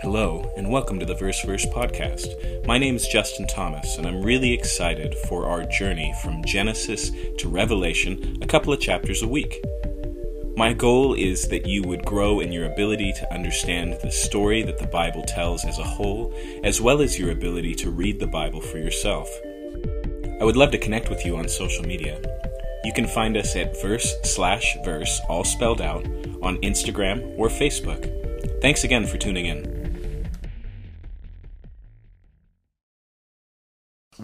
Hello, 0.00 0.48
and 0.56 0.70
welcome 0.70 1.00
to 1.00 1.04
the 1.04 1.16
Verse 1.16 1.42
Verse 1.42 1.66
podcast. 1.66 2.64
My 2.64 2.78
name 2.78 2.94
is 2.94 3.08
Justin 3.08 3.48
Thomas, 3.48 3.98
and 3.98 4.06
I'm 4.06 4.22
really 4.22 4.54
excited 4.54 5.12
for 5.26 5.46
our 5.46 5.64
journey 5.64 6.14
from 6.22 6.44
Genesis 6.44 7.10
to 7.38 7.48
Revelation, 7.48 8.38
a 8.40 8.46
couple 8.46 8.72
of 8.72 8.78
chapters 8.78 9.22
a 9.22 9.28
week. 9.28 9.60
My 10.56 10.72
goal 10.72 11.14
is 11.14 11.48
that 11.48 11.66
you 11.66 11.82
would 11.82 12.04
grow 12.04 12.38
in 12.38 12.52
your 12.52 12.66
ability 12.72 13.12
to 13.14 13.34
understand 13.34 13.98
the 14.00 14.12
story 14.12 14.62
that 14.62 14.78
the 14.78 14.86
Bible 14.86 15.24
tells 15.24 15.64
as 15.64 15.80
a 15.80 15.84
whole, 15.84 16.32
as 16.62 16.80
well 16.80 17.02
as 17.02 17.18
your 17.18 17.32
ability 17.32 17.74
to 17.74 17.90
read 17.90 18.20
the 18.20 18.26
Bible 18.28 18.60
for 18.60 18.78
yourself. 18.78 19.28
I 20.40 20.44
would 20.44 20.56
love 20.56 20.70
to 20.70 20.78
connect 20.78 21.10
with 21.10 21.26
you 21.26 21.36
on 21.36 21.48
social 21.48 21.84
media. 21.84 22.20
You 22.84 22.92
can 22.92 23.08
find 23.08 23.36
us 23.36 23.56
at 23.56 23.82
verse 23.82 24.14
slash 24.22 24.76
verse, 24.84 25.20
all 25.28 25.42
spelled 25.42 25.80
out, 25.80 26.06
on 26.40 26.56
Instagram 26.58 27.36
or 27.36 27.48
Facebook. 27.48 28.14
Thanks 28.62 28.84
again 28.84 29.04
for 29.04 29.18
tuning 29.18 29.46
in. 29.46 29.77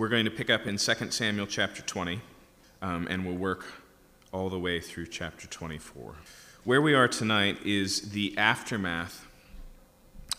We're 0.05 0.11
going 0.11 0.27
to 0.27 0.31
pick 0.31 0.51
up 0.51 0.67
in 0.67 0.77
2 0.77 1.11
Samuel 1.13 1.47
chapter 1.47 1.81
20, 1.81 2.21
um, 2.83 3.07
and 3.09 3.25
we'll 3.25 3.37
work 3.37 3.65
all 4.33 4.51
the 4.51 4.59
way 4.59 4.79
through 4.79 5.07
chapter 5.07 5.47
24. 5.47 6.15
Where 6.65 6.83
we 6.83 6.93
are 6.93 7.09
tonight 7.09 7.57
is 7.65 8.11
the 8.11 8.37
aftermath 8.37 9.27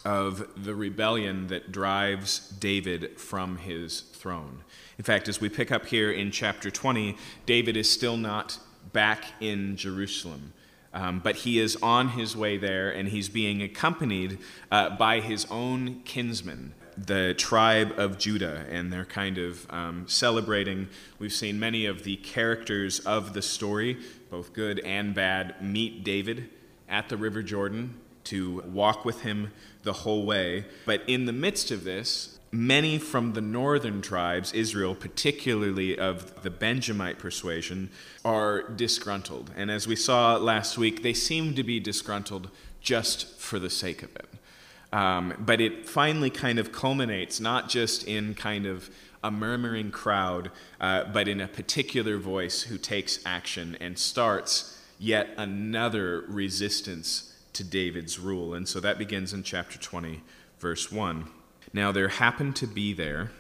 of 0.06 0.64
the 0.64 0.76
rebellion 0.76 1.48
that 1.48 1.72
drives 1.72 2.48
David 2.60 3.20
from 3.20 3.58
his 3.58 4.02
throne. 4.02 4.64
In 5.00 5.04
fact, 5.04 5.28
as 5.28 5.42
we 5.42 5.50
pick 5.50 5.72
up 5.72 5.88
here 5.88 6.12
in 6.12 6.30
chapter 6.30 6.70
20, 6.70 7.18
David 7.48 7.76
is 7.76 7.90
still 7.90 8.18
not 8.18 8.60
back 8.94 9.24
in 9.40 9.78
Jerusalem. 9.78 10.54
Um, 10.94 11.22
but 11.22 11.38
he 11.38 11.58
is 11.58 11.76
on 11.82 12.10
his 12.10 12.38
way 12.38 12.58
there, 12.58 12.92
and 12.92 13.10
he's 13.10 13.30
being 13.30 13.64
accompanied 13.64 14.38
uh, 14.72 14.92
by 14.92 15.22
his 15.22 15.48
own 15.50 16.02
kinsmen, 16.04 16.76
the 16.98 17.34
tribe 17.38 17.94
of 17.98 18.18
Judah, 18.18 18.66
and 18.70 18.92
they're 18.92 19.06
kind 19.06 19.38
of 19.38 19.66
um, 19.70 20.06
celebrating. 20.08 20.88
We've 21.20 21.34
seen 21.34 21.60
many 21.60 21.86
of 21.86 22.04
the 22.04 22.16
characters 22.18 23.00
of 23.00 23.34
the 23.34 23.42
story, 23.42 23.98
both 24.30 24.54
good 24.54 24.80
and 24.80 25.14
bad, 25.14 25.62
meet 25.62 26.04
David 26.04 26.50
at 26.88 27.10
the 27.10 27.18
River 27.18 27.44
Jordan 27.44 27.96
to 28.26 28.64
walk 28.66 29.06
with 29.06 29.22
him 29.22 29.52
the 29.84 29.94
whole 29.94 30.26
way. 30.26 30.66
But 30.86 31.02
in 31.08 31.26
the 31.26 31.34
midst 31.34 31.72
of 31.72 31.84
this, 31.84 32.40
many 32.52 32.98
from 32.98 33.34
the 33.34 33.42
northern 33.42 34.02
tribes, 34.02 34.54
Israel, 34.54 34.96
particularly 34.96 35.98
of 35.98 36.42
the 36.44 36.50
Benjamite 36.50 37.20
persuasion, 37.20 37.90
are 38.24 38.64
disgruntled. 38.70 39.52
And 39.56 39.70
as 39.70 39.88
we 39.88 39.96
saw 39.96 40.38
last 40.38 40.78
week, 40.78 41.04
they 41.04 41.14
seem 41.14 41.54
to 41.56 41.64
be 41.64 41.80
disgruntled 41.80 42.50
just 42.82 43.40
for 43.40 43.60
the 43.60 43.70
sake 43.70 44.04
of 44.04 44.16
it. 44.16 44.28
Um, 44.94 45.34
but 45.40 45.60
it 45.60 45.88
finally 45.88 46.30
kind 46.30 46.60
of 46.60 46.72
culminates 46.72 47.40
not 47.40 47.70
just 47.70 48.04
in 48.06 48.34
kind 48.34 48.66
of 48.66 48.90
a 49.24 49.32
murmuring 49.32 49.92
crowd, 49.92 50.52
uh, 50.80 51.06
but 51.06 51.28
in 51.28 51.42
a 51.42 51.48
particular 51.48 52.18
voice 52.18 52.62
who 52.64 52.78
takes 52.78 53.20
action 53.26 53.76
and 53.82 53.98
starts 53.98 54.80
yet 55.00 55.30
another 55.38 56.24
resistance 56.28 57.34
to 57.54 57.64
David's 57.64 58.20
rule. 58.20 58.54
And 58.54 58.68
so 58.68 58.80
that 58.80 58.98
begins 58.98 59.34
in 59.34 59.44
chapter 59.44 59.80
20, 59.80 60.22
verse 60.60 60.92
1. 60.92 61.26
Now 61.74 61.92
there 61.92 62.08
happened 62.10 62.56
to 62.58 62.68
be 62.68 62.94
there 62.94 63.32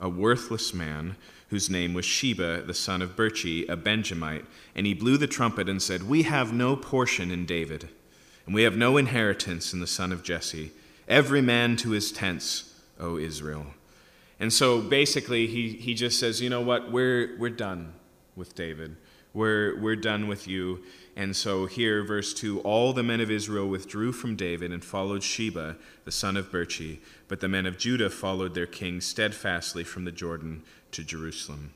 a 0.00 0.08
worthless 0.08 0.74
man 0.74 1.16
whose 1.48 1.70
name 1.70 1.94
was 1.94 2.04
Sheba, 2.04 2.62
the 2.62 2.74
son 2.74 3.02
of 3.02 3.14
Bichri, 3.14 3.68
a 3.68 3.76
Benjamite, 3.76 4.46
and 4.74 4.86
he 4.86 4.94
blew 4.94 5.16
the 5.16 5.26
trumpet 5.26 5.68
and 5.68 5.80
said, 5.80 6.02
We 6.02 6.22
have 6.22 6.52
no 6.52 6.74
portion 6.74 7.30
in 7.30 7.46
David, 7.46 7.88
and 8.46 8.54
we 8.54 8.62
have 8.62 8.76
no 8.76 8.96
inheritance 8.96 9.72
in 9.72 9.80
the 9.80 9.86
son 9.86 10.12
of 10.12 10.22
Jesse. 10.22 10.72
Every 11.12 11.42
man 11.42 11.76
to 11.76 11.90
his 11.90 12.10
tents, 12.10 12.72
O 12.98 13.18
Israel. 13.18 13.66
And 14.40 14.50
so 14.50 14.80
basically, 14.80 15.46
he, 15.46 15.72
he 15.72 15.92
just 15.92 16.18
says, 16.18 16.40
you 16.40 16.48
know 16.48 16.62
what, 16.62 16.90
we're, 16.90 17.36
we're 17.38 17.50
done 17.50 17.92
with 18.34 18.54
David. 18.54 18.96
We're, 19.34 19.78
we're 19.78 19.94
done 19.94 20.26
with 20.26 20.48
you. 20.48 20.82
And 21.14 21.36
so 21.36 21.66
here, 21.66 22.02
verse 22.02 22.32
2 22.32 22.60
All 22.60 22.94
the 22.94 23.02
men 23.02 23.20
of 23.20 23.30
Israel 23.30 23.68
withdrew 23.68 24.12
from 24.12 24.36
David 24.36 24.72
and 24.72 24.82
followed 24.82 25.22
Sheba, 25.22 25.76
the 26.06 26.10
son 26.10 26.34
of 26.34 26.50
Bichri, 26.50 27.00
but 27.28 27.40
the 27.40 27.48
men 27.48 27.66
of 27.66 27.76
Judah 27.76 28.08
followed 28.08 28.54
their 28.54 28.64
king 28.64 29.02
steadfastly 29.02 29.84
from 29.84 30.06
the 30.06 30.12
Jordan 30.12 30.62
to 30.92 31.04
Jerusalem. 31.04 31.74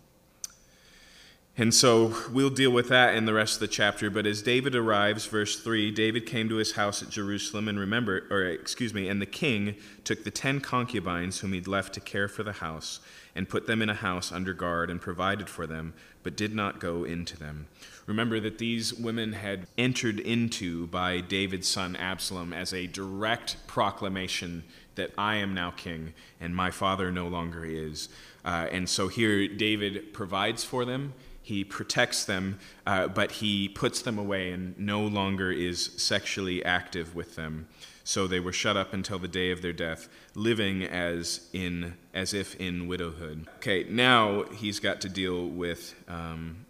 And 1.58 1.72
so 1.72 2.14
we'll 2.30 2.50
deal 2.50 2.70
with 2.70 2.88
that 2.88 3.14
in 3.14 3.24
the 3.24 3.32
rest 3.32 3.54
of 3.54 3.60
the 3.60 3.68
chapter. 3.68 4.10
But 4.10 4.26
as 4.26 4.42
David 4.42 4.74
arrives, 4.74 5.24
verse 5.24 5.58
3, 5.58 5.90
David 5.90 6.26
came 6.26 6.50
to 6.50 6.56
his 6.56 6.72
house 6.72 7.02
at 7.02 7.08
Jerusalem 7.08 7.66
and 7.66 7.78
remember, 7.78 8.26
or 8.30 8.44
excuse 8.44 8.92
me, 8.92 9.08
and 9.08 9.22
the 9.22 9.26
king 9.26 9.74
took 10.04 10.22
the 10.22 10.30
ten 10.30 10.60
concubines 10.60 11.40
whom 11.40 11.54
he'd 11.54 11.66
left 11.66 11.94
to 11.94 12.00
care 12.00 12.28
for 12.28 12.42
the 12.42 12.52
house 12.52 13.00
and 13.34 13.48
put 13.48 13.66
them 13.66 13.80
in 13.80 13.88
a 13.88 13.94
house 13.94 14.30
under 14.32 14.52
guard 14.52 14.90
and 14.90 15.00
provided 15.00 15.48
for 15.48 15.66
them, 15.66 15.94
but 16.22 16.36
did 16.36 16.54
not 16.54 16.78
go 16.78 17.04
into 17.04 17.38
them. 17.38 17.68
Remember 18.04 18.38
that 18.38 18.58
these 18.58 18.92
women 18.92 19.32
had 19.32 19.66
entered 19.78 20.20
into 20.20 20.88
by 20.88 21.20
David's 21.20 21.68
son 21.68 21.96
Absalom 21.96 22.52
as 22.52 22.74
a 22.74 22.86
direct 22.86 23.56
proclamation 23.66 24.62
that 24.94 25.10
I 25.16 25.36
am 25.36 25.54
now 25.54 25.70
king 25.70 26.12
and 26.38 26.54
my 26.54 26.70
father 26.70 27.10
no 27.10 27.28
longer 27.28 27.64
is. 27.64 28.10
Uh, 28.44 28.68
and 28.70 28.88
so 28.88 29.08
here 29.08 29.48
David 29.48 30.12
provides 30.12 30.62
for 30.62 30.84
them 30.84 31.14
he 31.46 31.62
protects 31.62 32.24
them, 32.24 32.58
uh, 32.88 33.06
but 33.06 33.30
he 33.30 33.68
puts 33.68 34.02
them 34.02 34.18
away 34.18 34.50
and 34.50 34.76
no 34.76 35.00
longer 35.02 35.52
is 35.52 35.92
sexually 35.96 36.64
active 36.64 37.14
with 37.14 37.36
them. 37.36 37.68
So 38.02 38.26
they 38.26 38.40
were 38.40 38.52
shut 38.52 38.76
up 38.76 38.92
until 38.92 39.20
the 39.20 39.28
day 39.28 39.52
of 39.52 39.62
their 39.62 39.72
death, 39.72 40.08
living 40.34 40.82
as 40.82 41.48
in 41.52 41.94
as 42.12 42.34
if 42.34 42.56
in 42.56 42.88
widowhood. 42.88 43.46
Okay, 43.58 43.86
now 43.88 44.42
he's 44.56 44.80
got 44.80 45.00
to 45.02 45.08
deal 45.08 45.46
with 45.46 45.94
um, 46.08 46.66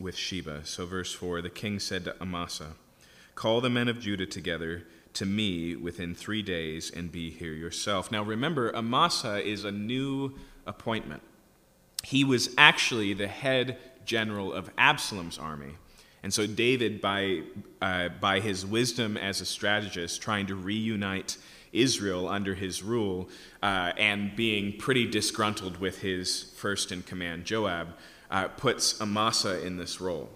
with 0.00 0.16
Sheba. 0.16 0.64
So 0.64 0.86
verse 0.86 1.12
four: 1.12 1.42
the 1.42 1.50
king 1.50 1.78
said 1.78 2.04
to 2.04 2.18
Amasa, 2.18 2.76
"Call 3.34 3.60
the 3.60 3.68
men 3.68 3.88
of 3.88 4.00
Judah 4.00 4.26
together." 4.26 4.84
To 5.14 5.26
me 5.26 5.74
within 5.74 6.14
three 6.14 6.42
days 6.42 6.90
and 6.90 7.10
be 7.10 7.28
here 7.28 7.52
yourself. 7.52 8.12
Now 8.12 8.22
remember, 8.22 8.70
Amasa 8.70 9.44
is 9.44 9.64
a 9.64 9.72
new 9.72 10.38
appointment. 10.64 11.22
He 12.04 12.24
was 12.24 12.54
actually 12.56 13.14
the 13.14 13.26
head 13.26 13.76
general 14.08 14.52
of 14.52 14.70
Absalom's 14.76 15.38
army. 15.38 15.74
And 16.24 16.34
so 16.34 16.46
David, 16.46 17.00
by, 17.00 17.42
uh, 17.80 18.08
by 18.20 18.40
his 18.40 18.66
wisdom 18.66 19.16
as 19.16 19.40
a 19.40 19.46
strategist, 19.46 20.20
trying 20.20 20.46
to 20.46 20.56
reunite 20.56 21.36
Israel 21.72 22.26
under 22.26 22.54
his 22.54 22.82
rule, 22.82 23.28
uh, 23.62 23.92
and 23.96 24.34
being 24.34 24.76
pretty 24.78 25.06
disgruntled 25.08 25.76
with 25.76 26.00
his 26.00 26.54
first 26.56 26.90
in 26.90 27.02
command, 27.02 27.44
Joab, 27.44 27.88
uh, 28.30 28.48
puts 28.48 29.00
Amasa 29.00 29.64
in 29.64 29.76
this 29.76 30.00
role. 30.00 30.28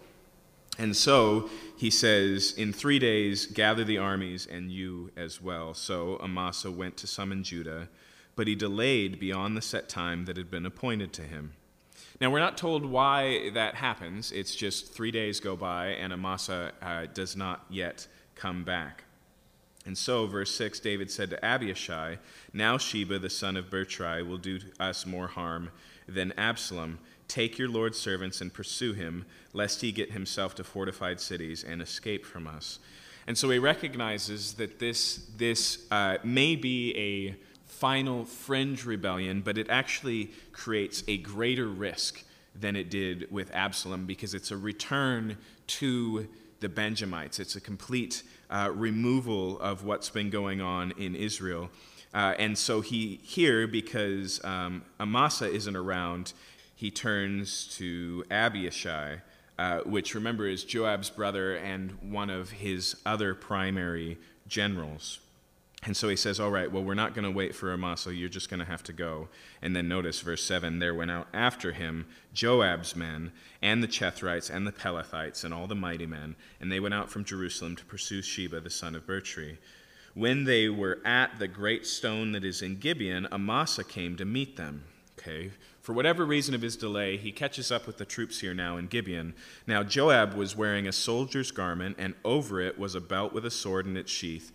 And 0.78 0.96
so 0.96 1.50
he 1.76 1.90
says, 1.90 2.54
In 2.56 2.72
three 2.72 2.98
days, 2.98 3.46
gather 3.46 3.84
the 3.84 3.98
armies 3.98 4.46
and 4.46 4.70
you 4.70 5.10
as 5.16 5.40
well. 5.40 5.74
So 5.74 6.18
Amasa 6.22 6.70
went 6.70 6.96
to 6.98 7.06
summon 7.06 7.42
Judah, 7.42 7.88
but 8.36 8.46
he 8.46 8.54
delayed 8.54 9.18
beyond 9.18 9.56
the 9.56 9.62
set 9.62 9.88
time 9.88 10.26
that 10.26 10.36
had 10.36 10.50
been 10.50 10.64
appointed 10.64 11.12
to 11.14 11.22
him. 11.22 11.54
Now, 12.22 12.30
we're 12.30 12.38
not 12.38 12.56
told 12.56 12.86
why 12.86 13.50
that 13.50 13.74
happens. 13.74 14.30
It's 14.30 14.54
just 14.54 14.94
three 14.94 15.10
days 15.10 15.40
go 15.40 15.56
by 15.56 15.86
and 15.88 16.12
Amasa 16.12 16.70
uh, 16.80 17.06
does 17.12 17.34
not 17.34 17.64
yet 17.68 18.06
come 18.36 18.62
back. 18.62 19.02
And 19.86 19.98
so, 19.98 20.28
verse 20.28 20.54
6, 20.54 20.78
David 20.78 21.10
said 21.10 21.30
to 21.30 21.44
Abishai, 21.44 22.18
Now 22.52 22.78
Sheba, 22.78 23.18
the 23.18 23.28
son 23.28 23.56
of 23.56 23.70
Bichri, 23.70 24.24
will 24.24 24.38
do 24.38 24.60
us 24.78 25.04
more 25.04 25.26
harm 25.26 25.72
than 26.06 26.32
Absalom. 26.38 27.00
Take 27.26 27.58
your 27.58 27.68
Lord's 27.68 27.98
servants 27.98 28.40
and 28.40 28.54
pursue 28.54 28.92
him, 28.92 29.26
lest 29.52 29.80
he 29.80 29.90
get 29.90 30.12
himself 30.12 30.54
to 30.54 30.62
fortified 30.62 31.20
cities 31.20 31.64
and 31.64 31.82
escape 31.82 32.24
from 32.24 32.46
us. 32.46 32.78
And 33.26 33.36
so 33.36 33.50
he 33.50 33.58
recognizes 33.58 34.52
that 34.54 34.78
this, 34.78 35.26
this 35.36 35.86
uh, 35.90 36.18
may 36.22 36.54
be 36.54 36.96
a 36.96 37.34
final 37.82 38.24
fringe 38.24 38.84
rebellion, 38.84 39.40
but 39.40 39.58
it 39.58 39.68
actually 39.68 40.30
creates 40.52 41.02
a 41.08 41.16
greater 41.16 41.66
risk 41.66 42.22
than 42.54 42.76
it 42.76 42.88
did 42.90 43.28
with 43.32 43.52
Absalom 43.52 44.06
because 44.06 44.34
it's 44.34 44.52
a 44.52 44.56
return 44.56 45.36
to 45.66 46.28
the 46.60 46.68
Benjamites. 46.68 47.40
It's 47.40 47.56
a 47.56 47.60
complete 47.60 48.22
uh, 48.50 48.70
removal 48.72 49.58
of 49.58 49.84
what's 49.84 50.10
been 50.10 50.30
going 50.30 50.60
on 50.60 50.92
in 50.92 51.16
Israel. 51.16 51.70
Uh, 52.14 52.34
and 52.38 52.56
so 52.56 52.82
he 52.82 53.18
here, 53.24 53.66
because 53.66 54.40
um, 54.44 54.84
Amasa 55.00 55.50
isn't 55.50 55.74
around, 55.74 56.34
he 56.76 56.88
turns 56.88 57.66
to 57.78 58.24
Abishai, 58.30 59.22
uh, 59.58 59.78
which 59.78 60.14
remember 60.14 60.46
is 60.46 60.62
Joab's 60.62 61.10
brother 61.10 61.56
and 61.56 61.98
one 62.00 62.30
of 62.30 62.48
his 62.48 62.94
other 63.04 63.34
primary 63.34 64.18
generals. 64.46 65.18
And 65.84 65.96
so 65.96 66.08
he 66.08 66.16
says, 66.16 66.38
All 66.38 66.50
right, 66.50 66.70
well, 66.70 66.84
we're 66.84 66.94
not 66.94 67.14
going 67.14 67.24
to 67.24 67.30
wait 67.30 67.54
for 67.54 67.72
Amasa. 67.72 68.14
You're 68.14 68.28
just 68.28 68.48
going 68.48 68.60
to 68.60 68.66
have 68.66 68.84
to 68.84 68.92
go. 68.92 69.28
And 69.60 69.74
then 69.74 69.88
notice 69.88 70.20
verse 70.20 70.44
7 70.44 70.78
there 70.78 70.94
went 70.94 71.10
out 71.10 71.26
after 71.34 71.72
him 71.72 72.06
Joab's 72.32 72.94
men, 72.94 73.32
and 73.60 73.82
the 73.82 73.88
Cherethites, 73.88 74.48
and 74.48 74.66
the 74.66 74.72
Pelethites, 74.72 75.44
and 75.44 75.52
all 75.52 75.66
the 75.66 75.74
mighty 75.74 76.06
men. 76.06 76.36
And 76.60 76.70
they 76.70 76.80
went 76.80 76.94
out 76.94 77.10
from 77.10 77.24
Jerusalem 77.24 77.74
to 77.76 77.84
pursue 77.84 78.22
Sheba, 78.22 78.60
the 78.60 78.70
son 78.70 78.94
of 78.94 79.06
Bichri. 79.06 79.58
When 80.14 80.44
they 80.44 80.68
were 80.68 81.00
at 81.04 81.38
the 81.38 81.48
great 81.48 81.86
stone 81.86 82.32
that 82.32 82.44
is 82.44 82.62
in 82.62 82.78
Gibeon, 82.78 83.26
Amasa 83.32 83.82
came 83.82 84.16
to 84.16 84.24
meet 84.24 84.56
them. 84.56 84.84
Okay, 85.18 85.50
for 85.80 85.92
whatever 85.92 86.24
reason 86.24 86.54
of 86.54 86.62
his 86.62 86.76
delay, 86.76 87.16
he 87.16 87.32
catches 87.32 87.70
up 87.70 87.86
with 87.86 87.98
the 87.98 88.04
troops 88.04 88.40
here 88.40 88.54
now 88.54 88.76
in 88.76 88.86
Gibeon. 88.86 89.34
Now 89.66 89.82
Joab 89.82 90.34
was 90.34 90.56
wearing 90.56 90.86
a 90.86 90.92
soldier's 90.92 91.50
garment, 91.50 91.96
and 91.98 92.14
over 92.24 92.60
it 92.60 92.78
was 92.78 92.94
a 92.94 93.00
belt 93.00 93.32
with 93.32 93.44
a 93.44 93.50
sword 93.50 93.86
in 93.86 93.96
its 93.96 94.10
sheath 94.10 94.52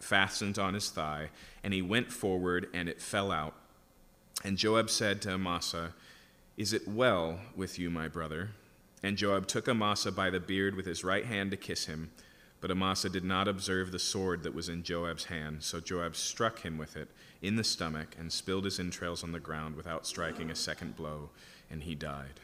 fastened 0.00 0.58
on 0.58 0.74
his 0.74 0.90
thigh, 0.90 1.30
and 1.62 1.72
he 1.72 1.82
went 1.82 2.12
forward, 2.12 2.68
and 2.72 2.88
it 2.88 3.00
fell 3.00 3.30
out. 3.30 3.54
And 4.44 4.58
Joab 4.58 4.90
said 4.90 5.22
to 5.22 5.34
Amasa, 5.34 5.94
Is 6.56 6.72
it 6.72 6.86
well 6.86 7.40
with 7.54 7.78
you, 7.78 7.90
my 7.90 8.08
brother? 8.08 8.50
And 9.02 9.16
Joab 9.16 9.46
took 9.46 9.68
Amasa 9.68 10.12
by 10.12 10.30
the 10.30 10.40
beard 10.40 10.74
with 10.74 10.86
his 10.86 11.04
right 11.04 11.24
hand 11.24 11.50
to 11.50 11.56
kiss 11.56 11.86
him. 11.86 12.10
But 12.60 12.70
Amasa 12.70 13.08
did 13.08 13.24
not 13.24 13.48
observe 13.48 13.92
the 13.92 13.98
sword 13.98 14.42
that 14.42 14.54
was 14.54 14.68
in 14.68 14.82
Joab's 14.82 15.24
hand, 15.26 15.62
so 15.62 15.78
Joab 15.78 16.16
struck 16.16 16.60
him 16.60 16.78
with 16.78 16.96
it 16.96 17.08
in 17.42 17.56
the 17.56 17.64
stomach 17.64 18.16
and 18.18 18.32
spilled 18.32 18.64
his 18.64 18.80
entrails 18.80 19.22
on 19.22 19.32
the 19.32 19.40
ground 19.40 19.76
without 19.76 20.06
striking 20.06 20.50
a 20.50 20.54
second 20.54 20.96
blow, 20.96 21.30
and 21.70 21.82
he 21.82 21.94
died. 21.94 22.40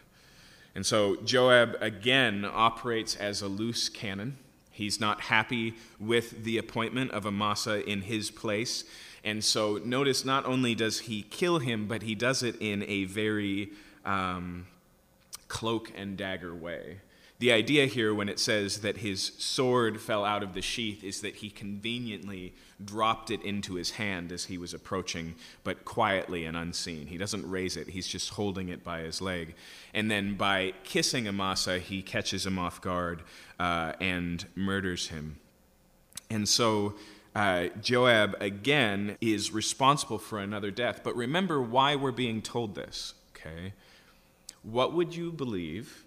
And 0.75 0.85
so 0.87 1.17
Joab 1.17 1.77
again 1.81 2.45
operates 2.45 3.17
as 3.17 3.43
a 3.43 3.49
loose 3.49 3.89
cannon. 3.89 4.37
He's 4.73 4.99
not 4.99 5.21
happy 5.23 5.75
with 6.01 6.45
the 6.45 6.59
appointment 6.59 7.13
of 7.13 7.27
Amasa 7.27 7.89
in 7.89 8.03
his 8.03 8.31
place. 8.31 8.85
And 9.23 9.45
so 9.45 9.81
notice 9.85 10.25
not 10.25 10.47
only 10.47 10.75
does 10.75 11.01
he 11.01 11.23
kill 11.23 11.59
him, 11.59 11.87
but 11.87 12.03
he 12.03 12.15
does 12.15 12.43
it 12.43 12.57
in 12.61 12.83
a 12.89 13.05
very 13.05 13.71
um, 14.05 14.67
cloak 15.49 15.93
and 15.95 16.17
dagger 16.17 16.55
way. 16.55 16.99
The 17.43 17.51
idea 17.51 17.87
here, 17.87 18.15
when 18.15 18.29
it 18.29 18.39
says 18.39 18.83
that 18.83 18.99
his 18.99 19.33
sword 19.37 20.01
fell 20.01 20.25
out 20.25 20.45
of 20.45 20.55
the 20.55 20.63
sheath, 20.63 21.03
is 21.03 21.23
that 21.23 21.35
he 21.35 21.51
conveniently 21.51 22.55
dropped 22.85 23.33
it 23.33 23.43
into 23.43 23.75
his 23.75 23.91
hand 23.91 24.31
as 24.31 24.45
he 24.45 24.57
was 24.57 24.73
approaching, 24.73 25.35
but 25.65 25.85
quietly 25.85 26.45
and 26.45 26.57
unseen. 26.57 27.09
He 27.09 27.19
doesn't 27.19 27.45
raise 27.51 27.77
it, 27.77 27.89
he's 27.89 28.07
just 28.07 28.31
holding 28.31 28.69
it 28.69 28.85
by 28.85 29.01
his 29.01 29.21
leg. 29.21 29.57
And 29.93 30.09
then 30.09 30.37
by 30.37 30.75
kissing 30.85 31.27
Amasa, 31.27 31.81
he 31.81 32.01
catches 32.01 32.47
him 32.47 32.61
off 32.61 32.81
guard 32.81 33.25
uh, 33.59 33.95
and 34.01 34.47
murders 34.55 35.09
him. 35.09 35.41
And 36.31 36.49
so 36.49 36.95
uh, 37.35 37.71
Joab, 37.81 38.37
again, 38.39 39.17
is 39.21 39.51
responsible 39.51 40.19
for 40.21 40.39
another 40.39 40.71
death. 40.71 41.01
But 41.03 41.17
remember 41.17 41.61
why 41.61 41.97
we're 41.97 42.13
being 42.13 42.41
told 42.41 42.77
this, 42.77 43.15
okay? 43.35 43.73
What 44.63 44.93
would 44.93 45.17
you 45.17 45.33
believe? 45.33 46.05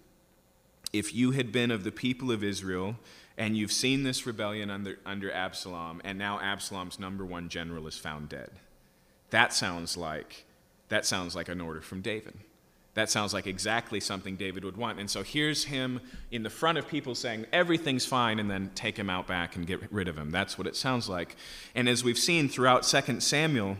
If 0.92 1.14
you 1.14 1.32
had 1.32 1.52
been 1.52 1.70
of 1.70 1.84
the 1.84 1.92
people 1.92 2.30
of 2.30 2.42
Israel 2.42 2.96
and 3.36 3.56
you've 3.56 3.72
seen 3.72 4.02
this 4.02 4.26
rebellion 4.26 4.70
under, 4.70 4.98
under 5.04 5.30
Absalom, 5.30 6.00
and 6.04 6.18
now 6.18 6.40
Absalom's 6.40 6.98
number 6.98 7.24
one 7.24 7.48
general 7.48 7.86
is 7.86 7.98
found 7.98 8.28
dead. 8.28 8.50
That 9.30 9.52
sounds 9.52 9.96
like 9.96 10.44
that 10.88 11.04
sounds 11.04 11.34
like 11.34 11.48
an 11.48 11.60
order 11.60 11.80
from 11.80 12.00
David. 12.00 12.34
That 12.94 13.10
sounds 13.10 13.34
like 13.34 13.46
exactly 13.46 14.00
something 14.00 14.36
David 14.36 14.64
would 14.64 14.76
want. 14.76 14.98
And 14.98 15.10
so 15.10 15.22
here's 15.22 15.64
him 15.64 16.00
in 16.30 16.42
the 16.42 16.50
front 16.50 16.78
of 16.78 16.88
people 16.88 17.14
saying, 17.14 17.44
everything's 17.52 18.06
fine, 18.06 18.38
and 18.38 18.50
then 18.50 18.70
take 18.74 18.96
him 18.96 19.10
out 19.10 19.26
back 19.26 19.54
and 19.54 19.66
get 19.66 19.92
rid 19.92 20.08
of 20.08 20.16
him. 20.16 20.30
That's 20.30 20.56
what 20.56 20.66
it 20.66 20.76
sounds 20.76 21.08
like. 21.08 21.36
And 21.74 21.90
as 21.90 22.02
we've 22.02 22.18
seen 22.18 22.48
throughout 22.48 22.84
2 22.84 23.20
Samuel, 23.20 23.76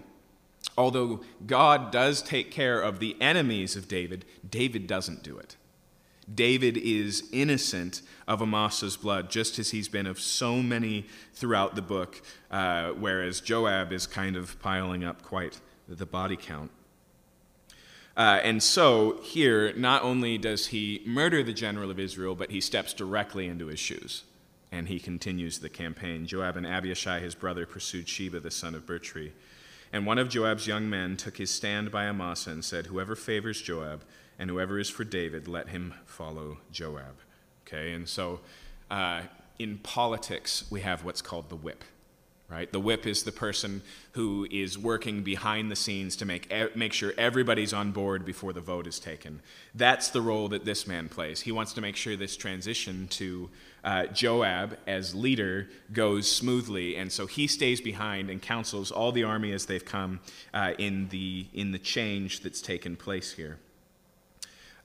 although 0.76 1.20
God 1.46 1.90
does 1.90 2.20
take 2.20 2.50
care 2.50 2.78
of 2.78 2.98
the 2.98 3.16
enemies 3.18 3.74
of 3.74 3.88
David, 3.88 4.26
David 4.48 4.86
doesn't 4.86 5.22
do 5.22 5.38
it. 5.38 5.56
David 6.32 6.76
is 6.76 7.28
innocent 7.32 8.02
of 8.26 8.42
Amasa's 8.42 8.96
blood, 8.96 9.30
just 9.30 9.58
as 9.58 9.70
he's 9.70 9.88
been 9.88 10.06
of 10.06 10.18
so 10.18 10.62
many 10.62 11.06
throughout 11.34 11.76
the 11.76 11.82
book, 11.82 12.20
uh, 12.50 12.90
whereas 12.90 13.40
Joab 13.40 13.92
is 13.92 14.06
kind 14.06 14.36
of 14.36 14.60
piling 14.60 15.04
up 15.04 15.22
quite 15.22 15.60
the 15.88 16.06
body 16.06 16.36
count. 16.36 16.70
Uh, 18.16 18.40
and 18.42 18.62
so 18.62 19.20
here, 19.22 19.74
not 19.74 20.02
only 20.02 20.38
does 20.38 20.68
he 20.68 21.02
murder 21.06 21.42
the 21.42 21.52
general 21.52 21.90
of 21.90 22.00
Israel, 22.00 22.34
but 22.34 22.50
he 22.50 22.60
steps 22.60 22.94
directly 22.94 23.46
into 23.46 23.66
his 23.66 23.78
shoes. 23.78 24.24
And 24.72 24.88
he 24.88 24.98
continues 24.98 25.58
the 25.58 25.68
campaign. 25.68 26.26
Joab 26.26 26.56
and 26.56 26.66
Abishai, 26.66 27.20
his 27.20 27.34
brother, 27.34 27.66
pursued 27.66 28.08
Sheba, 28.08 28.40
the 28.40 28.50
son 28.50 28.74
of 28.74 28.86
Bichri. 28.86 29.32
And 29.92 30.06
one 30.06 30.18
of 30.18 30.28
Joab's 30.28 30.66
young 30.66 30.90
men 30.90 31.16
took 31.16 31.36
his 31.36 31.50
stand 31.50 31.90
by 31.90 32.06
Amasa 32.06 32.50
and 32.50 32.64
said, 32.64 32.86
Whoever 32.86 33.14
favors 33.14 33.60
Joab, 33.60 34.02
and 34.38 34.50
whoever 34.50 34.78
is 34.78 34.88
for 34.88 35.04
David, 35.04 35.48
let 35.48 35.68
him 35.68 35.94
follow 36.04 36.58
Joab. 36.70 37.16
Okay, 37.66 37.92
and 37.92 38.08
so 38.08 38.40
uh, 38.90 39.22
in 39.58 39.78
politics, 39.78 40.64
we 40.70 40.80
have 40.80 41.04
what's 41.04 41.22
called 41.22 41.48
the 41.48 41.56
whip. 41.56 41.84
Right? 42.48 42.70
The 42.70 42.78
whip 42.78 43.08
is 43.08 43.24
the 43.24 43.32
person 43.32 43.82
who 44.12 44.46
is 44.52 44.78
working 44.78 45.24
behind 45.24 45.68
the 45.68 45.74
scenes 45.74 46.14
to 46.16 46.24
make, 46.24 46.48
make 46.76 46.92
sure 46.92 47.12
everybody's 47.18 47.72
on 47.72 47.90
board 47.90 48.24
before 48.24 48.52
the 48.52 48.60
vote 48.60 48.86
is 48.86 49.00
taken. 49.00 49.40
That's 49.74 50.10
the 50.10 50.20
role 50.20 50.46
that 50.50 50.64
this 50.64 50.86
man 50.86 51.08
plays. 51.08 51.40
He 51.40 51.50
wants 51.50 51.72
to 51.72 51.80
make 51.80 51.96
sure 51.96 52.14
this 52.14 52.36
transition 52.36 53.08
to 53.08 53.50
uh, 53.82 54.06
Joab 54.06 54.78
as 54.86 55.12
leader 55.12 55.68
goes 55.92 56.30
smoothly, 56.30 56.94
and 56.94 57.10
so 57.10 57.26
he 57.26 57.48
stays 57.48 57.80
behind 57.80 58.30
and 58.30 58.40
counsels 58.40 58.92
all 58.92 59.10
the 59.10 59.24
army 59.24 59.50
as 59.50 59.66
they've 59.66 59.84
come 59.84 60.20
uh, 60.54 60.74
in, 60.78 61.08
the, 61.08 61.48
in 61.52 61.72
the 61.72 61.80
change 61.80 62.42
that's 62.42 62.60
taken 62.60 62.94
place 62.94 63.32
here. 63.32 63.58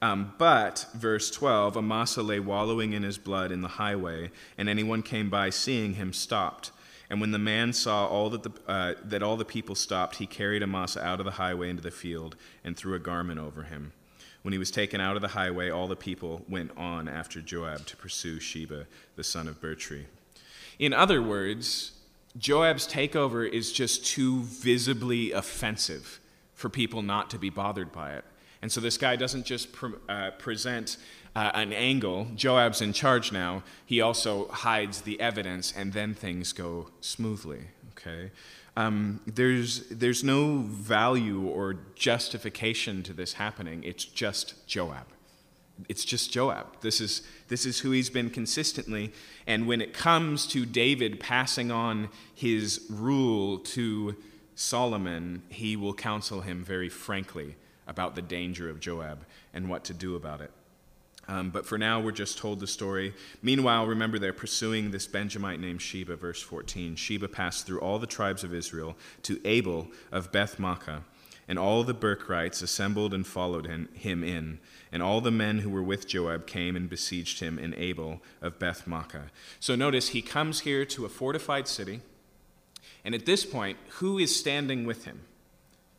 Um, 0.02 0.34
but, 0.40 0.88
verse 0.96 1.30
12, 1.30 1.78
Amasa 1.78 2.24
lay 2.24 2.40
wallowing 2.40 2.94
in 2.94 3.04
his 3.04 3.20
blood 3.20 3.52
in 3.52 3.62
the 3.62 3.68
highway, 3.68 4.32
and 4.58 4.68
anyone 4.68 5.04
came 5.04 5.30
by 5.30 5.52
seeing 5.52 5.94
him 5.94 6.12
stopped. 6.12 6.72
And 7.12 7.22
when 7.22 7.32
the 7.32 7.38
man 7.38 7.74
saw 7.74 8.08
all 8.08 8.30
that, 8.32 8.44
the, 8.44 8.52
uh, 8.68 8.94
that 9.04 9.22
all 9.22 9.38
the 9.38 9.46
people 9.46 9.76
stopped, 9.76 10.16
he 10.16 10.26
carried 10.26 10.64
Amasa 10.64 11.04
out 11.04 11.20
of 11.20 11.26
the 11.26 11.34
highway 11.34 11.70
into 11.70 11.84
the 11.84 11.92
field 11.92 12.36
and 12.64 12.76
threw 12.76 12.96
a 12.96 13.00
garment 13.00 13.40
over 13.40 13.64
him. 13.64 13.92
When 14.42 14.54
he 14.54 14.58
was 14.58 14.72
taken 14.72 15.00
out 15.00 15.16
of 15.16 15.22
the 15.22 15.28
highway, 15.28 15.70
all 15.70 15.88
the 15.88 15.96
people 15.96 16.46
went 16.50 16.72
on 16.76 17.08
after 17.08 17.42
Joab 17.42 17.86
to 17.88 17.98
pursue 17.98 18.40
Sheba, 18.40 18.88
the 19.18 19.24
son 19.24 19.48
of 19.48 19.62
Bichri. 19.62 20.06
In 20.80 20.94
other 20.94 21.22
words, 21.22 21.92
Joab's 22.38 22.88
takeover 22.88 23.48
is 23.48 23.72
just 23.72 24.06
too 24.06 24.42
visibly 24.44 25.32
offensive 25.32 26.20
for 26.56 26.70
people 26.70 27.02
not 27.02 27.30
to 27.32 27.38
be 27.38 27.50
bothered 27.50 27.92
by 27.92 28.14
it. 28.14 28.26
And 28.62 28.72
so 28.72 28.80
this 28.80 28.98
guy 28.98 29.16
doesn't 29.16 29.46
just 29.46 29.72
pre- 29.72 29.94
uh, 30.08 30.32
present 30.32 30.98
uh, 31.36 31.52
an 31.54 31.74
angle, 31.74 32.28
Joab's 32.36 32.82
in 32.82 32.94
charge 32.94 33.32
now, 33.32 33.64
he 33.86 34.02
also 34.02 34.48
hides 34.50 35.02
the 35.02 35.20
evidence, 35.20 35.74
and 35.76 35.94
then 35.94 36.14
things 36.14 36.52
go 36.54 36.90
smoothly. 37.00 37.68
Okay? 37.92 38.32
Um, 38.76 39.22
there's, 39.26 39.88
there's 39.90 40.24
no 40.24 40.60
value 40.60 41.48
or 41.48 41.78
justification 41.96 43.04
to 43.04 43.14
this 43.14 43.34
happening. 43.34 43.84
It's 43.84 44.06
just 44.06 44.68
Joab. 44.68 45.08
It's 45.90 46.06
just 46.06 46.32
Joab. 46.32 46.82
This 46.82 47.02
is, 47.02 47.22
this 47.48 47.66
is 47.66 47.80
who 47.80 47.92
he's 47.92 48.10
been 48.10 48.30
consistently. 48.30 49.12
And 49.48 49.68
when 49.68 49.82
it 49.82 49.94
comes 49.94 50.46
to 50.48 50.66
David 50.66 51.20
passing 51.20 51.72
on 51.72 52.10
his 52.36 52.86
rule 52.90 53.58
to 53.60 54.16
Solomon, 54.54 55.44
he 55.50 55.76
will 55.76 55.94
counsel 55.94 56.42
him 56.42 56.64
very 56.64 56.90
frankly 56.90 57.56
about 57.88 58.16
the 58.16 58.22
danger 58.22 58.70
of 58.70 58.80
Joab 58.80 59.26
and 59.54 59.70
what 59.70 59.84
to 59.86 59.94
do 59.94 60.16
about 60.16 60.42
it. 60.42 60.52
Um, 61.28 61.50
but 61.50 61.66
for 61.66 61.78
now, 61.78 62.02
we're 62.02 62.12
just 62.12 62.38
told 62.38 62.60
the 62.60 62.68
story. 62.68 63.14
Meanwhile, 63.42 63.88
remember 63.88 64.20
they're 64.20 64.34
pursuing 64.34 64.92
this 64.92 65.08
Benjamite 65.08 65.60
named 65.60 65.82
Sheba, 65.82 66.16
verse 66.16 66.42
14. 66.42 66.96
Sheba 66.96 67.28
passed 67.28 67.66
through 67.66 67.80
all 67.80 68.00
the 68.00 68.08
tribes 68.08 68.44
of 68.44 68.54
Israel 68.54 68.98
to 69.24 69.40
Abel 69.46 69.88
of 70.12 70.32
Beth 70.32 70.58
Maachah, 70.58 71.04
and 71.48 71.60
all 71.60 71.84
the 71.84 71.94
Berchites 71.94 72.62
assembled 72.62 73.14
and 73.14 73.26
followed 73.26 73.66
him 73.66 74.24
in. 74.24 74.60
And 74.92 75.04
all 75.04 75.22
the 75.22 75.32
men 75.32 75.60
who 75.60 75.70
were 75.70 75.84
with 75.84 76.08
Joab 76.08 76.48
came 76.48 76.76
and 76.76 76.90
besieged 76.90 77.40
him 77.40 77.60
in 77.60 77.76
Abel 77.76 78.22
of 78.42 78.60
Beth 78.60 78.86
Maachah. 78.86 79.30
So 79.60 79.76
notice 79.76 80.10
he 80.10 80.22
comes 80.22 80.62
here 80.62 80.86
to 80.86 81.06
a 81.06 81.10
fortified 81.10 81.68
city, 81.68 82.02
and 83.06 83.16
at 83.16 83.26
this 83.26 83.46
point, 83.46 83.78
who 84.00 84.18
is 84.18 84.36
standing 84.36 84.86
with 84.86 85.06
him? 85.06 85.22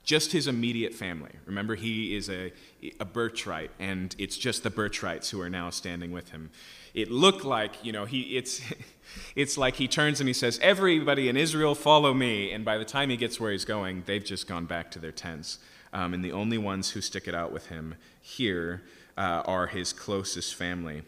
Just 0.05 0.33
his 0.33 0.49
immediate 0.49 0.95
family. 0.95 1.31
Remember, 1.47 1.75
he 1.75 2.17
is 2.17 2.29
a, 2.29 2.53
a 2.99 3.07
Birchite, 3.07 3.71
and 3.79 4.15
it's 4.19 4.37
just 4.37 4.63
the 4.63 4.71
Berchites 4.71 5.31
who 5.31 5.41
are 5.41 5.51
now 5.51 5.71
standing 5.71 6.11
with 6.11 6.31
him. 6.31 6.51
It 6.93 7.11
looked 7.11 7.45
like, 7.45 7.85
you 7.85 7.93
know, 7.93 8.05
he, 8.05 8.37
it's, 8.37 8.61
it's 9.37 9.57
like 9.57 9.77
he 9.77 9.87
turns 9.89 10.21
and 10.21 10.29
he 10.29 10.33
says, 10.33 10.59
Everybody 10.61 11.29
in 11.29 11.37
Israel, 11.37 11.75
follow 11.75 12.13
me. 12.13 12.51
And 12.51 12.65
by 12.65 12.79
the 12.79 12.85
time 12.85 13.11
he 13.11 13.17
gets 13.17 13.39
where 13.39 13.53
he's 13.53 13.65
going, 13.65 14.03
they've 14.07 14.25
just 14.25 14.49
gone 14.49 14.67
back 14.67 14.91
to 14.93 14.99
their 14.99 15.13
tents. 15.13 15.59
Um, 15.93 16.15
and 16.15 16.25
the 16.25 16.33
only 16.33 16.59
ones 16.59 16.91
who 16.91 17.01
stick 17.01 17.29
it 17.29 17.35
out 17.35 17.53
with 17.53 17.69
him 17.69 17.95
here 18.21 18.83
uh, 19.17 19.43
are 19.45 19.67
his 19.67 19.93
closest 19.93 20.55
family. 20.55 21.03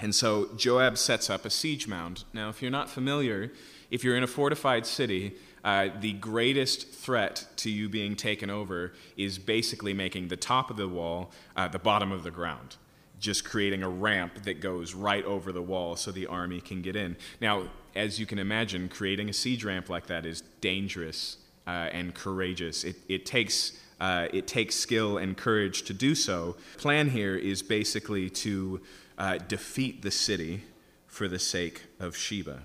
And 0.00 0.14
so 0.14 0.48
Joab 0.56 0.96
sets 0.96 1.28
up 1.28 1.44
a 1.44 1.50
siege 1.50 1.86
mound. 1.88 2.24
Now, 2.32 2.48
if 2.48 2.62
you're 2.62 2.70
not 2.70 2.88
familiar, 2.88 3.52
if 3.90 4.04
you're 4.04 4.16
in 4.16 4.22
a 4.22 4.28
fortified 4.28 4.86
city, 4.86 5.34
uh, 5.68 5.90
the 6.00 6.14
greatest 6.14 6.88
threat 6.88 7.46
to 7.56 7.68
you 7.70 7.90
being 7.90 8.16
taken 8.16 8.48
over 8.48 8.94
is 9.18 9.38
basically 9.38 9.92
making 9.92 10.28
the 10.28 10.36
top 10.36 10.70
of 10.70 10.78
the 10.78 10.88
wall 10.88 11.30
uh, 11.56 11.68
the 11.68 11.78
bottom 11.78 12.10
of 12.10 12.22
the 12.22 12.30
ground. 12.30 12.76
just 13.20 13.44
creating 13.44 13.82
a 13.82 13.88
ramp 13.88 14.42
that 14.44 14.60
goes 14.60 14.94
right 14.94 15.24
over 15.24 15.52
the 15.52 15.62
wall 15.62 15.96
so 15.96 16.10
the 16.10 16.26
army 16.26 16.60
can 16.60 16.80
get 16.82 16.96
in. 16.96 17.16
Now, 17.40 17.64
as 17.94 18.18
you 18.18 18.26
can 18.26 18.38
imagine, 18.38 18.88
creating 18.88 19.28
a 19.28 19.32
siege 19.32 19.64
ramp 19.64 19.88
like 19.88 20.06
that 20.06 20.24
is 20.24 20.42
dangerous 20.60 21.38
uh, 21.66 21.70
and 21.92 22.14
courageous. 22.14 22.84
It, 22.84 22.96
it 23.08 23.26
takes 23.26 23.72
uh, 24.00 24.28
it 24.32 24.46
takes 24.46 24.76
skill 24.76 25.18
and 25.18 25.36
courage 25.36 25.82
to 25.82 25.92
do 25.92 26.14
so. 26.14 26.56
Plan 26.76 27.10
here 27.10 27.34
is 27.34 27.62
basically 27.62 28.30
to 28.30 28.80
uh, 29.18 29.38
defeat 29.48 30.02
the 30.02 30.12
city 30.12 30.62
for 31.08 31.26
the 31.26 31.40
sake 31.40 31.82
of 31.98 32.16
Sheba. 32.16 32.62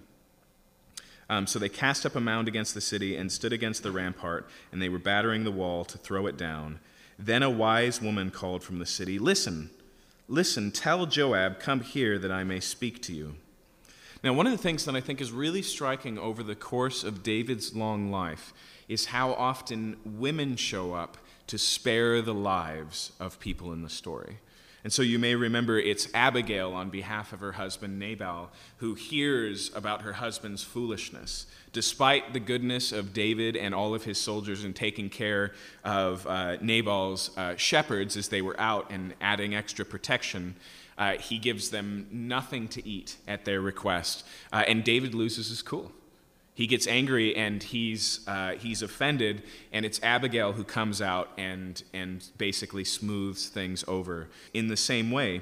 Um, 1.30 1.48
so 1.48 1.58
they 1.60 1.70
cast 1.70 2.06
up 2.06 2.16
a 2.16 2.20
mound 2.20 2.48
against 2.48 2.74
the 2.74 2.82
city 2.82 3.16
and 3.16 3.32
stood 3.32 3.54
against 3.54 3.84
the 3.84 3.92
rampart, 3.92 4.48
and 4.72 4.82
they 4.82 4.90
were 4.90 5.00
battering 5.00 5.44
the 5.44 5.52
wall 5.52 5.86
to 5.86 5.98
throw 5.98 6.28
it 6.28 6.38
down. 6.38 6.80
Then 7.18 7.44
a 7.44 7.50
wise 7.50 8.02
woman 8.02 8.32
called 8.32 8.64
from 8.64 8.80
the 8.80 8.86
city, 8.86 9.20
Listen, 9.20 9.70
listen, 10.28 10.72
tell 10.72 11.06
Joab, 11.06 11.60
come 11.60 11.82
here 11.82 12.18
that 12.20 12.32
I 12.32 12.44
may 12.44 12.60
speak 12.60 13.02
to 13.04 13.14
you. 13.14 13.36
Now, 14.24 14.34
one 14.34 14.48
of 14.48 14.54
the 14.54 14.58
things 14.58 14.86
that 14.86 14.96
I 14.96 15.02
think 15.02 15.20
is 15.20 15.32
really 15.32 15.62
striking 15.62 16.18
over 16.18 16.44
the 16.44 16.56
course 16.56 17.04
of 17.04 17.24
David's 17.24 17.76
long 17.76 18.10
life 18.10 18.54
is 18.88 19.08
how 19.08 19.34
often 19.34 19.98
women 20.06 20.56
show 20.56 20.94
up 20.94 21.18
to 21.48 21.58
spare 21.58 22.22
the 22.22 22.34
lives 22.34 23.12
of 23.20 23.40
people 23.40 23.74
in 23.74 23.82
the 23.82 23.90
story. 23.90 24.38
And 24.84 24.92
so 24.92 25.02
you 25.02 25.18
may 25.18 25.34
remember 25.36 25.80
it's 25.80 26.10
Abigail 26.14 26.74
on 26.74 26.90
behalf 26.90 27.32
of 27.32 27.40
her 27.40 27.54
husband 27.54 27.98
Nabal 28.00 28.52
who 28.78 28.96
hears 28.96 29.74
about 29.74 30.02
her 30.02 30.14
husband's 30.14 30.64
foolishness. 30.64 31.46
Despite 31.72 32.34
the 32.34 32.40
goodness 32.40 32.92
of 32.92 33.14
David 33.14 33.56
and 33.56 33.74
all 33.74 33.96
of 33.96 34.04
his 34.04 34.18
soldiers 34.18 34.66
in 34.66 34.74
taking 34.74 35.10
care 35.10 35.54
of 35.86 36.28
uh, 36.28 36.58
Nabal's 36.58 37.36
uh, 37.38 37.56
shepherds 37.56 38.18
as 38.18 38.28
they 38.28 38.42
were 38.42 38.60
out 38.60 38.92
and 38.92 39.14
adding 39.22 39.56
extra 39.56 39.86
protection, 39.86 40.56
uh, 40.98 41.14
he 41.14 41.38
gives 41.38 41.70
them 41.70 42.08
nothing 42.12 42.68
to 42.68 42.88
eat 42.88 43.16
at 43.28 43.46
their 43.46 43.62
request. 43.62 44.26
Uh, 44.52 44.64
and 44.68 44.84
David 44.84 45.16
loses 45.16 45.48
his 45.48 45.62
cool. 45.62 45.92
He 46.56 46.68
gets 46.68 46.86
angry 46.88 47.36
and 47.36 47.64
he's, 47.64 48.20
uh, 48.28 48.54
he's 48.60 48.82
offended, 48.82 49.44
and 49.72 49.86
it's 49.86 50.02
Abigail 50.04 50.54
who 50.54 50.64
comes 50.64 51.02
out 51.02 51.30
and, 51.38 51.82
and 51.94 52.24
basically 52.38 52.84
smooths 52.84 53.48
things 53.48 53.84
over. 53.88 54.30
In 54.54 54.68
the 54.68 54.78
same 54.78 55.10
way, 55.10 55.42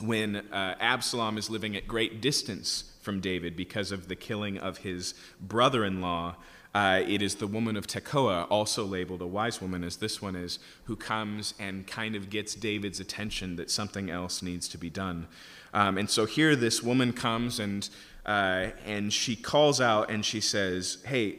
when 0.00 0.36
uh, 0.36 0.76
Absalom 0.80 1.36
is 1.36 1.50
living 1.50 1.76
at 1.76 1.86
great 1.86 2.20
distance 2.20 2.92
from 3.02 3.20
David 3.20 3.56
because 3.56 3.92
of 3.92 4.08
the 4.08 4.16
killing 4.16 4.56
of 4.56 4.78
his 4.78 5.14
brother 5.40 5.84
in 5.84 6.00
law, 6.00 6.36
uh, 6.72 7.02
it 7.06 7.20
is 7.20 7.34
the 7.34 7.48
woman 7.48 7.76
of 7.76 7.86
Tekoa, 7.86 8.46
also 8.48 8.84
labeled 8.84 9.20
a 9.20 9.26
wise 9.26 9.60
woman 9.60 9.82
as 9.82 9.96
this 9.96 10.22
one 10.22 10.36
is, 10.36 10.60
who 10.84 10.94
comes 10.94 11.54
and 11.58 11.86
kind 11.86 12.14
of 12.14 12.30
gets 12.30 12.54
David's 12.54 13.00
attention 13.00 13.56
that 13.56 13.70
something 13.70 14.08
else 14.08 14.40
needs 14.40 14.68
to 14.68 14.78
be 14.78 14.88
done. 14.88 15.26
Um, 15.74 15.98
and 15.98 16.08
so 16.08 16.26
here, 16.26 16.54
this 16.54 16.82
woman 16.82 17.12
comes 17.12 17.58
and 17.58 17.88
uh, 18.26 18.68
and 18.84 19.12
she 19.12 19.36
calls 19.36 19.80
out 19.80 20.10
and 20.10 20.24
she 20.24 20.40
says, 20.40 20.98
Hey, 21.06 21.38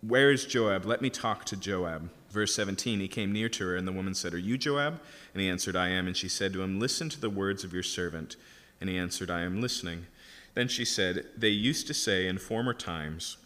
where 0.00 0.30
is 0.30 0.44
Joab? 0.44 0.84
Let 0.84 1.02
me 1.02 1.10
talk 1.10 1.44
to 1.46 1.56
Joab. 1.56 2.10
Verse 2.30 2.54
17, 2.54 3.00
he 3.00 3.08
came 3.08 3.32
near 3.32 3.48
to 3.48 3.66
her, 3.66 3.76
and 3.76 3.88
the 3.88 3.92
woman 3.92 4.14
said, 4.14 4.34
Are 4.34 4.38
you 4.38 4.58
Joab? 4.58 5.00
And 5.32 5.40
he 5.40 5.48
answered, 5.48 5.76
I 5.76 5.88
am. 5.88 6.06
And 6.06 6.16
she 6.16 6.28
said 6.28 6.52
to 6.52 6.62
him, 6.62 6.78
Listen 6.78 7.08
to 7.08 7.20
the 7.20 7.30
words 7.30 7.64
of 7.64 7.72
your 7.72 7.82
servant. 7.82 8.36
And 8.80 8.90
he 8.90 8.98
answered, 8.98 9.30
I 9.30 9.40
am 9.40 9.60
listening. 9.60 10.06
Then 10.54 10.68
she 10.68 10.84
said, 10.84 11.26
They 11.36 11.48
used 11.48 11.86
to 11.86 11.94
say 11.94 12.26
in 12.26 12.38
former 12.38 12.74
times, 12.74 13.38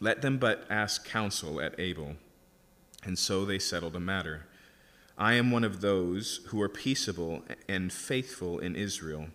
Let 0.00 0.22
them 0.22 0.38
but 0.38 0.64
ask 0.70 1.06
counsel 1.06 1.60
at 1.60 1.78
Abel. 1.78 2.14
And 3.04 3.18
so 3.18 3.44
they 3.44 3.58
settled 3.58 3.96
a 3.96 4.00
matter. 4.00 4.46
I 5.18 5.34
am 5.34 5.50
one 5.50 5.64
of 5.64 5.80
those 5.80 6.40
who 6.48 6.60
are 6.60 6.68
peaceable 6.68 7.44
and 7.68 7.92
faithful 7.92 8.58
in 8.58 8.74
Israel. 8.74 9.28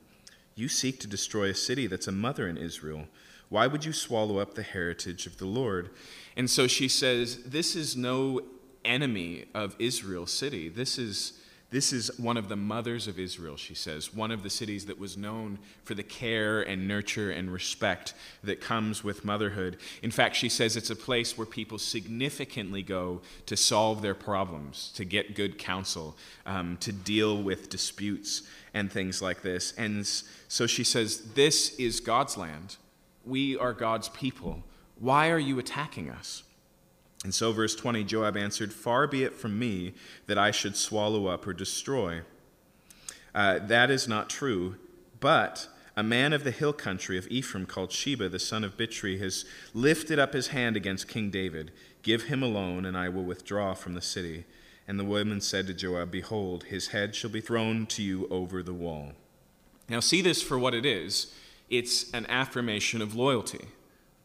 You 0.60 0.68
seek 0.68 1.00
to 1.00 1.08
destroy 1.08 1.50
a 1.50 1.56
city 1.56 1.88
that's 1.88 2.10
a 2.10 2.12
mother 2.12 2.46
in 2.46 2.58
Israel. 2.58 3.06
Why 3.48 3.66
would 3.66 3.86
you 3.86 3.94
swallow 3.94 4.40
up 4.40 4.56
the 4.56 4.62
heritage 4.62 5.26
of 5.26 5.38
the 5.38 5.46
Lord? 5.46 5.90
And 6.36 6.50
so 6.50 6.68
she 6.68 6.90
says, 6.90 7.44
This 7.44 7.78
is 7.78 7.96
no 7.96 8.42
enemy 8.84 9.46
of 9.56 9.74
Israel 9.80 10.26
city. 10.26 10.68
This 10.68 10.98
is, 10.98 11.40
this 11.72 11.94
is 11.94 12.12
one 12.20 12.36
of 12.36 12.50
the 12.50 12.58
mothers 12.58 13.08
of 13.08 13.18
Israel, 13.18 13.56
she 13.56 13.74
says, 13.74 14.14
one 14.14 14.32
of 14.32 14.44
the 14.44 14.50
cities 14.50 14.86
that 14.88 15.00
was 15.00 15.16
known 15.16 15.60
for 15.84 15.94
the 15.94 16.04
care 16.04 16.62
and 16.62 16.90
nurture 16.90 17.32
and 17.32 17.54
respect 17.54 18.14
that 18.44 18.60
comes 18.60 19.02
with 19.02 19.24
motherhood. 19.24 19.78
In 20.04 20.12
fact, 20.12 20.36
she 20.36 20.50
says 20.50 20.76
it's 20.76 20.90
a 20.90 20.96
place 20.96 21.38
where 21.38 21.48
people 21.48 21.78
significantly 21.78 22.84
go 22.84 23.22
to 23.46 23.56
solve 23.56 24.02
their 24.02 24.16
problems, 24.16 24.92
to 24.96 25.06
get 25.06 25.36
good 25.36 25.58
counsel, 25.58 26.18
um, 26.46 26.76
to 26.82 26.92
deal 26.92 27.42
with 27.42 27.70
disputes 27.70 28.44
and 28.74 28.92
things 28.92 29.22
like 29.22 29.42
this. 29.42 29.74
And 29.78 30.06
so 30.48 30.68
she 30.68 30.84
says, 30.84 31.34
This 31.34 31.76
is 31.76 32.00
God's 32.00 32.38
land. 32.38 32.78
We 33.26 33.58
are 33.58 33.74
God's 33.74 34.10
people. 34.10 34.64
Why 35.00 35.30
are 35.30 35.40
you 35.40 35.60
attacking 35.60 36.10
us? 36.10 36.44
And 37.24 37.34
so, 37.34 37.52
verse 37.52 37.76
20 37.76 38.04
Joab 38.06 38.38
answered, 38.38 38.74
Far 38.74 39.08
be 39.08 39.24
it 39.24 39.34
from 39.34 39.60
me 39.60 39.94
that 40.28 40.38
I 40.38 40.52
should 40.52 40.76
swallow 40.76 41.28
up 41.28 41.46
or 41.46 41.54
destroy. 41.54 42.22
Uh, 43.36 43.60
that 43.60 43.92
is 43.92 44.08
not 44.08 44.30
true, 44.30 44.76
but 45.20 45.68
a 45.96 46.04
man 46.04 46.32
of 46.32 46.44
the 46.44 46.52
hill 46.52 46.74
country 46.74 47.18
of 47.18 47.28
Ephraim 47.28 47.66
called 47.66 47.92
Sheba, 47.92 48.30
the 48.30 48.40
son 48.40 48.64
of 48.64 48.78
Bichri, 48.78 49.20
has 49.20 49.44
lifted 49.74 50.18
up 50.18 50.34
his 50.34 50.48
hand 50.48 50.78
against 50.78 51.10
King 51.10 51.30
David. 51.30 51.72
Give 52.04 52.24
him 52.24 52.42
alone, 52.42 52.86
and 52.86 52.98
I 52.98 53.10
will 53.10 53.26
withdraw 53.26 53.74
from 53.74 53.94
the 53.96 54.02
city. 54.02 54.46
And 54.90 55.00
the 55.00 55.06
woman 55.06 55.40
said 55.40 55.68
to 55.68 55.74
Joab, 55.76 56.10
Behold, 56.10 56.64
his 56.64 56.88
head 56.88 57.14
shall 57.14 57.30
be 57.30 57.42
thrown 57.42 57.86
to 57.86 58.02
you 58.02 58.28
over 58.32 58.64
the 58.64 58.74
wall. 58.74 59.12
Now, 59.88 60.00
see 60.00 60.20
this 60.24 60.42
for 60.42 60.58
what 60.58 60.74
it 60.74 60.84
is 60.84 61.32
it's 61.70 62.12
an 62.12 62.26
affirmation 62.26 63.00
of 63.00 63.14
loyalty. 63.14 63.68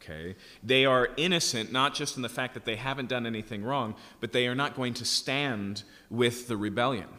Okay? 0.01 0.35
They 0.63 0.83
are 0.83 1.09
innocent 1.17 1.71
not 1.71 1.93
just 1.93 2.15
in 2.15 2.23
the 2.23 2.29
fact 2.29 2.55
that 2.55 2.65
they 2.65 2.77
haven't 2.77 3.09
done 3.09 3.27
anything 3.27 3.63
wrong, 3.63 3.93
but 4.19 4.31
they 4.31 4.47
are 4.47 4.55
not 4.55 4.75
going 4.75 4.95
to 4.95 5.05
stand 5.05 5.83
with 6.09 6.47
the 6.47 6.57
rebellion. 6.57 7.09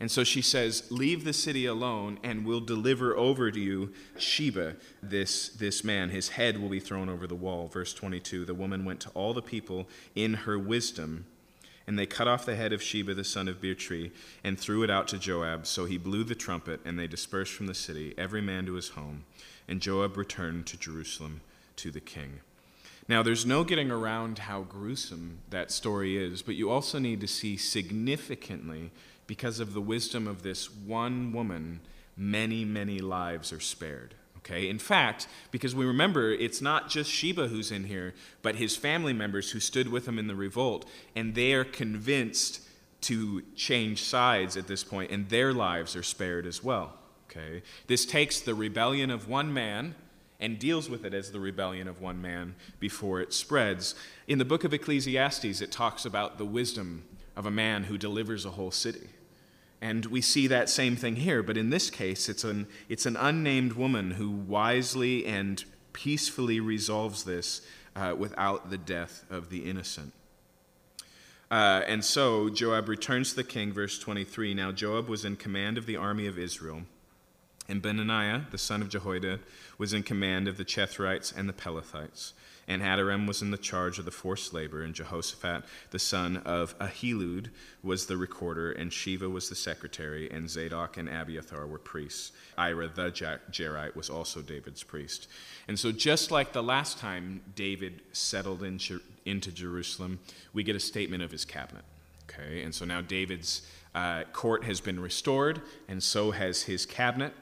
And 0.00 0.10
so 0.10 0.24
she 0.24 0.40
says, 0.40 0.84
Leave 0.90 1.24
the 1.24 1.34
city 1.34 1.66
alone, 1.66 2.18
and 2.22 2.46
we'll 2.46 2.60
deliver 2.60 3.14
over 3.14 3.50
to 3.50 3.60
you 3.60 3.92
Sheba, 4.16 4.76
this, 5.02 5.50
this 5.50 5.84
man. 5.84 6.08
His 6.08 6.30
head 6.30 6.56
will 6.56 6.70
be 6.70 6.80
thrown 6.80 7.10
over 7.10 7.26
the 7.26 7.34
wall. 7.34 7.68
Verse 7.68 7.92
22 7.92 8.46
The 8.46 8.54
woman 8.54 8.86
went 8.86 9.00
to 9.00 9.10
all 9.10 9.34
the 9.34 9.42
people 9.42 9.86
in 10.14 10.32
her 10.32 10.58
wisdom 10.58 11.26
and 11.86 11.98
they 11.98 12.06
cut 12.06 12.28
off 12.28 12.44
the 12.44 12.56
head 12.56 12.72
of 12.72 12.82
Sheba 12.82 13.14
the 13.14 13.24
son 13.24 13.48
of 13.48 13.60
Bichri 13.60 14.10
and 14.42 14.58
threw 14.58 14.82
it 14.82 14.90
out 14.90 15.08
to 15.08 15.18
Joab. 15.18 15.66
So 15.66 15.84
he 15.84 15.98
blew 15.98 16.24
the 16.24 16.34
trumpet, 16.34 16.80
and 16.84 16.98
they 16.98 17.06
dispersed 17.06 17.52
from 17.52 17.66
the 17.66 17.74
city, 17.74 18.14
every 18.18 18.40
man 18.40 18.66
to 18.66 18.74
his 18.74 18.90
home. 18.90 19.24
And 19.68 19.80
Joab 19.80 20.16
returned 20.16 20.66
to 20.66 20.76
Jerusalem 20.76 21.40
to 21.76 21.90
the 21.90 22.00
king. 22.00 22.40
Now, 23.08 23.22
there's 23.22 23.46
no 23.46 23.62
getting 23.62 23.90
around 23.90 24.40
how 24.40 24.62
gruesome 24.62 25.38
that 25.50 25.70
story 25.70 26.16
is, 26.16 26.42
but 26.42 26.56
you 26.56 26.70
also 26.70 26.98
need 26.98 27.20
to 27.20 27.28
see 27.28 27.56
significantly, 27.56 28.90
because 29.28 29.60
of 29.60 29.74
the 29.74 29.80
wisdom 29.80 30.26
of 30.26 30.42
this 30.42 30.72
one 30.72 31.32
woman, 31.32 31.80
many, 32.16 32.64
many 32.64 32.98
lives 32.98 33.52
are 33.52 33.60
spared. 33.60 34.14
Okay? 34.46 34.68
In 34.68 34.78
fact, 34.78 35.26
because 35.50 35.74
we 35.74 35.84
remember 35.84 36.30
it's 36.30 36.62
not 36.62 36.88
just 36.88 37.10
Sheba 37.10 37.48
who's 37.48 37.72
in 37.72 37.84
here, 37.84 38.14
but 38.42 38.56
his 38.56 38.76
family 38.76 39.12
members 39.12 39.50
who 39.50 39.60
stood 39.60 39.88
with 39.90 40.06
him 40.06 40.18
in 40.18 40.28
the 40.28 40.36
revolt, 40.36 40.88
and 41.16 41.34
they 41.34 41.52
are 41.52 41.64
convinced 41.64 42.60
to 43.02 43.42
change 43.56 44.02
sides 44.02 44.56
at 44.56 44.68
this 44.68 44.84
point, 44.84 45.10
and 45.10 45.28
their 45.28 45.52
lives 45.52 45.96
are 45.96 46.02
spared 46.02 46.46
as 46.46 46.62
well. 46.62 46.94
Okay? 47.28 47.62
This 47.88 48.06
takes 48.06 48.40
the 48.40 48.54
rebellion 48.54 49.10
of 49.10 49.28
one 49.28 49.52
man 49.52 49.96
and 50.38 50.58
deals 50.58 50.88
with 50.88 51.04
it 51.04 51.14
as 51.14 51.32
the 51.32 51.40
rebellion 51.40 51.88
of 51.88 52.00
one 52.00 52.20
man 52.20 52.54
before 52.78 53.20
it 53.20 53.32
spreads. 53.32 53.94
In 54.28 54.38
the 54.38 54.44
book 54.44 54.64
of 54.64 54.72
Ecclesiastes, 54.72 55.60
it 55.60 55.72
talks 55.72 56.04
about 56.04 56.38
the 56.38 56.44
wisdom 56.44 57.04
of 57.34 57.46
a 57.46 57.50
man 57.50 57.84
who 57.84 57.98
delivers 57.98 58.44
a 58.44 58.50
whole 58.50 58.70
city. 58.70 59.08
And 59.80 60.06
we 60.06 60.20
see 60.20 60.46
that 60.46 60.70
same 60.70 60.96
thing 60.96 61.16
here, 61.16 61.42
but 61.42 61.56
in 61.56 61.70
this 61.70 61.90
case, 61.90 62.28
it's 62.28 62.44
an, 62.44 62.66
it's 62.88 63.06
an 63.06 63.16
unnamed 63.16 63.74
woman 63.74 64.12
who 64.12 64.30
wisely 64.30 65.26
and 65.26 65.62
peacefully 65.92 66.60
resolves 66.60 67.24
this 67.24 67.60
uh, 67.94 68.14
without 68.16 68.70
the 68.70 68.78
death 68.78 69.24
of 69.30 69.50
the 69.50 69.68
innocent. 69.68 70.12
Uh, 71.50 71.82
and 71.86 72.04
so 72.04 72.48
Joab 72.48 72.88
returns 72.88 73.30
to 73.30 73.36
the 73.36 73.44
king, 73.44 73.72
verse 73.72 73.98
23. 73.98 74.54
Now 74.54 74.72
Joab 74.72 75.08
was 75.08 75.24
in 75.24 75.36
command 75.36 75.78
of 75.78 75.86
the 75.86 75.96
army 75.96 76.26
of 76.26 76.38
Israel, 76.38 76.82
and 77.68 77.82
Benaiah, 77.82 78.46
the 78.50 78.58
son 78.58 78.82
of 78.82 78.88
Jehoiada, 78.88 79.40
was 79.78 79.92
in 79.92 80.02
command 80.02 80.48
of 80.48 80.56
the 80.56 80.64
Cherethites 80.64 81.36
and 81.36 81.48
the 81.48 81.52
Pelethites 81.52 82.32
and 82.68 82.82
Adoram 82.82 83.26
was 83.26 83.42
in 83.42 83.50
the 83.50 83.58
charge 83.58 83.98
of 83.98 84.04
the 84.04 84.10
forced 84.10 84.52
labor, 84.52 84.82
and 84.82 84.94
Jehoshaphat, 84.94 85.64
the 85.90 85.98
son 85.98 86.38
of 86.38 86.76
Ahilud, 86.78 87.48
was 87.82 88.06
the 88.06 88.16
recorder, 88.16 88.72
and 88.72 88.90
Sheva 88.90 89.30
was 89.30 89.48
the 89.48 89.54
secretary, 89.54 90.30
and 90.30 90.50
Zadok 90.50 90.96
and 90.96 91.08
Abiathar 91.08 91.66
were 91.66 91.78
priests. 91.78 92.32
Ira 92.58 92.88
the 92.88 93.10
Jairite 93.10 93.94
was 93.94 94.10
also 94.10 94.42
David's 94.42 94.82
priest. 94.82 95.28
And 95.68 95.78
so, 95.78 95.92
just 95.92 96.30
like 96.30 96.52
the 96.52 96.62
last 96.62 96.98
time 96.98 97.40
David 97.54 98.02
settled 98.12 98.62
in, 98.62 98.80
into 99.24 99.52
Jerusalem, 99.52 100.18
we 100.52 100.62
get 100.64 100.74
a 100.74 100.80
statement 100.80 101.22
of 101.22 101.30
his 101.30 101.44
cabinet. 101.44 101.84
Okay, 102.28 102.62
and 102.62 102.74
so 102.74 102.84
now 102.84 103.00
David's 103.00 103.62
uh, 103.94 104.24
court 104.32 104.64
has 104.64 104.80
been 104.80 104.98
restored, 104.98 105.62
and 105.88 106.02
so 106.02 106.32
has 106.32 106.62
his 106.62 106.84
cabinet. 106.84 107.32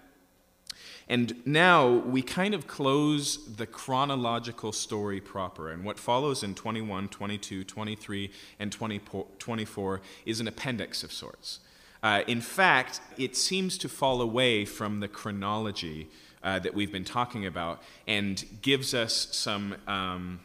And 1.08 1.46
now 1.46 1.88
we 1.88 2.22
kind 2.22 2.54
of 2.54 2.66
close 2.66 3.56
the 3.56 3.66
chronological 3.66 4.72
story 4.72 5.20
proper. 5.20 5.70
And 5.70 5.84
what 5.84 5.98
follows 5.98 6.42
in 6.42 6.54
21, 6.54 7.08
22, 7.08 7.64
23, 7.64 8.30
and 8.58 8.72
20, 8.72 9.00
24 9.38 10.00
is 10.24 10.40
an 10.40 10.48
appendix 10.48 11.04
of 11.04 11.12
sorts. 11.12 11.60
Uh, 12.02 12.22
in 12.26 12.40
fact, 12.40 13.00
it 13.16 13.36
seems 13.36 13.78
to 13.78 13.88
fall 13.88 14.20
away 14.20 14.64
from 14.64 15.00
the 15.00 15.08
chronology 15.08 16.08
uh, 16.42 16.58
that 16.58 16.74
we've 16.74 16.92
been 16.92 17.04
talking 17.04 17.46
about 17.46 17.82
and 18.06 18.44
gives 18.60 18.92
us 18.92 19.28
some, 19.32 19.74
um, 19.86 20.40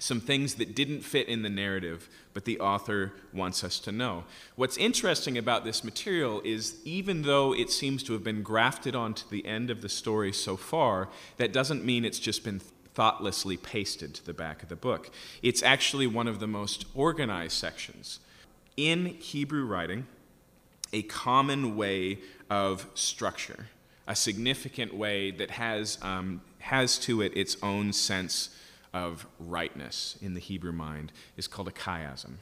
some 0.00 0.20
things 0.20 0.54
that 0.54 0.74
didn't 0.74 1.02
fit 1.02 1.28
in 1.28 1.42
the 1.42 1.50
narrative, 1.50 2.08
but 2.32 2.46
the 2.46 2.58
author 2.58 3.12
wants 3.34 3.62
us 3.62 3.78
to 3.80 3.92
know. 3.92 4.24
What's 4.56 4.78
interesting 4.78 5.36
about 5.36 5.64
this 5.64 5.84
material 5.84 6.40
is 6.42 6.76
even 6.84 7.22
though 7.22 7.54
it 7.54 7.70
seems 7.70 8.02
to 8.04 8.14
have 8.14 8.24
been 8.24 8.42
grafted 8.42 8.96
onto 8.96 9.28
the 9.28 9.44
end 9.44 9.70
of 9.70 9.82
the 9.82 9.90
story 9.90 10.32
so 10.32 10.56
far, 10.56 11.08
that 11.36 11.52
doesn't 11.52 11.84
mean 11.84 12.06
it's 12.06 12.18
just 12.18 12.44
been 12.44 12.60
thoughtlessly 12.94 13.58
pasted 13.58 14.14
to 14.14 14.24
the 14.24 14.32
back 14.32 14.62
of 14.62 14.70
the 14.70 14.76
book. 14.76 15.10
It's 15.42 15.62
actually 15.62 16.06
one 16.06 16.26
of 16.26 16.40
the 16.40 16.48
most 16.48 16.86
organized 16.94 17.52
sections. 17.52 18.20
In 18.78 19.06
Hebrew 19.06 19.66
writing, 19.66 20.06
a 20.94 21.02
common 21.02 21.76
way 21.76 22.18
of 22.48 22.86
structure, 22.94 23.66
a 24.08 24.16
significant 24.16 24.94
way 24.94 25.30
that 25.30 25.50
has, 25.50 25.98
um, 26.00 26.40
has 26.58 26.98
to 27.00 27.20
it 27.20 27.36
its 27.36 27.58
own 27.62 27.92
sense 27.92 28.48
of 28.92 29.26
rightness 29.38 30.16
in 30.20 30.34
the 30.34 30.40
Hebrew 30.40 30.72
mind, 30.72 31.12
is 31.36 31.46
called 31.46 31.68
a 31.68 31.72
chiasm. 31.72 32.34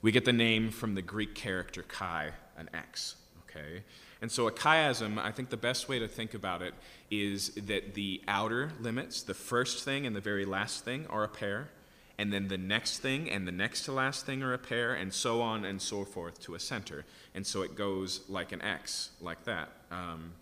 We 0.00 0.12
get 0.12 0.24
the 0.24 0.32
name 0.32 0.70
from 0.70 0.94
the 0.94 1.02
Greek 1.02 1.34
character 1.34 1.82
chi, 1.82 2.30
an 2.56 2.68
X. 2.74 3.16
Okay? 3.44 3.82
And 4.20 4.30
so 4.30 4.46
a 4.46 4.52
chiasm, 4.52 5.18
I 5.18 5.30
think 5.30 5.50
the 5.50 5.56
best 5.56 5.88
way 5.88 5.98
to 5.98 6.08
think 6.08 6.34
about 6.34 6.62
it 6.62 6.74
is 7.10 7.50
that 7.54 7.94
the 7.94 8.22
outer 8.26 8.72
limits, 8.80 9.22
the 9.22 9.34
first 9.34 9.84
thing 9.84 10.06
and 10.06 10.14
the 10.14 10.20
very 10.20 10.44
last 10.44 10.84
thing, 10.84 11.06
are 11.08 11.24
a 11.24 11.28
pair 11.28 11.68
and 12.18 12.32
then 12.32 12.48
the 12.48 12.58
next 12.58 12.98
thing 12.98 13.30
and 13.30 13.48
the 13.48 13.52
next 13.52 13.84
to 13.84 13.92
last 13.92 14.26
thing 14.26 14.42
are 14.42 14.52
a 14.52 14.58
pair, 14.58 14.94
and 14.94 15.12
so 15.12 15.40
on 15.40 15.64
and 15.64 15.80
so 15.80 16.04
forth 16.04 16.40
to 16.42 16.54
a 16.54 16.60
center. 16.60 17.04
And 17.34 17.46
so 17.46 17.62
it 17.62 17.74
goes 17.74 18.20
like 18.28 18.52
an 18.52 18.62
X, 18.62 19.10
like 19.20 19.42
that. 19.44 19.70
Um, 19.90 20.32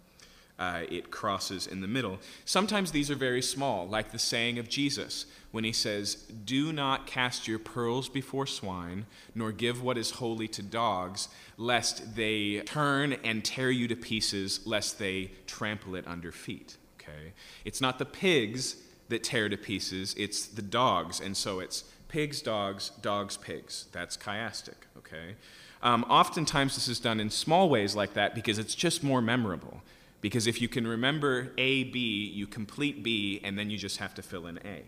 uh, 0.61 0.83
it 0.91 1.11
crosses 1.11 1.67
in 1.67 1.81
the 1.81 1.89
middle. 1.89 2.19
Sometimes 2.45 2.93
these 2.93 3.11
are 3.11 3.17
very 3.17 3.41
small, 3.41 3.89
like 3.89 4.13
the 4.13 4.19
saying 4.19 4.59
of 4.59 4.69
Jesus 4.69 5.25
when 5.53 5.65
he 5.65 5.73
says, 5.73 6.15
Do 6.45 6.71
not 6.73 7.07
cast 7.07 7.49
your 7.49 7.59
pearls 7.59 8.11
before 8.11 8.47
swine, 8.47 9.07
nor 9.35 9.53
give 9.53 9.83
what 9.83 9.97
is 9.97 10.13
holy 10.13 10.47
to 10.49 10.63
dogs, 10.63 11.29
lest 11.57 12.15
they 12.15 12.61
turn 12.61 13.15
and 13.25 13.43
tear 13.43 13.71
you 13.71 13.89
to 13.89 13.97
pieces, 13.97 14.61
lest 14.67 14.99
they 14.99 15.33
trample 15.47 15.95
it 15.95 16.07
under 16.07 16.31
feet. 16.31 16.77
Okay? 17.01 17.33
It's 17.65 17.81
not 17.81 17.99
the 17.99 18.05
pigs 18.05 18.77
that 19.09 19.25
tear 19.25 19.49
to 19.49 19.57
pieces, 19.57 20.15
it's 20.17 20.47
the 20.47 20.63
dogs. 20.63 21.21
And 21.21 21.37
so 21.37 21.59
it's 21.59 21.85
pigs, 22.09 22.43
dogs, 22.43 22.91
dogs, 23.01 23.39
pigs. 23.39 23.87
That's 23.93 24.17
chiastic, 24.17 24.77
okay? 24.99 25.37
Um, 25.83 26.05
oftentimes 26.09 26.75
this 26.75 26.87
is 26.87 27.01
done 27.01 27.19
in 27.19 27.31
small 27.31 27.69
ways 27.69 27.97
like 27.97 28.13
that 28.15 28.35
because 28.35 28.59
it's 28.59 28.75
just 28.75 29.03
more 29.03 29.23
memorable. 29.23 29.83
Because 30.21 30.47
if 30.47 30.61
you 30.61 30.69
can 30.69 30.87
remember 30.87 31.53
A, 31.57 31.85
B, 31.85 32.31
you 32.35 32.47
complete 32.47 33.03
B, 33.03 33.41
and 33.43 33.59
then 33.59 33.71
you 33.71 33.79
just 33.79 33.99
have 33.99 34.15
to 34.15 34.23
fill 34.23 34.47
in 34.47 34.59
A 34.59 34.83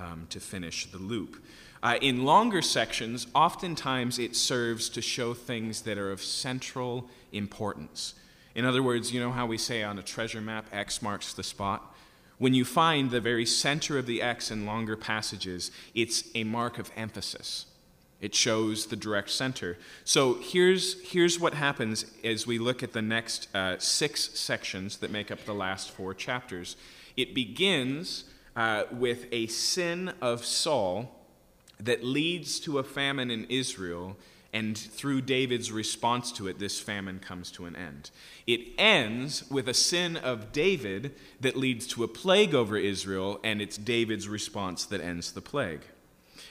um, 0.00 0.26
to 0.30 0.40
finish 0.40 0.90
the 0.90 0.98
loop. 0.98 1.42
Uh, 1.82 1.98
in 2.00 2.24
longer 2.24 2.62
sections, 2.62 3.26
oftentimes 3.34 4.18
it 4.18 4.36
serves 4.36 4.88
to 4.88 5.02
show 5.02 5.34
things 5.34 5.82
that 5.82 5.98
are 5.98 6.10
of 6.10 6.22
central 6.22 7.08
importance. 7.32 8.14
In 8.54 8.64
other 8.64 8.82
words, 8.82 9.12
you 9.12 9.20
know 9.20 9.32
how 9.32 9.46
we 9.46 9.58
say 9.58 9.82
on 9.82 9.98
a 9.98 10.02
treasure 10.02 10.40
map, 10.40 10.66
X 10.72 11.02
marks 11.02 11.32
the 11.32 11.42
spot? 11.42 11.94
When 12.38 12.54
you 12.54 12.64
find 12.64 13.10
the 13.10 13.20
very 13.20 13.46
center 13.46 13.98
of 13.98 14.06
the 14.06 14.22
X 14.22 14.50
in 14.50 14.66
longer 14.66 14.96
passages, 14.96 15.70
it's 15.94 16.28
a 16.34 16.44
mark 16.44 16.78
of 16.78 16.90
emphasis. 16.96 17.66
It 18.22 18.34
shows 18.34 18.86
the 18.86 18.96
direct 18.96 19.28
center. 19.30 19.76
So 20.04 20.38
here's, 20.40 21.02
here's 21.10 21.38
what 21.38 21.52
happens 21.52 22.06
as 22.24 22.46
we 22.46 22.58
look 22.58 22.82
at 22.82 22.92
the 22.92 23.02
next 23.02 23.54
uh, 23.54 23.78
six 23.78 24.30
sections 24.38 24.96
that 24.98 25.10
make 25.10 25.30
up 25.30 25.44
the 25.44 25.52
last 25.52 25.90
four 25.90 26.14
chapters. 26.14 26.76
It 27.16 27.34
begins 27.34 28.24
uh, 28.56 28.84
with 28.90 29.26
a 29.30 29.48
sin 29.48 30.14
of 30.22 30.44
Saul 30.44 31.14
that 31.78 32.02
leads 32.04 32.60
to 32.60 32.78
a 32.78 32.84
famine 32.84 33.30
in 33.30 33.44
Israel 33.50 34.16
and 34.52 34.76
through 34.76 35.22
David's 35.22 35.72
response 35.72 36.30
to 36.32 36.46
it, 36.46 36.58
this 36.58 36.78
famine 36.78 37.20
comes 37.20 37.50
to 37.52 37.64
an 37.64 37.74
end. 37.74 38.10
It 38.46 38.60
ends 38.76 39.50
with 39.50 39.66
a 39.66 39.74
sin 39.74 40.16
of 40.18 40.52
David 40.52 41.14
that 41.40 41.56
leads 41.56 41.86
to 41.88 42.04
a 42.04 42.08
plague 42.08 42.54
over 42.54 42.76
Israel, 42.76 43.40
and 43.42 43.62
it's 43.62 43.78
David's 43.78 44.28
response 44.28 44.84
that 44.86 45.00
ends 45.00 45.32
the 45.32 45.40
plague. 45.40 45.80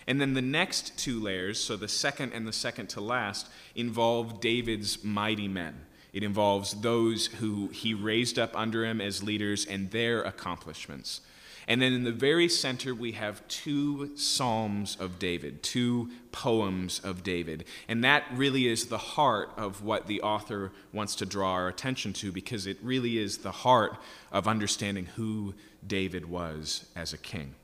And 0.08 0.20
then 0.20 0.34
the 0.34 0.42
next 0.42 0.98
two 0.98 1.20
layers, 1.20 1.60
so 1.60 1.78
the 1.78 1.88
second 1.88 2.34
and 2.34 2.48
the 2.48 2.54
second 2.54 2.88
to 2.90 3.02
last, 3.02 3.48
involve 3.76 4.42
David's 4.42 5.04
mighty 5.04 5.48
men. 5.48 5.86
It 6.14 6.24
involves 6.24 6.74
those 6.74 7.28
who 7.28 7.68
he 7.70 7.94
raised 7.94 8.38
up 8.38 8.56
under 8.56 8.86
him 8.86 9.00
as 9.00 9.24
leaders 9.24 9.66
and 9.66 9.92
their 9.92 10.22
accomplishments. 10.24 11.22
And 11.68 11.82
then 11.82 11.94
in 11.94 12.04
the 12.04 12.12
very 12.12 12.50
center, 12.50 12.94
we 12.94 13.14
have 13.14 13.48
two 13.48 14.12
Psalms 14.18 14.98
of 15.00 15.20
David, 15.20 15.64
two 15.64 16.10
poems 16.32 17.00
of 17.00 17.24
David. 17.24 17.66
And 17.88 18.04
that 18.04 18.26
really 18.34 18.68
is 18.68 18.88
the 18.88 18.98
heart 18.98 19.52
of 19.58 19.84
what 19.84 20.08
the 20.08 20.22
author 20.22 20.72
wants 20.92 21.16
to 21.16 21.26
draw 21.26 21.52
our 21.54 21.68
attention 21.68 22.14
to 22.14 22.32
because 22.32 22.66
it 22.68 22.78
really 22.82 23.18
is 23.18 23.38
the 23.38 23.52
heart 23.52 23.98
of 24.32 24.48
understanding 24.48 25.06
who 25.16 25.54
David 25.86 26.30
was 26.30 26.88
as 26.96 27.14
a 27.14 27.18
king. 27.18 27.56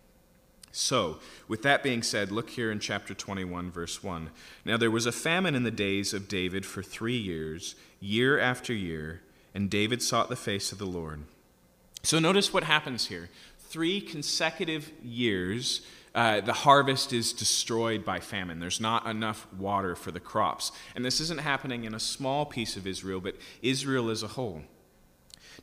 So, 0.77 1.17
with 1.47 1.63
that 1.63 1.81
being 1.81 2.03
said, 2.03 2.31
look 2.31 2.51
here 2.51 2.71
in 2.71 2.79
chapter 2.79 3.15
21, 3.15 3.71
verse 3.71 4.03
1. 4.03 4.29
Now, 4.63 4.77
there 4.77 4.91
was 4.91 5.07
a 5.07 5.11
famine 5.11 5.55
in 5.55 5.63
the 5.63 5.71
days 5.71 6.13
of 6.13 6.27
David 6.27 6.67
for 6.67 6.83
three 6.83 7.17
years, 7.17 7.73
year 7.99 8.37
after 8.37 8.73
year, 8.73 9.21
and 9.55 9.71
David 9.71 10.03
sought 10.03 10.29
the 10.29 10.35
face 10.35 10.71
of 10.71 10.77
the 10.77 10.85
Lord. 10.85 11.23
So, 12.03 12.19
notice 12.19 12.53
what 12.53 12.63
happens 12.63 13.07
here 13.07 13.29
three 13.57 13.99
consecutive 13.99 14.91
years, 15.03 15.81
uh, 16.13 16.41
the 16.41 16.53
harvest 16.53 17.11
is 17.11 17.33
destroyed 17.33 18.05
by 18.05 18.19
famine. 18.19 18.59
There's 18.59 18.79
not 18.79 19.07
enough 19.07 19.47
water 19.57 19.95
for 19.95 20.11
the 20.11 20.19
crops. 20.19 20.71
And 20.95 21.03
this 21.03 21.19
isn't 21.19 21.39
happening 21.39 21.85
in 21.85 21.95
a 21.95 21.99
small 21.99 22.45
piece 22.45 22.77
of 22.77 22.85
Israel, 22.85 23.19
but 23.19 23.35
Israel 23.63 24.11
as 24.11 24.21
a 24.21 24.27
whole. 24.27 24.61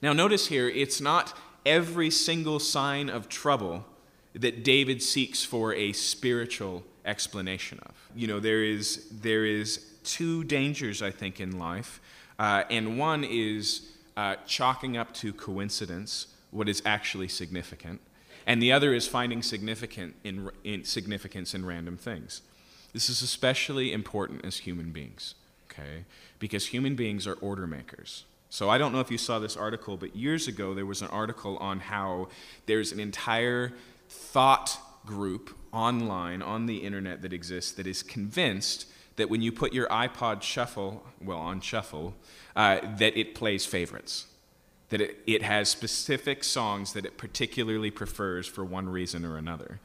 Now, 0.02 0.12
notice 0.12 0.48
here, 0.48 0.68
it's 0.68 1.00
not 1.00 1.38
every 1.64 2.10
single 2.10 2.58
sign 2.58 3.08
of 3.08 3.28
trouble 3.28 3.86
that 4.34 4.64
David 4.64 5.02
seeks 5.02 5.44
for 5.44 5.72
a 5.74 5.92
spiritual 5.92 6.84
explanation 7.04 7.78
of. 7.86 7.94
You 8.14 8.26
know, 8.26 8.40
there 8.40 8.64
is, 8.64 9.06
there 9.10 9.44
is 9.44 9.84
two 10.02 10.44
dangers, 10.44 11.02
I 11.02 11.10
think, 11.10 11.40
in 11.40 11.58
life. 11.58 12.00
Uh, 12.38 12.64
and 12.70 12.98
one 12.98 13.24
is 13.24 13.92
uh, 14.16 14.36
chalking 14.46 14.96
up 14.96 15.14
to 15.14 15.32
coincidence 15.32 16.28
what 16.50 16.68
is 16.68 16.82
actually 16.84 17.28
significant, 17.28 18.00
and 18.46 18.62
the 18.62 18.70
other 18.70 18.94
is 18.94 19.08
finding 19.08 19.42
significant 19.42 20.14
in, 20.22 20.50
in, 20.62 20.84
significance 20.84 21.54
in 21.54 21.66
random 21.66 21.96
things. 21.96 22.42
This 22.92 23.08
is 23.08 23.22
especially 23.22 23.92
important 23.92 24.44
as 24.44 24.58
human 24.58 24.92
beings, 24.92 25.34
okay? 25.68 26.04
Because 26.38 26.66
human 26.66 26.94
beings 26.94 27.26
are 27.26 27.34
order 27.34 27.66
makers. 27.66 28.24
So 28.50 28.70
I 28.70 28.78
don't 28.78 28.92
know 28.92 29.00
if 29.00 29.10
you 29.10 29.18
saw 29.18 29.40
this 29.40 29.56
article, 29.56 29.96
but 29.96 30.14
years 30.14 30.46
ago 30.46 30.74
there 30.74 30.86
was 30.86 31.02
an 31.02 31.08
article 31.08 31.56
on 31.56 31.80
how 31.80 32.28
there's 32.66 32.92
an 32.92 33.00
entire 33.00 33.72
thought 34.14 34.78
group 35.04 35.56
online 35.72 36.40
on 36.40 36.66
the 36.66 36.78
internet 36.78 37.22
that 37.22 37.32
exists 37.32 37.72
that 37.72 37.86
is 37.86 38.02
convinced 38.02 38.86
that 39.16 39.28
when 39.28 39.42
you 39.42 39.52
put 39.52 39.72
your 39.72 39.86
iPod 39.88 40.42
shuffle, 40.42 41.04
well, 41.22 41.38
on 41.38 41.60
shuffle, 41.60 42.14
uh, 42.56 42.80
that 42.98 43.16
it 43.16 43.34
plays 43.34 43.66
favorites 43.66 44.26
that 44.94 45.00
it, 45.00 45.18
it 45.26 45.42
has 45.42 45.68
specific 45.68 46.44
songs 46.44 46.92
that 46.92 47.04
it 47.04 47.18
particularly 47.18 47.90
prefers 47.90 48.46
for 48.46 48.64
one 48.64 48.88
reason 48.88 49.24
or 49.24 49.36
another. 49.36 49.80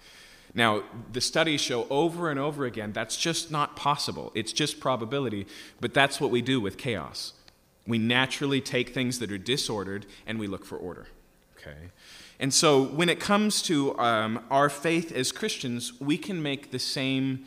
Now, 0.53 0.83
the 1.11 1.19
studies 1.19 1.61
show 1.61 1.87
over 1.89 2.29
and 2.29 2.39
over 2.39 2.65
again 2.65 2.91
that's 2.91 3.17
just 3.17 3.49
not 3.49 3.75
possible. 3.75 4.31
It's 4.35 4.53
just 4.53 4.79
probability, 4.79 5.47
but 5.79 5.93
that's 5.93 6.19
what 6.19 6.29
we 6.29 6.43
do 6.43 6.59
with 6.59 6.77
chaos. 6.77 7.33
We 7.87 7.97
naturally 7.97 8.61
take 8.61 8.89
things 8.93 9.17
that 9.17 9.31
are 9.31 9.37
disordered 9.39 10.05
and 10.27 10.39
we 10.39 10.45
look 10.45 10.63
for 10.63 10.77
order. 10.77 11.07
Okay? 11.57 11.89
And 12.39 12.53
so 12.53 12.83
when 12.83 13.09
it 13.09 13.19
comes 13.19 13.61
to 13.63 13.97
um, 13.99 14.43
our 14.49 14.69
faith 14.69 15.11
as 15.11 15.31
Christians, 15.31 15.99
we 15.99 16.17
can 16.17 16.41
make 16.41 16.71
the 16.71 16.79
same 16.79 17.45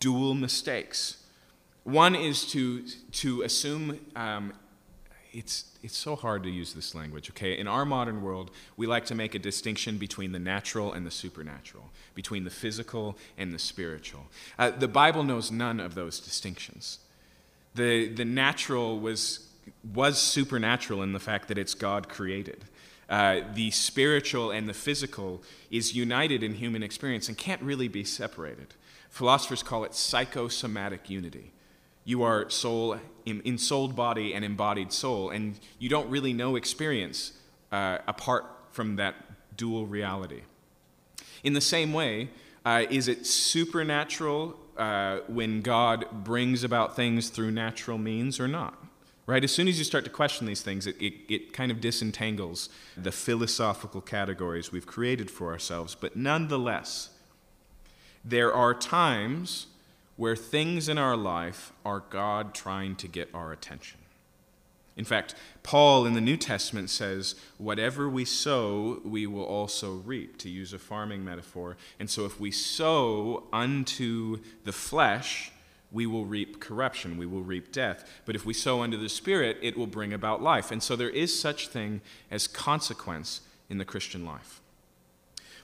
dual 0.00 0.34
mistakes. 0.34 1.16
One 1.84 2.14
is 2.14 2.44
to, 2.52 2.82
to 3.12 3.42
assume 3.42 3.98
um, 4.14 4.52
it's, 5.32 5.64
it's 5.82 5.96
so 5.96 6.14
hard 6.16 6.42
to 6.42 6.50
use 6.50 6.74
this 6.74 6.94
language, 6.94 7.30
okay? 7.30 7.56
In 7.56 7.66
our 7.66 7.84
modern 7.84 8.22
world, 8.22 8.50
we 8.76 8.86
like 8.86 9.06
to 9.06 9.14
make 9.14 9.34
a 9.34 9.38
distinction 9.38 9.96
between 9.96 10.32
the 10.32 10.38
natural 10.38 10.92
and 10.92 11.06
the 11.06 11.10
supernatural, 11.10 11.84
between 12.14 12.44
the 12.44 12.50
physical 12.50 13.16
and 13.38 13.52
the 13.52 13.58
spiritual. 13.58 14.26
Uh, 14.58 14.70
the 14.70 14.88
Bible 14.88 15.22
knows 15.22 15.50
none 15.50 15.80
of 15.80 15.94
those 15.94 16.20
distinctions. 16.20 16.98
The, 17.74 18.08
the 18.08 18.24
natural 18.24 18.98
was, 18.98 19.48
was 19.94 20.20
supernatural 20.20 21.02
in 21.02 21.12
the 21.12 21.20
fact 21.20 21.48
that 21.48 21.56
it's 21.56 21.74
God 21.74 22.08
created. 22.08 22.64
Uh, 23.10 23.40
the 23.54 23.72
spiritual 23.72 24.52
and 24.52 24.68
the 24.68 24.72
physical 24.72 25.42
is 25.68 25.96
united 25.96 26.44
in 26.44 26.54
human 26.54 26.80
experience 26.80 27.28
and 27.28 27.36
can't 27.36 27.60
really 27.60 27.88
be 27.88 28.04
separated. 28.04 28.68
Philosophers 29.10 29.64
call 29.64 29.82
it 29.82 29.94
psychosomatic 29.94 31.10
unity. 31.10 31.50
You 32.04 32.22
are 32.22 32.48
soul, 32.48 33.00
ensouled 33.26 33.96
body 33.96 34.32
and 34.32 34.44
embodied 34.44 34.92
soul, 34.92 35.30
and 35.30 35.58
you 35.80 35.88
don't 35.88 36.08
really 36.08 36.32
know 36.32 36.54
experience 36.54 37.32
uh, 37.72 37.98
apart 38.06 38.46
from 38.70 38.96
that 38.96 39.16
dual 39.56 39.86
reality. 39.86 40.42
In 41.42 41.52
the 41.52 41.60
same 41.60 41.92
way, 41.92 42.30
uh, 42.64 42.84
is 42.90 43.08
it 43.08 43.26
supernatural 43.26 44.56
uh, 44.76 45.18
when 45.26 45.62
God 45.62 46.06
brings 46.24 46.62
about 46.62 46.94
things 46.94 47.28
through 47.28 47.50
natural 47.50 47.98
means 47.98 48.38
or 48.38 48.46
not? 48.46 48.79
Right? 49.30 49.44
As 49.44 49.52
soon 49.52 49.68
as 49.68 49.78
you 49.78 49.84
start 49.84 50.02
to 50.02 50.10
question 50.10 50.48
these 50.48 50.60
things, 50.60 50.88
it, 50.88 51.00
it, 51.00 51.14
it 51.28 51.52
kind 51.52 51.70
of 51.70 51.80
disentangles 51.80 52.68
the 52.96 53.12
philosophical 53.12 54.00
categories 54.00 54.72
we've 54.72 54.88
created 54.88 55.30
for 55.30 55.52
ourselves. 55.52 55.94
But 55.94 56.16
nonetheless, 56.16 57.10
there 58.24 58.52
are 58.52 58.74
times 58.74 59.68
where 60.16 60.34
things 60.34 60.88
in 60.88 60.98
our 60.98 61.16
life 61.16 61.72
are 61.84 62.02
God 62.10 62.54
trying 62.54 62.96
to 62.96 63.06
get 63.06 63.30
our 63.32 63.52
attention. 63.52 64.00
In 64.96 65.04
fact, 65.04 65.36
Paul 65.62 66.06
in 66.06 66.14
the 66.14 66.20
New 66.20 66.36
Testament 66.36 66.90
says, 66.90 67.36
Whatever 67.56 68.08
we 68.08 68.24
sow, 68.24 69.00
we 69.04 69.28
will 69.28 69.44
also 69.44 69.92
reap, 69.92 70.38
to 70.38 70.48
use 70.48 70.72
a 70.72 70.78
farming 70.80 71.24
metaphor. 71.24 71.76
And 72.00 72.10
so 72.10 72.24
if 72.24 72.40
we 72.40 72.50
sow 72.50 73.44
unto 73.52 74.38
the 74.64 74.72
flesh, 74.72 75.52
we 75.92 76.06
will 76.06 76.24
reap 76.24 76.60
corruption, 76.60 77.18
we 77.18 77.26
will 77.26 77.42
reap 77.42 77.72
death. 77.72 78.08
But 78.24 78.36
if 78.36 78.46
we 78.46 78.54
sow 78.54 78.82
unto 78.82 78.96
the 78.96 79.08
Spirit, 79.08 79.56
it 79.60 79.76
will 79.76 79.86
bring 79.86 80.12
about 80.12 80.42
life. 80.42 80.70
And 80.70 80.82
so 80.82 80.96
there 80.96 81.10
is 81.10 81.38
such 81.38 81.68
thing 81.68 82.00
as 82.30 82.46
consequence 82.46 83.40
in 83.68 83.78
the 83.78 83.84
Christian 83.84 84.24
life. 84.24 84.60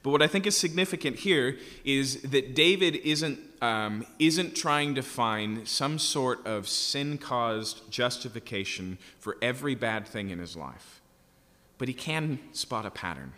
But 0.02 0.10
what 0.10 0.22
I 0.22 0.28
think 0.28 0.46
is 0.46 0.56
significant 0.56 1.16
here 1.16 1.58
is 1.84 2.22
that 2.22 2.54
David 2.54 2.96
isn't, 2.96 3.40
um, 3.60 4.06
isn't 4.20 4.54
trying 4.54 4.94
to 4.94 5.02
find 5.02 5.66
some 5.66 5.98
sort 5.98 6.46
of 6.46 6.68
sin 6.68 7.18
caused 7.18 7.90
justification 7.90 8.98
for 9.18 9.36
every 9.42 9.74
bad 9.74 10.06
thing 10.06 10.30
in 10.30 10.38
his 10.38 10.56
life, 10.56 11.00
but 11.76 11.88
he 11.88 11.94
can 11.94 12.38
spot 12.52 12.86
a 12.86 12.90
pattern. 12.90 13.32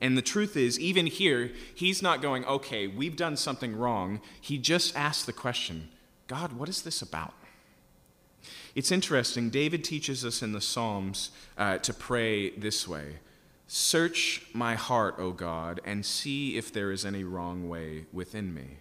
And 0.00 0.16
the 0.16 0.22
truth 0.22 0.56
is, 0.56 0.80
even 0.80 1.06
here, 1.06 1.52
he's 1.74 2.02
not 2.02 2.22
going, 2.22 2.44
okay, 2.46 2.86
we've 2.86 3.16
done 3.16 3.36
something 3.36 3.76
wrong. 3.76 4.20
He 4.40 4.58
just 4.58 4.96
asks 4.96 5.24
the 5.24 5.32
question 5.32 5.88
God, 6.26 6.52
what 6.52 6.68
is 6.68 6.82
this 6.82 7.02
about? 7.02 7.34
It's 8.74 8.90
interesting. 8.90 9.50
David 9.50 9.84
teaches 9.84 10.24
us 10.24 10.42
in 10.42 10.52
the 10.52 10.60
Psalms 10.60 11.30
uh, 11.56 11.78
to 11.78 11.92
pray 11.92 12.50
this 12.50 12.88
way 12.88 13.16
Search 13.66 14.42
my 14.52 14.74
heart, 14.74 15.16
O 15.18 15.32
God, 15.32 15.80
and 15.84 16.04
see 16.04 16.56
if 16.56 16.72
there 16.72 16.92
is 16.92 17.04
any 17.04 17.24
wrong 17.24 17.68
way 17.68 18.04
within 18.12 18.52
me. 18.52 18.78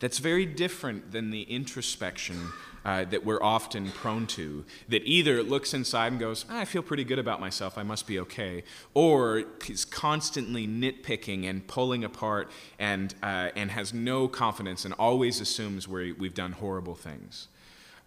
That's 0.00 0.18
very 0.18 0.46
different 0.46 1.12
than 1.12 1.30
the 1.30 1.42
introspection 1.42 2.48
uh, 2.84 3.04
that 3.04 3.24
we're 3.24 3.42
often 3.42 3.90
prone 3.90 4.26
to, 4.26 4.64
that 4.88 5.02
either 5.04 5.42
looks 5.42 5.74
inside 5.74 6.12
and 6.12 6.20
goes, 6.20 6.44
I 6.48 6.64
feel 6.64 6.82
pretty 6.82 7.04
good 7.04 7.18
about 7.18 7.40
myself, 7.40 7.78
I 7.78 7.82
must 7.82 8.06
be 8.06 8.18
okay, 8.20 8.64
or 8.94 9.44
is 9.68 9.84
constantly 9.84 10.66
nitpicking 10.66 11.48
and 11.48 11.66
pulling 11.66 12.04
apart 12.04 12.50
and, 12.78 13.14
uh, 13.22 13.50
and 13.54 13.70
has 13.70 13.94
no 13.94 14.28
confidence 14.28 14.84
and 14.84 14.94
always 14.94 15.40
assumes 15.40 15.86
we 15.86 16.12
we've 16.12 16.34
done 16.34 16.52
horrible 16.52 16.94
things. 16.94 17.48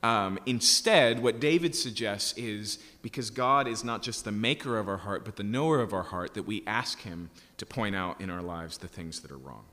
Um, 0.03 0.37
instead, 0.45 1.23
what 1.23 1.39
David 1.39 1.75
suggests 1.75 2.37
is 2.37 2.77
because 3.01 3.29
God 3.31 3.67
is 3.67 3.83
not 3.83 4.03
just 4.03 4.23
the 4.23 4.31
maker 4.31 4.77
of 4.77 4.87
our 4.87 4.97
heart, 4.97 5.25
but 5.25 5.35
the 5.35 5.43
knower 5.43 5.79
of 5.79 5.93
our 5.93 6.03
heart, 6.03 6.35
that 6.35 6.43
we 6.43 6.63
ask 6.67 7.01
Him 7.01 7.31
to 7.57 7.65
point 7.65 7.95
out 7.95 8.21
in 8.21 8.29
our 8.29 8.41
lives 8.41 8.77
the 8.77 8.87
things 8.87 9.21
that 9.21 9.31
are 9.31 9.37
wrong. 9.37 9.63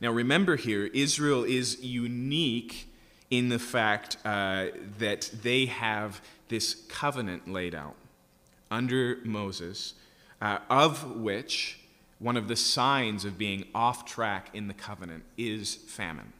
Now, 0.00 0.10
remember 0.10 0.56
here, 0.56 0.86
Israel 0.86 1.44
is 1.44 1.82
unique 1.82 2.89
in 3.30 3.48
the 3.48 3.58
fact 3.58 4.16
uh, 4.24 4.66
that 4.98 5.30
they 5.42 5.66
have 5.66 6.20
this 6.48 6.74
covenant 6.88 7.48
laid 7.48 7.74
out 7.74 7.94
under 8.70 9.18
Moses, 9.24 9.94
uh, 10.40 10.58
of 10.68 11.16
which 11.16 11.80
one 12.18 12.36
of 12.36 12.48
the 12.48 12.56
signs 12.56 13.24
of 13.24 13.38
being 13.38 13.64
off 13.74 14.04
track 14.04 14.50
in 14.52 14.68
the 14.68 14.74
covenant 14.74 15.24
is 15.38 15.74
famine. 15.74 16.32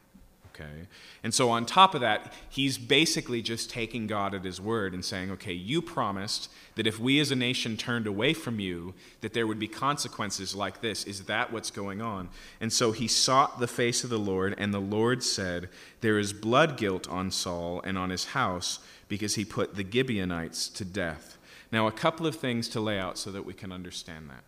Okay? 0.61 0.87
And 1.23 1.33
so, 1.33 1.49
on 1.49 1.65
top 1.65 1.93
of 1.93 2.01
that, 2.01 2.33
he's 2.49 2.77
basically 2.77 3.41
just 3.41 3.69
taking 3.69 4.07
God 4.07 4.33
at 4.33 4.43
his 4.43 4.59
word 4.59 4.93
and 4.93 5.03
saying, 5.03 5.31
okay, 5.31 5.53
you 5.53 5.81
promised 5.81 6.49
that 6.75 6.87
if 6.87 6.99
we 6.99 7.19
as 7.19 7.31
a 7.31 7.35
nation 7.35 7.77
turned 7.77 8.07
away 8.07 8.33
from 8.33 8.59
you, 8.59 8.93
that 9.21 9.33
there 9.33 9.45
would 9.45 9.59
be 9.59 9.67
consequences 9.67 10.55
like 10.55 10.81
this. 10.81 11.03
Is 11.03 11.25
that 11.25 11.51
what's 11.51 11.71
going 11.71 12.01
on? 12.01 12.29
And 12.59 12.73
so 12.73 12.91
he 12.91 13.07
sought 13.07 13.59
the 13.59 13.67
face 13.67 14.03
of 14.03 14.09
the 14.09 14.19
Lord, 14.19 14.55
and 14.57 14.73
the 14.73 14.79
Lord 14.79 15.23
said, 15.23 15.69
There 16.01 16.17
is 16.17 16.33
blood 16.33 16.77
guilt 16.77 17.07
on 17.09 17.31
Saul 17.31 17.81
and 17.83 17.97
on 17.97 18.09
his 18.09 18.25
house 18.25 18.79
because 19.07 19.35
he 19.35 19.45
put 19.45 19.75
the 19.75 19.85
Gibeonites 19.89 20.69
to 20.69 20.85
death. 20.85 21.37
Now, 21.71 21.87
a 21.87 21.91
couple 21.91 22.25
of 22.25 22.35
things 22.35 22.67
to 22.69 22.81
lay 22.81 22.99
out 22.99 23.17
so 23.17 23.31
that 23.31 23.45
we 23.45 23.53
can 23.53 23.71
understand 23.71 24.29
that. 24.29 24.43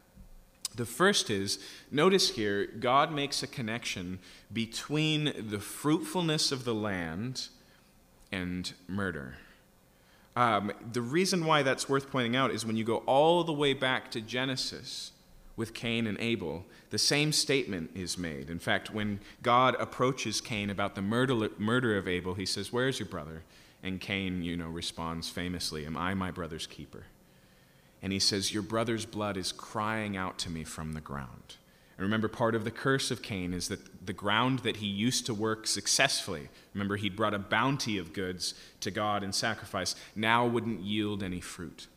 The 0.75 0.85
first 0.85 1.29
is 1.29 1.59
notice 1.91 2.31
here, 2.31 2.65
God 2.65 3.11
makes 3.11 3.43
a 3.43 3.47
connection 3.47 4.19
between 4.51 5.33
the 5.49 5.59
fruitfulness 5.59 6.51
of 6.51 6.65
the 6.65 6.73
land 6.73 7.49
and 8.31 8.73
murder. 8.87 9.35
Um, 10.35 10.71
the 10.91 11.01
reason 11.01 11.45
why 11.45 11.61
that's 11.61 11.87
worth 11.87 12.09
pointing 12.09 12.35
out 12.35 12.51
is 12.51 12.65
when 12.65 12.75
you 12.75 12.83
go 12.83 12.97
all 13.05 13.43
the 13.43 13.53
way 13.53 13.73
back 13.73 14.09
to 14.11 14.21
Genesis 14.21 15.11
with 15.55 15.75
Cain 15.75 16.07
and 16.07 16.19
Abel, 16.19 16.65
the 16.89 16.97
same 16.97 17.31
statement 17.31 17.91
is 17.93 18.17
made. 18.17 18.49
In 18.49 18.57
fact, 18.57 18.91
when 18.91 19.19
God 19.43 19.75
approaches 19.79 20.41
Cain 20.41 20.71
about 20.71 20.95
the 20.95 21.03
murder, 21.03 21.49
murder 21.59 21.95
of 21.97 22.07
Abel, 22.07 22.33
he 22.33 22.47
says, 22.47 22.73
Where's 22.73 22.99
your 22.99 23.07
brother? 23.07 23.43
And 23.83 24.01
Cain, 24.01 24.41
you 24.41 24.57
know, 24.57 24.69
responds 24.69 25.29
famously, 25.29 25.85
Am 25.85 25.95
I 25.95 26.15
my 26.15 26.31
brother's 26.31 26.65
keeper? 26.65 27.03
And 28.03 28.11
he 28.11 28.19
says, 28.19 28.53
Your 28.53 28.61
brother's 28.61 29.05
blood 29.05 29.37
is 29.37 29.53
crying 29.53 30.15
out 30.17 30.37
to 30.39 30.49
me 30.49 30.65
from 30.65 30.91
the 30.91 31.01
ground. 31.01 31.55
And 31.97 32.03
remember, 32.03 32.27
part 32.27 32.53
of 32.53 32.65
the 32.65 32.71
curse 32.71 33.11
of 33.11 33.21
Cain 33.21 33.53
is 33.53 33.69
that 33.69 34.05
the 34.05 34.13
ground 34.13 34.59
that 34.59 34.77
he 34.77 34.87
used 34.87 35.25
to 35.27 35.33
work 35.33 35.65
successfully, 35.65 36.49
remember, 36.73 36.97
he'd 36.97 37.15
brought 37.15 37.33
a 37.33 37.39
bounty 37.39 37.97
of 37.97 38.11
goods 38.11 38.55
to 38.81 38.91
God 38.91 39.23
in 39.23 39.31
sacrifice, 39.31 39.95
now 40.15 40.45
wouldn't 40.45 40.81
yield 40.81 41.23
any 41.23 41.39
fruit. 41.39 41.87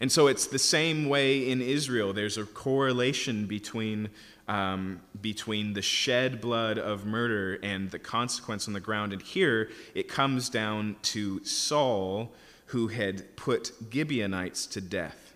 And 0.00 0.10
so 0.10 0.26
it's 0.26 0.46
the 0.46 0.58
same 0.58 1.08
way 1.08 1.48
in 1.48 1.60
Israel. 1.60 2.12
There's 2.12 2.38
a 2.38 2.44
correlation 2.44 3.46
between, 3.46 4.08
um, 4.48 5.02
between 5.20 5.74
the 5.74 5.82
shed 5.82 6.40
blood 6.40 6.78
of 6.78 7.04
murder 7.04 7.60
and 7.62 7.90
the 7.90 7.98
consequence 7.98 8.66
on 8.66 8.72
the 8.72 8.80
ground. 8.80 9.12
And 9.12 9.20
here 9.20 9.70
it 9.94 10.08
comes 10.08 10.48
down 10.48 10.96
to 11.02 11.44
Saul 11.44 12.32
who 12.70 12.86
had 12.88 13.36
put 13.36 13.72
Gibeonites 13.92 14.64
to 14.66 14.80
death. 14.80 15.34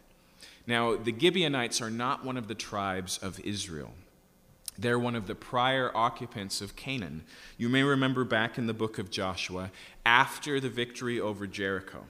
Now, 0.69 0.97
the 0.97 1.15
Gibeonites 1.17 1.83
are 1.83 1.91
not 1.91 2.25
one 2.25 2.37
of 2.37 2.47
the 2.47 2.55
tribes 2.55 3.19
of 3.19 3.41
Israel. 3.41 3.93
They're 4.79 5.01
one 5.01 5.17
of 5.17 5.27
the 5.27 5.35
prior 5.35 5.91
occupants 5.97 6.61
of 6.61 6.77
Canaan. 6.77 7.25
You 7.59 7.69
may 7.69 7.83
remember 7.83 8.25
back 8.25 8.57
in 8.57 8.67
the 8.67 8.73
book 8.73 8.99
of 8.99 9.11
Joshua, 9.11 9.73
after 10.07 10.61
the 10.61 10.69
victory 10.69 11.21
over 11.21 11.47
Jericho, 11.49 12.05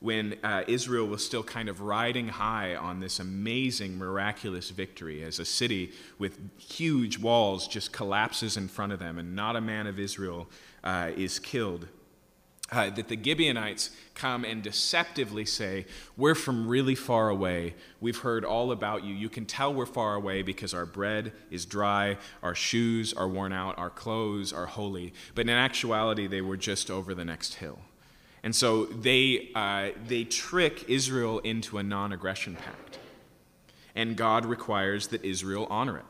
when 0.00 0.36
uh, 0.42 0.64
Israel 0.66 1.06
was 1.06 1.24
still 1.24 1.42
kind 1.42 1.68
of 1.68 1.82
riding 1.82 2.28
high 2.28 2.74
on 2.74 3.00
this 3.00 3.20
amazing, 3.20 3.98
miraculous 3.98 4.70
victory, 4.70 5.22
as 5.22 5.38
a 5.38 5.44
city 5.44 5.92
with 6.18 6.38
huge 6.58 7.18
walls 7.18 7.68
just 7.68 7.92
collapses 7.92 8.56
in 8.56 8.68
front 8.68 8.92
of 8.92 8.98
them, 9.00 9.18
and 9.18 9.36
not 9.36 9.54
a 9.54 9.60
man 9.60 9.86
of 9.86 9.98
Israel 9.98 10.48
uh, 10.82 11.10
is 11.14 11.38
killed 11.38 11.88
uh, 12.72 12.90
that 12.90 13.08
the 13.08 13.18
Gibeonites 13.20 13.90
come 14.14 14.44
and 14.44 14.62
deceptively 14.62 15.44
say, 15.44 15.86
We're 16.16 16.34
from 16.34 16.68
really 16.68 16.94
far 16.94 17.28
away. 17.28 17.74
We've 18.00 18.18
heard 18.18 18.44
all 18.44 18.70
about 18.72 19.04
you. 19.04 19.14
You 19.14 19.28
can 19.28 19.46
tell 19.46 19.74
we're 19.74 19.86
far 19.86 20.14
away 20.14 20.42
because 20.42 20.72
our 20.72 20.86
bread 20.86 21.32
is 21.50 21.64
dry, 21.64 22.16
our 22.42 22.54
shoes 22.54 23.12
are 23.12 23.28
worn 23.28 23.52
out, 23.52 23.78
our 23.78 23.90
clothes 23.90 24.52
are 24.52 24.66
holy. 24.66 25.12
But 25.34 25.42
in 25.42 25.50
actuality, 25.50 26.26
they 26.26 26.40
were 26.40 26.56
just 26.56 26.90
over 26.90 27.14
the 27.14 27.24
next 27.24 27.54
hill. 27.54 27.78
And 28.42 28.54
so 28.54 28.86
they, 28.86 29.50
uh, 29.54 29.90
they 30.06 30.24
trick 30.24 30.88
Israel 30.88 31.40
into 31.40 31.78
a 31.78 31.82
non 31.82 32.12
aggression 32.12 32.56
pact. 32.56 32.98
And 33.94 34.16
God 34.16 34.46
requires 34.46 35.08
that 35.08 35.24
Israel 35.24 35.66
honor 35.68 35.98
it. 35.98 36.04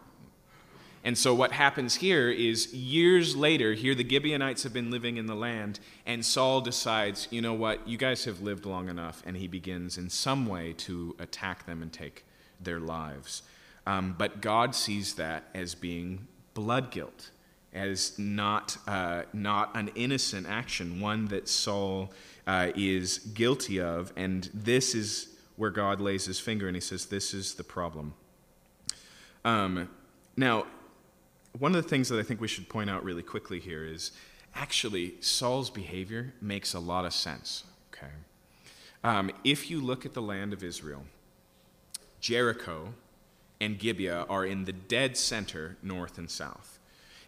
And 1.03 1.17
so, 1.17 1.35
what 1.35 1.53
happens 1.53 1.97
here 1.97 2.31
is 2.31 2.75
years 2.75 3.35
later, 3.35 3.73
here 3.73 3.95
the 3.95 4.07
Gibeonites 4.07 4.65
have 4.65 4.73
been 4.75 4.91
living 4.91 5.17
in 5.17 5.27
the 5.27 5.35
land, 5.35 5.81
and 6.05 6.25
Saul 6.25 6.61
decides, 6.61 7.27
you 7.31 7.41
know 7.41 7.55
what, 7.55 7.89
you 7.89 7.97
guys 7.97 8.25
have 8.27 8.43
lived 8.43 8.67
long 8.67 8.89
enough, 8.89 9.23
and 9.25 9.37
he 9.37 9.49
begins 9.49 9.97
in 9.97 10.11
some 10.11 10.47
way 10.47 10.75
to 10.75 11.17
attack 11.19 11.65
them 11.65 11.81
and 11.81 11.91
take 11.91 12.27
their 12.61 12.79
lives. 12.79 13.43
Um, 13.87 14.15
but 14.19 14.43
God 14.43 14.75
sees 14.75 15.15
that 15.15 15.45
as 15.55 15.75
being 15.75 16.27
blood 16.55 16.91
guilt. 16.91 17.31
as 17.73 18.19
not, 18.19 18.77
uh, 18.89 19.23
not 19.33 19.71
an 19.77 19.89
innocent 19.95 20.45
action, 20.49 21.01
one 21.01 21.27
that 21.27 21.49
Saul 21.49 22.13
uh, 22.45 22.73
is 22.75 23.19
guilty 23.19 23.81
of. 23.81 24.13
And 24.17 24.51
this 24.53 24.93
is 24.93 25.29
where 25.55 25.71
God 25.71 26.01
lays 26.01 26.27
his 26.27 26.41
finger 26.41 26.67
and 26.67 26.77
he 26.77 26.81
says, 26.81 27.07
This 27.07 27.33
is 27.33 27.55
the 27.55 27.63
problem. 27.63 28.15
Um, 29.45 29.89
now, 30.37 30.67
one 31.59 31.75
of 31.75 31.83
the 31.83 31.89
things 31.89 32.09
that 32.09 32.19
I 32.19 32.23
think 32.23 32.41
we 32.41 32.49
should 32.49 32.69
point 32.69 32.91
out 32.91 33.05
really 33.05 33.23
quickly 33.23 33.61
here 33.61 33.85
is 33.85 34.13
actually 34.55 35.15
Saul's 35.21 35.71
behavior 35.71 36.33
makes 36.41 36.75
a 36.75 36.81
lot 36.81 37.05
of 37.05 37.13
sense. 37.13 37.65
Okay, 37.93 38.13
um, 39.05 39.31
if 39.45 39.71
you 39.71 39.81
look 39.81 40.07
at 40.07 40.15
the 40.15 40.23
land 40.23 40.53
of 40.53 40.63
Israel, 40.63 41.05
Jericho 42.21 42.95
and 43.61 43.79
Gibeah 43.79 44.27
are 44.29 44.45
in 44.45 44.65
the 44.65 44.73
dead 44.73 45.17
center, 45.17 45.77
north 45.83 46.19
and 46.19 46.31
south. 46.31 46.79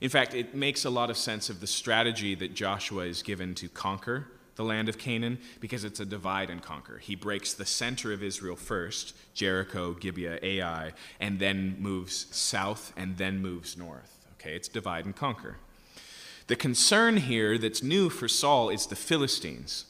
In 0.01 0.09
fact, 0.09 0.35
it 0.35 0.55
makes 0.55 0.85
a 0.85 0.91
lot 0.91 1.11
of 1.11 1.17
sense 1.17 1.49
of 1.49 1.61
the 1.61 1.67
strategy 1.67 2.35
that 2.35 2.55
Joshua 2.55 3.05
is 3.05 3.23
given 3.23 3.55
to 3.57 3.69
conquer 3.69 4.27
the 4.57 4.65
land 4.65 4.89
of 4.89 4.99
Canaan 4.99 5.39
because 5.61 5.85
it's 5.85 6.01
a 6.01 6.05
divide 6.05 6.51
and 6.51 6.63
conquer. 6.63 6.99
He 6.99 7.15
breaks 7.15 7.55
the 7.55 7.67
center 7.67 8.13
of 8.13 8.23
Israel 8.23 8.57
first, 8.57 9.15
Jericho, 9.35 9.95
Gibeah, 9.95 10.39
Ai, 10.43 10.93
and 11.21 11.39
then 11.39 11.77
moves 11.79 12.27
south 12.31 12.93
and 12.97 13.17
then 13.17 13.41
moves 13.41 13.77
north. 13.77 14.19
Okay, 14.35 14.55
it's 14.55 14.69
divide 14.69 15.05
and 15.05 15.17
conquer. 15.17 15.57
The 16.49 16.57
concern 16.57 17.19
here 17.19 17.57
that's 17.57 17.83
new 17.83 18.11
for 18.11 18.29
Saul 18.29 18.69
is 18.69 18.87
the 18.87 18.97
Philistines. 18.97 19.87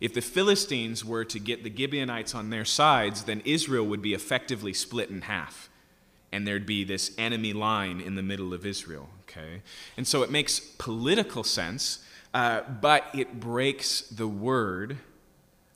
If 0.00 0.14
the 0.14 0.20
Philistines 0.20 1.04
were 1.04 1.24
to 1.24 1.38
get 1.38 1.64
the 1.64 1.74
Gibeonites 1.74 2.34
on 2.34 2.50
their 2.50 2.64
sides, 2.64 3.24
then 3.24 3.40
Israel 3.44 3.86
would 3.86 4.02
be 4.02 4.14
effectively 4.14 4.72
split 4.72 5.10
in 5.10 5.22
half. 5.22 5.70
And 6.32 6.46
there'd 6.46 6.66
be 6.66 6.82
this 6.84 7.12
enemy 7.18 7.52
line 7.52 8.00
in 8.00 8.14
the 8.14 8.22
middle 8.22 8.52
of 8.52 8.66
Israel. 8.66 9.08
Okay? 9.22 9.62
And 9.96 10.06
so 10.06 10.22
it 10.22 10.30
makes 10.30 10.60
political 10.60 11.44
sense 11.44 12.04
uh, 12.34 12.62
but 12.80 13.04
it 13.14 13.40
breaks 13.40 14.02
the 14.02 14.28
word 14.28 14.98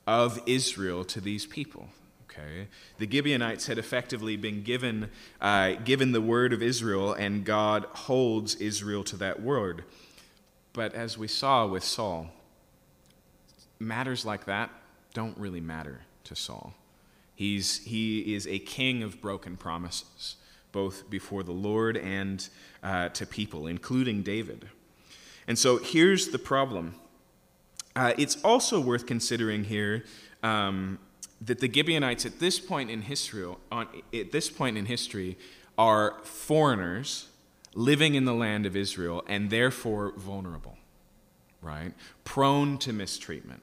of 0.07 0.40
Israel 0.47 1.05
to 1.05 1.21
these 1.21 1.47
people. 1.47 1.88
Okay? 2.31 2.69
The 2.99 3.11
Gibeonites 3.11 3.66
had 3.66 3.79
effectively 3.79 4.37
been 4.37 4.62
given, 4.62 5.11
uh, 5.40 5.73
given 5.85 6.12
the 6.12 6.21
word 6.21 6.53
of 6.53 6.62
Israel, 6.62 7.12
and 7.12 7.45
God 7.45 7.87
holds 7.92 8.55
Israel 8.57 9.05
to 9.05 9.16
that 9.16 9.42
word. 9.42 9.85
But 10.73 10.95
as 10.95 11.16
we 11.16 11.29
saw 11.29 11.66
with 11.66 11.83
Saul, 11.83 12.29
matters 13.79 14.25
like 14.25 14.45
that 14.45 14.71
don't 15.14 15.37
really 15.38 15.61
matter 15.61 16.03
to 16.25 16.37
Saul. 16.37 16.75
He's, 17.35 17.85
he 17.85 18.35
is 18.35 18.47
a 18.47 18.59
king 18.59 19.03
of 19.03 19.21
broken 19.21 19.57
promises, 19.57 20.37
both 20.73 21.09
before 21.09 21.42
the 21.42 21.53
Lord 21.53 21.97
and 21.97 22.47
uh, 22.83 23.09
to 23.11 23.27
people, 23.27 23.66
including 23.66 24.23
David. 24.23 24.69
And 25.46 25.59
so 25.59 25.78
here's 25.78 26.28
the 26.28 26.38
problem. 26.38 26.96
Uh, 27.94 28.12
it's 28.18 28.42
also 28.42 28.80
worth 28.80 29.06
considering 29.06 29.64
here 29.64 30.04
um, 30.42 30.98
that 31.40 31.61
the 31.61 31.72
Gibeonites 31.72 32.26
at 32.26 32.40
this 32.40 32.59
point 32.59 32.90
in 32.90 33.02
history, 33.02 33.46
on, 33.70 33.88
at 34.12 34.32
this 34.32 34.50
point 34.50 34.76
in 34.76 34.87
history, 34.87 35.38
are 35.78 36.18
foreigners 36.22 37.28
living 37.74 38.14
in 38.14 38.24
the 38.24 38.35
land 38.35 38.66
of 38.66 38.74
Israel 38.74 39.22
and 39.26 39.50
therefore 39.50 40.12
vulnerable, 40.16 40.76
right? 41.61 41.92
Prone 42.24 42.78
to 42.78 42.92
mistreatment, 42.92 43.62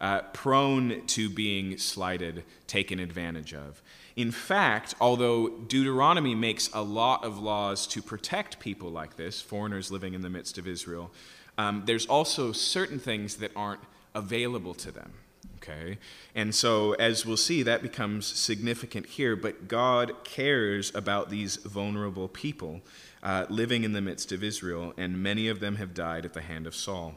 uh, 0.00 0.22
prone 0.32 1.04
to 1.06 1.28
being 1.28 1.76
slighted, 1.76 2.44
taken 2.66 3.00
advantage 3.00 3.52
of. 3.52 3.82
In 4.18 4.32
fact, 4.32 4.96
although 5.00 5.48
Deuteronomy 5.48 6.34
makes 6.34 6.68
a 6.72 6.82
lot 6.82 7.22
of 7.22 7.38
laws 7.38 7.86
to 7.86 8.02
protect 8.02 8.58
people 8.58 8.90
like 8.90 9.14
this, 9.14 9.40
foreigners 9.40 9.92
living 9.92 10.12
in 10.12 10.22
the 10.22 10.28
midst 10.28 10.58
of 10.58 10.66
Israel, 10.66 11.12
um, 11.56 11.84
there's 11.86 12.04
also 12.06 12.50
certain 12.50 12.98
things 12.98 13.36
that 13.36 13.52
aren't 13.54 13.82
available 14.16 14.74
to 14.74 14.90
them. 14.90 15.12
Okay? 15.58 15.98
And 16.34 16.52
so, 16.52 16.94
as 16.94 17.24
we'll 17.24 17.36
see, 17.36 17.62
that 17.62 17.80
becomes 17.80 18.26
significant 18.26 19.06
here. 19.06 19.36
But 19.36 19.68
God 19.68 20.24
cares 20.24 20.92
about 20.96 21.30
these 21.30 21.54
vulnerable 21.54 22.26
people 22.26 22.80
uh, 23.22 23.46
living 23.48 23.84
in 23.84 23.92
the 23.92 24.00
midst 24.00 24.32
of 24.32 24.42
Israel, 24.42 24.94
and 24.96 25.22
many 25.22 25.46
of 25.46 25.60
them 25.60 25.76
have 25.76 25.94
died 25.94 26.24
at 26.24 26.34
the 26.34 26.40
hand 26.40 26.66
of 26.66 26.74
Saul. 26.74 27.14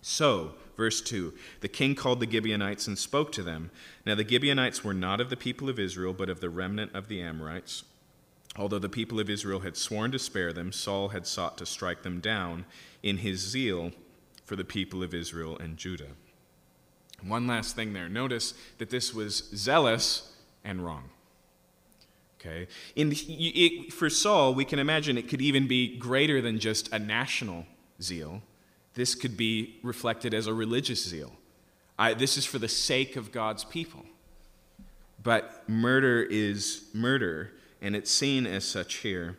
So, 0.00 0.54
verse 0.80 1.02
2 1.02 1.34
the 1.60 1.68
king 1.68 1.94
called 1.94 2.20
the 2.20 2.30
Gibeonites 2.30 2.86
and 2.86 2.98
spoke 2.98 3.30
to 3.32 3.42
them. 3.42 3.70
Now, 4.06 4.14
the 4.14 4.26
Gibeonites 4.26 4.82
were 4.82 4.94
not 4.94 5.20
of 5.20 5.28
the 5.28 5.36
people 5.36 5.68
of 5.68 5.78
Israel, 5.78 6.14
but 6.14 6.30
of 6.30 6.40
the 6.40 6.48
remnant 6.48 6.94
of 6.94 7.08
the 7.08 7.20
Amorites. 7.20 7.84
Although 8.56 8.78
the 8.78 8.88
people 8.88 9.20
of 9.20 9.28
Israel 9.28 9.60
had 9.60 9.76
sworn 9.76 10.10
to 10.12 10.18
spare 10.18 10.52
them, 10.54 10.72
Saul 10.72 11.10
had 11.10 11.26
sought 11.26 11.58
to 11.58 11.66
strike 11.66 12.02
them 12.02 12.18
down 12.18 12.64
in 13.02 13.18
his 13.18 13.40
zeal 13.40 13.92
for 14.44 14.56
the 14.56 14.64
people 14.64 15.02
of 15.02 15.12
Israel 15.12 15.56
and 15.58 15.76
Judah. 15.76 16.14
One 17.22 17.46
last 17.46 17.76
thing 17.76 17.92
there. 17.92 18.08
Notice 18.08 18.54
that 18.78 18.88
this 18.88 19.12
was 19.14 19.50
zealous 19.54 20.32
and 20.64 20.84
wrong. 20.84 21.10
Okay? 22.40 22.68
In, 22.96 23.12
it, 23.14 23.92
for 23.92 24.08
Saul, 24.08 24.54
we 24.54 24.64
can 24.64 24.78
imagine 24.78 25.18
it 25.18 25.28
could 25.28 25.42
even 25.42 25.68
be 25.68 25.98
greater 25.98 26.40
than 26.40 26.58
just 26.58 26.90
a 26.90 26.98
national 26.98 27.66
zeal. 28.00 28.40
This 29.00 29.14
could 29.14 29.34
be 29.34 29.78
reflected 29.82 30.34
as 30.34 30.46
a 30.46 30.52
religious 30.52 31.02
zeal. 31.02 31.32
I, 31.98 32.12
this 32.12 32.36
is 32.36 32.44
for 32.44 32.58
the 32.58 32.68
sake 32.68 33.16
of 33.16 33.32
God's 33.32 33.64
people. 33.64 34.04
But 35.22 35.66
murder 35.66 36.22
is 36.22 36.84
murder, 36.92 37.50
and 37.80 37.96
it's 37.96 38.10
seen 38.10 38.46
as 38.46 38.66
such 38.66 38.96
here. 38.96 39.38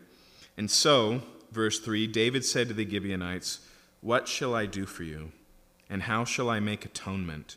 And 0.56 0.68
so, 0.68 1.22
verse 1.52 1.78
3 1.78 2.08
David 2.08 2.44
said 2.44 2.66
to 2.66 2.74
the 2.74 2.84
Gibeonites, 2.84 3.60
What 4.00 4.26
shall 4.26 4.52
I 4.52 4.66
do 4.66 4.84
for 4.84 5.04
you? 5.04 5.30
And 5.88 6.02
how 6.02 6.24
shall 6.24 6.50
I 6.50 6.58
make 6.58 6.84
atonement 6.84 7.54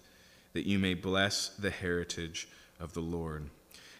that 0.53 0.67
you 0.67 0.77
may 0.77 0.93
bless 0.93 1.49
the 1.49 1.71
heritage 1.71 2.47
of 2.79 2.93
the 2.93 3.01
Lord? 3.01 3.49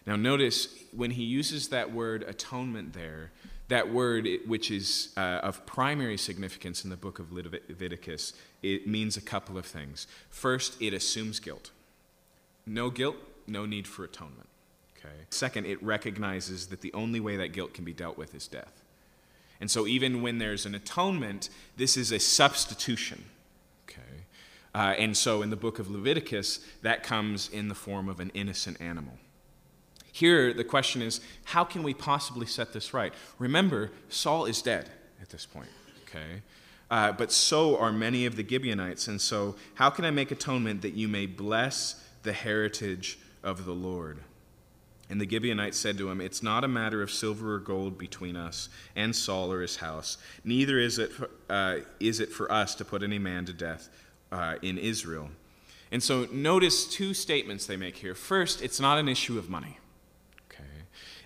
Now, 0.05 0.15
notice 0.15 0.67
when 0.91 1.09
he 1.09 1.23
uses 1.23 1.69
that 1.69 1.91
word 1.91 2.21
atonement 2.21 2.93
there, 2.93 3.31
that 3.67 3.91
word, 3.91 4.27
which 4.45 4.69
is 4.69 5.09
uh, 5.17 5.39
of 5.41 5.65
primary 5.65 6.17
significance 6.17 6.83
in 6.83 6.89
the 6.89 6.95
book 6.95 7.19
of 7.19 7.31
Leviticus, 7.31 8.33
it 8.61 8.87
means 8.87 9.17
a 9.17 9.21
couple 9.21 9.57
of 9.57 9.65
things. 9.65 10.07
First, 10.29 10.79
it 10.81 10.93
assumes 10.93 11.39
guilt. 11.39 11.71
No 12.65 12.89
guilt, 12.89 13.17
no 13.47 13.65
need 13.65 13.87
for 13.87 14.03
atonement. 14.03 14.49
Okay. 14.97 15.13
Second, 15.29 15.65
it 15.65 15.81
recognizes 15.83 16.67
that 16.67 16.81
the 16.81 16.93
only 16.93 17.19
way 17.19 17.37
that 17.37 17.49
guilt 17.49 17.73
can 17.73 17.85
be 17.85 17.93
dealt 17.93 18.17
with 18.17 18.33
is 18.35 18.47
death. 18.47 18.81
And 19.59 19.71
so, 19.71 19.87
even 19.87 20.21
when 20.21 20.37
there's 20.37 20.65
an 20.65 20.75
atonement, 20.75 21.49
this 21.77 21.95
is 21.97 22.11
a 22.11 22.19
substitution. 22.19 23.25
Okay. 23.87 24.01
Uh, 24.73 24.95
and 24.97 25.15
so, 25.15 25.41
in 25.41 25.49
the 25.49 25.55
book 25.55 25.79
of 25.79 25.89
Leviticus, 25.89 26.59
that 26.81 27.03
comes 27.03 27.49
in 27.49 27.67
the 27.67 27.75
form 27.75 28.09
of 28.09 28.19
an 28.19 28.31
innocent 28.33 28.79
animal. 28.81 29.13
Here, 30.15 30.53
the 30.53 30.63
question 30.63 31.01
is 31.01 31.19
how 31.43 31.65
can 31.65 31.83
we 31.83 31.93
possibly 31.93 32.45
set 32.45 32.71
this 32.71 32.93
right? 32.93 33.13
Remember, 33.37 33.91
Saul 34.07 34.45
is 34.45 34.61
dead 34.61 34.89
at 35.21 35.27
this 35.27 35.45
point, 35.45 35.67
okay? 36.03 36.41
Uh, 36.89 37.11
but 37.11 37.33
so 37.33 37.77
are 37.77 37.91
many 37.91 38.25
of 38.25 38.37
the 38.37 38.47
Gibeonites. 38.47 39.09
And 39.09 39.19
so, 39.19 39.57
how 39.73 39.89
can 39.89 40.05
I 40.05 40.11
make 40.11 40.31
atonement 40.31 40.83
that 40.83 40.93
you 40.93 41.09
may 41.09 41.25
bless 41.25 42.01
the 42.23 42.31
heritage 42.31 43.19
of 43.43 43.65
the 43.65 43.73
Lord? 43.73 44.19
And 45.09 45.19
the 45.19 45.27
Gibeonites 45.27 45.77
said 45.77 45.97
to 45.97 46.09
him, 46.09 46.21
It's 46.21 46.41
not 46.41 46.63
a 46.63 46.69
matter 46.69 47.01
of 47.01 47.11
silver 47.11 47.55
or 47.55 47.59
gold 47.59 47.97
between 47.97 48.37
us 48.37 48.69
and 48.95 49.13
Saul 49.13 49.51
or 49.51 49.59
his 49.59 49.75
house. 49.75 50.17
Neither 50.45 50.79
is 50.79 50.97
it, 50.97 51.11
for, 51.11 51.29
uh, 51.49 51.79
is 51.99 52.21
it 52.21 52.31
for 52.31 52.49
us 52.49 52.73
to 52.75 52.85
put 52.85 53.03
any 53.03 53.19
man 53.19 53.43
to 53.47 53.53
death 53.53 53.89
uh, 54.31 54.55
in 54.61 54.77
Israel. 54.77 55.29
And 55.91 56.01
so 56.01 56.25
notice 56.31 56.85
two 56.85 57.13
statements 57.13 57.65
they 57.65 57.75
make 57.75 57.97
here. 57.97 58.15
First, 58.15 58.61
it's 58.61 58.79
not 58.79 58.97
an 58.97 59.09
issue 59.09 59.37
of 59.37 59.49
money. 59.49 59.77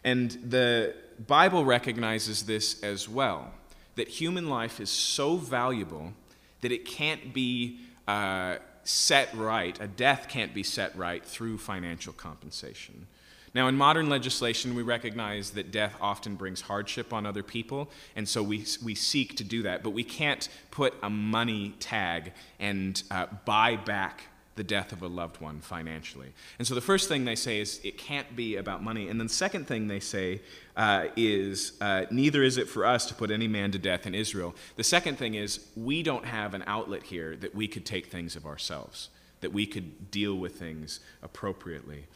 And 0.04 0.32
the 0.32 0.96
Bible 1.28 1.66
recognizes 1.66 2.44
this 2.44 2.82
as 2.84 3.10
well 3.10 3.52
that 3.96 4.08
human 4.08 4.50
life 4.50 4.80
is 4.80 4.90
so 4.90 5.36
valuable 5.36 6.14
that 6.62 6.72
it 6.72 6.86
can't 6.86 7.34
be 7.34 7.80
uh, 8.08 8.58
set 8.84 9.34
right, 9.36 9.80
a 9.82 9.88
death 9.88 10.28
can't 10.30 10.54
be 10.54 10.64
set 10.64 10.96
right 10.98 11.24
through 11.24 11.58
financial 11.58 12.14
compensation. 12.14 13.08
Now, 13.54 13.68
in 13.68 13.76
modern 13.76 14.10
legislation, 14.10 14.76
we 14.76 14.84
recognize 14.84 15.52
that 15.52 15.72
death 15.72 15.96
often 16.00 16.36
brings 16.36 16.62
hardship 16.62 17.14
on 17.14 17.26
other 17.26 17.44
people, 17.44 17.90
and 18.16 18.28
so 18.28 18.44
we, 18.44 18.66
we 18.84 18.96
seek 18.96 19.36
to 19.38 19.44
do 19.44 19.64
that. 19.64 19.84
But 19.84 19.92
we 19.92 20.04
can't 20.04 20.48
put 20.72 20.94
a 21.02 21.10
money 21.10 21.76
tag 21.80 22.34
and 22.60 23.02
uh, 23.10 23.26
buy 23.46 23.76
back 23.76 24.24
the 24.60 24.64
death 24.66 24.92
of 24.92 25.02
a 25.02 25.08
loved 25.08 25.40
one 25.40 25.62
financially. 25.62 26.34
And 26.58 26.68
so 26.68 26.76
the 26.76 26.82
first 26.82 27.08
thing 27.08 27.24
they 27.24 27.38
say 27.38 27.62
is 27.62 27.80
it 27.82 27.98
can't 27.98 28.36
be 28.36 28.58
about 28.58 28.84
money. 28.84 29.08
And 29.08 29.18
then 29.18 29.28
the 29.28 29.34
second 29.34 29.68
thing 29.68 29.88
they 29.88 30.02
say 30.02 30.42
uh, 30.76 31.06
is 31.16 31.78
uh, 31.80 32.08
neither 32.12 32.44
is 32.44 32.58
it 32.58 32.68
for 32.68 32.86
us 32.86 33.06
to 33.06 33.14
put 33.14 33.32
any 33.32 33.48
man 33.48 33.72
to 33.72 33.80
death 33.80 34.06
in 34.06 34.14
Israel. 34.14 34.54
The 34.76 34.84
second 34.84 35.18
thing 35.18 35.36
is 35.36 35.66
we 35.78 36.04
don't 36.04 36.26
have 36.26 36.54
an 36.54 36.66
outlet 36.68 37.04
here 37.04 37.38
that 37.38 37.56
we 37.56 37.70
could 37.70 37.86
take 37.86 38.08
things 38.08 38.36
of 38.36 38.46
ourselves, 38.46 39.08
that 39.40 39.54
we 39.54 39.66
could 39.66 40.12
deal 40.12 40.36
with 40.36 40.60
things 40.60 41.00
appropriately. 41.24 42.08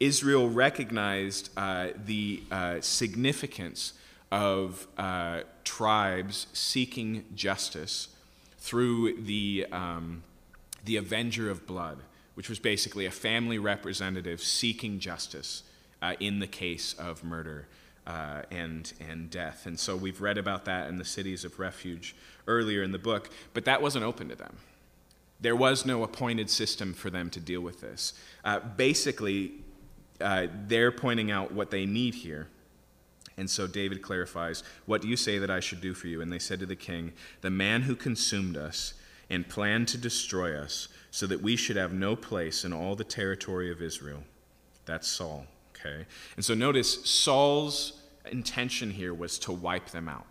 Israel 0.00 0.48
recognized 0.50 1.50
uh, 1.56 1.90
the 2.04 2.42
uh, 2.50 2.80
significance 2.80 3.92
of 4.32 4.88
uh, 4.98 5.42
tribes 5.62 6.48
seeking 6.52 7.24
justice 7.36 8.08
through 8.58 9.22
the, 9.22 9.66
um, 9.70 10.24
the 10.84 10.96
Avenger 10.96 11.50
of 11.50 11.66
Blood, 11.66 11.98
which 12.34 12.48
was 12.48 12.58
basically 12.58 13.06
a 13.06 13.10
family 13.10 13.58
representative 13.58 14.42
seeking 14.42 14.98
justice 14.98 15.62
uh, 16.00 16.14
in 16.20 16.38
the 16.38 16.46
case 16.46 16.94
of 16.94 17.22
murder 17.22 17.68
uh, 18.06 18.42
and, 18.50 18.92
and 19.08 19.30
death. 19.30 19.66
And 19.66 19.78
so 19.78 19.96
we've 19.96 20.20
read 20.20 20.38
about 20.38 20.64
that 20.64 20.88
in 20.88 20.98
the 20.98 21.04
cities 21.04 21.44
of 21.44 21.58
refuge 21.58 22.16
earlier 22.46 22.82
in 22.82 22.92
the 22.92 22.98
book, 22.98 23.30
but 23.54 23.64
that 23.64 23.80
wasn't 23.80 24.04
open 24.04 24.28
to 24.28 24.34
them. 24.34 24.56
There 25.40 25.56
was 25.56 25.84
no 25.84 26.02
appointed 26.02 26.50
system 26.50 26.94
for 26.94 27.10
them 27.10 27.30
to 27.30 27.40
deal 27.40 27.60
with 27.60 27.80
this. 27.80 28.14
Uh, 28.44 28.60
basically, 28.60 29.52
uh, 30.20 30.46
they're 30.66 30.92
pointing 30.92 31.30
out 31.30 31.52
what 31.52 31.70
they 31.70 31.84
need 31.84 32.14
here. 32.14 32.48
And 33.36 33.50
so 33.50 33.66
David 33.66 34.02
clarifies, 34.02 34.62
What 34.86 35.02
do 35.02 35.08
you 35.08 35.16
say 35.16 35.38
that 35.38 35.50
I 35.50 35.60
should 35.60 35.80
do 35.80 35.94
for 35.94 36.06
you? 36.06 36.20
And 36.20 36.32
they 36.32 36.38
said 36.38 36.60
to 36.60 36.66
the 36.66 36.76
king, 36.76 37.12
The 37.40 37.50
man 37.50 37.82
who 37.82 37.96
consumed 37.96 38.56
us 38.56 38.94
and 39.32 39.48
planned 39.48 39.88
to 39.88 39.98
destroy 39.98 40.54
us, 40.56 40.88
so 41.10 41.26
that 41.26 41.40
we 41.40 41.56
should 41.56 41.76
have 41.76 41.92
no 41.92 42.14
place 42.14 42.64
in 42.64 42.72
all 42.72 42.94
the 42.94 43.02
territory 43.04 43.70
of 43.70 43.80
Israel. 43.80 44.22
That's 44.84 45.08
Saul. 45.08 45.46
Okay? 45.74 46.04
And 46.36 46.44
so 46.44 46.54
notice 46.54 47.04
Saul's 47.08 47.94
intention 48.30 48.90
here 48.90 49.14
was 49.14 49.38
to 49.40 49.52
wipe 49.52 49.88
them 49.88 50.06
out. 50.06 50.26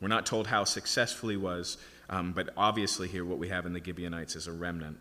We're 0.00 0.08
not 0.08 0.26
told 0.26 0.46
how 0.46 0.64
successful 0.64 1.28
he 1.28 1.36
was, 1.36 1.76
um, 2.08 2.32
but 2.32 2.50
obviously, 2.56 3.08
here 3.08 3.24
what 3.24 3.38
we 3.38 3.48
have 3.48 3.66
in 3.66 3.72
the 3.72 3.84
Gibeonites 3.84 4.36
is 4.36 4.46
a 4.46 4.52
remnant. 4.52 4.98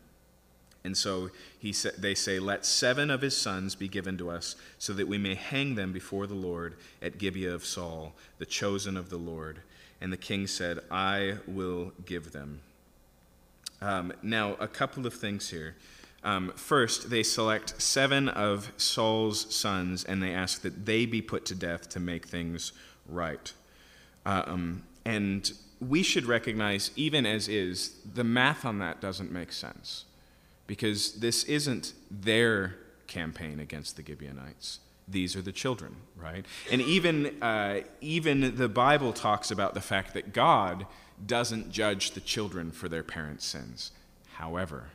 And 0.84 0.98
so 0.98 1.30
he 1.60 1.72
sa- 1.72 1.90
they 1.98 2.16
say, 2.16 2.40
Let 2.40 2.66
seven 2.66 3.12
of 3.12 3.22
his 3.22 3.38
sons 3.38 3.76
be 3.76 3.88
given 3.88 4.18
to 4.18 4.30
us, 4.30 4.56
so 4.80 4.94
that 4.94 5.08
we 5.08 5.18
may 5.18 5.36
hang 5.36 5.76
them 5.76 5.94
before 5.94 6.26
the 6.28 6.36
Lord 6.36 6.76
at 7.02 7.18
Gibeah 7.18 7.54
of 7.54 7.66
Saul, 7.66 8.16
the 8.40 8.46
chosen 8.46 8.98
of 8.98 9.10
the 9.10 9.18
Lord. 9.18 9.62
And 10.02 10.12
the 10.12 10.18
king 10.18 10.48
said, 10.48 10.80
I 10.90 11.38
will 11.48 11.94
give 12.06 12.32
them. 12.32 12.62
Um, 13.82 14.14
now, 14.22 14.56
a 14.60 14.68
couple 14.68 15.08
of 15.08 15.14
things 15.14 15.50
here. 15.50 15.76
Um, 16.24 16.52
first, 16.56 17.10
they 17.10 17.24
select 17.24 17.82
seven 17.82 18.28
of 18.28 18.72
Saul's 18.78 19.54
sons 19.54 20.04
and 20.04 20.22
they 20.22 20.34
ask 20.34 20.62
that 20.64 20.86
they 20.86 21.06
be 21.06 21.22
put 21.22 21.46
to 21.46 21.56
death 21.56 21.88
to 21.90 22.00
make 22.00 22.28
things 22.28 22.74
right. 23.08 23.54
Um, 24.26 24.84
and 25.06 25.52
we 25.80 26.04
should 26.04 26.26
recognize, 26.26 26.92
even 26.96 27.26
as 27.26 27.48
is, 27.48 27.94
the 28.14 28.24
math 28.24 28.66
on 28.66 28.80
that 28.80 29.00
doesn't 29.00 29.32
make 29.32 29.54
sense 29.54 30.06
because 30.68 31.14
this 31.14 31.46
isn't 31.46 31.94
their 32.12 32.76
campaign 33.08 33.60
against 33.60 33.96
the 33.96 34.04
Gibeonites. 34.04 34.80
These 35.08 35.36
are 35.36 35.42
the 35.42 35.52
children, 35.52 35.96
right? 36.16 36.46
And 36.72 36.82
even, 36.82 37.42
uh, 37.42 37.82
even 38.02 38.56
the 38.56 38.70
Bible 38.70 39.14
talks 39.14 39.50
about 39.50 39.74
the 39.74 39.82
fact 39.82 40.14
that 40.14 40.34
God 40.34 40.86
doesn't 41.26 41.72
judge 41.72 42.12
the 42.12 42.22
children 42.22 42.72
for 42.72 42.90
their 42.90 43.04
parents' 43.04 43.46
sins. 43.46 43.92
However, 44.34 44.90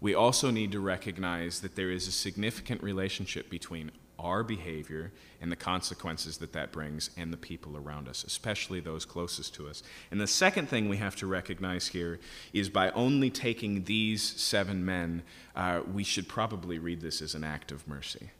we 0.00 0.14
also 0.14 0.50
need 0.50 0.72
to 0.72 0.80
recognize 0.80 1.60
that 1.60 1.76
there 1.76 1.90
is 1.90 2.06
a 2.06 2.12
significant 2.12 2.82
relationship 2.82 3.48
between 3.50 3.90
our 4.18 4.42
behavior 4.42 5.12
and 5.40 5.52
the 5.52 5.56
consequences 5.56 6.38
that 6.38 6.52
that 6.52 6.72
brings 6.72 7.10
and 7.16 7.32
the 7.32 7.36
people 7.36 7.76
around 7.76 8.08
us, 8.08 8.24
especially 8.24 8.80
those 8.80 9.04
closest 9.04 9.54
to 9.54 9.68
us. 9.68 9.82
And 10.10 10.20
the 10.20 10.26
second 10.26 10.68
thing 10.68 10.88
we 10.88 10.96
have 10.96 11.16
to 11.16 11.26
recognize 11.26 11.88
here 11.88 12.18
is 12.52 12.68
by 12.68 12.90
only 12.90 13.30
taking 13.30 13.84
these 13.84 14.22
seven 14.22 14.84
men, 14.84 15.22
uh, 15.54 15.80
we 15.92 16.04
should 16.04 16.28
probably 16.28 16.78
read 16.78 17.00
this 17.00 17.20
as 17.20 17.34
an 17.34 17.44
act 17.44 17.72
of 17.72 17.86
mercy. 17.86 18.30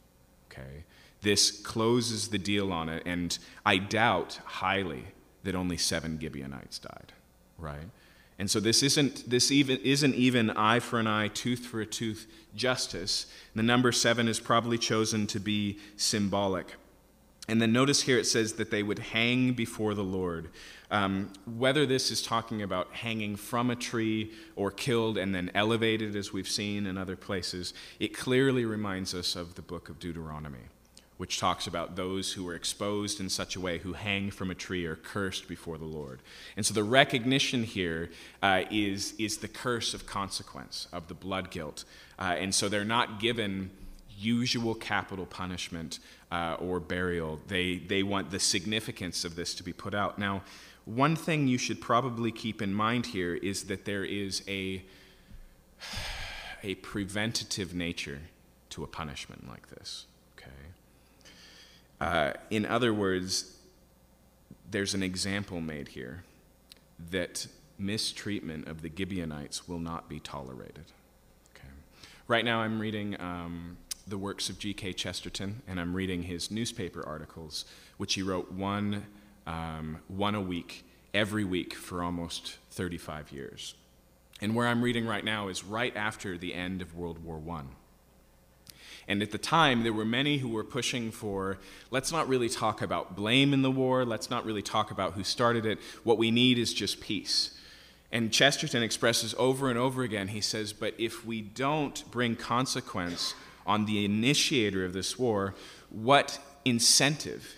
Okay? 0.50 0.84
This 1.22 1.50
closes 1.50 2.28
the 2.28 2.38
deal 2.38 2.72
on 2.72 2.88
it, 2.88 3.02
and 3.04 3.36
I 3.64 3.78
doubt 3.78 4.40
highly 4.44 5.04
that 5.44 5.54
only 5.54 5.76
seven 5.76 6.18
Gibeonites 6.20 6.78
died, 6.78 7.12
right? 7.58 7.88
And 8.38 8.50
so 8.50 8.60
this 8.60 8.82
isn't, 8.82 9.28
this 9.28 9.50
even, 9.50 9.78
isn't 9.78 10.14
even 10.14 10.50
eye 10.50 10.80
for 10.80 10.98
an 10.98 11.06
eye, 11.06 11.28
tooth 11.28 11.64
for 11.64 11.80
a 11.80 11.86
tooth 11.86 12.26
justice. 12.54 13.26
The 13.54 13.62
number 13.62 13.92
seven 13.92 14.28
is 14.28 14.40
probably 14.40 14.78
chosen 14.78 15.26
to 15.28 15.40
be 15.40 15.78
symbolic. 15.96 16.74
And 17.48 17.62
then 17.62 17.72
notice 17.72 18.02
here 18.02 18.18
it 18.18 18.26
says 18.26 18.54
that 18.54 18.70
they 18.70 18.82
would 18.82 18.98
hang 18.98 19.52
before 19.52 19.94
the 19.94 20.04
Lord. 20.04 20.50
Um, 20.90 21.32
whether 21.46 21.86
this 21.86 22.10
is 22.10 22.20
talking 22.20 22.60
about 22.62 22.92
hanging 22.92 23.36
from 23.36 23.70
a 23.70 23.76
tree 23.76 24.32
or 24.54 24.70
killed 24.70 25.16
and 25.16 25.34
then 25.34 25.50
elevated, 25.54 26.14
as 26.14 26.32
we've 26.32 26.48
seen 26.48 26.86
in 26.86 26.98
other 26.98 27.16
places, 27.16 27.72
it 28.00 28.08
clearly 28.08 28.64
reminds 28.64 29.14
us 29.14 29.36
of 29.36 29.54
the 29.54 29.62
book 29.62 29.88
of 29.88 29.98
Deuteronomy 29.98 30.66
which 31.16 31.38
talks 31.38 31.66
about 31.66 31.96
those 31.96 32.32
who 32.32 32.46
are 32.48 32.54
exposed 32.54 33.20
in 33.20 33.28
such 33.28 33.56
a 33.56 33.60
way 33.60 33.78
who 33.78 33.94
hang 33.94 34.30
from 34.30 34.50
a 34.50 34.54
tree 34.54 34.84
are 34.84 34.96
cursed 34.96 35.48
before 35.48 35.78
the 35.78 35.84
Lord. 35.84 36.20
And 36.56 36.66
so 36.66 36.74
the 36.74 36.84
recognition 36.84 37.64
here 37.64 38.10
uh, 38.42 38.64
is 38.70 39.14
is, 39.18 39.38
the 39.38 39.48
curse 39.48 39.94
of 39.94 40.06
consequence, 40.06 40.88
of 40.92 41.08
the 41.08 41.14
blood 41.14 41.50
guilt. 41.50 41.84
Uh, 42.18 42.36
and 42.38 42.54
so 42.54 42.68
they're 42.68 42.84
not 42.84 43.20
given 43.20 43.70
usual 44.18 44.74
capital 44.74 45.26
punishment 45.26 45.98
uh, 46.32 46.56
or 46.58 46.80
burial. 46.80 47.40
They, 47.48 47.78
they 47.78 48.02
want 48.02 48.30
the 48.30 48.40
significance 48.40 49.24
of 49.24 49.36
this 49.36 49.54
to 49.54 49.62
be 49.62 49.72
put 49.72 49.94
out. 49.94 50.18
Now, 50.18 50.42
one 50.84 51.16
thing 51.16 51.48
you 51.48 51.58
should 51.58 51.80
probably 51.80 52.30
keep 52.30 52.62
in 52.62 52.72
mind 52.72 53.06
here 53.06 53.34
is 53.34 53.64
that 53.64 53.84
there 53.84 54.04
is 54.04 54.42
a, 54.48 54.82
a 56.62 56.74
preventative 56.76 57.74
nature 57.74 58.20
to 58.70 58.84
a 58.84 58.86
punishment 58.86 59.48
like 59.48 59.68
this. 59.68 60.06
Uh, 62.00 62.32
in 62.50 62.66
other 62.66 62.92
words, 62.92 63.56
there's 64.70 64.94
an 64.94 65.02
example 65.02 65.60
made 65.60 65.88
here 65.88 66.24
that 67.10 67.46
mistreatment 67.78 68.66
of 68.68 68.82
the 68.82 68.90
Gibeonites 68.94 69.68
will 69.68 69.78
not 69.78 70.08
be 70.08 70.20
tolerated. 70.20 70.84
Okay. 71.54 71.68
Right 72.26 72.44
now, 72.44 72.60
I'm 72.60 72.80
reading 72.80 73.20
um, 73.20 73.76
the 74.06 74.18
works 74.18 74.48
of 74.48 74.58
G.K. 74.58 74.94
Chesterton, 74.94 75.62
and 75.66 75.80
I'm 75.80 75.94
reading 75.94 76.22
his 76.22 76.50
newspaper 76.50 77.06
articles, 77.06 77.64
which 77.96 78.14
he 78.14 78.22
wrote 78.22 78.52
one, 78.52 79.06
um, 79.46 79.98
one 80.08 80.34
a 80.34 80.40
week, 80.40 80.84
every 81.12 81.44
week 81.44 81.74
for 81.74 82.02
almost 82.02 82.58
35 82.70 83.32
years. 83.32 83.74
And 84.40 84.54
where 84.54 84.66
I'm 84.66 84.82
reading 84.82 85.06
right 85.06 85.24
now 85.24 85.48
is 85.48 85.64
right 85.64 85.96
after 85.96 86.36
the 86.36 86.54
end 86.54 86.82
of 86.82 86.94
World 86.94 87.24
War 87.24 87.42
I. 87.50 87.62
And 89.08 89.22
at 89.22 89.30
the 89.30 89.38
time, 89.38 89.82
there 89.82 89.92
were 89.92 90.04
many 90.04 90.38
who 90.38 90.48
were 90.48 90.64
pushing 90.64 91.10
for 91.10 91.58
let's 91.90 92.10
not 92.10 92.28
really 92.28 92.48
talk 92.48 92.82
about 92.82 93.14
blame 93.14 93.52
in 93.52 93.62
the 93.62 93.70
war, 93.70 94.04
let's 94.04 94.30
not 94.30 94.44
really 94.44 94.62
talk 94.62 94.90
about 94.90 95.12
who 95.12 95.22
started 95.22 95.64
it. 95.64 95.78
What 96.02 96.18
we 96.18 96.30
need 96.30 96.58
is 96.58 96.74
just 96.74 97.00
peace. 97.00 97.56
And 98.10 98.32
Chesterton 98.32 98.82
expresses 98.82 99.34
over 99.38 99.68
and 99.68 99.78
over 99.78 100.02
again 100.02 100.28
he 100.28 100.40
says, 100.40 100.72
But 100.72 100.94
if 100.98 101.24
we 101.24 101.40
don't 101.40 102.08
bring 102.10 102.36
consequence 102.36 103.34
on 103.64 103.86
the 103.86 104.04
initiator 104.04 104.84
of 104.84 104.92
this 104.92 105.18
war, 105.18 105.54
what 105.90 106.38
incentive 106.64 107.56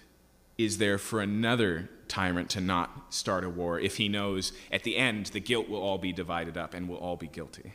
is 0.57 0.79
there 0.79 0.99
for 0.99 1.21
another 1.21 1.89
tyrant 2.09 2.49
to 2.51 2.61
not 2.61 3.13
start 3.15 3.45
a 3.45 3.49
war 3.49 3.79
if 3.79 3.97
he 3.99 4.09
knows 4.09 4.53
at 4.73 4.83
the 4.83 4.97
end 4.97 5.27
the 5.27 5.41
guilt 5.41 5.69
will 5.69 5.81
all 5.81 5.99
be 5.99 6.13
divided 6.13 6.57
up 6.57 6.75
and 6.75 6.89
we'll 6.89 6.99
all 6.99 7.17
be 7.17 7.27
guilty? 7.27 7.75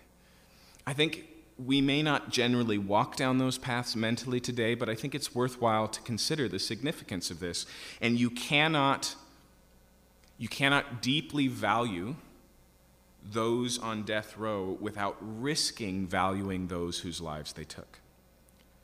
I 0.85 0.93
think 0.93 1.25
we 1.57 1.81
may 1.81 2.01
not 2.01 2.29
generally 2.29 2.77
walk 2.77 3.15
down 3.15 3.37
those 3.37 3.57
paths 3.57 3.95
mentally 3.95 4.39
today, 4.39 4.75
but 4.75 4.89
I 4.89 4.95
think 4.95 5.13
it's 5.13 5.35
worthwhile 5.35 5.87
to 5.87 6.01
consider 6.01 6.47
the 6.47 6.59
significance 6.59 7.29
of 7.29 7.39
this. 7.39 7.65
And 8.01 8.19
you 8.19 8.29
cannot, 8.29 9.15
you 10.37 10.47
cannot 10.47 11.01
deeply 11.01 11.47
value 11.47 12.15
those 13.23 13.79
on 13.79 14.03
death 14.03 14.37
row 14.37 14.77
without 14.81 15.15
risking 15.21 16.07
valuing 16.07 16.67
those 16.67 16.99
whose 16.99 17.21
lives 17.21 17.53
they 17.53 17.63
took. 17.63 17.99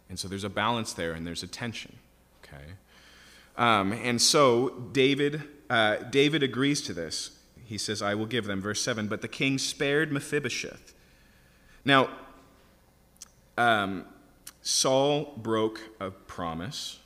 And 0.09 0.17
so 0.17 0.27
there's 0.27 0.43
a 0.43 0.49
balance 0.49 0.93
there 0.93 1.13
and 1.13 1.25
there's 1.25 1.43
a 1.43 1.47
tension. 1.47 1.97
Okay? 2.43 2.73
Um, 3.57 3.91
and 3.91 4.21
so 4.21 4.69
David, 4.91 5.43
uh, 5.69 5.97
David 5.97 6.43
agrees 6.43 6.81
to 6.83 6.93
this. 6.93 7.31
He 7.65 7.77
says, 7.77 8.01
I 8.01 8.15
will 8.15 8.25
give 8.25 8.45
them. 8.45 8.61
Verse 8.61 8.81
7 8.81 9.07
But 9.07 9.21
the 9.21 9.27
king 9.27 9.57
spared 9.57 10.11
Mephibosheth. 10.11 10.93
Now, 11.85 12.09
um, 13.59 14.05
Saul 14.61 15.33
broke 15.37 15.81
a 15.99 16.11
promise, 16.11 16.99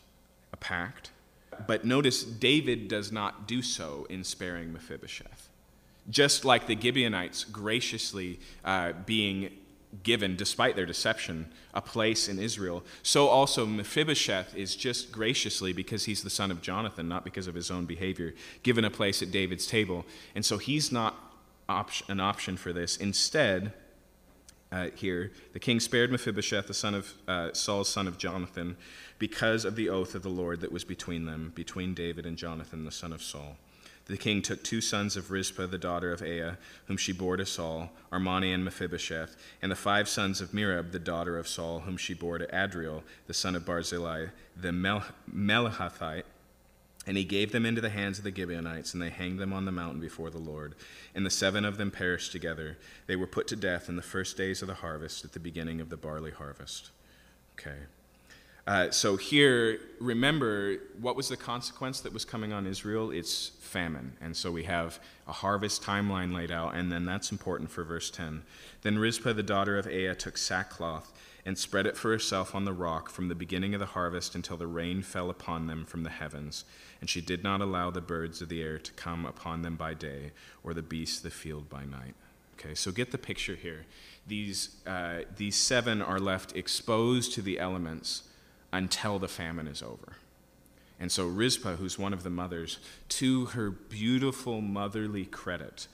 a 0.53 0.57
pact, 0.57 1.11
but 1.67 1.83
notice 1.83 2.23
David 2.23 2.87
does 2.87 3.11
not 3.11 3.47
do 3.47 3.61
so 3.61 4.05
in 4.09 4.23
sparing 4.23 4.71
Mephibosheth. 4.71 5.49
Just 6.09 6.45
like 6.45 6.67
the 6.67 6.79
Gibeonites 6.79 7.43
graciously 7.45 8.39
uh, 8.63 8.91
being 9.05 9.49
given, 10.03 10.35
despite 10.35 10.75
their 10.75 10.85
deception, 10.85 11.51
a 11.73 11.81
place 11.81 12.27
in 12.27 12.39
Israel, 12.39 12.83
so 13.03 13.27
also 13.27 13.65
Mephibosheth 13.65 14.55
is 14.55 14.75
just 14.75 15.11
graciously, 15.11 15.73
because 15.73 16.05
he's 16.05 16.23
the 16.23 16.29
son 16.29 16.51
of 16.51 16.61
Jonathan, 16.61 17.07
not 17.07 17.23
because 17.23 17.47
of 17.47 17.55
his 17.55 17.71
own 17.71 17.85
behavior, 17.85 18.33
given 18.63 18.85
a 18.85 18.89
place 18.89 19.21
at 19.21 19.31
David's 19.31 19.65
table. 19.65 20.05
And 20.35 20.45
so 20.45 20.57
he's 20.57 20.91
not 20.91 21.15
op- 21.69 22.09
an 22.09 22.19
option 22.19 22.57
for 22.57 22.73
this. 22.73 22.97
Instead, 22.97 23.73
uh, 24.73 24.89
here, 24.95 25.31
the 25.53 25.59
king 25.59 25.79
spared 25.79 26.11
Mephibosheth, 26.11 26.67
the 26.67 26.73
son 26.73 26.95
of 26.95 27.13
uh, 27.27 27.53
Saul's 27.53 27.89
son 27.89 28.07
of 28.07 28.17
Jonathan, 28.17 28.75
because 29.19 29.65
of 29.65 29.75
the 29.75 29.87
oath 29.87 30.15
of 30.15 30.23
the 30.23 30.29
Lord 30.29 30.61
that 30.61 30.71
was 30.71 30.83
between 30.83 31.25
them, 31.25 31.51
between 31.53 31.93
David 31.93 32.25
and 32.25 32.37
Jonathan, 32.37 32.83
the 32.83 32.91
son 32.91 33.13
of 33.13 33.21
Saul. 33.21 33.57
The 34.05 34.17
king 34.17 34.41
took 34.41 34.63
two 34.63 34.81
sons 34.81 35.15
of 35.15 35.31
Rizpah, 35.31 35.67
the 35.67 35.77
daughter 35.77 36.11
of 36.11 36.21
Aiah, 36.21 36.57
whom 36.87 36.97
she 36.97 37.13
bore 37.13 37.37
to 37.37 37.45
Saul, 37.45 37.91
Armoni 38.11 38.53
and 38.53 38.65
Mephibosheth, 38.65 39.37
and 39.61 39.71
the 39.71 39.75
five 39.75 40.09
sons 40.09 40.41
of 40.41 40.51
Merab, 40.51 40.91
the 40.91 40.99
daughter 40.99 41.37
of 41.37 41.47
Saul, 41.47 41.81
whom 41.81 41.95
she 41.95 42.13
bore 42.15 42.39
to 42.39 42.47
Adriel, 42.53 43.03
the 43.27 43.33
son 43.33 43.55
of 43.55 43.65
Barzillai, 43.65 44.27
the 44.59 44.71
Mel- 44.71 45.05
Melahathite, 45.33 46.23
and 47.05 47.17
he 47.17 47.23
gave 47.23 47.51
them 47.51 47.65
into 47.65 47.81
the 47.81 47.89
hands 47.89 48.17
of 48.17 48.23
the 48.23 48.33
Gibeonites, 48.33 48.93
and 48.93 49.01
they 49.01 49.09
hanged 49.09 49.39
them 49.39 49.51
on 49.51 49.65
the 49.65 49.71
mountain 49.71 49.99
before 49.99 50.29
the 50.29 50.37
Lord. 50.37 50.75
And 51.13 51.25
the 51.25 51.29
seven 51.29 51.65
of 51.65 51.77
them 51.77 51.91
perished 51.91 52.31
together. 52.31 52.77
They 53.07 53.15
were 53.15 53.27
put 53.27 53.47
to 53.47 53.55
death 53.55 53.89
in 53.89 53.95
the 53.95 54.01
first 54.01 54.37
days 54.37 54.61
of 54.61 54.67
the 54.67 54.75
harvest, 54.75 55.25
at 55.25 55.33
the 55.33 55.39
beginning 55.39 55.81
of 55.81 55.89
the 55.89 55.97
barley 55.97 56.31
harvest. 56.31 56.91
Okay. 57.59 57.77
Uh, 58.65 58.89
so 58.91 59.17
here, 59.17 59.79
remember, 59.99 60.77
what 61.01 61.17
was 61.17 61.27
the 61.27 61.35
consequence 61.35 61.99
that 61.99 62.13
was 62.13 62.23
coming 62.23 62.53
on 62.53 62.65
Israel? 62.65 63.11
It's 63.11 63.49
famine. 63.59 64.13
And 64.21 64.37
so 64.37 64.51
we 64.51 64.63
have 64.63 64.99
a 65.27 65.33
harvest 65.33 65.83
timeline 65.83 66.33
laid 66.33 66.51
out, 66.51 66.75
and 66.75 66.89
then 66.89 67.03
that's 67.03 67.31
important 67.31 67.69
for 67.69 67.83
verse 67.83 68.09
10. 68.09 68.43
Then 68.81 68.97
Rizpah, 68.97 69.33
the 69.33 69.43
daughter 69.43 69.77
of 69.77 69.85
Aiah, 69.85 70.15
took 70.15 70.37
sackcloth 70.37 71.11
and 71.45 71.57
spread 71.57 71.85
it 71.85 71.97
for 71.97 72.11
herself 72.11 72.55
on 72.55 72.63
the 72.63 72.71
rock 72.71 73.09
from 73.09 73.27
the 73.27 73.35
beginning 73.35 73.73
of 73.73 73.81
the 73.81 73.87
harvest 73.87 74.33
until 74.33 74.55
the 74.55 74.67
rain 74.67 75.01
fell 75.01 75.29
upon 75.29 75.67
them 75.67 75.85
from 75.85 76.03
the 76.03 76.09
heavens. 76.09 76.63
And 77.03 77.09
she 77.09 77.19
did 77.19 77.43
not 77.43 77.59
allow 77.59 77.91
the 77.91 77.99
birds 77.99 78.41
of 78.41 78.47
the 78.47 78.61
air 78.61 78.77
to 78.77 78.91
come 78.93 79.25
upon 79.25 79.61
them 79.61 79.75
by 79.75 79.93
day, 79.93 80.31
or 80.63 80.73
the 80.73 80.81
beasts 80.81 81.17
of 81.17 81.23
the 81.23 81.31
field 81.31 81.69
by 81.69 81.83
night. 81.83 82.15
Okay, 82.53 82.73
so 82.75 82.93
get 82.93 83.11
the 83.11 83.17
picture 83.17 83.55
here. 83.55 83.85
These, 84.25 84.77
uh, 84.87 85.23
these 85.35 85.57
seven 85.57 86.01
are 86.01 86.17
left 86.17 86.55
exposed 86.55 87.33
to 87.33 87.41
the 87.41 87.59
elements 87.59 88.23
until 88.71 89.19
the 89.19 89.27
famine 89.27 89.67
is 89.67 89.83
over. 89.83 90.13
And 90.97 91.11
so 91.11 91.27
Rizpah, 91.27 91.75
who's 91.75 91.99
one 91.99 92.13
of 92.13 92.23
the 92.23 92.29
mothers, 92.29 92.79
to 93.09 93.47
her 93.47 93.69
beautiful 93.69 94.61
motherly 94.61 95.25
credit, 95.25 95.89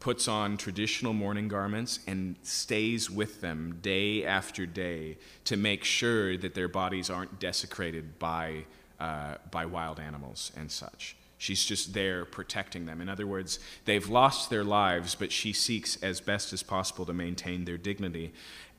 puts 0.00 0.26
on 0.26 0.56
traditional 0.56 1.12
mourning 1.12 1.48
garments 1.48 1.98
and 2.06 2.36
stays 2.42 3.10
with 3.10 3.42
them 3.42 3.80
day 3.82 4.24
after 4.24 4.64
day 4.64 5.18
to 5.44 5.58
make 5.58 5.84
sure 5.84 6.38
that 6.38 6.54
their 6.54 6.68
bodies 6.68 7.10
aren't 7.10 7.38
desecrated 7.38 8.18
by, 8.18 8.64
uh, 9.04 9.36
by 9.50 9.66
wild 9.66 10.00
animals 10.00 10.50
and 10.56 10.70
such. 10.70 11.14
She's 11.36 11.62
just 11.62 11.92
there 11.92 12.24
protecting 12.24 12.86
them. 12.86 13.02
In 13.02 13.10
other 13.10 13.26
words, 13.26 13.58
they've 13.84 14.08
lost 14.08 14.48
their 14.48 14.64
lives, 14.64 15.14
but 15.14 15.30
she 15.30 15.52
seeks 15.52 16.02
as 16.02 16.22
best 16.22 16.54
as 16.54 16.62
possible 16.62 17.04
to 17.04 17.12
maintain 17.12 17.66
their 17.66 17.76
dignity, 17.76 18.32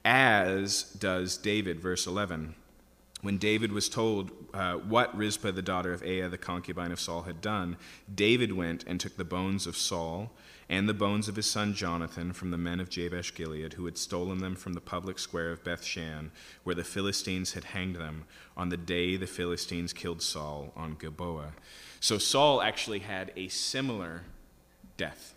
as 0.03 0.83
does 0.97 1.37
David, 1.37 1.79
verse 1.79 2.07
11 2.07 2.55
when 3.21 3.37
David 3.37 3.71
was 3.71 3.89
told 3.89 4.31
uh, 4.53 4.73
what 4.75 5.15
Rizpah, 5.17 5.51
the 5.51 5.61
daughter 5.61 5.93
of 5.93 6.03
Aiah, 6.03 6.29
the 6.29 6.37
concubine 6.37 6.91
of 6.91 6.99
Saul, 6.99 7.23
had 7.23 7.41
done, 7.41 7.77
David 8.13 8.53
went 8.53 8.83
and 8.85 8.99
took 8.99 9.17
the 9.17 9.25
bones 9.25 9.65
of 9.65 9.75
Saul 9.75 10.31
and 10.69 10.89
the 10.89 10.93
bones 10.93 11.27
of 11.27 11.35
his 11.35 11.45
son 11.45 11.73
Jonathan 11.73 12.33
from 12.33 12.51
the 12.51 12.57
men 12.57 12.79
of 12.79 12.89
Jabesh 12.89 13.33
Gilead, 13.35 13.73
who 13.73 13.85
had 13.85 13.97
stolen 13.97 14.39
them 14.39 14.55
from 14.55 14.73
the 14.73 14.81
public 14.81 15.19
square 15.19 15.51
of 15.51 15.63
Bethshan, 15.63 16.31
where 16.63 16.75
the 16.75 16.83
Philistines 16.83 17.53
had 17.53 17.65
hanged 17.65 17.95
them 17.97 18.25
on 18.57 18.69
the 18.69 18.77
day 18.77 19.15
the 19.15 19.27
Philistines 19.27 19.93
killed 19.93 20.21
Saul 20.21 20.71
on 20.75 20.95
Gilboa. 20.95 21.53
So 21.99 22.17
Saul 22.17 22.61
actually 22.61 22.99
had 22.99 23.31
a 23.35 23.47
similar 23.47 24.23
death, 24.97 25.34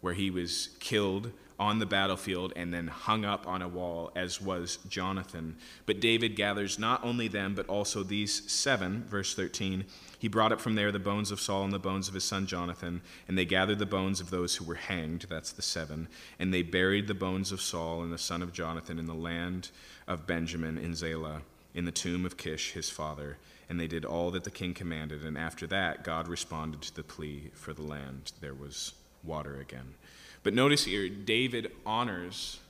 where 0.00 0.14
he 0.14 0.30
was 0.30 0.70
killed 0.80 1.32
on 1.60 1.78
the 1.78 1.86
battlefield 1.86 2.54
and 2.56 2.72
then 2.72 2.86
hung 2.86 3.26
up 3.26 3.46
on 3.46 3.60
a 3.60 3.68
wall, 3.68 4.10
as 4.16 4.40
was 4.40 4.78
Jonathan. 4.88 5.54
But 5.84 6.00
David 6.00 6.34
gathers 6.34 6.78
not 6.78 7.04
only 7.04 7.28
them, 7.28 7.54
but 7.54 7.68
also 7.68 8.02
these 8.02 8.50
seven, 8.50 9.04
verse 9.04 9.34
13. 9.34 9.84
He 10.18 10.26
brought 10.26 10.52
up 10.52 10.60
from 10.60 10.74
there 10.74 10.90
the 10.90 10.98
bones 10.98 11.30
of 11.30 11.38
Saul 11.38 11.64
and 11.64 11.72
the 11.72 11.78
bones 11.78 12.08
of 12.08 12.14
his 12.14 12.24
son 12.24 12.46
Jonathan, 12.46 13.02
and 13.28 13.36
they 13.36 13.44
gathered 13.44 13.78
the 13.78 13.84
bones 13.84 14.20
of 14.20 14.30
those 14.30 14.56
who 14.56 14.64
were 14.64 14.74
hanged, 14.74 15.26
that's 15.28 15.52
the 15.52 15.60
seven, 15.60 16.08
and 16.38 16.52
they 16.52 16.62
buried 16.62 17.06
the 17.06 17.14
bones 17.14 17.52
of 17.52 17.60
Saul 17.60 18.02
and 18.02 18.12
the 18.12 18.18
son 18.18 18.42
of 18.42 18.54
Jonathan 18.54 18.98
in 18.98 19.06
the 19.06 19.14
land 19.14 19.70
of 20.08 20.26
Benjamin 20.26 20.78
in 20.78 20.94
Zelah, 20.94 21.42
in 21.74 21.84
the 21.84 21.92
tomb 21.92 22.24
of 22.24 22.38
Kish 22.38 22.72
his 22.72 22.88
father. 22.88 23.36
And 23.68 23.78
they 23.78 23.86
did 23.86 24.04
all 24.04 24.30
that 24.32 24.44
the 24.44 24.50
king 24.50 24.72
commanded, 24.72 25.24
and 25.24 25.36
after 25.36 25.66
that, 25.68 26.04
God 26.04 26.26
responded 26.26 26.80
to 26.82 26.96
the 26.96 27.04
plea 27.04 27.50
for 27.54 27.72
the 27.72 27.82
land. 27.82 28.32
There 28.40 28.54
was 28.54 28.94
water 29.24 29.58
again. 29.60 29.94
But 30.42 30.54
notice 30.54 30.84
here, 30.84 31.08
David 31.08 31.70
honors 31.84 32.60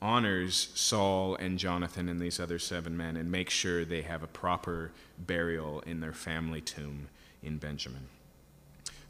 honors 0.00 0.68
Saul 0.74 1.34
and 1.36 1.58
Jonathan 1.58 2.08
and 2.08 2.20
these 2.20 2.38
other 2.38 2.58
seven 2.58 2.96
men 2.96 3.16
and 3.16 3.30
makes 3.30 3.52
sure 3.52 3.84
they 3.84 4.02
have 4.02 4.22
a 4.22 4.28
proper 4.28 4.92
burial 5.18 5.80
in 5.80 6.00
their 6.00 6.12
family 6.12 6.60
tomb 6.60 7.08
in 7.42 7.58
Benjamin. 7.58 8.06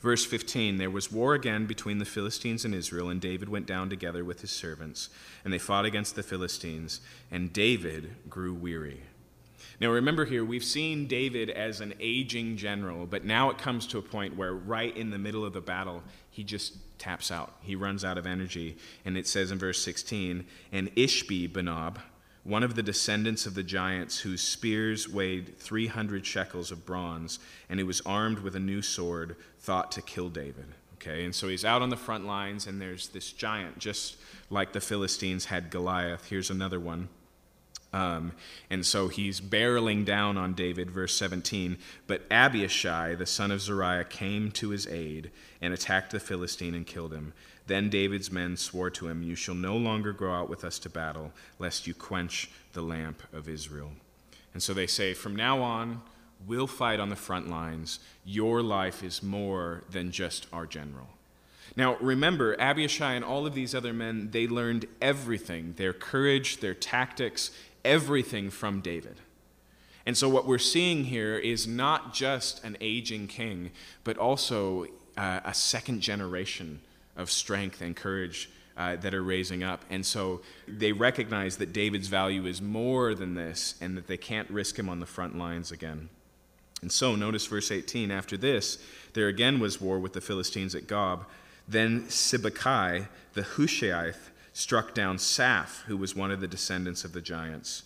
Verse 0.01 0.25
15 0.25 0.79
There 0.79 0.91
was 0.91 1.13
war 1.13 1.35
again 1.35 1.67
between 1.67 1.99
the 1.99 2.05
Philistines 2.05 2.65
and 2.65 2.75
Israel, 2.75 3.09
and 3.09 3.21
David 3.21 3.49
went 3.49 3.67
down 3.67 3.91
together 3.91 4.25
with 4.25 4.41
his 4.41 4.51
servants, 4.51 5.11
and 5.45 5.53
they 5.53 5.59
fought 5.59 5.85
against 5.85 6.15
the 6.15 6.23
Philistines, 6.23 7.01
and 7.31 7.53
David 7.53 8.15
grew 8.31 8.55
weary. 8.55 9.03
Now, 9.81 9.91
remember 9.91 10.25
here, 10.25 10.45
we've 10.45 10.65
seen 10.65 11.07
David 11.07 11.51
as 11.51 11.81
an 11.81 11.95
aging 12.01 12.57
general, 12.57 13.07
but 13.07 13.25
now 13.25 13.51
it 13.51 13.59
comes 13.59 13.87
to 13.89 13.99
a 13.99 14.03
point 14.03 14.37
where, 14.37 14.53
right 14.53 14.97
in 14.97 15.11
the 15.11 15.19
middle 15.19 15.45
of 15.45 15.53
the 15.53 15.61
battle, 15.61 16.03
he 16.39 16.45
just 16.45 16.75
taps 17.01 17.33
out. 17.33 17.53
He 17.63 17.75
runs 17.75 18.05
out 18.05 18.17
of 18.17 18.25
energy. 18.25 18.77
And 19.05 19.19
it 19.19 19.27
says 19.27 19.51
in 19.51 19.59
verse 19.59 19.83
16, 19.83 20.47
And 20.71 20.95
Ishbi 20.95 21.53
Benob, 21.53 21.97
one 22.45 22.63
of 22.63 22.77
the 22.77 22.83
descendants 22.85 23.45
of 23.45 23.55
the 23.55 23.65
giants 23.65 24.21
whose 24.21 24.41
spears 24.41 25.09
weighed 25.09 25.59
300 25.59 26.25
shekels 26.25 26.71
of 26.71 26.87
bronze, 26.87 27.41
and 27.69 27.81
he 27.81 27.85
was 27.85 28.01
armed 28.03 28.39
with 28.39 28.55
a 28.55 28.61
new 28.61 28.83
sword, 28.83 29.35
thought 29.59 29.91
to 29.91 30.01
kill 30.01 30.29
David. 30.29 30.67
Okay, 30.95 31.25
and 31.25 31.35
so 31.35 31.49
he's 31.49 31.65
out 31.65 31.83
on 31.83 31.89
the 31.89 31.97
front 31.97 32.25
lines, 32.25 32.69
and 32.69 32.81
there's 32.81 33.09
this 33.09 33.33
giant, 33.33 33.81
just 33.81 34.17
like 34.49 34.73
the 34.73 34.81
Philistines 34.81 35.47
had 35.47 35.71
Goliath. 35.71 36.29
Here's 36.29 36.51
another 36.51 36.79
one. 36.79 37.09
Um, 37.93 38.33
and 38.69 38.85
so 38.85 39.09
he's 39.09 39.41
barreling 39.41 40.05
down 40.05 40.37
on 40.37 40.53
David, 40.53 40.91
verse 40.91 41.15
17. 41.15 41.79
But 42.07 42.23
Abishai, 42.31 43.15
the 43.15 43.27
son 43.27 43.51
of 43.51 43.61
Zeruiah, 43.61 44.05
came 44.05 44.51
to 44.53 44.71
his 44.71 44.87
aid 44.87 45.31
and 45.61 45.73
attacked 45.73 46.13
the 46.13 46.21
Philistine 46.21 46.75
and 46.75 46.87
killed 46.87 47.13
him. 47.13 47.33
Then 47.67 47.91
David's 47.91 48.33
men 48.33 48.57
swore 48.57 48.91
to 48.91 49.09
him, 49.09 49.23
You 49.23 49.35
shall 49.35 49.55
no 49.55 49.77
longer 49.77 50.13
go 50.13 50.33
out 50.33 50.49
with 50.49 50.65
us 50.65 50.79
to 50.81 50.91
battle, 50.91 51.33
lest 51.59 51.87
you 51.87 51.95
quench 51.95 52.51
the 52.73 52.83
lamp 52.83 53.23
of 53.33 53.49
Israel. 53.49 53.93
And 54.55 54.63
so 54.63 54.73
they 54.75 54.87
say, 54.87 55.15
From 55.15 55.37
now 55.37 55.61
on, 55.61 56.03
we'll 56.47 56.67
fight 56.67 57.01
on 57.01 57.11
the 57.11 57.17
front 57.17 57.49
lines. 57.49 58.01
Your 58.25 58.63
life 58.63 59.03
is 59.03 59.23
more 59.23 59.85
than 59.91 60.13
just 60.13 60.47
our 60.53 60.67
general. 60.67 61.09
Now, 61.77 61.97
remember, 62.01 62.59
Abishai 62.59 63.13
and 63.13 63.25
all 63.25 63.47
of 63.47 63.55
these 63.55 63.75
other 63.75 63.93
men, 63.93 64.31
they 64.33 64.49
learned 64.49 64.87
everything 65.01 65.75
their 65.77 65.93
courage, 65.93 66.59
their 66.59 66.75
tactics, 66.75 67.51
everything 67.89 68.51
from 68.51 68.81
David. 68.81 69.17
And 70.07 70.17
so, 70.17 70.29
what 70.29 70.47
we're 70.47 70.59
seeing 70.59 71.05
here 71.05 71.37
is 71.37 71.67
not 71.67 72.15
just 72.15 72.63
an 72.63 72.77
aging 72.81 73.27
king, 73.27 73.73
but 74.05 74.17
also 74.17 74.87
uh, 75.17 75.41
a 75.45 75.53
second 75.53 76.01
generation 76.01 76.81
of 77.17 77.31
strength 77.31 77.81
and 77.81 77.97
courage 77.97 78.49
uh, 78.77 78.97
that 78.97 79.13
are 79.13 79.23
raising 79.23 79.63
up. 79.63 79.85
And 79.91 80.07
so, 80.07 80.41
they 80.67 80.93
recognize 80.93 81.57
that 81.57 81.73
David's 81.73 82.09
value 82.09 82.47
is 82.47 82.63
more 82.63 83.15
than 83.15 83.35
this 83.35 83.75
and 83.81 83.97
that 83.97 84.07
they 84.07 84.17
can't 84.17 84.49
risk 84.51 84.79
him 84.79 84.89
on 84.89 85.01
the 85.01 85.07
front 85.07 85.37
lines 85.37 85.73
again. 85.73 86.09
And 86.81 86.93
so, 86.93 87.17
notice 87.17 87.47
verse 87.47 87.71
18 87.71 88.11
after 88.11 88.37
this, 88.37 88.79
there 89.15 89.29
again 89.29 89.59
was 89.59 89.81
war 89.81 89.99
with 89.99 90.13
the 90.13 90.21
Philistines 90.21 90.75
at 90.75 90.87
Gob. 90.87 91.27
Then 91.67 92.05
Sibbecai, 92.05 93.09
the 93.35 93.43
Hushathite, 93.43 94.31
struck 94.59 94.93
down 94.93 95.19
Saph, 95.19 95.83
who 95.83 95.97
was 95.97 96.17
one 96.17 96.33
of 96.33 96.41
the 96.41 96.49
descendants 96.49 97.05
of 97.05 97.13
the 97.13 97.21
giants. 97.21 97.85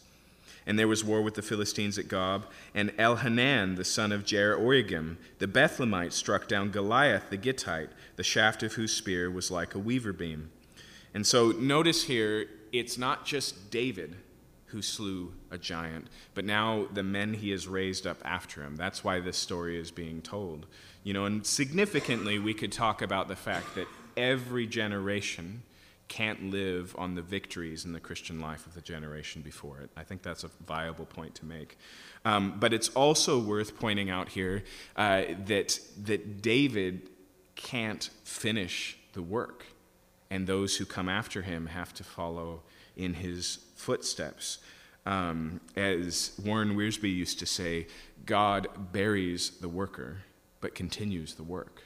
And 0.66 0.78
there 0.78 0.88
was 0.88 1.04
war 1.04 1.20
with 1.20 1.34
the 1.34 1.42
Philistines 1.42 1.98
at 1.98 2.08
Gob, 2.08 2.46
and 2.74 2.96
Elhanan, 2.96 3.76
the 3.76 3.84
son 3.84 4.10
of 4.10 4.24
Jer-oregim, 4.24 5.18
the 5.38 5.46
Bethlehemite, 5.46 6.14
struck 6.14 6.48
down 6.48 6.70
Goliath 6.70 7.28
the 7.28 7.36
Gittite, 7.36 7.90
the 8.16 8.22
shaft 8.22 8.62
of 8.62 8.72
whose 8.72 8.94
spear 8.94 9.30
was 9.30 9.50
like 9.50 9.74
a 9.74 9.78
weaver 9.78 10.14
beam. 10.14 10.50
And 11.12 11.26
so 11.26 11.50
notice 11.50 12.04
here, 12.04 12.46
it's 12.72 12.96
not 12.96 13.26
just 13.26 13.70
David 13.70 14.16
who 14.68 14.80
slew 14.80 15.34
a 15.50 15.58
giant, 15.58 16.06
but 16.32 16.46
now 16.46 16.86
the 16.90 17.02
men 17.02 17.34
he 17.34 17.50
has 17.50 17.68
raised 17.68 18.06
up 18.06 18.22
after 18.24 18.62
him. 18.62 18.76
That's 18.76 19.04
why 19.04 19.20
this 19.20 19.36
story 19.36 19.78
is 19.78 19.90
being 19.90 20.22
told. 20.22 20.64
You 21.04 21.12
know, 21.12 21.26
and 21.26 21.44
significantly, 21.44 22.38
we 22.38 22.54
could 22.54 22.72
talk 22.72 23.02
about 23.02 23.28
the 23.28 23.36
fact 23.36 23.74
that 23.74 23.88
every 24.16 24.66
generation 24.66 25.64
can't 26.12 26.50
live 26.50 26.94
on 26.98 27.14
the 27.14 27.22
victories 27.22 27.86
in 27.86 27.94
the 27.94 27.98
Christian 28.08 28.38
life 28.38 28.66
of 28.66 28.74
the 28.74 28.82
generation 28.82 29.40
before 29.40 29.80
it. 29.80 29.88
I 29.96 30.04
think 30.04 30.22
that's 30.22 30.44
a 30.44 30.50
viable 30.66 31.06
point 31.06 31.34
to 31.36 31.46
make. 31.46 31.78
Um, 32.26 32.56
but 32.60 32.74
it's 32.74 32.90
also 32.90 33.38
worth 33.38 33.80
pointing 33.80 34.10
out 34.10 34.28
here 34.28 34.62
uh, 34.94 35.22
that, 35.46 35.80
that 36.04 36.42
David 36.42 37.08
can't 37.54 38.10
finish 38.24 38.98
the 39.14 39.22
work, 39.22 39.64
and 40.30 40.46
those 40.46 40.76
who 40.76 40.84
come 40.84 41.08
after 41.08 41.40
him 41.40 41.64
have 41.66 41.94
to 41.94 42.04
follow 42.04 42.60
in 42.94 43.14
his 43.14 43.60
footsteps. 43.74 44.58
Um, 45.06 45.62
as 45.76 46.32
Warren 46.44 46.76
Wiersbe 46.76 47.10
used 47.10 47.38
to 47.38 47.46
say, 47.46 47.86
God 48.26 48.68
buries 48.92 49.50
the 49.60 49.68
worker, 49.68 50.18
but 50.60 50.74
continues 50.74 51.36
the 51.36 51.42
work. 51.42 51.84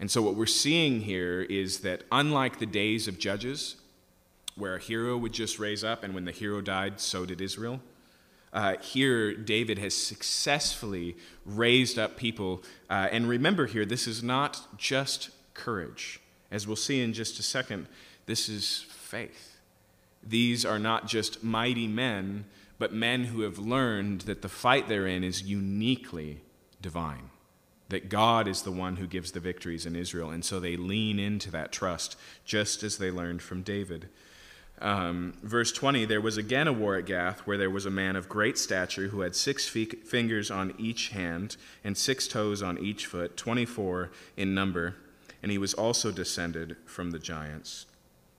And 0.00 0.10
so, 0.10 0.22
what 0.22 0.34
we're 0.34 0.46
seeing 0.46 1.02
here 1.02 1.42
is 1.42 1.80
that 1.80 2.02
unlike 2.10 2.58
the 2.58 2.66
days 2.66 3.06
of 3.06 3.18
Judges, 3.18 3.76
where 4.56 4.74
a 4.74 4.80
hero 4.80 5.16
would 5.16 5.32
just 5.32 5.58
raise 5.58 5.84
up, 5.84 6.02
and 6.02 6.14
when 6.14 6.24
the 6.24 6.32
hero 6.32 6.60
died, 6.60 6.98
so 7.00 7.24
did 7.24 7.40
Israel, 7.40 7.80
uh, 8.52 8.76
here 8.78 9.34
David 9.34 9.78
has 9.78 9.94
successfully 9.94 11.16
raised 11.44 11.98
up 11.98 12.16
people. 12.16 12.62
Uh, 12.88 13.08
and 13.12 13.28
remember 13.28 13.66
here, 13.66 13.84
this 13.84 14.06
is 14.08 14.22
not 14.22 14.76
just 14.76 15.30
courage. 15.54 16.20
As 16.50 16.66
we'll 16.66 16.76
see 16.76 17.00
in 17.00 17.12
just 17.12 17.38
a 17.38 17.42
second, 17.42 17.86
this 18.26 18.48
is 18.48 18.86
faith. 18.88 19.58
These 20.22 20.64
are 20.64 20.78
not 20.78 21.06
just 21.06 21.44
mighty 21.44 21.86
men, 21.86 22.44
but 22.78 22.92
men 22.92 23.24
who 23.24 23.42
have 23.42 23.58
learned 23.58 24.22
that 24.22 24.42
the 24.42 24.48
fight 24.48 24.88
they're 24.88 25.06
in 25.06 25.22
is 25.22 25.42
uniquely 25.42 26.40
divine, 26.82 27.29
that 27.90 28.08
God 28.08 28.48
is 28.48 28.62
the 28.62 28.72
one 28.72 28.96
who 28.96 29.06
gives 29.06 29.32
the 29.32 29.40
victories 29.40 29.84
in 29.84 29.94
Israel. 29.94 30.30
And 30.30 30.44
so 30.44 30.58
they 30.58 30.76
lean 30.76 31.18
into 31.18 31.50
that 31.50 31.72
trust, 31.72 32.16
just 32.44 32.82
as 32.82 32.98
they 32.98 33.10
learned 33.10 33.42
from 33.42 33.62
David. 33.62 34.08
Um, 34.80 35.34
verse 35.42 35.72
20 35.72 36.06
There 36.06 36.20
was 36.20 36.36
again 36.36 36.68
a 36.68 36.72
war 36.72 36.96
at 36.96 37.04
Gath, 37.04 37.40
where 37.40 37.58
there 37.58 37.68
was 37.68 37.86
a 37.86 37.90
man 37.90 38.16
of 38.16 38.28
great 38.28 38.56
stature 38.56 39.08
who 39.08 39.20
had 39.20 39.36
six 39.36 39.68
fingers 39.68 40.50
on 40.50 40.74
each 40.78 41.10
hand 41.10 41.56
and 41.84 41.98
six 41.98 42.26
toes 42.26 42.62
on 42.62 42.78
each 42.78 43.06
foot, 43.06 43.36
24 43.36 44.10
in 44.36 44.54
number, 44.54 44.96
and 45.42 45.52
he 45.52 45.58
was 45.58 45.74
also 45.74 46.10
descended 46.10 46.76
from 46.86 47.10
the 47.10 47.18
giants. 47.18 47.86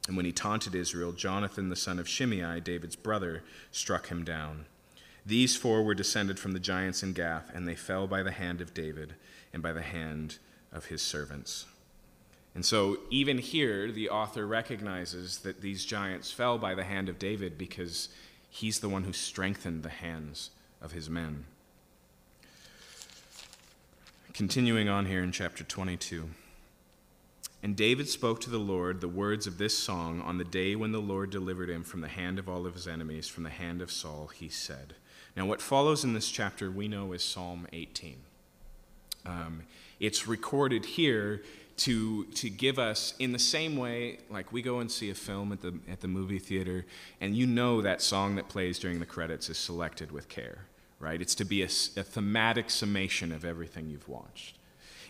And 0.08 0.18
when 0.18 0.26
he 0.26 0.32
taunted 0.32 0.74
Israel, 0.74 1.12
Jonathan 1.12 1.70
the 1.70 1.76
son 1.76 2.00
of 2.00 2.10
Shimei, 2.10 2.60
David's 2.60 2.96
brother, 2.96 3.44
struck 3.72 4.08
him 4.08 4.24
down. 4.24 4.66
These 5.24 5.56
four 5.56 5.84
were 5.84 5.94
descended 5.94 6.40
from 6.40 6.54
the 6.54 6.60
giants 6.60 7.04
in 7.04 7.14
Gath, 7.14 7.52
and 7.54 7.68
they 7.68 7.76
fell 7.76 8.08
by 8.08 8.24
the 8.24 8.32
hand 8.32 8.62
of 8.62 8.74
David 8.74 9.14
and 9.54 9.62
by 9.62 9.74
the 9.74 9.82
hand 9.82 10.38
of 10.72 10.86
his 10.86 11.02
servants. 11.02 11.66
And 12.54 12.66
so, 12.66 12.98
even 13.10 13.38
here, 13.38 13.92
the 13.92 14.10
author 14.10 14.46
recognizes 14.46 15.40
that 15.40 15.62
these 15.62 15.86
giants 15.86 16.32
fell 16.32 16.58
by 16.58 16.76
the 16.76 16.84
hand 16.84 17.08
of 17.08 17.18
David 17.18 17.58
because 17.58 18.10
he's 18.50 18.80
the 18.80 18.90
one 18.90 19.06
who 19.06 19.14
strengthened 19.14 19.84
the 19.84 19.90
hands 19.90 20.52
of 20.82 20.92
his 20.92 21.10
men. 21.10 21.46
Continuing 24.34 24.90
on 24.90 25.06
here 25.06 25.24
in 25.24 25.32
chapter 25.32 25.64
22. 25.64 26.30
And 27.64 27.76
David 27.76 28.10
spoke 28.10 28.42
to 28.42 28.50
the 28.50 28.58
Lord 28.58 29.00
the 29.00 29.08
words 29.08 29.46
of 29.46 29.58
this 29.58 29.78
song 29.78 30.20
on 30.22 30.38
the 30.38 30.44
day 30.44 30.76
when 30.76 30.92
the 30.92 31.00
Lord 31.00 31.30
delivered 31.30 31.70
him 31.70 31.84
from 31.84 32.02
the 32.02 32.08
hand 32.08 32.40
of 32.40 32.50
all 32.50 32.66
of 32.66 32.74
his 32.74 32.88
enemies, 32.88 33.28
from 33.28 33.44
the 33.44 33.50
hand 33.50 33.82
of 33.82 33.92
Saul, 33.92 34.28
he 34.34 34.50
said. 34.50 34.96
Now, 35.38 35.46
what 35.46 35.62
follows 35.62 36.04
in 36.04 36.14
this 36.14 36.30
chapter 36.30 36.72
we 36.72 36.88
know 36.88 37.14
is 37.14 37.24
Psalm 37.24 37.68
18. 37.72 38.18
Um, 39.26 39.64
it's 40.00 40.28
recorded 40.28 40.86
here 40.86 41.42
to, 41.78 42.26
to 42.26 42.50
give 42.50 42.78
us, 42.78 43.14
in 43.18 43.32
the 43.32 43.40
same 43.40 43.76
way, 43.76 44.20
like 44.30 44.52
we 44.52 44.62
go 44.62 44.80
and 44.80 44.92
see 44.92 45.10
a 45.10 45.16
film 45.16 45.52
at 45.52 45.62
the, 45.62 45.80
at 45.90 46.02
the 46.02 46.08
movie 46.08 46.40
theater, 46.40 46.86
and 47.20 47.36
you 47.36 47.48
know 47.48 47.82
that 47.82 48.02
song 48.02 48.36
that 48.36 48.50
plays 48.50 48.78
during 48.78 49.00
the 49.00 49.06
credits 49.06 49.50
is 49.50 49.58
selected 49.58 50.12
with 50.12 50.30
care, 50.30 50.66
right? 51.00 51.22
It's 51.22 51.36
to 51.36 51.46
be 51.46 51.64
a, 51.64 51.66
a 51.66 52.04
thematic 52.04 52.70
summation 52.70 53.32
of 53.32 53.46
everything 53.46 53.90
you've 53.90 54.08
watched. 54.08 54.58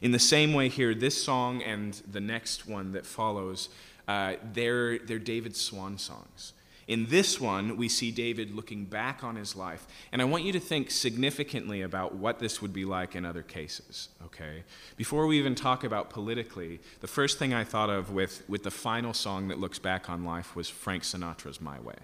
In 0.02 0.12
the 0.12 0.20
same 0.20 0.54
way, 0.54 0.70
here, 0.70 0.96
this 0.96 1.22
song 1.22 1.62
and 1.62 1.94
the 2.10 2.22
next 2.22 2.68
one 2.68 2.94
that 2.94 3.06
follows, 3.06 3.70
uh, 4.08 4.36
they're, 4.54 4.98
they're 5.00 5.20
David's 5.20 5.60
swan 5.60 5.98
songs. 5.98 6.54
In 6.92 7.06
this 7.06 7.40
one, 7.40 7.78
we 7.78 7.88
see 7.88 8.12
David 8.12 8.54
looking 8.54 8.84
back 8.84 9.24
on 9.24 9.38
his 9.38 9.56
life. 9.56 9.88
And 10.12 10.22
I 10.22 10.26
want 10.26 10.44
you 10.44 10.52
to 10.52 10.60
think 10.60 10.92
significantly 10.92 11.84
about 11.84 12.16
what 12.16 12.40
this 12.40 12.62
would 12.62 12.74
be 12.74 12.84
like 12.84 13.16
in 13.16 13.24
other 13.24 13.44
cases, 13.44 14.10
okay? 14.26 14.66
Before 14.98 15.26
we 15.26 15.40
even 15.40 15.56
talk 15.56 15.86
about 15.86 16.10
politically, 16.10 16.82
the 17.00 17.08
first 17.08 17.40
thing 17.40 17.54
I 17.54 17.64
thought 17.64 17.90
of 17.90 18.12
with, 18.12 18.44
with 18.50 18.64
the 18.64 18.72
final 18.72 19.14
song 19.14 19.48
that 19.48 19.58
looks 19.58 19.80
back 19.80 20.10
on 20.10 20.26
life 20.26 20.54
was 20.54 20.68
Frank 20.68 21.04
Sinatra's 21.04 21.62
My 21.62 21.80
Way, 21.80 21.96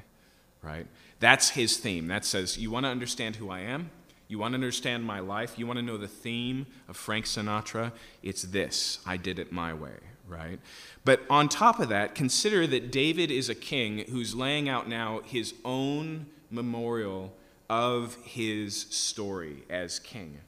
right? 0.61 0.87
That's 1.19 1.49
his 1.49 1.75
theme. 1.75 2.07
That 2.07 2.23
says, 2.23 2.57
You 2.57 2.71
want 2.71 2.85
to 2.85 2.89
understand 2.89 3.35
who 3.35 3.49
I 3.49 3.59
am? 3.59 3.89
You 4.29 4.39
want 4.39 4.53
to 4.53 4.55
understand 4.55 5.03
my 5.03 5.19
life? 5.19 5.59
You 5.59 5.67
want 5.67 5.79
to 5.79 5.83
know 5.83 5.97
the 5.97 6.07
theme 6.07 6.65
of 6.87 6.95
Frank 6.95 7.25
Sinatra? 7.25 7.91
It's 8.23 8.43
this 8.43 8.99
I 9.05 9.17
did 9.17 9.37
it 9.37 9.51
my 9.51 9.73
way, 9.73 9.97
right? 10.27 10.59
But 11.05 11.21
on 11.29 11.49
top 11.49 11.79
of 11.79 11.89
that, 11.89 12.15
consider 12.15 12.67
that 12.67 12.91
David 12.91 13.31
is 13.31 13.49
a 13.49 13.55
king 13.55 14.05
who's 14.09 14.35
laying 14.35 14.67
out 14.67 14.87
now 14.87 15.21
his 15.25 15.53
own 15.63 16.27
memorial 16.49 17.33
of 17.69 18.15
his 18.23 18.75
story 18.89 19.63
as 19.69 19.99
king. 19.99 20.39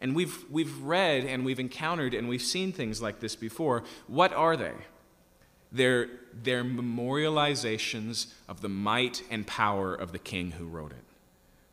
And 0.00 0.14
we've, 0.14 0.44
we've 0.50 0.80
read 0.82 1.24
and 1.24 1.44
we've 1.44 1.58
encountered 1.58 2.14
and 2.14 2.28
we've 2.28 2.42
seen 2.42 2.72
things 2.72 3.02
like 3.02 3.20
this 3.20 3.34
before. 3.34 3.82
What 4.06 4.32
are 4.32 4.56
they? 4.56 4.74
They're, 5.72 6.08
they're 6.32 6.64
memorializations 6.64 8.32
of 8.48 8.60
the 8.60 8.68
might 8.68 9.22
and 9.30 9.46
power 9.46 9.94
of 9.94 10.12
the 10.12 10.18
king 10.18 10.52
who 10.52 10.66
wrote 10.66 10.92
it 10.92 11.04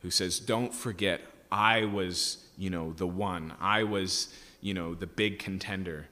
who 0.05 0.11
says, 0.11 0.39
Don't 0.39 0.71
forget, 0.71 1.19
I 1.51 1.85
was, 1.85 2.37
you 2.59 2.69
know, 2.69 2.93
the 2.93 3.07
one. 3.07 3.53
I 3.59 3.81
was, 3.81 4.31
you 4.61 4.75
know, 4.75 4.93
the 4.93 5.07
big 5.07 5.39
contender, 5.39 6.05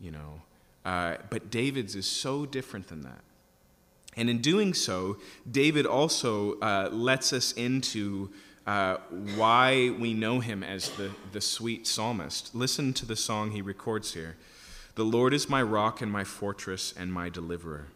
you 0.00 0.10
know. 0.10 0.42
Uh, 0.86 1.16
but 1.30 1.50
David's 1.50 1.96
is 1.96 2.06
so 2.06 2.46
different 2.46 2.86
than 2.86 3.02
that. 3.02 3.20
And 4.16 4.30
in 4.30 4.38
doing 4.38 4.72
so, 4.72 5.16
David 5.50 5.84
also 5.84 6.58
uh, 6.60 6.88
lets 6.92 7.32
us 7.32 7.52
into 7.52 8.30
uh, 8.68 8.98
why 9.34 9.90
we 9.98 10.14
know 10.14 10.38
him 10.38 10.62
as 10.62 10.90
the, 10.90 11.10
the 11.32 11.40
sweet 11.40 11.88
psalmist. 11.88 12.54
Listen 12.54 12.92
to 12.94 13.04
the 13.04 13.16
song 13.16 13.50
he 13.50 13.60
records 13.60 14.14
here. 14.14 14.36
The 14.94 15.04
Lord 15.04 15.34
is 15.34 15.50
my 15.50 15.60
rock 15.60 16.00
and 16.00 16.10
my 16.10 16.22
fortress 16.22 16.94
and 16.96 17.12
my 17.12 17.28
deliverer, 17.30 17.88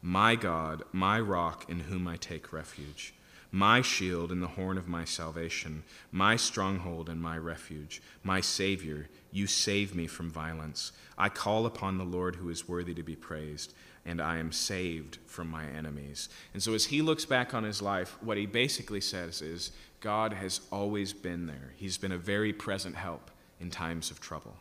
my 0.00 0.36
God, 0.36 0.84
my 0.92 1.20
rock 1.20 1.68
in 1.68 1.80
whom 1.80 2.06
I 2.06 2.16
take 2.16 2.52
refuge. 2.52 3.14
My 3.50 3.82
shield 3.82 4.30
and 4.30 4.42
the 4.42 4.46
horn 4.46 4.78
of 4.78 4.88
my 4.88 5.04
salvation, 5.04 5.82
my 6.12 6.36
stronghold 6.36 7.08
and 7.08 7.20
my 7.20 7.36
refuge, 7.36 8.00
my 8.22 8.40
Savior, 8.40 9.08
you 9.30 9.46
save 9.46 9.94
me 9.94 10.06
from 10.06 10.30
violence. 10.30 10.92
I 11.16 11.28
call 11.28 11.66
upon 11.66 11.98
the 11.98 12.04
Lord 12.04 12.36
who 12.36 12.48
is 12.48 12.68
worthy 12.68 12.94
to 12.94 13.02
be 13.02 13.16
praised, 13.16 13.74
and 14.06 14.20
I 14.20 14.38
am 14.38 14.52
saved 14.52 15.18
from 15.26 15.48
my 15.48 15.66
enemies. 15.66 16.28
And 16.54 16.62
so, 16.62 16.74
as 16.74 16.86
he 16.86 17.02
looks 17.02 17.24
back 17.24 17.54
on 17.54 17.64
his 17.64 17.82
life, 17.82 18.16
what 18.22 18.36
he 18.36 18.46
basically 18.46 19.00
says 19.00 19.42
is 19.42 19.72
God 20.00 20.32
has 20.32 20.60
always 20.70 21.12
been 21.12 21.46
there. 21.46 21.72
He's 21.76 21.98
been 21.98 22.12
a 22.12 22.18
very 22.18 22.52
present 22.52 22.96
help 22.96 23.30
in 23.60 23.70
times 23.70 24.10
of 24.10 24.20
trouble. 24.20 24.56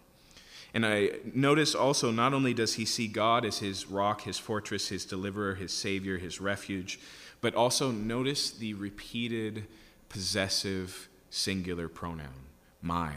And 0.73 0.85
I 0.85 1.11
notice 1.33 1.73
also, 1.73 2.11
not 2.11 2.33
only 2.33 2.53
does 2.53 2.73
he 2.73 2.85
see 2.85 3.07
God 3.07 3.45
as 3.45 3.59
his 3.59 3.87
rock, 3.87 4.21
his 4.21 4.37
fortress, 4.37 4.89
his 4.89 5.05
deliverer, 5.05 5.55
his 5.55 5.71
savior, 5.71 6.17
his 6.17 6.41
refuge, 6.41 6.99
but 7.39 7.55
also 7.55 7.91
notice 7.91 8.51
the 8.51 8.73
repeated 8.73 9.65
possessive 10.09 11.07
singular 11.29 11.87
pronoun 11.87 12.47
my, 12.81 13.11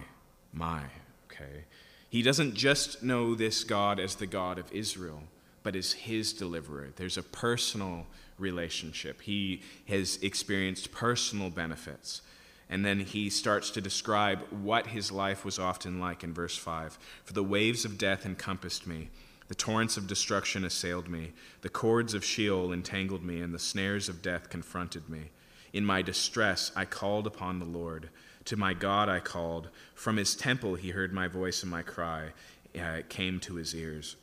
my, 0.52 0.82
okay? 1.40 1.64
He 2.08 2.22
doesn't 2.22 2.54
just 2.54 3.02
know 3.02 3.34
this 3.34 3.64
God 3.64 4.00
as 4.00 4.16
the 4.16 4.26
God 4.26 4.58
of 4.58 4.72
Israel, 4.72 5.22
but 5.62 5.76
as 5.76 5.92
his 5.92 6.32
deliverer. 6.32 6.88
There's 6.96 7.18
a 7.18 7.22
personal 7.22 8.06
relationship. 8.38 9.22
He 9.22 9.62
has 9.88 10.18
experienced 10.22 10.92
personal 10.92 11.50
benefits. 11.50 12.22
And 12.68 12.84
then 12.84 13.00
he 13.00 13.30
starts 13.30 13.70
to 13.70 13.80
describe 13.80 14.40
what 14.50 14.88
his 14.88 15.10
life 15.10 15.44
was 15.44 15.58
often 15.58 16.00
like 16.00 16.22
in 16.24 16.32
verse 16.32 16.56
5 16.56 16.98
For 17.24 17.32
the 17.32 17.42
waves 17.42 17.84
of 17.84 17.98
death 17.98 18.24
encompassed 18.24 18.86
me 18.86 19.08
the 19.50 19.56
torrents 19.56 19.96
of 19.96 20.06
destruction 20.06 20.64
assailed 20.64 21.08
me. 21.08 21.32
The 21.62 21.68
cords 21.68 22.14
of 22.14 22.24
Sheol 22.24 22.72
entangled 22.72 23.24
me, 23.24 23.40
and 23.40 23.52
the 23.52 23.58
snares 23.58 24.08
of 24.08 24.22
death 24.22 24.48
confronted 24.48 25.08
me. 25.08 25.30
In 25.72 25.84
my 25.84 26.02
distress, 26.02 26.70
I 26.76 26.84
called 26.84 27.26
upon 27.26 27.58
the 27.58 27.64
Lord. 27.64 28.10
To 28.46 28.56
my 28.56 28.74
God 28.74 29.08
I 29.08 29.20
called. 29.20 29.68
From 29.94 30.16
his 30.16 30.34
temple 30.34 30.74
he 30.74 30.90
heard 30.90 31.12
my 31.12 31.28
voice, 31.28 31.62
and 31.62 31.70
my 31.70 31.82
cry 31.82 32.30
uh, 32.78 33.02
came 33.08 33.40
to 33.40 33.56
his 33.56 33.74
ears. 33.74 34.16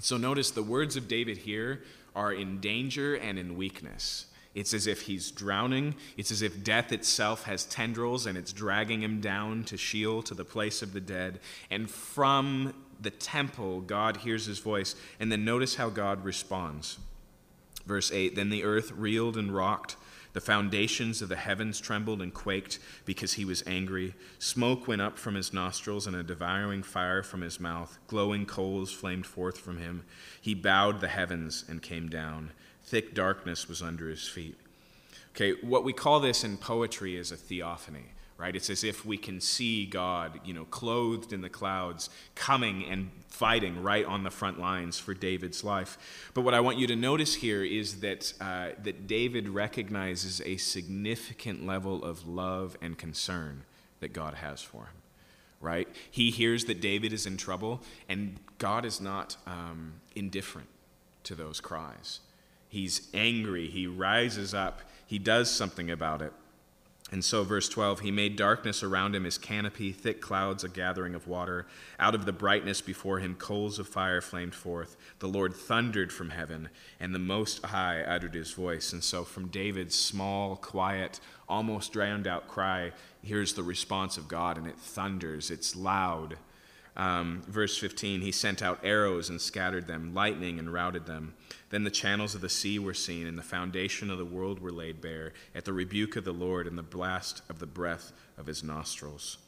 So 0.00 0.16
notice 0.16 0.50
the 0.50 0.62
words 0.62 0.96
of 0.96 1.08
David 1.08 1.38
here 1.38 1.82
are 2.14 2.32
in 2.32 2.60
danger 2.60 3.14
and 3.14 3.38
in 3.38 3.56
weakness. 3.56 4.26
It's 4.54 4.74
as 4.74 4.86
if 4.86 5.02
he's 5.02 5.30
drowning. 5.30 5.94
It's 6.16 6.30
as 6.32 6.42
if 6.42 6.64
death 6.64 6.92
itself 6.92 7.44
has 7.44 7.64
tendrils 7.64 8.26
and 8.26 8.36
it's 8.36 8.52
dragging 8.52 9.02
him 9.02 9.20
down 9.20 9.64
to 9.64 9.76
Sheol, 9.76 10.22
to 10.22 10.34
the 10.34 10.44
place 10.44 10.82
of 10.82 10.92
the 10.92 11.00
dead. 11.00 11.38
And 11.70 11.88
from 11.88 12.74
the 13.00 13.10
temple, 13.10 13.80
God 13.80 14.18
hears 14.18 14.46
his 14.46 14.58
voice. 14.58 14.96
And 15.20 15.30
then 15.30 15.44
notice 15.44 15.76
how 15.76 15.88
God 15.88 16.24
responds. 16.24 16.98
Verse 17.86 18.10
8 18.10 18.34
Then 18.34 18.50
the 18.50 18.64
earth 18.64 18.90
reeled 18.92 19.36
and 19.36 19.54
rocked. 19.54 19.96
The 20.32 20.40
foundations 20.40 21.22
of 21.22 21.28
the 21.28 21.36
heavens 21.36 21.80
trembled 21.80 22.22
and 22.22 22.32
quaked 22.32 22.78
because 23.04 23.32
he 23.32 23.44
was 23.44 23.64
angry. 23.66 24.14
Smoke 24.38 24.86
went 24.86 25.02
up 25.02 25.18
from 25.18 25.34
his 25.34 25.52
nostrils 25.52 26.06
and 26.06 26.14
a 26.14 26.22
devouring 26.22 26.82
fire 26.82 27.22
from 27.22 27.40
his 27.40 27.58
mouth. 27.58 27.98
Glowing 28.06 28.46
coals 28.46 28.92
flamed 28.92 29.26
forth 29.26 29.58
from 29.58 29.78
him. 29.78 30.04
He 30.40 30.54
bowed 30.54 31.00
the 31.00 31.08
heavens 31.08 31.64
and 31.68 31.82
came 31.82 32.08
down. 32.08 32.52
Thick 32.84 33.14
darkness 33.14 33.68
was 33.68 33.82
under 33.82 34.08
his 34.08 34.28
feet. 34.28 34.56
Okay, 35.34 35.52
what 35.62 35.84
we 35.84 35.92
call 35.92 36.20
this 36.20 36.44
in 36.44 36.56
poetry 36.56 37.16
is 37.16 37.32
a 37.32 37.36
theophany, 37.36 38.12
right? 38.40 38.56
It's 38.56 38.70
as 38.70 38.84
if 38.84 39.04
we 39.04 39.18
can 39.18 39.38
see 39.38 39.84
God, 39.84 40.40
you 40.44 40.54
know, 40.54 40.64
clothed 40.64 41.34
in 41.34 41.42
the 41.42 41.50
clouds, 41.50 42.08
coming 42.34 42.86
and 42.86 43.10
fighting 43.28 43.82
right 43.82 44.04
on 44.06 44.22
the 44.22 44.30
front 44.30 44.58
lines 44.58 44.98
for 44.98 45.12
David's 45.12 45.62
life. 45.62 45.98
But 46.32 46.40
what 46.40 46.54
I 46.54 46.60
want 46.60 46.78
you 46.78 46.86
to 46.86 46.96
notice 46.96 47.34
here 47.34 47.62
is 47.62 48.00
that, 48.00 48.32
uh, 48.40 48.70
that 48.82 49.06
David 49.06 49.48
recognizes 49.48 50.40
a 50.40 50.56
significant 50.56 51.66
level 51.66 52.02
of 52.02 52.26
love 52.26 52.78
and 52.80 52.96
concern 52.96 53.64
that 54.00 54.14
God 54.14 54.34
has 54.34 54.62
for 54.62 54.84
him, 54.84 55.02
right? 55.60 55.88
He 56.10 56.30
hears 56.30 56.64
that 56.64 56.80
David 56.80 57.12
is 57.12 57.26
in 57.26 57.36
trouble, 57.36 57.82
and 58.08 58.40
God 58.56 58.86
is 58.86 59.02
not 59.02 59.36
um, 59.46 60.00
indifferent 60.14 60.68
to 61.24 61.34
those 61.34 61.60
cries. 61.60 62.20
He's 62.70 63.08
angry. 63.12 63.68
He 63.68 63.86
rises 63.86 64.54
up. 64.54 64.80
He 65.06 65.18
does 65.18 65.50
something 65.50 65.90
about 65.90 66.22
it. 66.22 66.32
And 67.12 67.24
so, 67.24 67.42
verse 67.42 67.68
12, 67.68 68.00
he 68.00 68.12
made 68.12 68.36
darkness 68.36 68.84
around 68.84 69.16
him 69.16 69.24
his 69.24 69.36
canopy, 69.36 69.90
thick 69.90 70.20
clouds, 70.20 70.62
a 70.62 70.68
gathering 70.68 71.16
of 71.16 71.26
water. 71.26 71.66
Out 71.98 72.14
of 72.14 72.24
the 72.24 72.32
brightness 72.32 72.80
before 72.80 73.18
him, 73.18 73.34
coals 73.34 73.80
of 73.80 73.88
fire 73.88 74.20
flamed 74.20 74.54
forth. 74.54 74.96
The 75.18 75.26
Lord 75.26 75.52
thundered 75.52 76.12
from 76.12 76.30
heaven, 76.30 76.68
and 77.00 77.12
the 77.12 77.18
Most 77.18 77.64
High 77.66 78.02
uttered 78.02 78.34
his 78.34 78.52
voice. 78.52 78.92
And 78.92 79.02
so, 79.02 79.24
from 79.24 79.48
David's 79.48 79.96
small, 79.96 80.54
quiet, 80.54 81.18
almost 81.48 81.92
drowned 81.92 82.28
out 82.28 82.46
cry, 82.46 82.92
here's 83.22 83.54
the 83.54 83.64
response 83.64 84.16
of 84.16 84.28
God, 84.28 84.56
and 84.56 84.68
it 84.68 84.78
thunders. 84.78 85.50
It's 85.50 85.74
loud. 85.74 86.36
Um, 87.00 87.42
verse 87.48 87.78
15, 87.78 88.20
he 88.20 88.30
sent 88.30 88.60
out 88.60 88.78
arrows 88.84 89.30
and 89.30 89.40
scattered 89.40 89.86
them, 89.86 90.12
lightning 90.12 90.58
and 90.58 90.70
routed 90.70 91.06
them. 91.06 91.32
Then 91.70 91.82
the 91.82 91.90
channels 91.90 92.34
of 92.34 92.42
the 92.42 92.50
sea 92.50 92.78
were 92.78 92.92
seen, 92.92 93.26
and 93.26 93.38
the 93.38 93.42
foundation 93.42 94.10
of 94.10 94.18
the 94.18 94.24
world 94.26 94.60
were 94.60 94.70
laid 94.70 95.00
bare 95.00 95.32
at 95.54 95.64
the 95.64 95.72
rebuke 95.72 96.16
of 96.16 96.24
the 96.24 96.34
Lord 96.34 96.66
and 96.66 96.76
the 96.76 96.82
blast 96.82 97.40
of 97.48 97.58
the 97.58 97.66
breath 97.66 98.12
of 98.36 98.44
his 98.44 98.62
nostrils. 98.62 99.38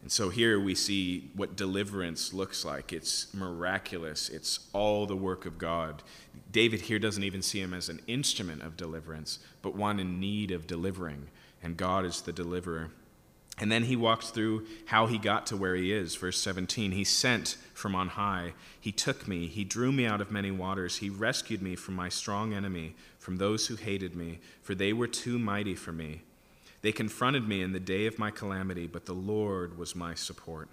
And 0.00 0.10
so 0.10 0.30
here 0.30 0.58
we 0.58 0.74
see 0.74 1.32
what 1.36 1.54
deliverance 1.54 2.32
looks 2.32 2.64
like. 2.64 2.94
It's 2.94 3.34
miraculous, 3.34 4.30
it's 4.30 4.70
all 4.72 5.04
the 5.04 5.14
work 5.14 5.44
of 5.44 5.58
God. 5.58 6.02
David 6.50 6.80
here 6.80 6.98
doesn't 6.98 7.24
even 7.24 7.42
see 7.42 7.60
him 7.60 7.74
as 7.74 7.90
an 7.90 8.00
instrument 8.06 8.62
of 8.62 8.78
deliverance, 8.78 9.38
but 9.60 9.76
one 9.76 10.00
in 10.00 10.18
need 10.18 10.50
of 10.50 10.66
delivering, 10.66 11.28
and 11.62 11.76
God 11.76 12.06
is 12.06 12.22
the 12.22 12.32
deliverer. 12.32 12.90
And 13.60 13.70
then 13.70 13.84
he 13.84 13.94
walks 13.94 14.30
through 14.30 14.66
how 14.86 15.06
he 15.06 15.18
got 15.18 15.46
to 15.48 15.56
where 15.56 15.74
he 15.74 15.92
is. 15.92 16.16
Verse 16.16 16.40
17 16.40 16.92
He 16.92 17.04
sent 17.04 17.58
from 17.74 17.94
on 17.94 18.08
high. 18.08 18.54
He 18.80 18.90
took 18.90 19.28
me. 19.28 19.46
He 19.46 19.64
drew 19.64 19.92
me 19.92 20.06
out 20.06 20.22
of 20.22 20.32
many 20.32 20.50
waters. 20.50 20.96
He 20.96 21.10
rescued 21.10 21.60
me 21.60 21.76
from 21.76 21.94
my 21.94 22.08
strong 22.08 22.54
enemy, 22.54 22.94
from 23.18 23.36
those 23.36 23.66
who 23.66 23.76
hated 23.76 24.16
me, 24.16 24.40
for 24.62 24.74
they 24.74 24.94
were 24.94 25.06
too 25.06 25.38
mighty 25.38 25.74
for 25.74 25.92
me. 25.92 26.22
They 26.80 26.92
confronted 26.92 27.46
me 27.46 27.60
in 27.60 27.72
the 27.72 27.80
day 27.80 28.06
of 28.06 28.18
my 28.18 28.30
calamity, 28.30 28.86
but 28.86 29.04
the 29.04 29.12
Lord 29.12 29.76
was 29.76 29.94
my 29.94 30.14
support. 30.14 30.70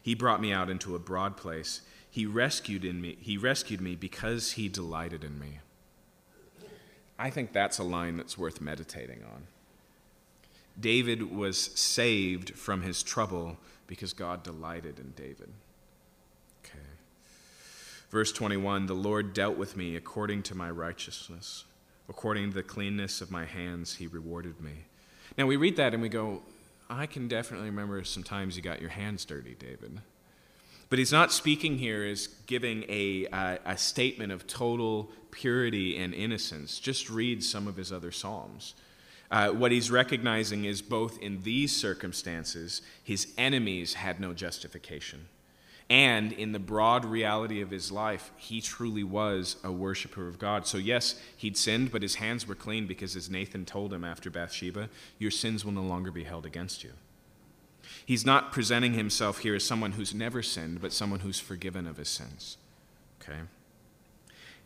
He 0.00 0.14
brought 0.14 0.40
me 0.40 0.52
out 0.52 0.70
into 0.70 0.96
a 0.96 1.00
broad 1.00 1.36
place. 1.36 1.82
He 2.10 2.24
rescued 2.24 2.84
in 2.86 3.02
me. 3.02 3.18
He 3.20 3.36
rescued 3.36 3.82
me 3.82 3.94
because 3.94 4.52
he 4.52 4.68
delighted 4.70 5.22
in 5.22 5.38
me. 5.38 5.58
I 7.18 7.28
think 7.28 7.52
that's 7.52 7.78
a 7.78 7.82
line 7.82 8.16
that's 8.16 8.38
worth 8.38 8.62
meditating 8.62 9.22
on. 9.22 9.48
David 10.78 11.34
was 11.34 11.58
saved 11.58 12.54
from 12.54 12.82
his 12.82 13.02
trouble 13.02 13.56
because 13.86 14.12
God 14.12 14.42
delighted 14.42 14.98
in 14.98 15.12
David. 15.16 15.50
Okay. 16.64 16.78
Verse 18.10 18.32
21 18.32 18.86
The 18.86 18.94
Lord 18.94 19.32
dealt 19.32 19.56
with 19.56 19.76
me 19.76 19.96
according 19.96 20.42
to 20.44 20.54
my 20.54 20.70
righteousness. 20.70 21.64
According 22.08 22.50
to 22.50 22.54
the 22.54 22.62
cleanness 22.62 23.20
of 23.20 23.30
my 23.30 23.46
hands, 23.46 23.96
he 23.96 24.06
rewarded 24.06 24.60
me. 24.60 24.84
Now 25.36 25.46
we 25.46 25.56
read 25.56 25.76
that 25.76 25.92
and 25.92 26.02
we 26.02 26.08
go, 26.08 26.42
I 26.88 27.06
can 27.06 27.26
definitely 27.26 27.68
remember 27.68 28.02
some 28.04 28.22
times 28.22 28.56
you 28.56 28.62
got 28.62 28.80
your 28.80 28.90
hands 28.90 29.24
dirty, 29.24 29.56
David. 29.58 30.00
But 30.88 31.00
he's 31.00 31.10
not 31.10 31.32
speaking 31.32 31.78
here 31.78 32.04
as 32.04 32.28
giving 32.46 32.84
a, 32.88 33.26
a 33.64 33.76
statement 33.76 34.30
of 34.30 34.46
total 34.46 35.10
purity 35.32 35.96
and 35.96 36.14
innocence. 36.14 36.78
Just 36.78 37.10
read 37.10 37.42
some 37.42 37.66
of 37.66 37.76
his 37.76 37.90
other 37.90 38.12
Psalms. 38.12 38.74
Uh, 39.30 39.50
what 39.50 39.72
he's 39.72 39.90
recognizing 39.90 40.64
is 40.64 40.82
both 40.82 41.18
in 41.18 41.42
these 41.42 41.74
circumstances, 41.74 42.82
his 43.02 43.32
enemies 43.36 43.94
had 43.94 44.20
no 44.20 44.32
justification. 44.32 45.26
And 45.88 46.32
in 46.32 46.50
the 46.50 46.58
broad 46.58 47.04
reality 47.04 47.60
of 47.60 47.70
his 47.70 47.92
life, 47.92 48.32
he 48.36 48.60
truly 48.60 49.04
was 49.04 49.56
a 49.62 49.70
worshiper 49.70 50.26
of 50.26 50.38
God. 50.38 50.66
So, 50.66 50.78
yes, 50.78 51.20
he'd 51.36 51.56
sinned, 51.56 51.92
but 51.92 52.02
his 52.02 52.16
hands 52.16 52.46
were 52.46 52.56
clean 52.56 52.88
because, 52.88 53.14
as 53.14 53.30
Nathan 53.30 53.64
told 53.64 53.92
him 53.92 54.02
after 54.02 54.28
Bathsheba, 54.28 54.88
your 55.18 55.30
sins 55.30 55.64
will 55.64 55.72
no 55.72 55.82
longer 55.82 56.10
be 56.10 56.24
held 56.24 56.44
against 56.44 56.82
you. 56.82 56.90
He's 58.04 58.26
not 58.26 58.50
presenting 58.50 58.94
himself 58.94 59.38
here 59.38 59.54
as 59.54 59.64
someone 59.64 59.92
who's 59.92 60.14
never 60.14 60.42
sinned, 60.42 60.80
but 60.80 60.92
someone 60.92 61.20
who's 61.20 61.38
forgiven 61.38 61.86
of 61.86 61.98
his 61.98 62.08
sins. 62.08 62.56
Okay? 63.22 63.40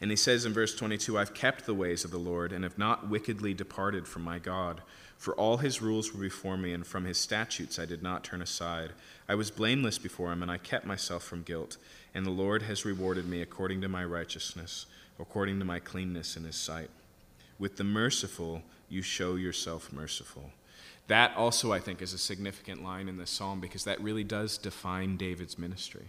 And 0.01 0.11
he 0.11 0.16
says 0.16 0.44
in 0.44 0.53
verse 0.53 0.74
22 0.74 1.18
I've 1.18 1.34
kept 1.34 1.66
the 1.66 1.74
ways 1.74 2.05
of 2.05 2.11
the 2.11 2.18
Lord 2.18 2.53
and 2.53 2.64
have 2.64 2.78
not 2.78 3.09
wickedly 3.09 3.55
departed 3.55 4.09
from 4.09 4.22
my 4.22 4.38
God. 4.38 4.80
For 5.18 5.34
all 5.34 5.59
his 5.59 5.82
rules 5.82 6.14
were 6.14 6.20
before 6.22 6.57
me, 6.57 6.72
and 6.72 6.86
from 6.86 7.05
his 7.05 7.18
statutes 7.18 7.78
I 7.78 7.84
did 7.84 8.03
not 8.03 8.24
turn 8.24 8.40
aside. 8.40 8.92
I 9.28 9.34
was 9.34 9.51
blameless 9.51 9.98
before 9.98 10.32
him, 10.32 10.42
and 10.42 10.51
I 10.51 10.57
kept 10.57 10.86
myself 10.86 11.22
from 11.22 11.42
guilt. 11.42 11.76
And 12.14 12.24
the 12.24 12.30
Lord 12.30 12.62
has 12.62 12.86
rewarded 12.86 13.28
me 13.28 13.42
according 13.42 13.82
to 13.82 13.88
my 13.88 14.03
righteousness, 14.03 14.86
according 15.18 15.59
to 15.59 15.66
my 15.66 15.78
cleanness 15.78 16.38
in 16.38 16.44
his 16.44 16.57
sight. 16.57 16.88
With 17.59 17.76
the 17.76 17.84
merciful, 17.84 18.62
you 18.88 19.03
show 19.03 19.34
yourself 19.36 19.92
merciful. 19.92 20.51
That 21.09 21.36
also, 21.36 21.70
I 21.70 21.80
think, 21.80 22.01
is 22.01 22.14
a 22.14 22.18
significant 22.18 22.82
line 22.82 23.07
in 23.07 23.18
this 23.18 23.30
psalm 23.30 23.61
because 23.61 23.84
that 23.84 24.01
really 24.01 24.24
does 24.24 24.57
define 24.57 25.18
David's 25.18 25.59
ministry. 25.59 26.07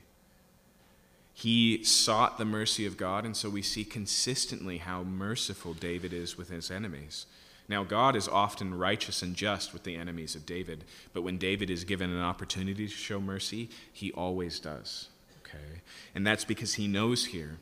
He 1.34 1.84
sought 1.84 2.38
the 2.38 2.46
mercy 2.46 2.86
of 2.86 2.98
God, 2.98 3.26
and 3.26 3.36
so 3.36 3.50
we 3.50 3.62
see 3.62 3.84
consistently 3.84 4.78
how 4.78 5.04
merciful 5.04 5.74
David 5.74 6.14
is 6.14 6.38
with 6.38 6.50
his 6.50 6.70
enemies. 6.70 7.26
Now, 7.68 7.84
God 7.84 8.16
is 8.16 8.28
often 8.28 8.74
righteous 8.74 9.22
and 9.22 9.36
just 9.36 9.72
with 9.72 9.84
the 9.84 9.96
enemies 9.96 10.36
of 10.36 10.46
David, 10.46 10.84
but 11.14 11.22
when 11.22 11.38
David 11.38 11.70
is 11.70 11.86
given 11.86 12.10
an 12.10 12.22
opportunity 12.22 12.88
to 12.88 12.94
show 12.94 13.22
mercy, 13.22 13.70
he 13.94 14.12
always 14.12 14.60
does. 14.60 15.08
Okay? 15.40 15.82
And 16.14 16.28
that's 16.28 16.44
because 16.44 16.74
he 16.74 16.88
knows 16.88 17.28
here 17.28 17.60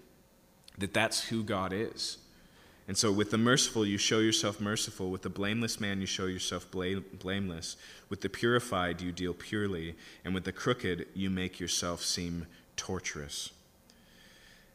that 0.78 0.94
that's 0.94 1.26
who 1.26 1.44
God 1.44 1.72
is. 1.74 2.18
And 2.88 2.98
so, 2.98 3.12
with 3.12 3.30
the 3.30 3.38
merciful, 3.38 3.86
you 3.86 4.00
show 4.00 4.18
yourself 4.18 4.60
merciful. 4.60 5.12
With 5.12 5.22
the 5.22 5.30
blameless 5.30 5.80
man, 5.80 6.02
you 6.02 6.08
show 6.08 6.26
yourself 6.26 6.66
blameless. 6.72 7.78
With 8.10 8.22
the 8.22 8.30
purified, 8.30 9.00
you 9.00 9.12
deal 9.12 9.36
purely. 9.36 9.96
And 10.26 10.34
with 10.34 10.44
the 10.44 10.52
crooked, 10.52 11.06
you 11.14 11.30
make 11.30 11.60
yourself 11.60 12.02
seem 12.02 12.48
torturous. 12.76 13.52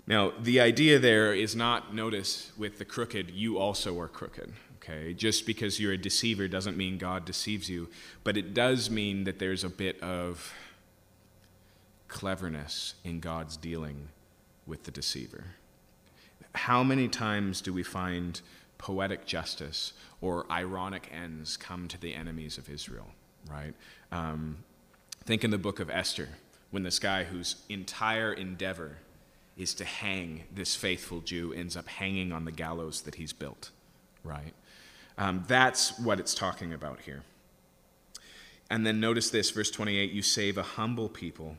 Now, 0.07 0.33
the 0.39 0.61
idea 0.61 0.99
there 0.99 1.33
is 1.33 1.57
not, 1.57 1.95
notice, 1.95 2.53
with 2.59 2.79
the 2.79 2.85
crooked, 2.85 3.31
you 3.31 3.59
also 3.59 3.99
are 3.99 4.09
crooked. 4.09 4.53
Okay? 4.77 5.15
Just 5.15 5.47
because 5.47 5.81
you're 5.81 5.93
a 5.93 5.99
deceiver 5.99 6.47
doesn't 6.47 6.77
mean 6.77 6.99
God 6.99 7.25
deceives 7.25 7.71
you, 7.71 7.89
but 8.23 8.37
it 8.37 8.53
does 8.53 8.91
mean 8.91 9.25
that 9.25 9.39
there's 9.39 9.65
a 9.65 9.71
bit 9.71 9.99
of 10.03 10.53
cleverness 12.09 12.95
in 13.03 13.21
God's 13.21 13.57
dealing 13.57 14.09
with 14.67 14.85
the 14.85 14.91
deceiver. 14.91 15.45
How 16.55 16.85
many 16.85 17.09
times 17.09 17.61
do 17.61 17.73
we 17.73 17.83
find 17.83 18.41
poetic 18.77 19.25
justice 19.25 19.95
or 20.21 20.47
ironic 20.51 21.09
ends 21.13 21.57
come 21.57 21.89
to 21.89 21.99
the 21.99 22.15
enemies 22.15 22.59
of 22.59 22.69
Israel, 22.69 23.09
right? 23.51 23.75
Um, 24.13 24.59
think 25.25 25.45
in 25.45 25.51
the 25.51 25.59
book 25.59 25.81
of 25.81 25.89
Esther, 25.89 26.29
when 26.71 26.83
this 26.83 26.99
guy 26.99 27.25
whose 27.25 27.57
entire 27.69 28.33
endeavor 28.33 28.99
is 29.57 29.75
to 29.75 29.85
hang 29.85 30.45
this 30.53 30.75
faithful 30.75 31.21
Jew, 31.21 31.53
ends 31.53 31.77
up 31.77 31.89
hanging 31.89 32.33
on 32.33 32.45
the 32.45 32.53
gallows 32.53 33.03
that 33.03 33.17
he's 33.17 33.33
built, 33.33 33.71
right? 34.23 34.53
Um, 35.17 35.45
that's 35.47 35.99
what 35.99 36.19
it's 36.19 36.35
talking 36.35 36.73
about 36.73 37.01
here. 37.01 37.23
And 38.71 38.85
then 38.87 38.99
notice 38.99 39.31
this, 39.31 39.51
verse 39.51 39.71
28 39.71 40.11
you 40.11 40.23
save 40.23 40.59
a 40.59 40.63
humble 40.63 41.09
people, 41.09 41.57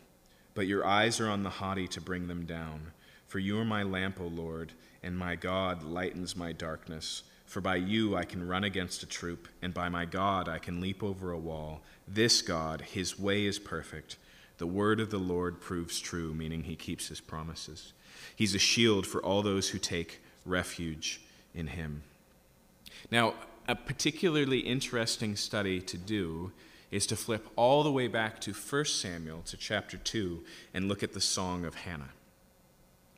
but 0.53 0.67
your 0.67 0.85
eyes 0.85 1.19
are 1.19 1.29
on 1.29 1.43
the 1.43 1.49
haughty 1.49 1.87
to 1.89 2.01
bring 2.01 2.27
them 2.27 2.45
down. 2.45 2.91
For 3.27 3.39
you 3.39 3.57
are 3.59 3.65
my 3.65 3.83
lamp, 3.83 4.19
O 4.19 4.25
Lord, 4.25 4.73
and 5.03 5.17
my 5.17 5.35
God 5.35 5.83
lightens 5.83 6.35
my 6.35 6.51
darkness. 6.51 7.23
For 7.45 7.61
by 7.61 7.75
you 7.75 8.15
I 8.15 8.25
can 8.25 8.47
run 8.47 8.63
against 8.63 9.03
a 9.03 9.07
troop, 9.07 9.47
and 9.61 9.73
by 9.73 9.87
my 9.87 10.05
God 10.05 10.49
I 10.49 10.57
can 10.57 10.81
leap 10.81 11.03
over 11.03 11.31
a 11.31 11.37
wall. 11.37 11.81
This 12.07 12.41
God, 12.41 12.81
his 12.81 13.19
way 13.19 13.45
is 13.45 13.59
perfect. 13.59 14.17
The 14.57 14.67
word 14.67 14.99
of 14.99 15.11
the 15.11 15.17
Lord 15.17 15.59
proves 15.59 15.99
true, 15.99 16.33
meaning 16.33 16.63
he 16.63 16.75
keeps 16.75 17.07
his 17.07 17.19
promises. 17.19 17.93
He's 18.35 18.55
a 18.55 18.59
shield 18.59 19.05
for 19.05 19.21
all 19.23 19.41
those 19.41 19.69
who 19.69 19.79
take 19.79 20.21
refuge 20.45 21.21
in 21.53 21.67
him. 21.67 22.03
Now, 23.11 23.33
a 23.67 23.75
particularly 23.75 24.59
interesting 24.59 25.35
study 25.35 25.81
to 25.81 25.97
do 25.97 26.51
is 26.91 27.07
to 27.07 27.15
flip 27.15 27.47
all 27.55 27.83
the 27.83 27.91
way 27.91 28.07
back 28.07 28.39
to 28.41 28.53
1 28.53 28.85
Samuel 28.85 29.41
to 29.45 29.57
chapter 29.57 29.97
2 29.97 30.43
and 30.73 30.87
look 30.87 31.03
at 31.03 31.13
the 31.13 31.21
Song 31.21 31.65
of 31.65 31.75
Hannah. 31.75 32.11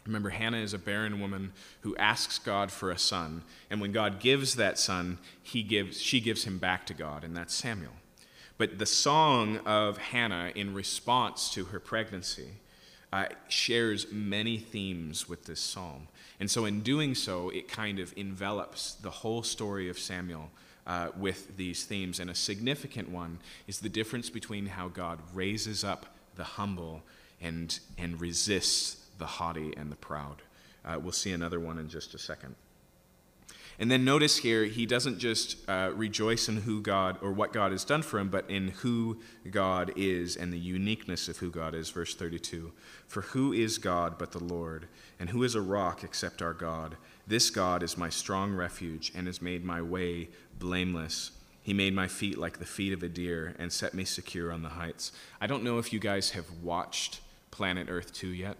Remember, 0.05 0.29
Hannah 0.29 0.57
is 0.57 0.73
a 0.73 0.79
barren 0.79 1.19
woman 1.19 1.51
who 1.81 1.95
asks 1.97 2.39
God 2.39 2.71
for 2.71 2.89
a 2.89 2.97
son, 2.97 3.43
and 3.69 3.81
when 3.81 3.91
God 3.91 4.21
gives 4.21 4.55
that 4.55 4.79
son, 4.79 5.19
he 5.43 5.61
gives, 5.63 6.01
she 6.01 6.21
gives 6.21 6.45
him 6.45 6.59
back 6.59 6.85
to 6.85 6.93
God, 6.93 7.25
and 7.25 7.35
that's 7.35 7.53
Samuel. 7.53 7.91
But 8.57 8.79
the 8.79 8.85
song 8.85 9.57
of 9.65 9.97
Hannah 9.97 10.51
in 10.55 10.73
response 10.73 11.51
to 11.53 11.65
her 11.65 11.79
pregnancy 11.79 12.49
uh, 13.13 13.25
shares 13.47 14.11
many 14.11 14.57
themes 14.57 15.29
with 15.29 15.45
this 15.45 15.59
psalm. 15.59 16.07
And 16.39 16.49
so, 16.49 16.65
in 16.65 16.81
doing 16.81 17.15
so, 17.15 17.49
it 17.49 17.67
kind 17.67 17.99
of 17.99 18.13
envelops 18.17 18.93
the 18.95 19.09
whole 19.09 19.43
story 19.43 19.89
of 19.89 19.97
Samuel 19.97 20.49
uh, 20.85 21.09
with 21.17 21.55
these 21.57 21.85
themes. 21.85 22.19
And 22.19 22.29
a 22.29 22.35
significant 22.35 23.09
one 23.09 23.39
is 23.67 23.79
the 23.79 23.89
difference 23.89 24.29
between 24.29 24.65
how 24.65 24.87
God 24.87 25.19
raises 25.33 25.83
up 25.83 26.07
the 26.35 26.43
humble 26.43 27.03
and, 27.41 27.79
and 27.97 28.19
resists 28.19 29.05
the 29.17 29.25
haughty 29.25 29.73
and 29.77 29.91
the 29.91 29.95
proud. 29.95 30.41
Uh, 30.83 30.99
we'll 30.99 31.11
see 31.11 31.31
another 31.31 31.59
one 31.59 31.77
in 31.77 31.89
just 31.89 32.13
a 32.13 32.19
second. 32.19 32.55
And 33.79 33.91
then 33.91 34.03
notice 34.03 34.37
here, 34.37 34.65
he 34.65 34.87
doesn't 34.87 35.19
just 35.19 35.57
uh, 35.69 35.91
rejoice 35.93 36.49
in 36.49 36.57
who 36.57 36.81
God 36.81 37.17
or 37.21 37.31
what 37.31 37.53
God 37.53 37.71
has 37.71 37.83
done 37.83 38.01
for 38.01 38.17
him, 38.17 38.29
but 38.29 38.49
in 38.49 38.69
who 38.69 39.19
God 39.51 39.93
is 39.95 40.35
and 40.35 40.51
the 40.51 40.57
uniqueness 40.57 41.27
of 41.27 41.37
who 41.37 41.51
God 41.51 41.75
is. 41.75 41.91
Verse 41.91 42.15
32 42.15 42.71
For 43.07 43.21
who 43.21 43.53
is 43.53 43.77
God 43.77 44.17
but 44.17 44.31
the 44.31 44.43
Lord? 44.43 44.87
And 45.19 45.29
who 45.29 45.43
is 45.43 45.53
a 45.53 45.61
rock 45.61 46.03
except 46.03 46.41
our 46.41 46.53
God? 46.53 46.97
This 47.27 47.49
God 47.51 47.83
is 47.83 47.97
my 47.97 48.09
strong 48.09 48.53
refuge 48.53 49.11
and 49.15 49.27
has 49.27 49.41
made 49.41 49.63
my 49.63 49.81
way 49.81 50.29
blameless. 50.57 51.31
He 51.61 51.73
made 51.73 51.93
my 51.93 52.07
feet 52.07 52.37
like 52.37 52.59
the 52.59 52.65
feet 52.65 52.93
of 52.93 53.03
a 53.03 53.09
deer 53.09 53.53
and 53.59 53.71
set 53.71 53.93
me 53.93 54.05
secure 54.05 54.51
on 54.51 54.63
the 54.63 54.69
heights. 54.69 55.11
I 55.39 55.47
don't 55.47 55.63
know 55.63 55.77
if 55.77 55.91
you 55.91 55.99
guys 55.99 56.31
have 56.31 56.45
watched 56.63 57.19
Planet 57.51 57.89
Earth 57.89 58.13
2 58.13 58.27
yet. 58.29 58.57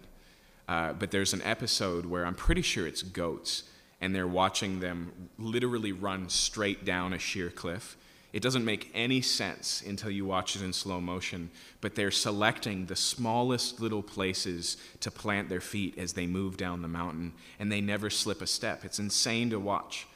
Uh, 0.68 0.92
but 0.92 1.10
there's 1.10 1.32
an 1.32 1.42
episode 1.42 2.04
where 2.04 2.26
I'm 2.26 2.34
pretty 2.34 2.60
sure 2.60 2.86
it's 2.86 3.02
goats, 3.02 3.64
and 4.00 4.14
they're 4.14 4.28
watching 4.28 4.80
them 4.80 5.12
literally 5.38 5.92
run 5.92 6.28
straight 6.28 6.84
down 6.84 7.12
a 7.12 7.18
sheer 7.18 7.50
cliff. 7.50 7.96
It 8.32 8.42
doesn't 8.42 8.64
make 8.64 8.90
any 8.94 9.22
sense 9.22 9.82
until 9.86 10.10
you 10.10 10.26
watch 10.26 10.54
it 10.54 10.62
in 10.62 10.72
slow 10.72 11.00
motion, 11.00 11.50
but 11.80 11.94
they're 11.94 12.10
selecting 12.10 12.86
the 12.86 12.94
smallest 12.94 13.80
little 13.80 14.02
places 14.02 14.76
to 15.00 15.10
plant 15.10 15.48
their 15.48 15.62
feet 15.62 15.98
as 15.98 16.12
they 16.12 16.26
move 16.26 16.56
down 16.56 16.82
the 16.82 16.88
mountain, 16.88 17.32
and 17.58 17.72
they 17.72 17.80
never 17.80 18.10
slip 18.10 18.42
a 18.42 18.46
step. 18.46 18.84
It's 18.84 18.98
insane 18.98 19.50
to 19.50 19.58
watch. 19.58 20.06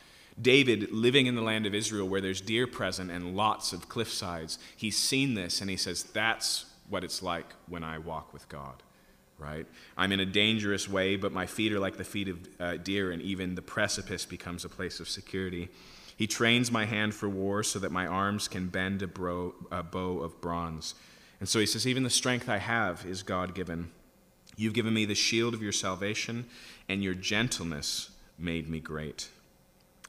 David, 0.40 0.92
living 0.92 1.26
in 1.26 1.34
the 1.34 1.42
land 1.42 1.66
of 1.66 1.74
Israel 1.74 2.08
where 2.08 2.20
there's 2.20 2.40
deer 2.40 2.66
present 2.66 3.10
and 3.10 3.36
lots 3.36 3.72
of 3.72 3.88
cliff 3.88 4.12
sides, 4.12 4.58
he's 4.76 4.96
seen 4.96 5.34
this 5.34 5.60
and 5.60 5.68
he 5.68 5.76
says, 5.76 6.02
That's 6.02 6.66
what 6.88 7.04
it's 7.04 7.22
like 7.22 7.46
when 7.68 7.82
I 7.82 7.98
walk 7.98 8.32
with 8.32 8.48
God 8.48 8.82
right? 9.38 9.66
I'm 9.96 10.12
in 10.12 10.20
a 10.20 10.26
dangerous 10.26 10.88
way, 10.88 11.16
but 11.16 11.32
my 11.32 11.46
feet 11.46 11.72
are 11.72 11.80
like 11.80 11.96
the 11.96 12.04
feet 12.04 12.28
of 12.28 12.38
uh, 12.60 12.76
deer, 12.76 13.10
and 13.10 13.20
even 13.22 13.54
the 13.54 13.62
precipice 13.62 14.24
becomes 14.24 14.64
a 14.64 14.68
place 14.68 15.00
of 15.00 15.08
security. 15.08 15.68
He 16.16 16.26
trains 16.26 16.70
my 16.70 16.84
hand 16.84 17.14
for 17.14 17.28
war 17.28 17.62
so 17.62 17.78
that 17.78 17.90
my 17.90 18.06
arms 18.06 18.48
can 18.48 18.68
bend 18.68 19.02
a, 19.02 19.06
bro, 19.06 19.54
a 19.70 19.82
bow 19.82 20.20
of 20.20 20.40
bronze. 20.40 20.94
And 21.40 21.48
so 21.48 21.58
he 21.58 21.66
says, 21.66 21.86
Even 21.86 22.02
the 22.02 22.10
strength 22.10 22.48
I 22.48 22.58
have 22.58 23.04
is 23.04 23.22
God 23.22 23.54
given. 23.54 23.90
You've 24.56 24.74
given 24.74 24.94
me 24.94 25.04
the 25.04 25.14
shield 25.14 25.54
of 25.54 25.62
your 25.62 25.72
salvation, 25.72 26.46
and 26.88 27.02
your 27.02 27.14
gentleness 27.14 28.10
made 28.38 28.68
me 28.68 28.80
great. 28.80 29.28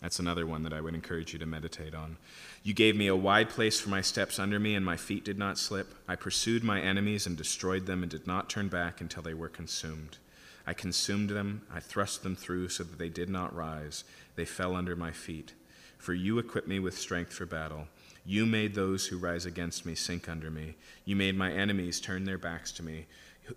That's 0.01 0.19
another 0.19 0.45
one 0.45 0.63
that 0.63 0.73
I 0.73 0.81
would 0.81 0.93
encourage 0.93 1.31
you 1.31 1.39
to 1.39 1.45
meditate 1.45 1.95
on. 1.95 2.17
You 2.63 2.73
gave 2.73 2.95
me 2.95 3.07
a 3.07 3.15
wide 3.15 3.49
place 3.49 3.81
for 3.81 3.89
my 3.89 3.99
steps 3.99 4.39
under 4.39 4.57
me, 4.57 4.73
and 4.73 4.85
my 4.85 4.95
feet 4.95 5.25
did 5.25 5.37
not 5.37 5.57
slip. 5.57 5.93
I 6.07 6.15
pursued 6.15 6.63
my 6.63 6.79
enemies 6.79 7.27
and 7.27 7.35
destroyed 7.35 7.85
them, 7.85 8.03
and 8.03 8.09
did 8.09 8.25
not 8.25 8.49
turn 8.49 8.69
back 8.69 9.01
until 9.01 9.21
they 9.21 9.33
were 9.33 9.49
consumed. 9.49 10.17
I 10.65 10.73
consumed 10.73 11.29
them, 11.29 11.63
I 11.69 11.81
thrust 11.81 12.23
them 12.23 12.37
through 12.37 12.69
so 12.69 12.85
that 12.85 12.97
they 12.97 13.09
did 13.09 13.29
not 13.29 13.53
rise. 13.53 14.05
They 14.37 14.45
fell 14.45 14.75
under 14.75 14.95
my 14.95 15.11
feet. 15.11 15.51
For 15.97 16.13
you 16.13 16.39
equipped 16.39 16.69
me 16.69 16.79
with 16.79 16.97
strength 16.97 17.33
for 17.33 17.45
battle. 17.45 17.87
You 18.25 18.45
made 18.45 18.75
those 18.75 19.07
who 19.07 19.17
rise 19.17 19.45
against 19.45 19.85
me 19.85 19.93
sink 19.93 20.29
under 20.29 20.49
me. 20.49 20.75
You 21.03 21.17
made 21.17 21.35
my 21.35 21.51
enemies 21.51 21.99
turn 21.99 22.23
their 22.23 22.37
backs 22.37 22.71
to 22.73 22.83
me, 22.83 23.07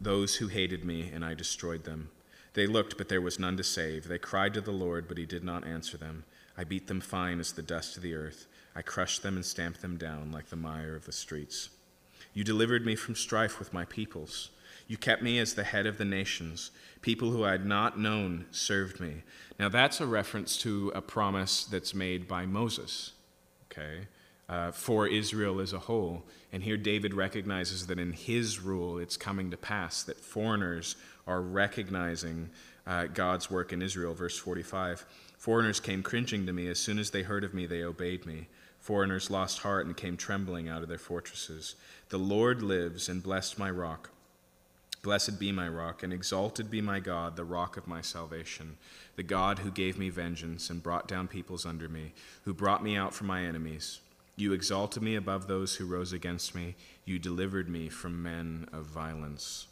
those 0.01 0.37
who 0.37 0.49
hated 0.49 0.85
me, 0.85 1.11
and 1.15 1.25
I 1.25 1.35
destroyed 1.35 1.85
them. 1.85 2.11
They 2.55 2.67
looked, 2.67 2.99
but 2.99 3.09
there 3.09 3.21
was 3.21 3.39
none 3.39 3.57
to 3.59 3.65
save. 3.65 4.09
They 4.09 4.19
cried 4.19 4.55
to 4.55 4.61
the 4.61 4.73
Lord, 4.73 5.07
but 5.07 5.19
he 5.19 5.27
did 5.27 5.45
not 5.45 5.65
answer 5.65 5.97
them. 5.97 6.25
I 6.59 6.65
beat 6.65 6.89
them 6.89 7.01
fine 7.01 7.39
as 7.39 7.53
the 7.53 7.63
dust 7.63 7.97
of 7.97 8.03
the 8.03 8.15
earth. 8.15 8.47
I 8.77 8.83
crushed 8.83 9.23
them 9.23 9.37
and 9.37 9.45
stamped 9.45 9.81
them 9.81 9.97
down 9.97 10.31
like 10.31 10.51
the 10.51 10.57
mire 10.57 10.95
of 10.95 11.07
the 11.07 11.13
streets. 11.13 11.71
You 12.35 12.45
delivered 12.45 12.85
me 12.85 12.95
from 12.95 13.15
strife 13.15 13.59
with 13.59 13.73
my 13.73 13.87
peoples. 13.87 14.51
You 14.87 14.99
kept 14.99 15.23
me 15.23 15.39
as 15.39 15.55
the 15.55 15.65
head 15.65 15.87
of 15.87 15.97
the 15.97 16.05
nations. 16.05 16.71
People 17.01 17.31
who 17.31 17.43
I 17.43 17.53
had 17.53 17.65
not 17.65 17.99
known 17.99 18.45
served 18.51 19.01
me. 19.01 19.23
Now, 19.59 19.71
that's 19.71 20.03
a 20.03 20.07
reference 20.07 20.59
to 20.59 20.93
a 20.95 21.01
promise 21.01 21.65
that's 21.65 21.95
made 21.95 22.29
by 22.29 22.45
Moses, 22.45 23.13
okay, 23.73 24.09
uh, 24.49 24.73
for 24.73 25.09
Israel 25.09 25.59
as 25.61 25.73
a 25.73 25.79
whole. 25.79 26.25
And 26.53 26.63
here 26.63 26.77
David 26.77 27.15
recognizes 27.15 27.87
that 27.87 27.99
in 27.99 28.13
his 28.13 28.61
rule, 28.61 28.99
it's 28.99 29.17
coming 29.17 29.51
to 29.51 29.57
pass 29.57 30.03
that 30.03 30.21
foreigners 30.21 30.97
are 31.27 31.41
recognizing 31.41 32.51
uh, 32.87 33.07
God's 33.07 33.51
work 33.51 33.73
in 33.73 33.81
Israel. 33.81 34.13
Verse 34.13 34.39
45 34.39 35.07
Foreigners 35.39 35.81
came 35.81 36.03
cringing 36.03 36.47
to 36.47 36.53
me. 36.53 36.69
As 36.69 36.79
soon 36.79 36.99
as 36.99 37.11
they 37.11 37.23
heard 37.23 37.45
of 37.45 37.55
me, 37.55 37.67
they 37.67 37.83
obeyed 37.83 38.27
me. 38.27 38.49
Foreigners 38.87 39.31
lost 39.31 39.63
heart 39.63 39.85
and 39.85 39.97
came 39.97 40.17
trembling 40.17 40.69
out 40.69 40.83
of 40.83 40.89
their 40.89 40.97
fortresses. 40.97 41.75
The 42.11 42.21
Lord 42.21 42.63
lives 42.63 43.09
and 43.09 43.21
blessed 43.21 43.59
my 43.59 43.69
rock. 43.69 44.11
Blessed 45.03 45.41
be 45.41 45.51
my 45.51 45.69
rock, 45.69 46.05
and 46.05 46.13
exalted 46.13 46.71
be 46.71 46.81
my 46.81 47.01
God, 47.01 47.35
the 47.35 47.43
rock 47.43 47.77
of 47.77 47.89
my 47.89 48.01
salvation, 48.01 48.77
the 49.17 49.25
God 49.25 49.59
who 49.59 49.73
gave 49.73 49.99
me 49.99 50.09
vengeance 50.09 50.71
and 50.71 50.85
brought 50.85 51.09
down 51.09 51.27
peoples 51.27 51.67
under 51.67 51.89
me, 51.89 52.13
who 52.45 52.55
brought 52.55 52.85
me 52.85 52.97
out 52.97 53.13
from 53.13 53.27
my 53.27 53.43
enemies. 53.43 53.99
You 54.37 54.53
exalted 54.53 55.03
me 55.03 55.17
above 55.17 55.49
those 55.49 55.75
who 55.75 55.85
rose 55.85 56.13
against 56.13 56.55
me. 56.55 56.77
You 57.05 57.19
delivered 57.19 57.69
me 57.69 57.89
from 57.89 58.23
men 58.23 58.69
of 58.73 58.85
violence. 58.85 59.67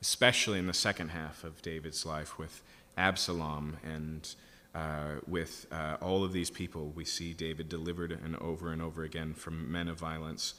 Especially 0.00 0.60
in 0.60 0.68
the 0.68 0.72
second 0.72 1.08
half 1.08 1.42
of 1.42 1.62
David's 1.62 2.06
life 2.06 2.38
with 2.38 2.62
Absalom 2.96 3.78
and 3.82 4.32
uh, 4.74 5.16
with 5.26 5.66
uh, 5.70 5.96
all 6.00 6.24
of 6.24 6.32
these 6.32 6.50
people, 6.50 6.92
we 6.94 7.04
see 7.04 7.32
David 7.32 7.68
delivered 7.68 8.12
and 8.12 8.36
over 8.36 8.72
and 8.72 8.80
over 8.80 9.04
again 9.04 9.34
from 9.34 9.70
men 9.70 9.88
of 9.88 9.98
violence. 9.98 10.54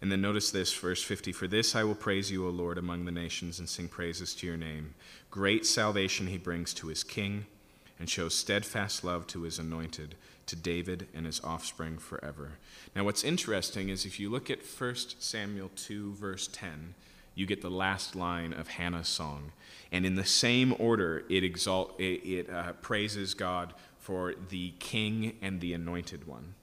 And 0.00 0.12
then 0.12 0.20
notice 0.20 0.50
this, 0.50 0.72
verse 0.72 1.02
50 1.02 1.32
For 1.32 1.48
this 1.48 1.74
I 1.74 1.84
will 1.84 1.94
praise 1.94 2.30
you, 2.30 2.46
O 2.46 2.50
Lord, 2.50 2.78
among 2.78 3.04
the 3.04 3.12
nations, 3.12 3.58
and 3.58 3.68
sing 3.68 3.88
praises 3.88 4.34
to 4.36 4.46
your 4.46 4.56
name. 4.56 4.94
Great 5.30 5.66
salvation 5.66 6.28
he 6.28 6.38
brings 6.38 6.72
to 6.74 6.86
his 6.86 7.02
king, 7.02 7.46
and 7.98 8.08
shows 8.08 8.34
steadfast 8.34 9.02
love 9.02 9.26
to 9.28 9.42
his 9.42 9.58
anointed, 9.58 10.14
to 10.46 10.56
David 10.56 11.08
and 11.14 11.26
his 11.26 11.42
offspring 11.42 11.98
forever. 11.98 12.52
Now, 12.94 13.04
what's 13.04 13.24
interesting 13.24 13.88
is 13.88 14.06
if 14.06 14.18
you 14.18 14.30
look 14.30 14.50
at 14.50 14.60
1 14.64 14.94
Samuel 15.18 15.70
2, 15.76 16.14
verse 16.14 16.48
10, 16.52 16.94
you 17.38 17.46
get 17.46 17.62
the 17.62 17.70
last 17.70 18.16
line 18.16 18.52
of 18.52 18.66
Hannah's 18.66 19.06
song. 19.06 19.52
And 19.92 20.04
in 20.04 20.16
the 20.16 20.24
same 20.24 20.74
order, 20.78 21.24
it, 21.28 21.44
exalt, 21.44 21.94
it, 21.98 22.20
it 22.28 22.50
uh, 22.50 22.72
praises 22.82 23.32
God 23.32 23.74
for 24.00 24.34
the 24.48 24.72
king 24.80 25.36
and 25.40 25.60
the 25.60 25.72
anointed 25.72 26.26
one. 26.26 26.54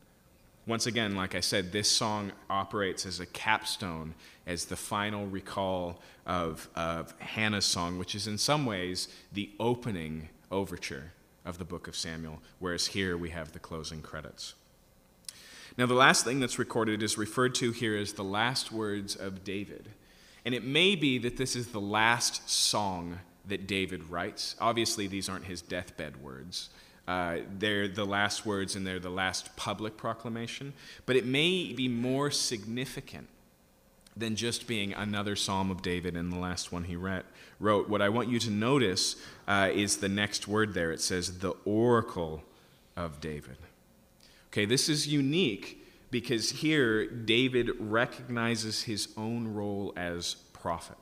Once 0.68 0.86
again, 0.86 1.16
like 1.16 1.34
I 1.34 1.40
said, 1.40 1.72
this 1.72 1.90
song 1.90 2.32
operates 2.50 3.06
as 3.06 3.20
a 3.20 3.26
capstone, 3.26 4.16
as 4.46 4.66
the 4.66 4.76
final 4.76 5.28
recall 5.28 6.02
of, 6.26 6.68
of 6.76 7.14
Hannah's 7.20 7.66
song, 7.66 7.98
which 7.98 8.14
is 8.14 8.28
in 8.28 8.38
some 8.38 8.66
ways 8.66 9.08
the 9.32 9.52
opening 9.60 10.30
overture 10.52 11.14
of 11.46 11.58
the 11.58 11.66
book 11.66 11.88
of 11.88 11.96
Samuel, 11.96 12.42
whereas 12.60 12.88
here 12.88 13.16
we 13.16 13.30
have 13.30 13.54
the 13.54 13.60
closing 13.60 14.02
credits. 14.02 14.56
Now, 15.78 15.86
the 15.86 15.94
last 15.94 16.26
thing 16.26 16.40
that's 16.40 16.60
recorded 16.60 17.04
is 17.04 17.18
referred 17.18 17.54
to 17.56 17.72
here 17.72 17.96
as 17.96 18.14
the 18.14 18.24
last 18.24 18.72
words 18.72 19.16
of 19.16 19.44
David. 19.44 19.90
And 20.46 20.54
it 20.54 20.64
may 20.64 20.96
be 20.96 21.18
that 21.18 21.38
this 21.38 21.56
is 21.56 21.68
the 21.68 21.82
last 21.82 22.50
song 22.50 23.20
that 23.48 23.68
David 23.68 24.10
writes. 24.10 24.56
Obviously, 24.60 25.08
these 25.08 25.28
aren't 25.28 25.46
his 25.46 25.62
deathbed 25.62 26.22
words. 26.22 26.70
Uh, 27.08 27.38
they're 27.60 27.88
the 27.88 28.06
last 28.06 28.46
words 28.46 28.76
and 28.76 28.86
they're 28.86 29.00
the 29.00 29.10
last 29.10 29.56
public 29.56 29.98
proclamation. 29.98 30.74
But 31.06 31.16
it 31.16 31.26
may 31.26 31.74
be 31.74 31.88
more 31.88 32.32
significant 32.32 33.28
than 34.18 34.36
just 34.36 34.66
being 34.66 34.94
another 34.94 35.36
Psalm 35.36 35.70
of 35.70 35.82
David 35.82 36.16
and 36.16 36.32
the 36.32 36.38
last 36.38 36.72
one 36.72 36.86
he 36.86 36.96
read, 36.96 37.26
wrote. 37.60 37.90
What 37.90 38.02
I 38.02 38.10
want 38.10 38.30
you 38.30 38.40
to 38.40 38.50
notice 38.50 39.18
uh, 39.48 39.70
is 39.74 39.98
the 39.98 40.10
next 40.10 40.48
word 40.48 40.74
there. 40.74 40.92
It 40.92 41.02
says, 41.02 41.40
the 41.40 41.54
oracle 41.66 42.44
of 42.96 43.20
David. 43.20 43.58
Okay, 44.52 44.66
this 44.66 44.88
is 44.88 45.08
unique 45.08 45.85
because 46.16 46.50
here 46.50 47.06
David 47.06 47.72
recognizes 47.78 48.84
his 48.84 49.10
own 49.18 49.50
role 49.50 49.92
as 49.98 50.36
prophet. 50.54 50.96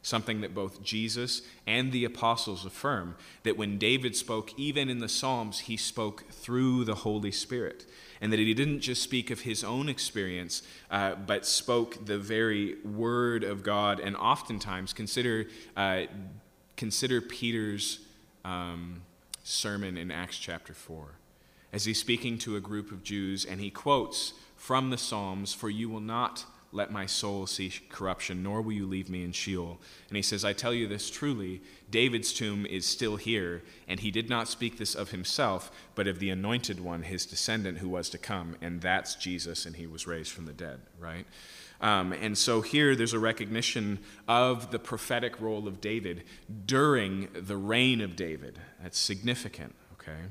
Something 0.00 0.42
that 0.42 0.54
both 0.54 0.80
Jesus 0.80 1.42
and 1.66 1.90
the 1.90 2.04
apostles 2.04 2.64
affirm 2.64 3.16
that 3.42 3.56
when 3.56 3.78
David 3.78 4.14
spoke, 4.14 4.56
even 4.56 4.88
in 4.88 5.00
the 5.00 5.08
Psalms, 5.08 5.58
he 5.58 5.76
spoke 5.76 6.30
through 6.30 6.84
the 6.84 6.94
Holy 6.94 7.32
Spirit. 7.32 7.84
And 8.20 8.32
that 8.32 8.38
he 8.38 8.54
didn't 8.54 8.78
just 8.78 9.02
speak 9.02 9.32
of 9.32 9.40
his 9.40 9.64
own 9.64 9.88
experience, 9.88 10.62
uh, 10.88 11.16
but 11.16 11.44
spoke 11.44 12.06
the 12.06 12.16
very 12.16 12.76
word 12.84 13.42
of 13.42 13.64
God. 13.64 13.98
And 13.98 14.16
oftentimes, 14.16 14.92
consider 14.92 15.46
uh, 15.76 16.02
consider 16.76 17.20
Peter's 17.20 17.98
um, 18.44 19.02
sermon 19.42 19.96
in 19.96 20.12
Acts 20.12 20.38
chapter 20.38 20.74
4 20.74 21.17
as 21.72 21.84
he's 21.84 22.00
speaking 22.00 22.38
to 22.38 22.56
a 22.56 22.60
group 22.60 22.90
of 22.90 23.02
Jews, 23.02 23.44
and 23.44 23.60
he 23.60 23.70
quotes 23.70 24.34
from 24.56 24.90
the 24.90 24.98
Psalms, 24.98 25.52
For 25.52 25.70
you 25.70 25.88
will 25.88 26.00
not 26.00 26.44
let 26.70 26.90
my 26.90 27.06
soul 27.06 27.46
see 27.46 27.72
corruption, 27.88 28.42
nor 28.42 28.60
will 28.60 28.72
you 28.72 28.86
leave 28.86 29.08
me 29.08 29.24
in 29.24 29.32
Sheol. 29.32 29.80
And 30.08 30.16
he 30.16 30.22
says, 30.22 30.44
I 30.44 30.52
tell 30.52 30.74
you 30.74 30.86
this 30.86 31.10
truly 31.10 31.62
David's 31.90 32.32
tomb 32.32 32.66
is 32.66 32.84
still 32.84 33.16
here, 33.16 33.62
and 33.86 34.00
he 34.00 34.10
did 34.10 34.28
not 34.28 34.48
speak 34.48 34.76
this 34.76 34.94
of 34.94 35.10
himself, 35.10 35.70
but 35.94 36.06
of 36.06 36.18
the 36.18 36.30
anointed 36.30 36.80
one, 36.80 37.02
his 37.02 37.24
descendant 37.24 37.78
who 37.78 37.88
was 37.88 38.10
to 38.10 38.18
come, 38.18 38.56
and 38.60 38.82
that's 38.82 39.14
Jesus, 39.14 39.64
and 39.64 39.76
he 39.76 39.86
was 39.86 40.06
raised 40.06 40.30
from 40.30 40.44
the 40.44 40.52
dead, 40.52 40.80
right? 40.98 41.26
Um, 41.80 42.12
and 42.12 42.36
so 42.36 42.60
here 42.60 42.96
there's 42.96 43.14
a 43.14 43.18
recognition 43.18 44.00
of 44.26 44.70
the 44.70 44.78
prophetic 44.78 45.40
role 45.40 45.68
of 45.68 45.80
David 45.80 46.24
during 46.66 47.28
the 47.32 47.56
reign 47.56 48.00
of 48.00 48.16
David. 48.16 48.58
That's 48.82 48.98
significant, 48.98 49.74
okay? 49.94 50.26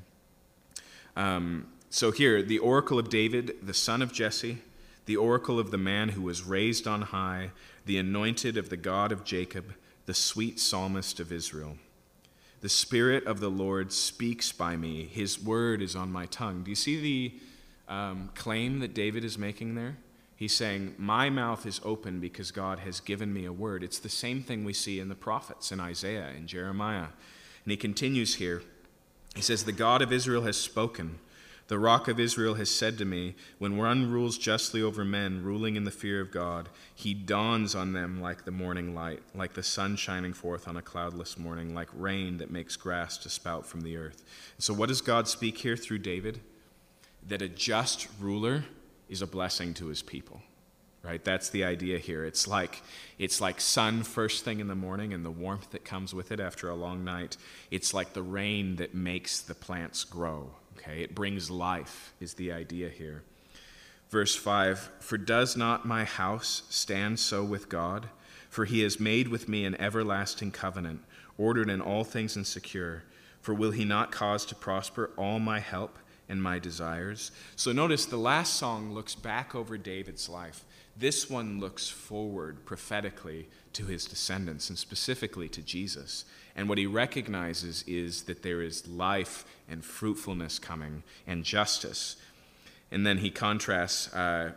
Um, 1.18 1.68
so 1.90 2.12
here, 2.12 2.42
the 2.42 2.60
oracle 2.60 2.98
of 2.98 3.10
David, 3.10 3.56
the 3.62 3.74
son 3.74 4.02
of 4.02 4.14
Jesse 4.14 4.60
the 5.08 5.18
oracle 5.18 5.58
of 5.58 5.72
the 5.72 5.78
man 5.78 6.10
who 6.10 6.22
was 6.22 6.44
raised 6.44 6.86
on 6.86 7.02
high, 7.02 7.52
the 7.86 7.98
anointed 7.98 8.58
of 8.58 8.70
the 8.70 8.78
God 8.78 9.12
of 9.14 9.24
Jacob, 9.24 9.74
the 10.06 10.14
sweet 10.14 10.60
psalmist 10.60 11.20
of 11.22 11.32
Israel. 11.32 11.78
The 12.60 12.70
Spirit 12.70 13.26
of 13.26 13.40
the 13.40 13.50
Lord 13.50 13.94
speaks 13.94 14.52
by 14.52 14.76
me, 14.76 15.06
His 15.06 15.42
word 15.42 15.82
is 15.82 15.96
on 15.96 16.12
my 16.12 16.26
tongue. 16.26 16.64
Do 16.64 16.70
you 16.70 16.76
see 16.76 17.00
the 17.00 17.94
um, 17.94 18.30
claim 18.36 18.80
that 18.80 18.94
David 18.94 19.24
is 19.24 19.38
making 19.38 19.76
there? 19.76 19.98
He's 20.36 20.54
saying, 20.54 20.96
My 20.98 21.30
mouth 21.30 21.66
is 21.66 21.80
open 21.86 22.20
because 22.20 22.52
God 22.52 22.80
has 22.80 23.00
given 23.00 23.34
me 23.34 23.46
a 23.46 23.54
word. 23.54 23.84
It's 23.84 24.00
the 24.00 24.10
same 24.10 24.44
thing 24.44 24.66
we 24.66 24.74
see 24.74 25.00
in 25.00 25.08
the 25.08 25.16
prophets, 25.16 25.72
in 25.72 25.80
Isaiah, 25.80 26.32
in 26.36 26.48
Jeremiah. 26.48 27.08
And 27.64 27.72
he 27.72 27.78
continues 27.78 28.36
here. 28.36 28.62
He 29.36 29.42
says, 29.42 29.64
The 29.64 29.72
God 29.72 30.02
of 30.02 30.12
Israel 30.12 30.44
has 30.44 30.58
spoken. 30.58 31.20
The 31.68 31.78
rock 31.78 32.08
of 32.08 32.20
Israel 32.20 32.54
has 32.54 32.70
said 32.70 32.98
to 32.98 33.06
me, 33.06 33.36
When 33.58 33.76
one 33.76 34.10
rules 34.10 34.38
justly 34.38 34.82
over 34.82 35.04
men, 35.04 35.44
ruling 35.44 35.76
in 35.76 35.84
the 35.84 35.92
fear 35.92 36.22
of 36.22 36.32
God, 36.32 36.70
he 36.96 37.14
dawns 37.14 37.76
on 37.76 37.92
them 37.92 38.22
like 38.22 38.46
the 38.46 38.52
morning 38.52 38.96
light, 38.96 39.22
like 39.36 39.54
the 39.54 39.64
sun 39.64 39.98
shining 39.98 40.34
forth 40.34 40.68
on 40.68 40.78
a 40.78 40.82
cloudless 40.82 41.38
morning, 41.38 41.76
like 41.76 41.90
rain 41.94 42.38
that 42.38 42.52
makes 42.52 42.78
grass 42.78 43.18
to 43.20 43.30
spout 43.30 43.66
from 43.66 43.82
the 43.82 43.98
earth. 43.98 44.24
So, 44.58 44.74
what 44.74 44.88
does 44.88 45.02
God 45.02 45.28
speak 45.28 45.58
here 45.58 45.76
through 45.76 46.00
David? 46.00 46.40
That 47.28 47.42
a 47.42 47.50
just 47.50 48.08
ruler 48.20 48.64
is 49.10 49.22
a 49.22 49.28
blessing 49.28 49.74
to 49.76 49.88
his 49.88 50.02
people 50.02 50.42
right 51.04 51.24
that's 51.24 51.50
the 51.50 51.64
idea 51.64 51.98
here 51.98 52.26
it's 52.26 52.48
like 52.48 52.82
it's 53.18 53.40
like 53.40 53.62
sun 53.62 54.04
first 54.04 54.44
thing 54.44 54.60
in 54.60 54.68
the 54.68 54.76
morning 54.76 55.14
and 55.14 55.24
the 55.24 55.32
warmth 55.32 55.70
that 55.72 55.86
comes 55.86 56.14
with 56.14 56.32
it 56.32 56.40
after 56.40 56.70
a 56.70 56.76
long 56.76 57.04
night 57.04 57.38
it's 57.72 57.94
like 57.94 58.14
the 58.14 58.22
rain 58.22 58.76
that 58.78 58.94
makes 58.94 59.40
the 59.40 59.56
plants 59.56 60.04
grow 60.04 60.50
Okay, 60.78 61.02
it 61.02 61.16
brings 61.16 61.50
life, 61.50 62.14
is 62.20 62.36
the 62.36 62.52
idea 62.52 62.90
here. 62.90 63.24
Verse 64.10 64.36
5 64.36 64.92
For 65.00 65.18
does 65.18 65.58
not 65.58 65.88
my 65.88 66.04
house 66.04 66.64
stand 66.70 67.20
so 67.20 67.44
with 67.44 67.68
God? 67.68 68.10
For 68.50 68.66
he 68.66 68.82
has 68.82 69.00
made 69.00 69.28
with 69.28 69.50
me 69.50 69.66
an 69.66 69.80
everlasting 69.82 70.52
covenant, 70.52 71.02
ordered 71.38 71.70
in 71.70 71.82
all 71.82 72.04
things 72.04 72.36
and 72.36 72.46
secure. 72.46 73.04
For 73.42 73.54
will 73.54 73.72
he 73.72 73.86
not 73.86 74.12
cause 74.12 74.46
to 74.46 74.56
prosper 74.56 75.12
all 75.18 75.40
my 75.40 75.60
help 75.60 75.98
and 76.30 76.42
my 76.42 76.60
desires? 76.60 77.32
So 77.56 77.72
notice 77.72 78.06
the 78.06 78.18
last 78.18 78.54
song 78.54 78.94
looks 78.94 79.16
back 79.16 79.56
over 79.56 79.78
David's 79.78 80.30
life. 80.30 80.64
This 81.00 81.30
one 81.30 81.60
looks 81.60 81.88
forward 81.90 82.66
prophetically 82.66 83.48
to 83.74 83.86
his 83.86 84.06
descendants 84.06 84.70
and 84.70 84.80
specifically 84.80 85.48
to 85.50 85.62
Jesus. 85.62 86.26
And 86.56 86.68
what 86.68 86.80
he 86.80 86.88
recognizes 86.88 87.84
is 87.86 88.24
that 88.24 88.42
there 88.42 88.64
is 88.64 88.88
life 88.88 89.46
and 89.70 89.86
fruitfulness 89.86 90.58
coming 90.58 91.04
and 91.28 91.44
justice. 91.44 92.16
And 92.92 93.06
then 93.06 93.20
he 93.20 93.30
contrasts, 93.30 94.12
uh, 94.12 94.54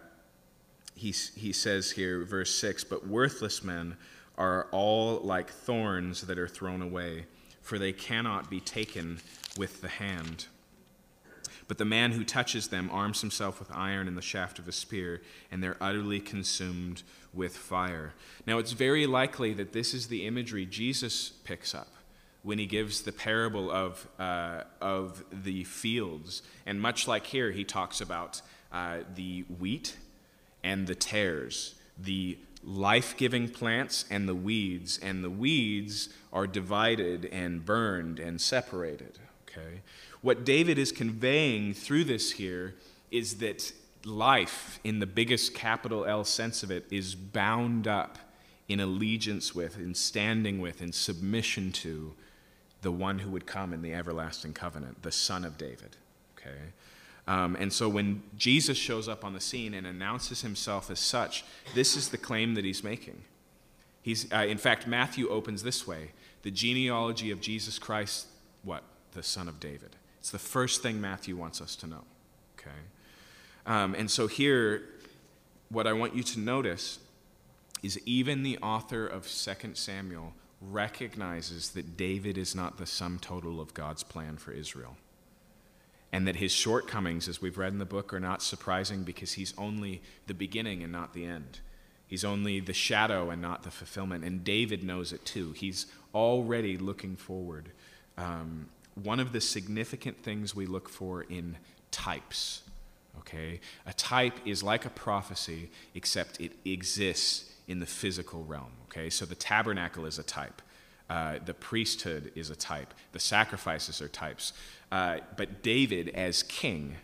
he, 0.94 1.14
he 1.36 1.52
says 1.52 1.90
here, 1.90 2.24
verse 2.24 2.54
6 2.54 2.84
But 2.84 3.06
worthless 3.06 3.62
men 3.62 3.96
are 4.38 4.68
all 4.72 5.18
like 5.18 5.50
thorns 5.50 6.22
that 6.22 6.38
are 6.38 6.48
thrown 6.48 6.80
away, 6.80 7.26
for 7.60 7.78
they 7.78 7.92
cannot 7.92 8.48
be 8.48 8.60
taken 8.60 9.20
with 9.58 9.82
the 9.82 9.88
hand. 9.88 10.46
But 11.70 11.78
the 11.78 11.84
man 11.84 12.10
who 12.10 12.24
touches 12.24 12.66
them 12.66 12.90
arms 12.92 13.20
himself 13.20 13.60
with 13.60 13.70
iron 13.70 14.08
and 14.08 14.16
the 14.16 14.22
shaft 14.22 14.58
of 14.58 14.66
a 14.66 14.72
spear, 14.72 15.22
and 15.52 15.62
they're 15.62 15.76
utterly 15.80 16.18
consumed 16.18 17.04
with 17.32 17.56
fire. 17.56 18.12
Now, 18.44 18.58
it's 18.58 18.72
very 18.72 19.06
likely 19.06 19.54
that 19.54 19.72
this 19.72 19.94
is 19.94 20.08
the 20.08 20.26
imagery 20.26 20.66
Jesus 20.66 21.28
picks 21.44 21.72
up 21.72 21.86
when 22.42 22.58
he 22.58 22.66
gives 22.66 23.02
the 23.02 23.12
parable 23.12 23.70
of, 23.70 24.08
uh, 24.18 24.64
of 24.80 25.22
the 25.30 25.62
fields. 25.62 26.42
And 26.66 26.80
much 26.80 27.06
like 27.06 27.26
here, 27.26 27.52
he 27.52 27.62
talks 27.62 28.00
about 28.00 28.42
uh, 28.72 29.02
the 29.14 29.42
wheat 29.60 29.96
and 30.64 30.88
the 30.88 30.96
tares, 30.96 31.76
the 31.96 32.36
life 32.64 33.16
giving 33.16 33.48
plants 33.48 34.06
and 34.10 34.28
the 34.28 34.34
weeds. 34.34 34.98
And 34.98 35.22
the 35.22 35.30
weeds 35.30 36.08
are 36.32 36.48
divided 36.48 37.26
and 37.26 37.64
burned 37.64 38.18
and 38.18 38.40
separated. 38.40 39.20
Okay? 39.48 39.82
What 40.22 40.44
David 40.44 40.78
is 40.78 40.92
conveying 40.92 41.72
through 41.74 42.04
this 42.04 42.32
here 42.32 42.74
is 43.10 43.38
that 43.38 43.72
life, 44.04 44.78
in 44.84 44.98
the 44.98 45.06
biggest 45.06 45.54
capital 45.54 46.04
L 46.04 46.24
sense 46.24 46.62
of 46.62 46.70
it, 46.70 46.86
is 46.90 47.14
bound 47.14 47.86
up 47.88 48.18
in 48.68 48.80
allegiance 48.80 49.54
with, 49.54 49.78
in 49.78 49.94
standing 49.94 50.60
with, 50.60 50.80
in 50.80 50.92
submission 50.92 51.72
to 51.72 52.14
the 52.82 52.92
one 52.92 53.18
who 53.18 53.30
would 53.30 53.46
come 53.46 53.72
in 53.72 53.82
the 53.82 53.92
everlasting 53.92 54.52
covenant, 54.52 55.02
the 55.02 55.12
Son 55.12 55.44
of 55.44 55.58
David. 55.58 55.96
Okay? 56.38 56.56
Um, 57.26 57.56
and 57.56 57.72
so 57.72 57.88
when 57.88 58.22
Jesus 58.36 58.78
shows 58.78 59.08
up 59.08 59.24
on 59.24 59.34
the 59.34 59.40
scene 59.40 59.74
and 59.74 59.86
announces 59.86 60.42
himself 60.42 60.90
as 60.90 60.98
such, 60.98 61.44
this 61.74 61.96
is 61.96 62.08
the 62.08 62.18
claim 62.18 62.54
that 62.54 62.64
he's 62.64 62.82
making. 62.82 63.22
He's, 64.02 64.30
uh, 64.32 64.38
in 64.38 64.58
fact, 64.58 64.86
Matthew 64.86 65.28
opens 65.28 65.62
this 65.62 65.86
way 65.86 66.12
the 66.42 66.50
genealogy 66.50 67.30
of 67.30 67.40
Jesus 67.40 67.78
Christ, 67.78 68.26
what? 68.62 68.82
The 69.12 69.22
Son 69.22 69.46
of 69.46 69.60
David. 69.60 69.96
It's 70.20 70.30
the 70.30 70.38
first 70.38 70.82
thing 70.82 71.00
Matthew 71.00 71.36
wants 71.36 71.60
us 71.60 71.74
to 71.76 71.86
know. 71.86 72.04
Okay? 72.58 72.70
Um, 73.66 73.94
and 73.94 74.10
so 74.10 74.26
here, 74.26 74.82
what 75.70 75.86
I 75.86 75.92
want 75.92 76.14
you 76.14 76.22
to 76.22 76.40
notice 76.40 76.98
is 77.82 77.98
even 78.04 78.42
the 78.42 78.58
author 78.58 79.06
of 79.06 79.26
2 79.26 79.74
Samuel 79.74 80.34
recognizes 80.60 81.70
that 81.70 81.96
David 81.96 82.36
is 82.36 82.54
not 82.54 82.76
the 82.76 82.86
sum 82.86 83.18
total 83.18 83.60
of 83.60 83.72
God's 83.72 84.02
plan 84.02 84.36
for 84.36 84.52
Israel. 84.52 84.96
And 86.12 86.26
that 86.26 86.36
his 86.36 86.52
shortcomings, 86.52 87.28
as 87.28 87.40
we've 87.40 87.56
read 87.56 87.72
in 87.72 87.78
the 87.78 87.84
book, 87.84 88.12
are 88.12 88.20
not 88.20 88.42
surprising 88.42 89.04
because 89.04 89.34
he's 89.34 89.54
only 89.56 90.02
the 90.26 90.34
beginning 90.34 90.82
and 90.82 90.92
not 90.92 91.14
the 91.14 91.24
end. 91.24 91.60
He's 92.06 92.24
only 92.24 92.58
the 92.58 92.72
shadow 92.72 93.30
and 93.30 93.40
not 93.40 93.62
the 93.62 93.70
fulfillment. 93.70 94.24
And 94.24 94.42
David 94.42 94.82
knows 94.82 95.12
it 95.12 95.24
too. 95.24 95.52
He's 95.52 95.86
already 96.12 96.76
looking 96.76 97.14
forward 97.14 97.70
um, 98.18 98.68
one 98.94 99.20
of 99.20 99.32
the 99.32 99.40
significant 99.40 100.22
things 100.22 100.54
we 100.54 100.66
look 100.66 100.88
for 100.88 101.22
in 101.22 101.56
types. 101.90 102.62
Okay? 103.18 103.60
A 103.86 103.92
type 103.92 104.38
is 104.44 104.62
like 104.62 104.84
a 104.84 104.90
prophecy, 104.90 105.70
except 105.94 106.40
it 106.40 106.52
exists 106.64 107.52
in 107.68 107.80
the 107.80 107.86
physical 107.86 108.44
realm. 108.44 108.72
Okay? 108.88 109.10
So 109.10 109.24
the 109.24 109.34
tabernacle 109.34 110.06
is 110.06 110.18
a 110.18 110.22
type. 110.22 110.62
Uh, 111.08 111.38
the 111.44 111.54
priesthood 111.54 112.30
is 112.34 112.50
a 112.50 112.56
type. 112.56 112.94
The 113.12 113.18
sacrifices 113.18 114.00
are 114.00 114.08
types. 114.08 114.52
Uh, 114.92 115.18
but 115.36 115.62
David, 115.62 116.10
as 116.10 116.42
king, 116.44 116.96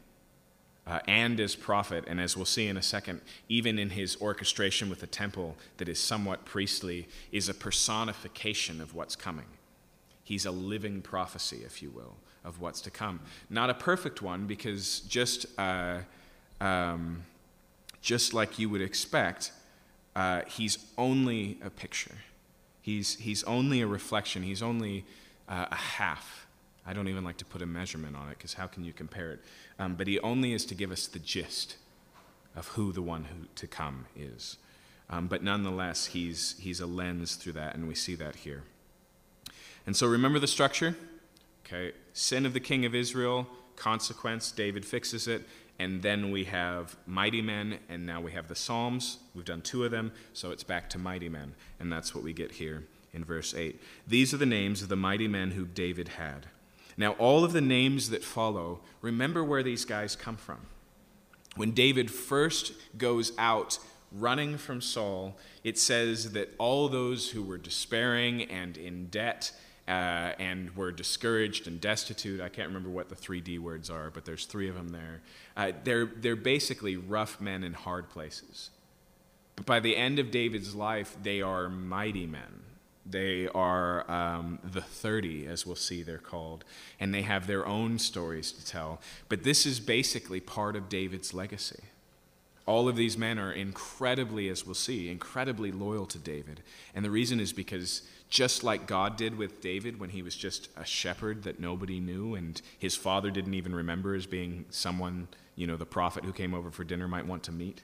uh, 0.87 1.01
and 1.09 1.41
as 1.41 1.57
prophet, 1.57 2.05
and 2.07 2.21
as 2.21 2.37
we'll 2.37 2.47
see 2.47 2.69
in 2.69 2.77
a 2.77 2.83
second, 2.83 3.21
even 3.49 3.79
in 3.79 3.91
his 3.91 4.17
orchestration 4.21 4.89
with 4.89 5.01
the 5.01 5.07
temple 5.07 5.57
that 5.79 5.89
is 5.89 5.99
somewhat 5.99 6.45
priestly, 6.45 7.09
is 7.33 7.49
a 7.49 7.55
personification 7.55 8.81
of 8.81 8.95
what's 8.95 9.17
coming. 9.17 9.47
He's 10.27 10.45
a 10.45 10.51
living 10.51 11.03
prophecy, 11.03 11.63
if 11.65 11.81
you 11.83 11.91
will, 11.91 12.17
of 12.45 12.61
what's 12.61 12.81
to 12.81 12.91
come. 12.91 13.21
Not 13.49 13.71
a 13.71 13.75
perfect 13.75 14.23
one, 14.23 14.47
because 14.47 15.01
just, 15.09 15.47
uh, 15.57 16.01
um, 16.61 17.23
just 18.03 18.35
like 18.35 18.59
you 18.59 18.69
would 18.69 18.83
expect, 18.83 19.53
uh, 20.17 20.41
he's 20.49 20.79
only 20.99 21.59
a 21.65 21.71
picture. 21.71 22.17
He's, 22.83 23.15
he's 23.15 23.45
only 23.45 23.83
a 23.83 23.87
reflection. 23.87 24.43
He's 24.43 24.63
only 24.63 25.05
uh, 25.49 25.67
a 25.71 25.77
half. 25.77 26.49
I 26.85 26.93
don't 26.93 27.07
even 27.07 27.23
like 27.23 27.37
to 27.37 27.45
put 27.45 27.63
a 27.63 27.67
measurement 27.67 28.17
on 28.17 28.29
it, 28.29 28.37
because 28.39 28.55
how 28.55 28.67
can 28.67 28.85
you 28.85 28.93
compare 28.93 29.31
it? 29.31 29.41
Um, 29.79 29.95
but 29.95 30.09
he 30.09 30.19
only 30.19 30.53
is 30.53 30.67
to 30.67 30.75
give 30.75 30.91
us 30.91 31.07
the 31.07 31.21
gist 31.21 31.77
of 32.57 32.67
who 32.69 32.91
the 32.91 33.03
one 33.03 33.27
who 33.27 33.47
to 33.55 33.69
come 33.69 34.07
is. 34.17 34.57
Um, 35.09 35.29
but 35.29 35.45
nonetheless, 35.45 36.07
he's, 36.07 36.57
he's 36.59 36.81
a 36.81 36.87
lens 36.87 37.37
through 37.37 37.53
that, 37.53 37.77
and 37.77 37.87
we 37.87 37.95
see 37.95 38.17
that 38.17 38.35
here. 38.35 38.65
And 39.87 39.97
so 39.97 40.07
remember 40.07 40.39
the 40.39 40.47
structure? 40.47 40.97
Okay, 41.65 41.93
sin 42.13 42.47
of 42.47 42.53
the 42.53 42.61
king 42.61 42.85
of 42.85 42.95
Israel, 42.95 43.47
consequence, 43.77 44.51
David 44.53 44.85
fixes 44.85 45.27
it, 45.27 45.47
and 45.79 46.03
then 46.03 46.31
we 46.31 46.45
have 46.45 46.97
mighty 47.07 47.43
men, 47.43 47.79
and 47.89 48.07
now 48.07 48.21
we 48.21 48.33
have 48.33 48.49
the 48.49 48.55
Psalms. 48.55 49.19
We've 49.35 49.45
done 49.45 49.63
two 49.63 49.85
of 49.85 49.91
them, 49.91 50.13
so 50.33 50.51
it's 50.51 50.65
back 50.65 50.89
to 50.91 50.99
mighty 50.99 51.29
men, 51.29 51.55
and 51.81 51.93
that's 51.93 52.15
what 52.15 52.25
we 52.25 52.33
get 52.33 52.53
here 52.53 52.85
in 53.13 53.25
verse 53.25 53.55
8. 53.55 53.81
These 54.07 54.33
are 54.33 54.39
the 54.39 54.47
names 54.47 54.83
of 54.83 54.89
the 54.89 54.97
mighty 54.97 55.29
men 55.29 55.53
whom 55.53 55.71
David 55.75 56.09
had. 56.09 56.47
Now, 56.97 57.13
all 57.13 57.45
of 57.45 57.53
the 57.53 57.61
names 57.61 58.11
that 58.11 58.25
follow, 58.25 58.81
remember 59.03 59.45
where 59.45 59.63
these 59.63 59.85
guys 59.85 60.17
come 60.17 60.37
from. 60.37 60.61
When 61.57 61.73
David 61.73 62.11
first 62.11 62.73
goes 62.97 63.33
out 63.39 63.79
running 64.13 64.57
from 64.57 64.81
Saul, 64.81 65.37
it 65.65 65.79
says 65.79 66.33
that 66.33 66.55
all 66.59 66.89
those 66.89 67.31
who 67.31 67.43
were 67.43 67.59
despairing 67.59 68.45
and 68.45 68.77
in 68.77 69.07
debt 69.07 69.53
uh, 69.89 70.33
and 70.39 70.75
were 70.77 70.91
discouraged 70.91 71.67
and 71.67 71.81
destitute. 71.81 72.41
I 72.41 72.49
can't 72.49 72.69
remember 72.69 72.91
what 72.91 73.09
the 73.09 73.15
three 73.15 73.41
D 73.41 73.59
words 73.59 73.89
are, 73.89 74.11
but 74.11 74.25
there's 74.25 74.47
three 74.47 74.69
of 74.69 74.75
them 74.75 74.89
there. 74.89 75.21
Uh, 75.57 75.73
they're, 75.85 76.07
they're 76.07 76.37
basically 76.37 76.97
rough 76.97 77.41
men 77.41 77.63
in 77.63 77.73
hard 77.73 78.09
places. 78.09 78.71
But 79.55 79.67
by 79.67 79.81
the 79.81 79.97
end 79.97 80.19
of 80.19 80.31
David's 80.31 80.75
life, 80.75 81.17
they 81.23 81.41
are 81.41 81.69
mighty 81.69 82.27
men. 82.27 82.63
They 83.09 83.49
are 83.49 84.11
um, 84.11 84.59
the 84.65 84.83
30, 84.83 85.47
as 85.47 85.65
we'll 85.65 85.77
see 85.77 86.03
they're 86.03 86.19
called, 86.19 86.65
and 86.99 87.15
they 87.15 87.23
have 87.23 87.47
their 87.47 87.65
own 87.65 87.99
stories 87.99 88.51
to 88.53 88.67
tell. 88.67 89.01
But 89.29 89.45
this 89.45 89.65
is 89.65 89.79
basically 89.79 90.41
part 90.41 90.75
of 90.75 90.89
David's 90.89 91.33
legacy. 91.33 91.85
All 92.67 92.89
of 92.89 92.97
these 92.97 93.17
men 93.17 93.39
are 93.39 93.53
incredibly, 93.53 94.49
as 94.49 94.67
we'll 94.67 94.75
see, 94.75 95.09
incredibly 95.09 95.71
loyal 95.71 96.05
to 96.07 96.19
David. 96.19 96.63
And 96.97 97.05
the 97.05 97.11
reason 97.11 97.39
is 97.39 97.53
because 97.53 98.03
just 98.29 98.65
like 98.65 98.87
God 98.87 99.17
did 99.17 99.39
with 99.39 99.61
David 99.61 100.01
when 100.01 100.11
he 100.11 100.23
was 100.23 100.35
just 100.35 100.69
a 100.77 100.85
shepherd 100.85 101.45
that 101.45 101.61
nobody 101.61 102.01
knew 102.01 102.35
and 102.35 102.61
his 102.79 102.97
father 102.97 103.31
didn't 103.31 103.55
even 103.55 103.75
remember 103.75 104.15
as 104.15 104.27
being 104.27 104.65
someone, 104.71 105.29
you 105.55 105.67
know, 105.67 105.77
the 105.77 105.87
prophet 105.87 106.25
who 106.25 106.33
came 106.33 106.55
over 106.55 106.71
for 106.71 106.85
dinner 106.85 107.07
might 107.07 107.27
want 107.27 107.43
to 107.45 107.53
meet. 107.53 107.83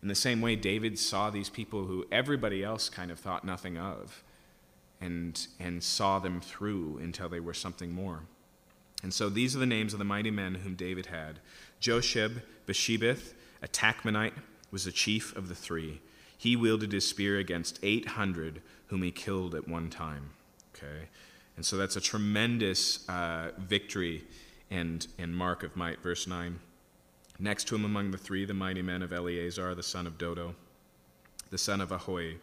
In 0.00 0.08
the 0.08 0.14
same 0.14 0.40
way, 0.40 0.56
David 0.56 0.98
saw 0.98 1.30
these 1.30 1.48
people 1.48 1.84
who 1.84 2.06
everybody 2.10 2.62
else 2.62 2.88
kind 2.88 3.10
of 3.10 3.18
thought 3.18 3.44
nothing 3.44 3.78
of 3.78 4.22
and, 5.00 5.46
and 5.58 5.82
saw 5.82 6.18
them 6.18 6.40
through 6.40 6.98
until 6.98 7.28
they 7.28 7.40
were 7.40 7.54
something 7.54 7.92
more. 7.92 8.22
And 9.02 9.12
so 9.12 9.28
these 9.28 9.56
are 9.56 9.58
the 9.58 9.66
names 9.66 9.92
of 9.92 9.98
the 9.98 10.04
mighty 10.04 10.30
men 10.30 10.54
whom 10.56 10.74
David 10.74 11.06
had 11.06 11.40
Josheb, 11.80 12.42
Basshebeth, 12.66 13.34
a 13.62 13.68
Tahchemonite, 13.68 14.34
was 14.70 14.84
the 14.84 14.92
chief 14.92 15.36
of 15.36 15.48
the 15.48 15.54
three. 15.54 16.00
He 16.42 16.56
wielded 16.56 16.90
his 16.90 17.06
spear 17.06 17.38
against 17.38 17.78
800 17.84 18.62
whom 18.88 19.04
he 19.04 19.12
killed 19.12 19.54
at 19.54 19.68
one 19.68 19.90
time. 19.90 20.30
Okay? 20.74 21.06
And 21.56 21.64
so 21.64 21.76
that's 21.76 21.94
a 21.94 22.00
tremendous 22.00 23.08
uh, 23.08 23.52
victory 23.58 24.24
and, 24.68 25.06
and 25.18 25.36
mark 25.36 25.62
of 25.62 25.76
might. 25.76 26.02
Verse 26.02 26.26
9. 26.26 26.58
Next 27.38 27.68
to 27.68 27.76
him 27.76 27.84
among 27.84 28.10
the 28.10 28.18
three, 28.18 28.44
the 28.44 28.54
mighty 28.54 28.82
men 28.82 29.02
of 29.02 29.12
Eleazar, 29.12 29.72
the 29.76 29.84
son 29.84 30.04
of 30.04 30.18
Dodo, 30.18 30.56
the 31.50 31.58
son 31.58 31.80
of 31.80 31.90
Ahohi 31.90 32.38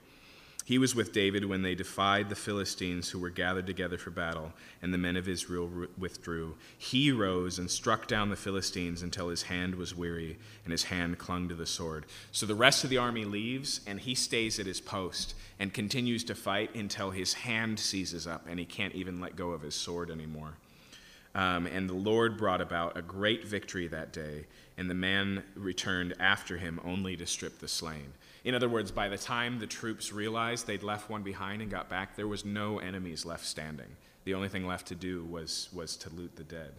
he 0.69 0.77
was 0.77 0.93
with 0.93 1.11
David 1.11 1.45
when 1.45 1.63
they 1.63 1.73
defied 1.73 2.29
the 2.29 2.35
Philistines 2.35 3.09
who 3.09 3.17
were 3.17 3.31
gathered 3.31 3.65
together 3.65 3.97
for 3.97 4.11
battle, 4.11 4.53
and 4.83 4.93
the 4.93 4.99
men 4.99 5.17
of 5.17 5.27
Israel 5.27 5.67
withdrew. 5.97 6.57
He 6.77 7.11
rose 7.11 7.57
and 7.57 7.71
struck 7.71 8.05
down 8.05 8.29
the 8.29 8.35
Philistines 8.35 9.01
until 9.01 9.29
his 9.29 9.41
hand 9.41 9.73
was 9.73 9.95
weary, 9.95 10.37
and 10.63 10.71
his 10.71 10.83
hand 10.83 11.17
clung 11.17 11.49
to 11.49 11.55
the 11.55 11.65
sword. 11.65 12.05
So 12.31 12.45
the 12.45 12.53
rest 12.53 12.83
of 12.83 12.91
the 12.91 12.99
army 12.99 13.25
leaves, 13.25 13.81
and 13.87 13.99
he 13.99 14.13
stays 14.13 14.59
at 14.59 14.67
his 14.67 14.79
post 14.79 15.33
and 15.57 15.73
continues 15.73 16.23
to 16.25 16.35
fight 16.35 16.75
until 16.75 17.09
his 17.09 17.33
hand 17.33 17.79
seizes 17.79 18.27
up, 18.27 18.45
and 18.47 18.59
he 18.59 18.65
can't 18.65 18.93
even 18.93 19.19
let 19.19 19.35
go 19.35 19.49
of 19.49 19.63
his 19.63 19.73
sword 19.73 20.11
anymore. 20.11 20.53
Um, 21.35 21.67
and 21.67 21.87
the 21.87 21.93
Lord 21.93 22.37
brought 22.37 22.61
about 22.61 22.97
a 22.97 23.01
great 23.01 23.45
victory 23.45 23.87
that 23.87 24.11
day, 24.11 24.45
and 24.77 24.89
the 24.89 24.95
man 24.95 25.43
returned 25.55 26.15
after 26.19 26.57
him 26.57 26.79
only 26.83 27.15
to 27.17 27.25
strip 27.27 27.59
the 27.59 27.67
slain. 27.67 28.13
In 28.43 28.55
other 28.55 28.69
words, 28.69 28.91
by 28.91 29.09
the 29.09 29.17
time 29.17 29.59
the 29.59 29.67
troops 29.67 30.11
realized 30.11 30.65
they'd 30.65 30.83
left 30.83 31.09
one 31.09 31.21
behind 31.21 31.61
and 31.61 31.69
got 31.69 31.89
back, 31.89 32.15
there 32.15 32.27
was 32.27 32.45
no 32.45 32.79
enemies 32.79 33.25
left 33.25 33.45
standing. 33.45 33.97
The 34.23 34.33
only 34.33 34.49
thing 34.49 34.65
left 34.65 34.87
to 34.87 34.95
do 34.95 35.23
was, 35.25 35.69
was 35.73 35.95
to 35.97 36.09
loot 36.09 36.35
the 36.35 36.43
dead. 36.43 36.71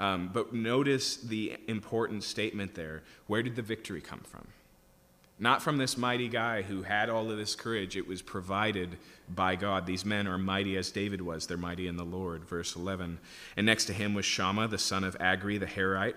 Um, 0.00 0.30
but 0.32 0.52
notice 0.52 1.16
the 1.16 1.56
important 1.68 2.24
statement 2.24 2.74
there. 2.74 3.02
Where 3.26 3.42
did 3.42 3.54
the 3.54 3.62
victory 3.62 4.00
come 4.00 4.20
from? 4.20 4.48
Not 5.38 5.62
from 5.62 5.78
this 5.78 5.98
mighty 5.98 6.28
guy 6.28 6.62
who 6.62 6.82
had 6.82 7.10
all 7.10 7.30
of 7.30 7.36
this 7.36 7.56
courage. 7.56 7.96
It 7.96 8.06
was 8.06 8.22
provided 8.22 8.96
by 9.28 9.56
God. 9.56 9.84
These 9.84 10.04
men 10.04 10.28
are 10.28 10.38
mighty 10.38 10.76
as 10.76 10.92
David 10.92 11.20
was. 11.20 11.46
They're 11.46 11.56
mighty 11.56 11.88
in 11.88 11.96
the 11.96 12.04
Lord. 12.04 12.44
Verse 12.44 12.76
11. 12.76 13.18
And 13.56 13.66
next 13.66 13.86
to 13.86 13.92
him 13.92 14.14
was 14.14 14.24
Shammah, 14.24 14.68
the 14.68 14.78
son 14.78 15.02
of 15.02 15.16
Agri 15.18 15.58
the 15.58 15.66
Hararite 15.66 16.14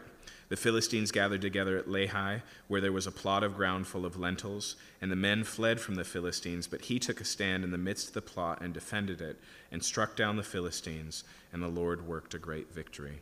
the 0.49 0.55
Philistines 0.55 1.11
gathered 1.11 1.41
together 1.41 1.77
at 1.77 1.87
Lehi, 1.87 2.41
where 2.67 2.79
there 2.79 2.91
was 2.91 3.05
a 3.05 3.11
plot 3.11 3.43
of 3.43 3.55
ground 3.55 3.85
full 3.85 4.05
of 4.05 4.17
lentils, 4.17 4.77
and 5.01 5.11
the 5.11 5.15
men 5.15 5.43
fled 5.43 5.81
from 5.81 5.95
the 5.95 6.05
Philistines, 6.05 6.67
but 6.67 6.81
he 6.81 6.99
took 6.99 7.19
a 7.19 7.25
stand 7.25 7.63
in 7.63 7.71
the 7.71 7.77
midst 7.77 8.09
of 8.09 8.13
the 8.13 8.21
plot 8.21 8.61
and 8.61 8.73
defended 8.73 9.19
it, 9.19 9.37
and 9.71 9.83
struck 9.83 10.15
down 10.15 10.37
the 10.37 10.43
Philistines, 10.43 11.25
and 11.51 11.61
the 11.61 11.67
Lord 11.67 12.07
worked 12.07 12.33
a 12.33 12.39
great 12.39 12.73
victory. 12.73 13.19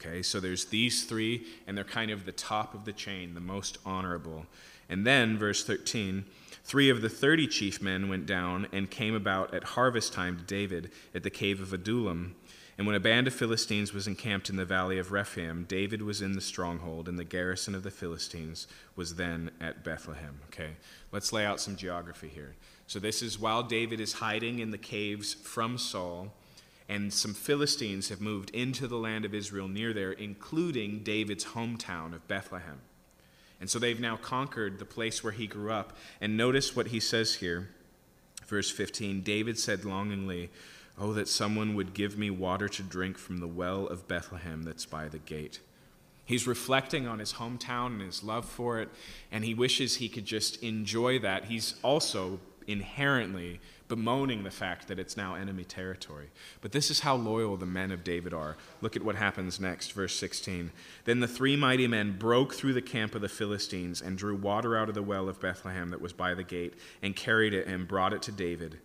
Okay, 0.00 0.22
so 0.22 0.38
there's 0.38 0.66
these 0.66 1.04
three, 1.04 1.44
and 1.66 1.76
they're 1.76 1.82
kind 1.82 2.12
of 2.12 2.24
the 2.24 2.30
top 2.30 2.72
of 2.72 2.84
the 2.84 2.92
chain, 2.92 3.34
the 3.34 3.40
most 3.40 3.78
honorable. 3.84 4.46
And 4.88 5.06
then, 5.06 5.38
verse 5.38 5.64
13, 5.64 6.24
three 6.64 6.88
of 6.90 7.02
the 7.02 7.08
thirty 7.08 7.46
chief 7.46 7.82
men 7.82 8.08
went 8.08 8.26
down 8.26 8.68
and 8.72 8.90
came 8.90 9.14
about 9.14 9.52
at 9.54 9.64
harvest 9.64 10.12
time 10.12 10.36
to 10.38 10.44
David 10.44 10.90
at 11.14 11.22
the 11.22 11.30
cave 11.30 11.60
of 11.60 11.72
Adullam 11.72 12.34
and 12.78 12.86
when 12.86 12.94
a 12.94 13.00
band 13.00 13.26
of 13.26 13.34
Philistines 13.34 13.92
was 13.92 14.06
encamped 14.06 14.48
in 14.48 14.54
the 14.54 14.64
valley 14.64 15.00
of 15.00 15.10
Rephaim, 15.10 15.64
David 15.64 16.00
was 16.00 16.22
in 16.22 16.34
the 16.34 16.40
stronghold, 16.40 17.08
and 17.08 17.18
the 17.18 17.24
garrison 17.24 17.74
of 17.74 17.82
the 17.82 17.90
Philistines 17.90 18.68
was 18.94 19.16
then 19.16 19.50
at 19.60 19.82
Bethlehem. 19.82 20.38
Okay, 20.46 20.76
let's 21.10 21.32
lay 21.32 21.44
out 21.44 21.60
some 21.60 21.74
geography 21.74 22.28
here. 22.28 22.54
So, 22.86 23.00
this 23.00 23.20
is 23.20 23.38
while 23.38 23.64
David 23.64 23.98
is 23.98 24.14
hiding 24.14 24.60
in 24.60 24.70
the 24.70 24.78
caves 24.78 25.34
from 25.34 25.76
Saul, 25.76 26.32
and 26.88 27.12
some 27.12 27.34
Philistines 27.34 28.10
have 28.10 28.20
moved 28.20 28.50
into 28.50 28.86
the 28.86 28.96
land 28.96 29.24
of 29.24 29.34
Israel 29.34 29.66
near 29.66 29.92
there, 29.92 30.12
including 30.12 31.02
David's 31.02 31.46
hometown 31.46 32.14
of 32.14 32.28
Bethlehem. 32.28 32.80
And 33.60 33.68
so 33.68 33.78
they've 33.78 34.00
now 34.00 34.16
conquered 34.16 34.78
the 34.78 34.84
place 34.84 35.22
where 35.24 35.32
he 35.32 35.46
grew 35.46 35.72
up. 35.72 35.96
And 36.20 36.36
notice 36.36 36.76
what 36.76 36.88
he 36.88 37.00
says 37.00 37.36
here, 37.36 37.70
verse 38.46 38.70
15 38.70 39.22
David 39.22 39.58
said 39.58 39.84
longingly, 39.84 40.50
Oh, 41.00 41.12
that 41.12 41.28
someone 41.28 41.74
would 41.76 41.94
give 41.94 42.18
me 42.18 42.30
water 42.30 42.68
to 42.68 42.82
drink 42.82 43.18
from 43.18 43.38
the 43.38 43.46
well 43.46 43.86
of 43.86 44.08
Bethlehem 44.08 44.64
that's 44.64 44.84
by 44.84 45.08
the 45.08 45.18
gate. 45.18 45.60
He's 46.24 46.46
reflecting 46.46 47.06
on 47.06 47.20
his 47.20 47.34
hometown 47.34 47.86
and 47.86 48.02
his 48.02 48.22
love 48.22 48.44
for 48.44 48.80
it, 48.80 48.90
and 49.32 49.44
he 49.44 49.54
wishes 49.54 49.96
he 49.96 50.08
could 50.08 50.26
just 50.26 50.62
enjoy 50.62 51.20
that. 51.20 51.46
He's 51.46 51.76
also 51.82 52.40
inherently 52.68 53.58
bemoaning 53.88 54.44
the 54.44 54.50
fact 54.50 54.86
that 54.86 54.98
it's 54.98 55.16
now 55.16 55.34
enemy 55.34 55.64
territory. 55.64 56.28
But 56.60 56.72
this 56.72 56.90
is 56.90 57.00
how 57.00 57.16
loyal 57.16 57.56
the 57.56 57.66
men 57.66 57.90
of 57.90 58.04
David 58.04 58.34
are. 58.34 58.56
Look 58.82 58.94
at 58.94 59.02
what 59.02 59.16
happens 59.16 59.58
next, 59.58 59.92
verse 59.92 60.14
16. 60.14 60.70
Then 61.04 61.20
the 61.20 61.26
three 61.26 61.56
mighty 61.56 61.86
men 61.86 62.18
broke 62.18 62.54
through 62.54 62.74
the 62.74 62.82
camp 62.82 63.14
of 63.14 63.22
the 63.22 63.28
Philistines 63.28 64.02
and 64.02 64.18
drew 64.18 64.36
water 64.36 64.76
out 64.76 64.90
of 64.90 64.94
the 64.94 65.02
well 65.02 65.28
of 65.28 65.40
Bethlehem 65.40 65.88
that 65.88 66.02
was 66.02 66.12
by 66.12 66.34
the 66.34 66.44
gate, 66.44 66.74
and 67.02 67.16
carried 67.16 67.54
it 67.54 67.66
and 67.66 67.88
brought 67.88 68.12
it 68.12 68.22
to 68.22 68.32
David. 68.32 68.78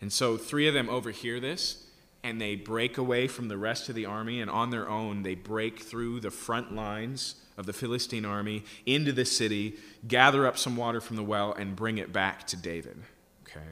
And 0.00 0.12
so 0.12 0.36
three 0.36 0.66
of 0.66 0.74
them 0.74 0.88
overhear 0.88 1.38
this 1.38 1.86
and 2.22 2.40
they 2.40 2.54
break 2.54 2.98
away 2.98 3.26
from 3.26 3.48
the 3.48 3.56
rest 3.56 3.88
of 3.88 3.94
the 3.94 4.06
army, 4.06 4.40
and 4.40 4.50
on 4.50 4.70
their 4.70 4.88
own, 4.88 5.22
they 5.22 5.34
break 5.34 5.80
through 5.80 6.20
the 6.20 6.30
front 6.30 6.74
lines 6.74 7.36
of 7.56 7.66
the 7.66 7.72
Philistine 7.72 8.24
army 8.24 8.64
into 8.86 9.12
the 9.12 9.24
city, 9.24 9.74
gather 10.06 10.46
up 10.46 10.58
some 10.58 10.76
water 10.76 11.00
from 11.00 11.16
the 11.16 11.22
well, 11.22 11.52
and 11.52 11.76
bring 11.76 11.98
it 11.98 12.12
back 12.12 12.46
to 12.48 12.56
David. 12.56 13.02
Okay? 13.46 13.66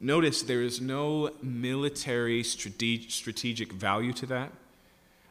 Notice 0.00 0.42
there 0.42 0.62
is 0.62 0.80
no 0.80 1.30
military 1.42 2.42
strategic 2.42 3.72
value 3.72 4.12
to 4.14 4.26
that. 4.26 4.52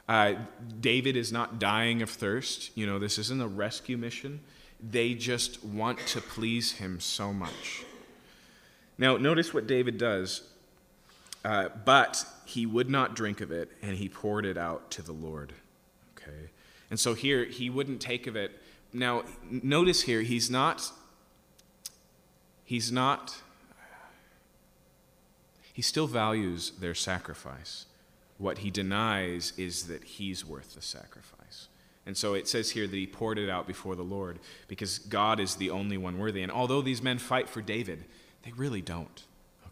Uh, 0.07 0.33
David 0.79 1.15
is 1.15 1.31
not 1.31 1.59
dying 1.59 2.01
of 2.01 2.09
thirst. 2.09 2.75
You 2.75 2.85
know, 2.85 2.99
this 2.99 3.17
isn't 3.17 3.41
a 3.41 3.47
rescue 3.47 3.97
mission. 3.97 4.41
They 4.81 5.13
just 5.13 5.63
want 5.63 5.99
to 6.07 6.21
please 6.21 6.73
him 6.73 6.99
so 6.99 7.31
much. 7.31 7.83
Now, 8.97 9.17
notice 9.17 9.53
what 9.53 9.67
David 9.67 9.97
does. 9.97 10.41
Uh, 11.45 11.69
but 11.85 12.25
he 12.53 12.65
would 12.65 12.89
not 12.89 13.15
drink 13.15 13.41
of 13.41 13.51
it, 13.51 13.71
and 13.81 13.97
he 13.97 14.07
poured 14.07 14.45
it 14.45 14.57
out 14.57 14.91
to 14.91 15.01
the 15.01 15.11
Lord. 15.11 15.53
Okay? 16.15 16.49
And 16.89 16.99
so 16.99 17.15
here, 17.15 17.45
he 17.45 17.69
wouldn't 17.69 17.99
take 17.99 18.27
of 18.27 18.35
it. 18.35 18.61
Now, 18.93 19.23
notice 19.49 20.03
here, 20.03 20.21
he's 20.21 20.51
not, 20.51 20.91
he's 22.63 22.91
not, 22.91 23.41
he 25.73 25.81
still 25.81 26.05
values 26.05 26.73
their 26.79 26.93
sacrifice. 26.93 27.87
What 28.37 28.59
he 28.59 28.69
denies 28.69 29.53
is 29.57 29.87
that 29.87 30.03
he's 30.03 30.45
worth 30.45 30.75
the 30.75 30.81
sacrifice. 30.81 31.67
And 32.05 32.15
so 32.15 32.33
it 32.33 32.47
says 32.47 32.71
here 32.71 32.85
that 32.85 32.95
he 32.95 33.07
poured 33.07 33.39
it 33.39 33.49
out 33.49 33.65
before 33.65 33.95
the 33.95 34.03
Lord 34.03 34.39
because 34.67 34.99
God 34.99 35.39
is 35.39 35.55
the 35.55 35.71
only 35.71 35.97
one 35.97 36.19
worthy. 36.19 36.43
And 36.43 36.51
although 36.51 36.81
these 36.81 37.01
men 37.01 37.17
fight 37.17 37.49
for 37.49 37.61
David, 37.61 38.03
they 38.43 38.51
really 38.51 38.81
don't. 38.81 39.23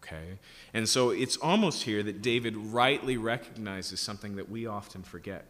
Okay? 0.02 0.38
And 0.74 0.88
so 0.88 1.10
it's 1.10 1.36
almost 1.36 1.84
here 1.84 2.02
that 2.02 2.22
David 2.22 2.56
rightly 2.56 3.16
recognizes 3.16 4.00
something 4.00 4.36
that 4.36 4.50
we 4.50 4.66
often 4.66 5.02
forget, 5.02 5.44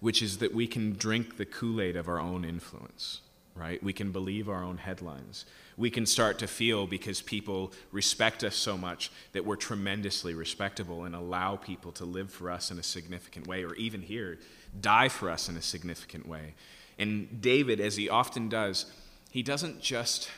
which 0.00 0.20
is 0.20 0.38
that 0.38 0.52
we 0.52 0.66
can 0.66 0.94
drink 0.94 1.36
the 1.36 1.46
Kool 1.46 1.80
Aid 1.80 1.96
of 1.96 2.08
our 2.08 2.18
own 2.18 2.44
influence. 2.44 3.20
right? 3.54 3.82
We 3.82 3.92
can 3.92 4.10
believe 4.10 4.48
our 4.48 4.62
own 4.62 4.78
headlines. 4.78 5.44
We 5.76 5.90
can 5.90 6.06
start 6.06 6.38
to 6.38 6.46
feel 6.46 6.86
because 6.86 7.20
people 7.20 7.72
respect 7.92 8.44
us 8.44 8.56
so 8.56 8.76
much 8.78 9.10
that 9.32 9.44
we're 9.44 9.56
tremendously 9.56 10.34
respectable 10.34 11.04
and 11.04 11.14
allow 11.14 11.56
people 11.56 11.92
to 11.92 12.04
live 12.04 12.32
for 12.32 12.50
us 12.50 12.70
in 12.70 12.78
a 12.78 12.82
significant 12.82 13.46
way, 13.46 13.64
or 13.64 13.74
even 13.74 14.02
here, 14.02 14.38
die 14.80 15.08
for 15.08 15.30
us 15.30 15.48
in 15.48 15.56
a 15.56 15.62
significant 15.62 16.26
way. 16.26 16.54
And 16.98 17.40
David, 17.40 17.80
as 17.80 17.96
he 17.96 18.08
often 18.08 18.48
does, 18.48 18.86
he 19.30 19.42
doesn't 19.42 19.80
just 19.80 20.30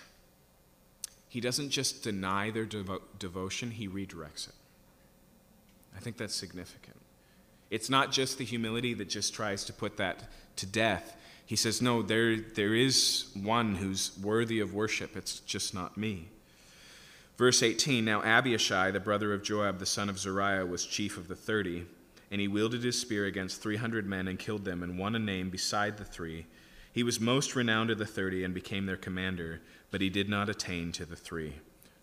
he 1.32 1.40
doesn't 1.40 1.70
just 1.70 2.02
deny 2.02 2.50
their 2.50 2.66
devo- 2.66 3.00
devotion, 3.18 3.70
he 3.70 3.88
redirects 3.88 4.48
it. 4.48 4.54
I 5.96 5.98
think 5.98 6.18
that's 6.18 6.34
significant. 6.34 7.00
It's 7.70 7.88
not 7.88 8.12
just 8.12 8.36
the 8.36 8.44
humility 8.44 8.92
that 8.92 9.08
just 9.08 9.32
tries 9.32 9.64
to 9.64 9.72
put 9.72 9.96
that 9.96 10.24
to 10.56 10.66
death. 10.66 11.16
He 11.46 11.56
says, 11.56 11.80
No, 11.80 12.02
there, 12.02 12.36
there 12.36 12.74
is 12.74 13.28
one 13.32 13.76
who's 13.76 14.10
worthy 14.22 14.60
of 14.60 14.74
worship. 14.74 15.16
It's 15.16 15.40
just 15.40 15.72
not 15.72 15.96
me. 15.96 16.28
Verse 17.38 17.62
18 17.62 18.04
Now 18.04 18.22
Abishai, 18.22 18.90
the 18.90 19.00
brother 19.00 19.32
of 19.32 19.42
Joab, 19.42 19.78
the 19.78 19.86
son 19.86 20.10
of 20.10 20.18
Zeruiah, 20.18 20.66
was 20.66 20.84
chief 20.84 21.16
of 21.16 21.28
the 21.28 21.34
thirty, 21.34 21.86
and 22.30 22.42
he 22.42 22.46
wielded 22.48 22.84
his 22.84 23.00
spear 23.00 23.24
against 23.24 23.62
300 23.62 24.04
men 24.06 24.28
and 24.28 24.38
killed 24.38 24.66
them, 24.66 24.82
and 24.82 24.98
won 24.98 25.14
a 25.14 25.18
name 25.18 25.48
beside 25.48 25.96
the 25.96 26.04
three. 26.04 26.44
He 26.92 27.02
was 27.02 27.20
most 27.20 27.56
renowned 27.56 27.88
of 27.88 27.96
the 27.96 28.04
thirty 28.04 28.44
and 28.44 28.52
became 28.52 28.84
their 28.84 28.98
commander 28.98 29.62
but 29.92 30.00
he 30.00 30.10
did 30.10 30.28
not 30.28 30.48
attain 30.48 30.90
to 30.90 31.04
the 31.04 31.14
three. 31.14 31.52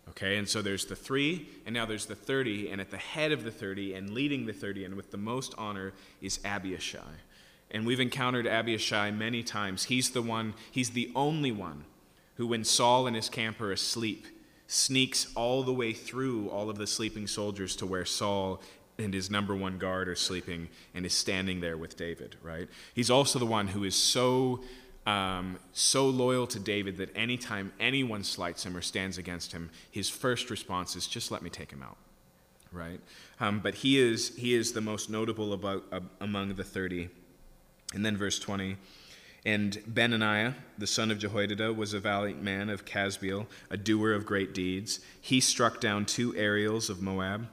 Okay, 0.08 0.38
and 0.38 0.48
so 0.48 0.62
there's 0.62 0.86
the 0.86 0.96
three, 0.96 1.48
and 1.66 1.74
now 1.74 1.84
there's 1.84 2.06
the 2.06 2.16
30, 2.16 2.70
and 2.70 2.80
at 2.80 2.90
the 2.90 2.96
head 2.96 3.30
of 3.30 3.44
the 3.44 3.50
30 3.50 3.94
and 3.94 4.10
leading 4.10 4.46
the 4.46 4.52
30 4.52 4.84
and 4.86 4.94
with 4.94 5.10
the 5.10 5.16
most 5.16 5.54
honor 5.56 5.92
is 6.20 6.40
Abishai. 6.44 7.18
And 7.70 7.86
we've 7.86 8.00
encountered 8.00 8.46
Abishai 8.46 9.12
many 9.12 9.44
times. 9.44 9.84
He's 9.84 10.10
the 10.10 10.22
one, 10.22 10.54
he's 10.72 10.90
the 10.90 11.12
only 11.14 11.52
one 11.52 11.84
who, 12.34 12.48
when 12.48 12.64
Saul 12.64 13.06
and 13.06 13.14
his 13.14 13.28
camp 13.28 13.60
are 13.60 13.70
asleep, 13.70 14.26
sneaks 14.66 15.28
all 15.36 15.62
the 15.62 15.72
way 15.72 15.92
through 15.92 16.48
all 16.48 16.70
of 16.70 16.78
the 16.78 16.86
sleeping 16.86 17.26
soldiers 17.28 17.76
to 17.76 17.86
where 17.86 18.04
Saul 18.04 18.60
and 18.98 19.14
his 19.14 19.30
number 19.30 19.54
one 19.54 19.78
guard 19.78 20.08
are 20.08 20.16
sleeping 20.16 20.68
and 20.94 21.06
is 21.06 21.14
standing 21.14 21.60
there 21.60 21.76
with 21.76 21.96
David, 21.96 22.36
right? 22.42 22.68
He's 22.94 23.10
also 23.10 23.38
the 23.38 23.46
one 23.46 23.68
who 23.68 23.84
is 23.84 23.94
so 23.94 24.60
um, 25.06 25.58
so 25.72 26.06
loyal 26.06 26.46
to 26.48 26.58
David 26.58 26.98
that 26.98 27.10
anytime 27.16 27.72
anyone 27.80 28.22
slights 28.22 28.64
him 28.64 28.76
or 28.76 28.82
stands 28.82 29.18
against 29.18 29.52
him, 29.52 29.70
his 29.90 30.08
first 30.08 30.50
response 30.50 30.96
is, 30.96 31.06
just 31.06 31.30
let 31.30 31.42
me 31.42 31.50
take 31.50 31.70
him 31.70 31.82
out. 31.82 31.96
Right? 32.72 33.00
Um, 33.40 33.60
but 33.60 33.76
he 33.76 33.98
is, 33.98 34.36
he 34.36 34.54
is 34.54 34.72
the 34.72 34.80
most 34.80 35.10
notable 35.10 35.52
about, 35.52 35.84
uh, 35.90 36.00
among 36.20 36.54
the 36.54 36.64
30. 36.64 37.08
And 37.94 38.04
then 38.04 38.16
verse 38.16 38.38
20. 38.38 38.76
And 39.44 39.82
Benaiah, 39.86 40.54
the 40.76 40.86
son 40.86 41.10
of 41.10 41.18
Jehoiada, 41.18 41.72
was 41.72 41.94
a 41.94 42.00
valiant 42.00 42.42
man 42.42 42.68
of 42.68 42.84
Kabzeel, 42.84 43.46
a 43.70 43.76
doer 43.76 44.12
of 44.12 44.26
great 44.26 44.52
deeds. 44.52 45.00
He 45.20 45.40
struck 45.40 45.80
down 45.80 46.04
two 46.04 46.36
Ariels 46.36 46.90
of 46.90 47.00
Moab. 47.00 47.48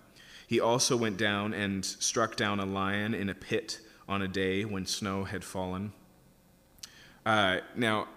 He 0.47 0.59
also 0.59 0.97
went 0.97 1.17
down 1.17 1.53
and 1.53 1.85
struck 1.85 2.35
down 2.35 2.59
a 2.59 2.65
lion 2.65 3.13
in 3.13 3.29
a 3.29 3.33
pit 3.33 3.79
on 4.07 4.21
a 4.21 4.27
day 4.27 4.65
when 4.65 4.85
snow 4.85 5.23
had 5.23 5.43
fallen. 5.43 5.93
Uh, 7.27 7.59
now, 7.75 8.07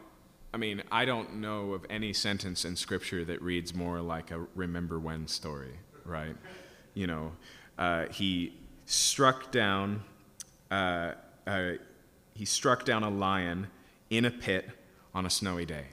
I 0.55 0.57
mean, 0.57 0.85
I 0.93 1.05
don't 1.05 1.41
know 1.41 1.73
of 1.73 1.85
any 1.91 2.13
sentence 2.13 2.65
in 2.65 2.77
Scripture 2.77 3.25
that 3.25 3.43
reads 3.43 3.75
more 3.75 4.01
like 4.01 4.31
a 4.31 4.47
remember 4.55 5.01
when 5.01 5.27
story, 5.27 5.73
right? 6.05 6.37
You 6.95 7.09
know, 7.09 7.33
uh, 7.77 8.07
he 8.07 8.55
struck 8.87 9.51
down, 9.51 10.05
uh, 10.71 11.15
uh, 11.45 11.73
he 12.35 12.45
struck 12.45 12.85
down 12.85 13.03
a 13.03 13.11
lion 13.11 13.67
in 14.11 14.27
a 14.27 14.31
pit 14.31 14.71
on 15.13 15.27
a 15.27 15.31
snowy 15.31 15.67
day. 15.67 15.87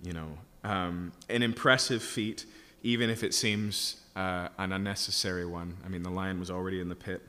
You 0.00 0.12
know, 0.12 0.38
um, 0.62 1.10
an 1.28 1.42
impressive 1.42 2.00
feat, 2.00 2.46
even 2.84 3.10
if 3.10 3.24
it 3.24 3.34
seems 3.34 4.02
uh, 4.14 4.50
an 4.56 4.70
unnecessary 4.70 5.46
one. 5.46 5.78
I 5.84 5.88
mean, 5.88 6.04
the 6.04 6.10
lion 6.10 6.38
was 6.38 6.48
already 6.48 6.80
in 6.80 6.90
the 6.90 6.94
pit; 6.94 7.22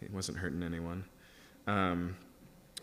it 0.00 0.10
wasn't 0.10 0.38
hurting 0.38 0.62
anyone. 0.62 1.04
Um, 1.66 2.16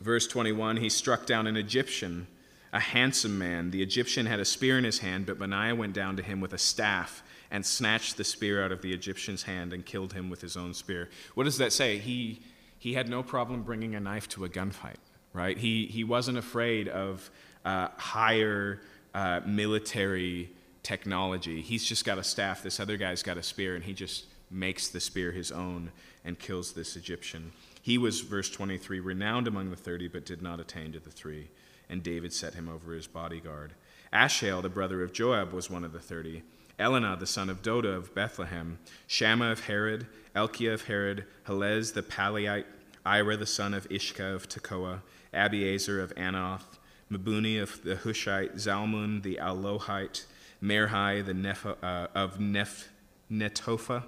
Verse 0.02 0.28
21 0.28 0.78
He 0.78 0.90
struck 0.90 1.26
down 1.26 1.48
an 1.48 1.58
Egyptian, 1.58 2.28
a 2.74 2.80
handsome 2.80 3.38
man. 3.38 3.72
The 3.72 3.82
Egyptian 3.82 4.26
had 4.26 4.40
a 4.40 4.46
spear 4.46 4.78
in 4.78 4.84
his 4.84 5.00
hand, 5.00 5.26
but 5.26 5.40
Benaiah 5.40 5.76
went 5.76 5.94
down 5.94 6.18
to 6.18 6.24
him 6.24 6.42
with 6.42 6.54
a 6.54 6.58
staff 6.58 7.24
and 7.52 7.66
snatched 7.66 8.18
the 8.18 8.24
spear 8.24 8.64
out 8.64 8.72
of 8.72 8.82
the 8.82 8.94
Egyptian's 8.94 9.44
hand 9.44 9.72
and 9.72 9.86
killed 9.86 10.14
him 10.14 10.30
with 10.30 10.42
his 10.42 10.58
own 10.58 10.74
spear. 10.74 11.10
What 11.36 11.44
does 11.46 11.58
that 11.60 11.72
say? 11.72 11.98
He, 11.98 12.42
he 12.80 12.94
had 12.94 13.08
no 13.08 13.24
problem 13.24 13.64
bringing 13.64 13.96
a 13.96 14.00
knife 14.00 14.28
to 14.30 14.46
a 14.46 14.50
gunfight, 14.50 14.98
right? 15.34 15.58
He, 15.58 15.86
he 15.86 16.04
wasn't 16.04 16.38
afraid 16.38 16.88
of 16.88 17.30
uh, 17.64 17.90
higher 17.98 18.82
uh, 19.14 19.42
military 19.46 20.50
technology. 20.84 21.62
He's 21.62 21.84
just 21.84 22.06
got 22.06 22.18
a 22.18 22.24
staff. 22.24 22.62
This 22.62 22.80
other 22.80 22.98
guy's 22.98 23.24
got 23.24 23.38
a 23.38 23.44
spear, 23.44 23.76
and 23.76 23.84
he 23.84 23.94
just 23.94 24.26
makes 24.50 24.88
the 24.88 25.00
spear 25.00 25.32
his 25.32 25.52
own 25.52 25.92
and 26.24 26.40
kills 26.40 26.74
this 26.74 26.96
Egyptian. 26.96 27.52
He 27.82 27.98
was, 27.98 28.22
verse 28.22 28.50
23, 28.50 29.00
renowned 29.00 29.48
among 29.48 29.70
the 29.70 29.76
thirty, 29.76 30.08
but 30.08 30.26
did 30.26 30.42
not 30.42 30.60
attain 30.60 30.92
to 30.94 31.00
the 31.00 31.12
three. 31.12 31.50
And 31.90 32.02
David 32.02 32.34
set 32.34 32.56
him 32.56 32.68
over 32.68 32.94
his 32.94 33.06
bodyguard. 33.06 33.74
Asahel, 34.12 34.62
the 34.62 34.70
brother 34.70 35.04
of 35.04 35.14
Joab, 35.14 35.54
was 35.54 35.70
one 35.70 35.84
of 35.84 35.94
the 35.94 36.00
thirty. 36.00 36.44
Elkanah, 36.80 37.18
the 37.18 37.28
son 37.28 37.50
of 37.50 37.62
Dodo 37.62 37.92
of 37.92 38.14
Bethlehem, 38.14 38.80
Shammah 39.08 39.52
of 39.52 39.66
Harod, 39.66 40.08
Elika 40.36 40.74
of 40.74 40.88
Harod, 40.88 41.26
Helez 41.48 41.94
the 41.94 42.02
Paltite, 42.02 42.66
Ira 43.06 43.38
the 43.38 43.46
son 43.46 43.74
of 43.74 43.88
Ishka 43.90 44.34
of 44.36 44.50
Tekoa, 44.50 45.02
Abiezer 45.34 46.02
of 46.04 46.14
Anath, 46.16 46.80
Mebuni 47.12 47.62
of 47.62 47.84
the 47.84 47.96
Hushathite, 47.96 48.56
Zalmon 48.56 49.22
the 49.22 49.36
Ahohite, 49.36 50.26
Maharai 50.62 51.26
the 51.26 51.34
Neph- 51.34 51.78
uh, 51.84 52.08
of 52.14 52.40
Neph- 52.40 52.88
Netophah, 53.32 54.04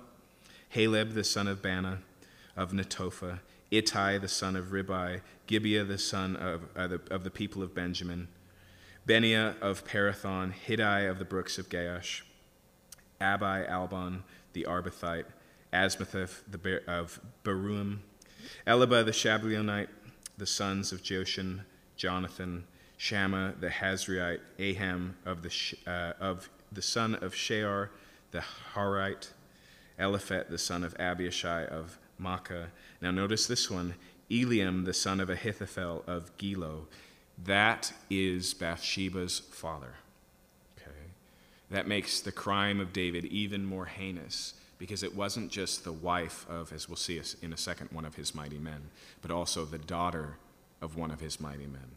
Heleb 0.74 1.14
the 1.14 1.24
son 1.24 1.48
of 1.48 1.62
Baanah 1.62 2.00
of 2.56 2.72
Netophah, 2.72 3.40
Ittai 3.72 4.18
the 4.18 4.28
son 4.28 4.56
of 4.56 4.68
Ribai, 4.68 5.22
Gibeah 5.46 5.84
the 5.84 5.98
son 5.98 6.36
of, 6.36 6.64
uh, 6.76 6.88
the, 6.88 7.02
of 7.12 7.24
the 7.24 7.30
people 7.30 7.62
of 7.62 7.74
Benjamin, 7.74 8.28
Benaiah 9.06 9.56
of 9.62 9.86
Pirathon, 9.86 10.54
Hiddai 10.54 11.10
of 11.10 11.20
the 11.20 11.26
brooks 11.26 11.58
of 11.58 11.70
Gaash, 11.70 12.24
Abi 13.22 13.66
Albon 13.68 14.24
the 14.54 14.66
Arbathite, 14.68 15.26
Asmatheth 15.72 16.42
the 16.50 16.82
of 16.88 17.20
Bahurim, 17.44 18.00
Eliahba 18.66 19.06
the 19.06 19.12
Shaalbonite, 19.12 19.88
the 20.38 20.46
sons 20.46 20.92
of 20.92 21.02
Jashen, 21.02 21.62
Jonathan, 21.96 22.66
Shammah 22.98 23.56
the 23.60 23.70
Hazreite, 23.70 24.42
Ahiam 24.60 25.14
of 25.26 25.44
the, 25.44 25.52
uh, 25.86 26.14
of 26.20 26.50
the 26.72 26.82
son 26.82 27.16
of 27.16 27.34
Sharar 27.34 27.90
the 28.32 28.44
Hararite, 28.74 29.30
Eliphelet 30.00 30.50
the 30.50 30.58
son 30.58 30.84
of 30.84 30.96
Abishai 31.00 31.66
of 31.66 31.98
Maacah. 32.22 32.68
Now, 33.02 33.12
notice 33.12 33.48
this 33.48 33.70
one 33.70 33.96
Eliam, 34.30 34.86
the 34.86 34.94
son 34.94 35.20
of 35.20 35.30
Ahithophel 35.30 36.04
of 36.08 36.36
Gilo. 36.38 36.86
That 37.44 37.94
is 38.10 38.54
Bathsheba's 38.54 39.40
father. 39.40 39.96
Okay? 40.78 40.92
That 41.70 41.88
makes 41.88 42.20
the 42.20 42.32
crime 42.32 42.80
of 42.80 42.94
David 42.94 43.26
even 43.26 43.64
more 43.66 43.86
heinous 43.86 44.54
because 44.80 45.04
it 45.04 45.16
wasn't 45.16 45.52
just 45.52 45.84
the 45.84 45.94
wife 45.94 46.46
of, 46.50 46.72
as 46.72 46.88
we'll 46.88 46.96
see 46.96 47.22
in 47.42 47.54
a 47.54 47.58
second, 47.58 47.90
one 47.92 48.06
of 48.06 48.16
his 48.16 48.36
mighty 48.36 48.60
men, 48.60 48.90
but 49.22 49.32
also 49.32 49.66
the 49.66 49.78
daughter 49.78 50.38
of 50.82 50.96
one 50.98 51.10
of 51.10 51.20
his 51.20 51.40
mighty 51.40 51.66
men, 51.66 51.96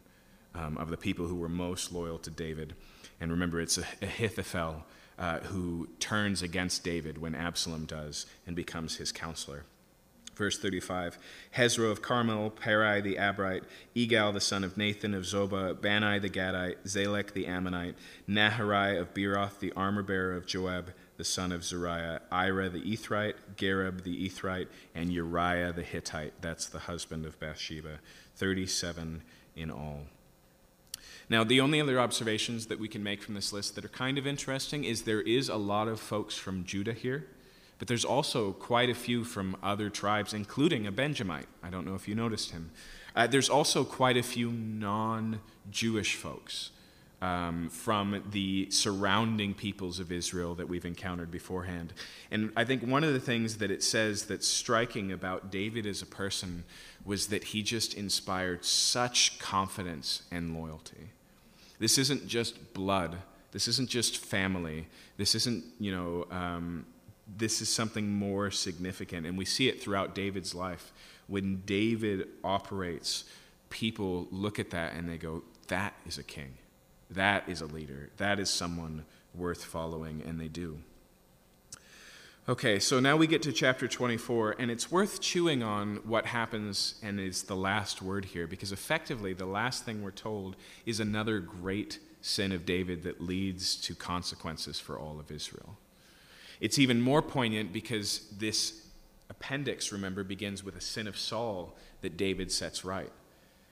um, 0.55 0.77
of 0.77 0.89
the 0.89 0.97
people 0.97 1.27
who 1.27 1.35
were 1.35 1.49
most 1.49 1.91
loyal 1.91 2.17
to 2.19 2.31
David. 2.31 2.73
And 3.19 3.29
remember, 3.29 3.61
it's 3.61 3.77
Ahithophel 4.01 4.83
uh, 5.21 5.39
who 5.41 5.87
turns 5.99 6.41
against 6.41 6.83
David 6.83 7.19
when 7.19 7.35
Absalom 7.35 7.85
does 7.85 8.25
and 8.47 8.55
becomes 8.55 8.95
his 8.95 9.11
counselor. 9.11 9.65
Verse 10.35 10.57
35 10.57 11.19
Hezro 11.51 11.91
of 11.91 12.01
Carmel, 12.01 12.49
Paarai 12.49 13.03
the 13.03 13.17
Arbite, 13.17 13.63
Igal 13.95 14.33
the 14.33 14.41
son 14.41 14.63
of 14.63 14.77
Nathan 14.77 15.13
of 15.13 15.23
Zobah, 15.23 15.79
Bani 15.79 16.17
the 16.17 16.29
Gadite, 16.29 16.77
Zelek 16.87 17.33
the 17.33 17.45
Ammonite, 17.45 17.95
Naharai 18.27 18.99
of 18.99 19.13
Beeroth, 19.13 19.59
the 19.59 19.71
armor 19.73 20.01
bearer 20.01 20.35
of 20.35 20.47
Joab, 20.47 20.91
the 21.17 21.23
son 21.23 21.51
of 21.51 21.63
Zeruiah, 21.63 22.21
Ira 22.31 22.69
the 22.69 22.81
Ithrite, 22.81 23.35
Gareb 23.57 24.01
the 24.01 24.27
Ithrite, 24.27 24.69
and 24.95 25.13
Uriah 25.13 25.71
the 25.71 25.83
Hittite. 25.83 26.33
That's 26.41 26.65
the 26.65 26.79
husband 26.79 27.27
of 27.27 27.39
Bathsheba. 27.39 27.99
37 28.37 29.21
in 29.55 29.69
all. 29.69 30.07
Now, 31.31 31.45
the 31.45 31.61
only 31.61 31.79
other 31.79 31.97
observations 31.97 32.65
that 32.65 32.77
we 32.77 32.89
can 32.89 33.03
make 33.03 33.23
from 33.23 33.35
this 33.35 33.53
list 33.53 33.75
that 33.75 33.85
are 33.85 33.87
kind 33.87 34.17
of 34.17 34.27
interesting 34.27 34.83
is 34.83 35.03
there 35.03 35.21
is 35.21 35.47
a 35.47 35.55
lot 35.55 35.87
of 35.87 35.97
folks 35.97 36.35
from 36.35 36.65
Judah 36.65 36.91
here. 36.91 37.25
But 37.79 37.87
there's 37.87 38.03
also 38.03 38.51
quite 38.51 38.89
a 38.89 38.93
few 38.93 39.23
from 39.23 39.55
other 39.63 39.89
tribes, 39.89 40.33
including 40.33 40.85
a 40.85 40.91
Benjamite. 40.91 41.47
I 41.63 41.69
don't 41.69 41.85
know 41.85 41.95
if 41.95 42.05
you 42.05 42.15
noticed 42.15 42.51
him. 42.51 42.71
Uh, 43.15 43.27
there's 43.27 43.47
also 43.47 43.85
quite 43.85 44.17
a 44.17 44.23
few 44.23 44.51
non 44.51 45.39
Jewish 45.69 46.15
folks 46.15 46.71
um, 47.21 47.69
from 47.69 48.21
the 48.31 48.69
surrounding 48.69 49.53
peoples 49.53 50.01
of 50.01 50.11
Israel 50.11 50.53
that 50.55 50.67
we've 50.67 50.83
encountered 50.83 51.31
beforehand. 51.31 51.93
And 52.29 52.51
I 52.57 52.65
think 52.65 52.83
one 52.83 53.05
of 53.05 53.13
the 53.13 53.21
things 53.21 53.59
that 53.59 53.71
it 53.71 53.83
says 53.83 54.25
that's 54.25 54.49
striking 54.49 55.13
about 55.13 55.49
David 55.49 55.85
as 55.85 56.01
a 56.01 56.05
person 56.05 56.65
was 57.05 57.27
that 57.27 57.45
he 57.45 57.63
just 57.63 57.93
inspired 57.93 58.65
such 58.65 59.39
confidence 59.39 60.23
and 60.29 60.53
loyalty 60.53 61.11
This 61.81 61.97
isn't 61.97 62.27
just 62.27 62.75
blood. 62.75 63.17
This 63.51 63.67
isn't 63.67 63.89
just 63.89 64.17
family. 64.17 64.87
This 65.17 65.33
isn't, 65.33 65.65
you 65.79 65.91
know, 65.91 66.27
um, 66.29 66.85
this 67.37 67.59
is 67.59 67.69
something 67.69 68.07
more 68.07 68.51
significant. 68.51 69.25
And 69.25 69.35
we 69.35 69.45
see 69.45 69.67
it 69.67 69.81
throughout 69.81 70.13
David's 70.13 70.53
life. 70.53 70.93
When 71.25 71.63
David 71.65 72.27
operates, 72.43 73.23
people 73.71 74.27
look 74.29 74.59
at 74.59 74.69
that 74.69 74.93
and 74.93 75.09
they 75.09 75.17
go, 75.17 75.41
that 75.69 75.95
is 76.05 76.19
a 76.19 76.23
king. 76.23 76.53
That 77.09 77.49
is 77.49 77.61
a 77.61 77.65
leader. 77.65 78.11
That 78.17 78.39
is 78.39 78.51
someone 78.51 79.03
worth 79.33 79.65
following, 79.65 80.21
and 80.23 80.39
they 80.39 80.49
do. 80.49 80.77
Okay, 82.49 82.79
so 82.79 82.99
now 82.99 83.15
we 83.15 83.27
get 83.27 83.43
to 83.43 83.51
chapter 83.51 83.87
24, 83.87 84.55
and 84.57 84.71
it's 84.71 84.91
worth 84.91 85.21
chewing 85.21 85.61
on 85.61 85.97
what 85.97 86.25
happens 86.25 86.95
and 87.03 87.19
is 87.19 87.43
the 87.43 87.55
last 87.55 88.01
word 88.01 88.25
here, 88.25 88.47
because 88.47 88.71
effectively, 88.71 89.31
the 89.31 89.45
last 89.45 89.85
thing 89.85 90.01
we're 90.01 90.09
told 90.09 90.55
is 90.83 90.99
another 90.99 91.39
great 91.39 91.99
sin 92.21 92.51
of 92.51 92.65
David 92.65 93.03
that 93.03 93.21
leads 93.21 93.75
to 93.75 93.93
consequences 93.93 94.79
for 94.79 94.97
all 94.97 95.19
of 95.19 95.29
Israel. 95.29 95.77
It's 96.59 96.79
even 96.79 96.99
more 96.99 97.21
poignant 97.21 97.71
because 97.71 98.27
this 98.35 98.87
appendix, 99.29 99.91
remember, 99.91 100.23
begins 100.23 100.63
with 100.63 100.75
a 100.75 100.81
sin 100.81 101.05
of 101.05 101.19
Saul 101.19 101.75
that 102.01 102.17
David 102.17 102.51
sets 102.51 102.83
right. 102.83 103.11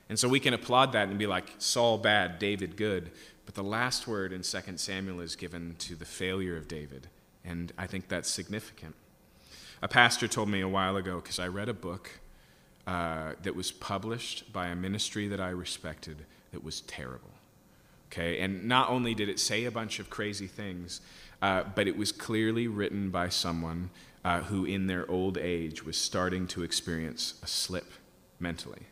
And 0.09 0.19
so 0.19 0.29
we 0.29 0.39
can 0.39 0.53
applaud 0.53 0.91
that 0.91 1.09
and 1.09 1.17
be 1.17 1.25
like, 1.25 1.55
Saul 1.57 1.97
bad, 1.97 2.37
David 2.37 2.77
good. 2.77 3.09
But 3.47 3.55
the 3.55 3.63
last 3.63 4.07
word 4.07 4.31
in 4.31 4.43
2 4.43 4.59
Samuel 4.75 5.21
is 5.21 5.35
given 5.35 5.75
to 5.79 5.95
the 5.95 6.05
failure 6.05 6.55
of 6.55 6.67
David 6.67 7.07
and 7.44 7.72
I 7.78 7.88
think 7.88 8.07
that's 8.07 8.30
significant. 8.30 8.95
A 9.82 9.88
pastor 9.88 10.28
told 10.28 10.49
me 10.49 10.61
a 10.61 10.68
while 10.68 10.98
ago, 10.98 11.16
because 11.22 11.40
I 11.40 11.48
read 11.48 11.70
a 11.70 11.74
book 11.74 12.20
uh, 12.86 13.34
that 13.44 13.56
was 13.56 13.72
published 13.72 14.52
by 14.52 14.68
a 14.68 14.76
ministry 14.76 15.28
that 15.28 15.40
I 15.40 15.49
respected 15.49 16.26
that 16.52 16.64
was 16.64 16.82
terrible. 16.82 17.32
Okay, 18.11 18.40
and 18.40 18.66
not 18.66 18.90
only 18.90 19.14
did 19.14 19.30
it 19.30 19.40
say 19.40 19.66
a 19.66 19.72
bunch 19.72 19.99
of 19.99 20.10
crazy 20.10 20.48
things, 20.48 21.02
uh, 21.41 21.64
but 21.76 21.88
it 21.88 21.95
was 21.95 22.11
clearly 22.11 22.68
written 22.68 23.11
by 23.11 23.30
someone 23.30 23.91
uh, 24.26 24.41
who, 24.41 24.66
in 24.66 24.88
their 24.88 25.10
old 25.10 25.38
age, 25.38 25.86
was 25.86 25.95
starting 25.95 26.48
to 26.48 26.64
experience 26.64 27.36
a 27.44 27.48
slip 27.48 27.91
mentally. 28.40 28.88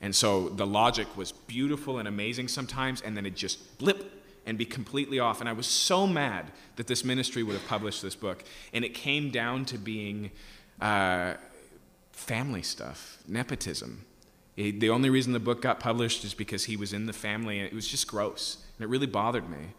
And 0.00 0.14
so 0.14 0.48
the 0.48 0.66
logic 0.66 1.06
was 1.16 1.32
beautiful 1.32 1.98
and 1.98 2.08
amazing 2.08 2.48
sometimes, 2.48 3.00
and 3.02 3.16
then 3.16 3.26
it 3.26 3.36
just 3.36 3.78
blip 3.78 4.23
and 4.46 4.58
be 4.58 4.64
completely 4.64 5.18
off. 5.18 5.40
And 5.40 5.48
I 5.48 5.52
was 5.52 5.66
so 5.66 6.06
mad 6.06 6.52
that 6.76 6.86
this 6.86 7.04
ministry 7.04 7.42
would 7.42 7.54
have 7.54 7.66
published 7.66 8.02
this 8.02 8.14
book. 8.14 8.44
And 8.72 8.84
it 8.84 8.94
came 8.94 9.30
down 9.30 9.64
to 9.66 9.78
being 9.78 10.30
uh, 10.80 11.34
family 12.12 12.62
stuff, 12.62 13.18
nepotism. 13.26 14.04
It, 14.56 14.80
the 14.80 14.90
only 14.90 15.10
reason 15.10 15.32
the 15.32 15.40
book 15.40 15.62
got 15.62 15.80
published 15.80 16.24
is 16.24 16.34
because 16.34 16.64
he 16.64 16.76
was 16.76 16.92
in 16.92 17.06
the 17.06 17.12
family, 17.12 17.58
and 17.58 17.66
it 17.66 17.74
was 17.74 17.88
just 17.88 18.06
gross. 18.06 18.64
And 18.76 18.84
it 18.84 18.88
really 18.88 19.06
bothered 19.06 19.48
me. 19.48 19.72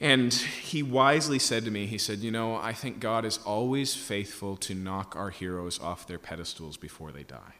And 0.00 0.32
he 0.32 0.82
wisely 0.82 1.38
said 1.38 1.64
to 1.64 1.70
me, 1.70 1.86
he 1.86 1.98
said, 1.98 2.18
You 2.18 2.32
know, 2.32 2.56
I 2.56 2.72
think 2.72 2.98
God 2.98 3.24
is 3.24 3.38
always 3.44 3.94
faithful 3.94 4.56
to 4.56 4.74
knock 4.74 5.14
our 5.14 5.30
heroes 5.30 5.78
off 5.78 6.08
their 6.08 6.18
pedestals 6.18 6.76
before 6.76 7.12
they 7.12 7.22
die. 7.22 7.54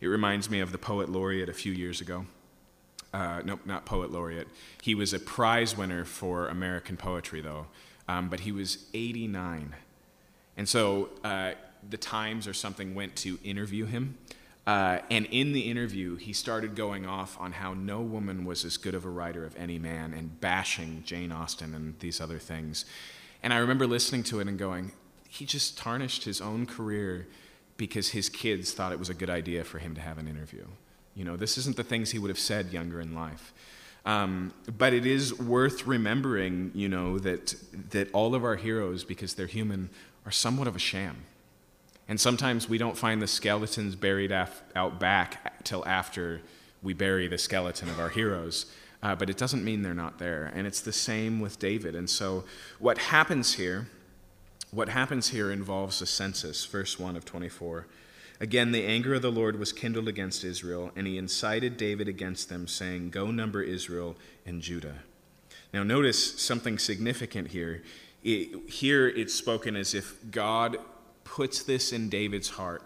It 0.00 0.08
reminds 0.08 0.50
me 0.50 0.58
of 0.60 0.72
the 0.72 0.78
poet 0.78 1.08
laureate 1.08 1.48
a 1.48 1.54
few 1.54 1.72
years 1.72 2.00
ago 2.00 2.26
uh, 3.12 3.42
nope, 3.44 3.60
not 3.64 3.86
poet 3.86 4.10
laureate. 4.10 4.48
He 4.82 4.94
was 4.94 5.12
a 5.12 5.18
prize 5.18 5.76
winner 5.76 6.04
for 6.04 6.48
American 6.48 6.96
poetry, 6.96 7.40
though, 7.40 7.66
um, 8.06 8.28
but 8.28 8.40
he 8.40 8.52
was 8.52 8.86
89. 8.94 9.74
And 10.56 10.68
so 10.68 11.10
uh, 11.24 11.52
the 11.88 11.96
Times 11.96 12.46
or 12.46 12.52
something 12.52 12.94
went 12.94 13.16
to 13.16 13.38
interview 13.42 13.86
him. 13.86 14.18
Uh, 14.66 14.98
and 15.10 15.24
in 15.30 15.52
the 15.52 15.62
interview, 15.62 16.16
he 16.16 16.34
started 16.34 16.74
going 16.74 17.06
off 17.06 17.40
on 17.40 17.52
how 17.52 17.72
no 17.72 18.02
woman 18.02 18.44
was 18.44 18.66
as 18.66 18.76
good 18.76 18.94
of 18.94 19.06
a 19.06 19.08
writer 19.08 19.44
of 19.46 19.56
any 19.56 19.78
man 19.78 20.12
and 20.12 20.38
bashing 20.40 21.02
Jane 21.06 21.32
Austen 21.32 21.74
and 21.74 21.98
these 22.00 22.20
other 22.20 22.38
things. 22.38 22.84
And 23.42 23.54
I 23.54 23.58
remember 23.58 23.86
listening 23.86 24.24
to 24.24 24.40
it 24.40 24.48
and 24.48 24.58
going, 24.58 24.92
he 25.26 25.46
just 25.46 25.78
tarnished 25.78 26.24
his 26.24 26.42
own 26.42 26.66
career 26.66 27.26
because 27.78 28.08
his 28.08 28.28
kids 28.28 28.72
thought 28.72 28.92
it 28.92 28.98
was 28.98 29.08
a 29.08 29.14
good 29.14 29.30
idea 29.30 29.64
for 29.64 29.78
him 29.78 29.94
to 29.94 30.02
have 30.02 30.18
an 30.18 30.28
interview. 30.28 30.66
You 31.18 31.24
know, 31.24 31.36
this 31.36 31.58
isn't 31.58 31.76
the 31.76 31.82
things 31.82 32.12
he 32.12 32.18
would 32.20 32.28
have 32.28 32.38
said 32.38 32.72
younger 32.72 33.00
in 33.00 33.12
life. 33.12 33.52
Um, 34.06 34.54
but 34.78 34.92
it 34.94 35.04
is 35.04 35.36
worth 35.36 35.84
remembering, 35.84 36.70
you 36.76 36.88
know, 36.88 37.18
that, 37.18 37.56
that 37.90 38.08
all 38.12 38.36
of 38.36 38.44
our 38.44 38.54
heroes, 38.54 39.02
because 39.02 39.34
they're 39.34 39.46
human, 39.46 39.90
are 40.24 40.30
somewhat 40.30 40.68
of 40.68 40.76
a 40.76 40.78
sham. 40.78 41.16
And 42.06 42.20
sometimes 42.20 42.68
we 42.68 42.78
don't 42.78 42.96
find 42.96 43.20
the 43.20 43.26
skeletons 43.26 43.96
buried 43.96 44.30
af- 44.30 44.62
out 44.76 45.00
back 45.00 45.64
till 45.64 45.84
after 45.88 46.40
we 46.84 46.94
bury 46.94 47.26
the 47.26 47.36
skeleton 47.36 47.88
of 47.90 47.98
our 47.98 48.10
heroes. 48.10 48.66
Uh, 49.02 49.16
but 49.16 49.28
it 49.28 49.36
doesn't 49.36 49.64
mean 49.64 49.82
they're 49.82 49.94
not 49.94 50.20
there. 50.20 50.52
And 50.54 50.68
it's 50.68 50.80
the 50.80 50.92
same 50.92 51.40
with 51.40 51.58
David. 51.58 51.96
And 51.96 52.08
so 52.08 52.44
what 52.78 52.96
happens 52.96 53.54
here, 53.54 53.88
what 54.70 54.88
happens 54.88 55.30
here 55.30 55.50
involves 55.50 56.00
a 56.00 56.06
census, 56.06 56.64
verse 56.64 56.96
1 56.96 57.16
of 57.16 57.24
24. 57.24 57.86
Again, 58.40 58.70
the 58.70 58.84
anger 58.84 59.14
of 59.14 59.22
the 59.22 59.32
Lord 59.32 59.58
was 59.58 59.72
kindled 59.72 60.06
against 60.06 60.44
Israel, 60.44 60.92
and 60.94 61.06
he 61.06 61.18
incited 61.18 61.76
David 61.76 62.08
against 62.08 62.48
them, 62.48 62.68
saying, 62.68 63.10
Go 63.10 63.30
number 63.30 63.62
Israel 63.62 64.16
and 64.46 64.62
Judah. 64.62 64.98
Now, 65.74 65.82
notice 65.82 66.40
something 66.40 66.78
significant 66.78 67.48
here. 67.48 67.82
It, 68.22 68.70
here 68.70 69.08
it's 69.08 69.34
spoken 69.34 69.76
as 69.76 69.92
if 69.92 70.16
God 70.30 70.78
puts 71.24 71.62
this 71.62 71.92
in 71.92 72.08
David's 72.08 72.50
heart 72.50 72.82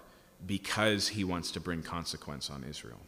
because 0.47 1.09
he 1.09 1.23
wants 1.23 1.51
to 1.53 1.61
bring 1.61 1.83
consequence 1.83 2.51
on 2.51 2.65
Israel. 2.65 3.01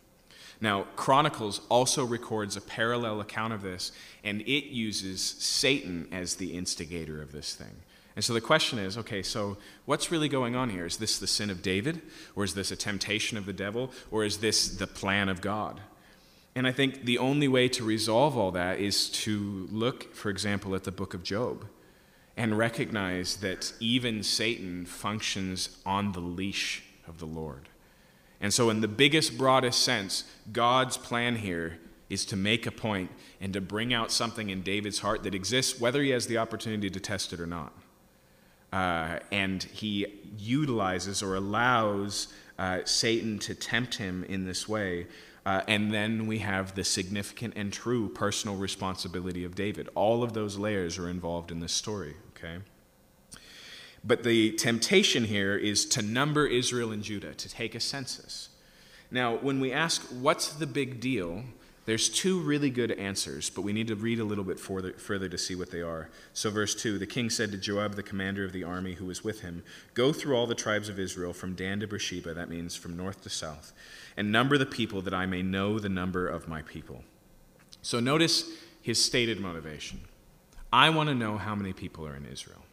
Now, 0.60 0.86
Chronicles 0.96 1.62
also 1.68 2.04
records 2.04 2.56
a 2.56 2.60
parallel 2.60 3.20
account 3.20 3.52
of 3.52 3.62
this, 3.62 3.90
and 4.22 4.42
it 4.42 4.66
uses 4.66 5.20
Satan 5.20 6.08
as 6.12 6.36
the 6.36 6.56
instigator 6.56 7.20
of 7.20 7.32
this 7.32 7.54
thing. 7.54 7.74
And 8.16 8.24
so 8.24 8.32
the 8.32 8.40
question 8.40 8.78
is 8.78 8.96
okay, 8.98 9.22
so 9.22 9.56
what's 9.86 10.10
really 10.10 10.28
going 10.28 10.54
on 10.54 10.70
here? 10.70 10.86
Is 10.86 10.98
this 10.98 11.18
the 11.18 11.26
sin 11.26 11.50
of 11.50 11.62
David? 11.62 12.02
Or 12.36 12.44
is 12.44 12.54
this 12.54 12.70
a 12.70 12.76
temptation 12.76 13.36
of 13.36 13.46
the 13.46 13.52
devil? 13.52 13.90
Or 14.10 14.24
is 14.24 14.38
this 14.38 14.68
the 14.68 14.86
plan 14.86 15.28
of 15.28 15.40
God? 15.40 15.80
And 16.54 16.66
I 16.66 16.72
think 16.72 17.04
the 17.04 17.18
only 17.18 17.48
way 17.48 17.68
to 17.68 17.82
resolve 17.82 18.38
all 18.38 18.52
that 18.52 18.78
is 18.78 19.10
to 19.10 19.68
look, 19.72 20.14
for 20.14 20.30
example, 20.30 20.74
at 20.74 20.84
the 20.84 20.92
book 20.92 21.12
of 21.12 21.24
Job 21.24 21.66
and 22.36 22.56
recognize 22.56 23.36
that 23.36 23.72
even 23.80 24.22
Satan 24.22 24.86
functions 24.86 25.78
on 25.84 26.12
the 26.12 26.20
leash 26.20 26.82
of 27.06 27.18
the 27.18 27.26
Lord. 27.26 27.68
And 28.40 28.52
so, 28.52 28.70
in 28.70 28.80
the 28.80 28.88
biggest, 28.88 29.38
broadest 29.38 29.82
sense, 29.82 30.24
God's 30.52 30.96
plan 30.96 31.36
here 31.36 31.78
is 32.10 32.24
to 32.26 32.36
make 32.36 32.66
a 32.66 32.70
point 32.70 33.10
and 33.40 33.52
to 33.52 33.60
bring 33.60 33.94
out 33.94 34.10
something 34.10 34.50
in 34.50 34.62
David's 34.62 34.98
heart 34.98 35.22
that 35.22 35.34
exists, 35.34 35.80
whether 35.80 36.02
he 36.02 36.10
has 36.10 36.26
the 36.26 36.38
opportunity 36.38 36.90
to 36.90 37.00
test 37.00 37.32
it 37.32 37.40
or 37.40 37.46
not. 37.46 37.72
Uh, 38.74 39.20
and 39.30 39.62
he 39.62 40.04
utilizes 40.36 41.22
or 41.22 41.36
allows 41.36 42.26
uh, 42.58 42.80
Satan 42.84 43.38
to 43.38 43.54
tempt 43.54 43.94
him 43.94 44.24
in 44.24 44.46
this 44.46 44.68
way. 44.68 45.06
Uh, 45.46 45.60
and 45.68 45.94
then 45.94 46.26
we 46.26 46.38
have 46.40 46.74
the 46.74 46.82
significant 46.82 47.54
and 47.54 47.72
true 47.72 48.08
personal 48.08 48.56
responsibility 48.56 49.44
of 49.44 49.54
David. 49.54 49.88
All 49.94 50.24
of 50.24 50.32
those 50.32 50.58
layers 50.58 50.98
are 50.98 51.08
involved 51.08 51.52
in 51.52 51.60
this 51.60 51.72
story, 51.72 52.16
okay? 52.30 52.56
But 54.02 54.24
the 54.24 54.50
temptation 54.56 55.22
here 55.22 55.54
is 55.56 55.86
to 55.90 56.02
number 56.02 56.44
Israel 56.44 56.90
and 56.90 57.02
Judah, 57.02 57.32
to 57.34 57.48
take 57.48 57.76
a 57.76 57.80
census. 57.80 58.48
Now, 59.08 59.36
when 59.36 59.60
we 59.60 59.70
ask, 59.70 60.02
what's 60.10 60.52
the 60.52 60.66
big 60.66 60.98
deal? 60.98 61.44
There's 61.86 62.08
two 62.08 62.40
really 62.40 62.70
good 62.70 62.92
answers, 62.92 63.50
but 63.50 63.60
we 63.60 63.74
need 63.74 63.88
to 63.88 63.94
read 63.94 64.18
a 64.18 64.24
little 64.24 64.44
bit 64.44 64.58
further, 64.58 64.92
further 64.92 65.28
to 65.28 65.36
see 65.36 65.54
what 65.54 65.70
they 65.70 65.82
are. 65.82 66.08
So, 66.32 66.50
verse 66.50 66.74
2 66.74 66.98
The 66.98 67.06
king 67.06 67.28
said 67.28 67.50
to 67.52 67.58
Joab, 67.58 67.94
the 67.94 68.02
commander 68.02 68.42
of 68.42 68.52
the 68.52 68.64
army 68.64 68.94
who 68.94 69.04
was 69.04 69.22
with 69.22 69.42
him, 69.42 69.62
Go 69.92 70.12
through 70.12 70.34
all 70.34 70.46
the 70.46 70.54
tribes 70.54 70.88
of 70.88 70.98
Israel 70.98 71.34
from 71.34 71.54
Dan 71.54 71.80
to 71.80 71.86
Beersheba, 71.86 72.32
that 72.32 72.48
means 72.48 72.74
from 72.74 72.96
north 72.96 73.22
to 73.24 73.30
south, 73.30 73.72
and 74.16 74.32
number 74.32 74.56
the 74.56 74.64
people 74.64 75.02
that 75.02 75.12
I 75.12 75.26
may 75.26 75.42
know 75.42 75.78
the 75.78 75.90
number 75.90 76.26
of 76.26 76.48
my 76.48 76.62
people. 76.62 77.04
So, 77.82 78.00
notice 78.00 78.48
his 78.80 79.02
stated 79.02 79.38
motivation 79.38 80.00
I 80.72 80.88
want 80.88 81.10
to 81.10 81.14
know 81.14 81.36
how 81.36 81.54
many 81.54 81.74
people 81.74 82.06
are 82.06 82.16
in 82.16 82.24
Israel. 82.24 82.63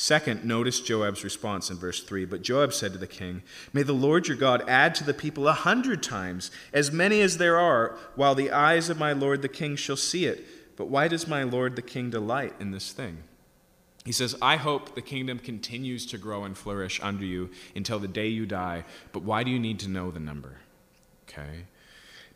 Second, 0.00 0.44
notice 0.44 0.78
Joab's 0.78 1.24
response 1.24 1.70
in 1.70 1.76
verse 1.76 2.00
3. 2.04 2.24
But 2.24 2.42
Joab 2.42 2.72
said 2.72 2.92
to 2.92 2.98
the 2.98 3.08
king, 3.08 3.42
May 3.72 3.82
the 3.82 3.92
Lord 3.92 4.28
your 4.28 4.36
God 4.36 4.62
add 4.68 4.94
to 4.94 5.04
the 5.04 5.12
people 5.12 5.48
a 5.48 5.52
hundred 5.52 6.04
times, 6.04 6.52
as 6.72 6.92
many 6.92 7.20
as 7.20 7.38
there 7.38 7.58
are, 7.58 7.98
while 8.14 8.36
the 8.36 8.52
eyes 8.52 8.88
of 8.90 9.00
my 9.00 9.12
lord 9.12 9.42
the 9.42 9.48
king 9.48 9.74
shall 9.74 9.96
see 9.96 10.24
it. 10.24 10.76
But 10.76 10.86
why 10.86 11.08
does 11.08 11.26
my 11.26 11.42
lord 11.42 11.74
the 11.74 11.82
king 11.82 12.10
delight 12.10 12.54
in 12.60 12.70
this 12.70 12.92
thing? 12.92 13.24
He 14.04 14.12
says, 14.12 14.36
I 14.40 14.54
hope 14.54 14.94
the 14.94 15.02
kingdom 15.02 15.40
continues 15.40 16.06
to 16.06 16.16
grow 16.16 16.44
and 16.44 16.56
flourish 16.56 17.00
under 17.02 17.24
you 17.24 17.50
until 17.74 17.98
the 17.98 18.06
day 18.06 18.28
you 18.28 18.46
die, 18.46 18.84
but 19.10 19.24
why 19.24 19.42
do 19.42 19.50
you 19.50 19.58
need 19.58 19.80
to 19.80 19.90
know 19.90 20.12
the 20.12 20.20
number? 20.20 20.58
Okay. 21.28 21.64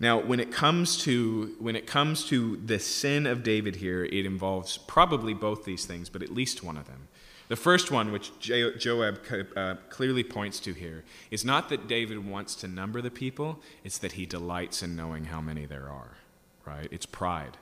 Now, 0.00 0.18
when 0.20 0.40
it 0.40 0.50
comes 0.50 1.00
to 1.04 1.54
when 1.60 1.76
it 1.76 1.86
comes 1.86 2.24
to 2.24 2.56
the 2.56 2.80
sin 2.80 3.24
of 3.24 3.44
David 3.44 3.76
here, 3.76 4.04
it 4.04 4.26
involves 4.26 4.78
probably 4.78 5.32
both 5.32 5.64
these 5.64 5.84
things, 5.86 6.08
but 6.08 6.24
at 6.24 6.34
least 6.34 6.64
one 6.64 6.76
of 6.76 6.88
them. 6.88 7.06
The 7.52 7.56
first 7.56 7.90
one, 7.90 8.12
which 8.12 8.30
Joab 8.40 9.20
uh, 9.54 9.74
clearly 9.90 10.24
points 10.24 10.58
to 10.60 10.72
here, 10.72 11.04
is 11.30 11.44
not 11.44 11.68
that 11.68 11.86
David 11.86 12.26
wants 12.26 12.54
to 12.54 12.66
number 12.66 13.02
the 13.02 13.10
people, 13.10 13.60
it's 13.84 13.98
that 13.98 14.12
he 14.12 14.24
delights 14.24 14.82
in 14.82 14.96
knowing 14.96 15.26
how 15.26 15.42
many 15.42 15.66
there 15.66 15.90
are, 15.90 16.16
right? 16.64 16.88
It's 16.90 17.04
pride. 17.04 17.58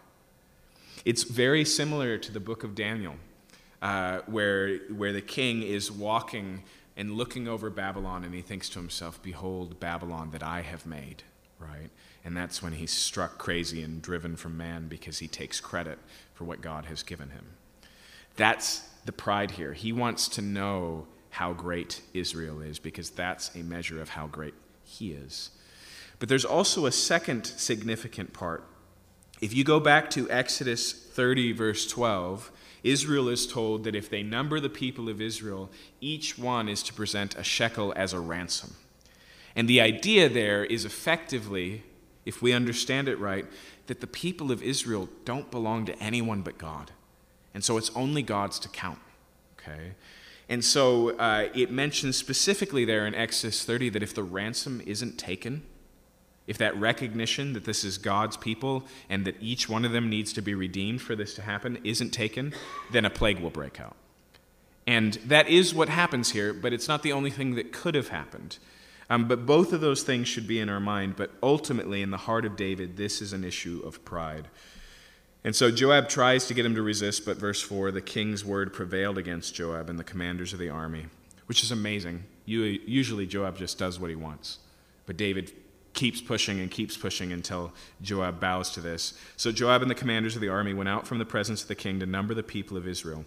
It's 1.05 1.25
very 1.25 1.65
similar 1.65 2.19
to 2.19 2.31
the 2.31 2.39
book 2.39 2.63
of 2.63 2.77
Daniel, 2.77 3.17
uh, 3.83 4.21
where, 4.27 4.77
where 4.95 5.13
the 5.13 5.21
king 5.21 5.65
is 5.65 5.91
walking 5.91 6.63
and 6.97 7.15
looking 7.15 7.49
over 7.49 7.69
Babylon 7.69 8.23
and 8.23 8.33
he 8.33 8.43
thinks 8.43 8.69
to 8.69 8.79
himself, 8.79 9.21
Behold, 9.25 9.81
Babylon 9.81 10.31
that 10.31 10.45
I 10.45 10.61
have 10.61 10.87
made, 10.87 11.25
right? 11.59 11.91
And 12.25 12.37
that's 12.37 12.63
when 12.63 12.75
he's 12.75 12.93
struck 12.93 13.39
crazy 13.39 13.83
and 13.83 14.01
driven 14.01 14.37
from 14.37 14.57
man 14.57 14.87
because 14.87 15.19
he 15.19 15.27
takes 15.27 15.59
credit 15.59 15.99
for 16.33 16.45
what 16.45 16.61
God 16.61 16.85
has 16.85 17.03
given 17.03 17.31
him. 17.31 17.47
That's 18.37 18.89
the 19.05 19.13
pride 19.13 19.53
here. 19.53 19.73
He 19.73 19.93
wants 19.93 20.29
to 20.29 20.43
know 20.43 21.07
how 21.31 21.53
great 21.53 22.03
Israel 22.13 22.61
is 22.61 22.79
because 22.79 23.11
that's 23.11 23.55
a 23.55 23.63
measure 23.63 24.01
of 24.01 24.11
how 24.11 24.27
great 24.27 24.55
he 24.83 25.13
is. 25.13 25.51
But 26.19 26.29
there's 26.29 26.45
also 26.45 26.87
a 26.87 26.93
second 26.93 27.47
significant 27.47 28.33
part. 28.33 28.65
If 29.41 29.55
you 29.55 29.65
go 29.65 29.81
back 29.81 30.11
to 30.11 30.31
Exodus 30.31 30.93
30, 30.93 31.53
verse 31.53 31.87
12, 31.87 32.51
Israel 32.83 33.29
is 33.29 33.47
told 33.47 33.85
that 33.85 33.95
if 33.95 34.11
they 34.11 34.23
number 34.23 34.61
the 34.61 34.69
people 34.69 35.09
of 35.09 35.21
Israel, 35.21 35.71
each 36.01 36.39
one 36.39 36.69
is 36.69 36.83
to 36.85 36.95
present 36.95 37.37
a 37.37 37.43
shekel 37.43 37.93
as 37.97 38.13
a 38.13 38.21
ransom. 38.21 38.75
And 39.57 39.69
the 39.69 39.81
idea 39.81 40.29
there 40.29 40.65
is 40.65 40.85
effectively, 40.85 41.83
if 42.25 42.43
we 42.43 42.53
understand 42.53 43.09
it 43.09 43.19
right, 43.19 43.47
that 43.87 44.01
the 44.01 44.07
people 44.07 44.53
of 44.53 44.63
Israel 44.63 45.09
don't 45.25 45.51
belong 45.51 45.87
to 45.87 45.99
anyone 45.99 46.43
but 46.43 46.59
God. 46.59 46.93
And 47.55 47.65
so 47.65 47.77
it's 47.77 47.91
only 47.95 48.23
God's 48.23 48.59
to 48.61 48.69
count. 48.69 48.99
Okay? 49.59 49.93
And 50.49 50.65
so 50.65 51.11
uh, 51.17 51.49
it 51.55 51.71
mentions 51.71 52.17
specifically 52.17 52.85
there 52.85 53.07
in 53.07 53.15
Exodus 53.15 53.65
30 53.65 53.91
that 53.91 54.03
if 54.03 54.15
the 54.15 54.23
ransom 54.23 54.83
isn't 54.85 55.19
taken, 55.19 55.63
if 56.47 56.59
that 56.59 56.77
recognition 56.77 57.53
that 57.53 57.65
this 57.65 57.85
is 57.85 57.99
God's 57.99 58.37
people 58.37 58.85
and 59.09 59.25
that 59.25 59.37
each 59.41 59.69
one 59.69 59.85
of 59.85 59.93
them 59.93 60.11
needs 60.11 60.33
to 60.33 60.43
be 60.43 60.55
redeemed 60.55 61.01
for 61.01 61.15
this 61.15 61.35
to 61.35 61.43
happen 61.43 61.79
isn't 61.85 62.11
taken, 62.11 62.53
then 62.91 63.05
a 63.05 63.11
plague 63.11 63.39
will 63.39 63.51
break 63.51 63.81
out. 63.81 63.95
And 64.87 65.15
that 65.27 65.49
is 65.49 65.73
what 65.73 65.89
happens 65.89 66.33
here, 66.33 66.53
but 66.53 66.73
it's 66.73 66.89
not 66.89 67.05
the 67.05 67.13
only 67.13 67.31
thing 67.31 67.55
that 67.55 67.73
could 67.73 67.95
have 67.95 68.09
happened. 68.09 68.59
Um, 69.09 69.29
but 69.29 69.47
both 69.47 69.73
of 69.73 69.81
those 69.81 70.03
things 70.03 70.27
should 70.27 70.47
be 70.49 70.59
in 70.59 70.69
our 70.69 70.81
mind. 70.81 71.15
But 71.17 71.31
ultimately, 71.43 72.03
in 72.03 72.11
the 72.11 72.17
heart 72.17 72.45
of 72.45 72.57
David, 72.57 72.97
this 72.97 73.21
is 73.21 73.33
an 73.33 73.45
issue 73.45 73.83
of 73.85 74.05
pride. 74.05 74.49
And 75.43 75.57
so 75.57 75.71
Joab 75.71 76.09
tries 76.09 76.47
to 76.47 76.55
get 76.55 76.67
him 76.67 76.75
to 76.75 76.83
resist, 76.83 77.25
but 77.25 77.37
verse 77.39 77.63
4 77.63 77.91
the 77.93 78.03
king's 78.03 78.45
word 78.45 78.73
prevailed 78.73 79.19
against 79.19 79.55
Joab 79.55 79.89
and 79.89 79.99
the 79.99 80.05
commanders 80.05 80.53
of 80.53 80.59
the 80.59 80.69
army, 80.69 81.07
which 81.47 81.63
is 81.63 81.73
amazing. 81.73 82.25
Usually, 82.45 83.27
Joab 83.27 83.57
just 83.57 83.79
does 83.79 83.99
what 83.99 84.11
he 84.11 84.17
wants. 84.17 84.59
But 85.07 85.17
David 85.17 85.53
keeps 85.93 86.21
pushing 86.21 86.61
and 86.61 86.71
keeps 86.71 86.97
pushing 86.97 87.33
until 87.33 87.73
Joab 88.03 88.39
bows 88.39 88.71
to 88.73 88.81
this. 88.81 89.15
So 89.37 89.51
Joab 89.51 89.83
and 89.83 89.91
the 89.91 89.95
commanders 89.95 90.35
of 90.35 90.41
the 90.41 90.49
army 90.49 90.75
went 90.75 90.89
out 90.89 91.07
from 91.07 91.19
the 91.19 91.25
presence 91.25 91.63
of 91.63 91.69
the 91.69 91.75
king 91.75 92.01
to 92.01 92.07
number 92.07 92.35
the 92.35 92.43
people 92.43 92.77
of 92.77 92.87
Israel. 92.87 93.25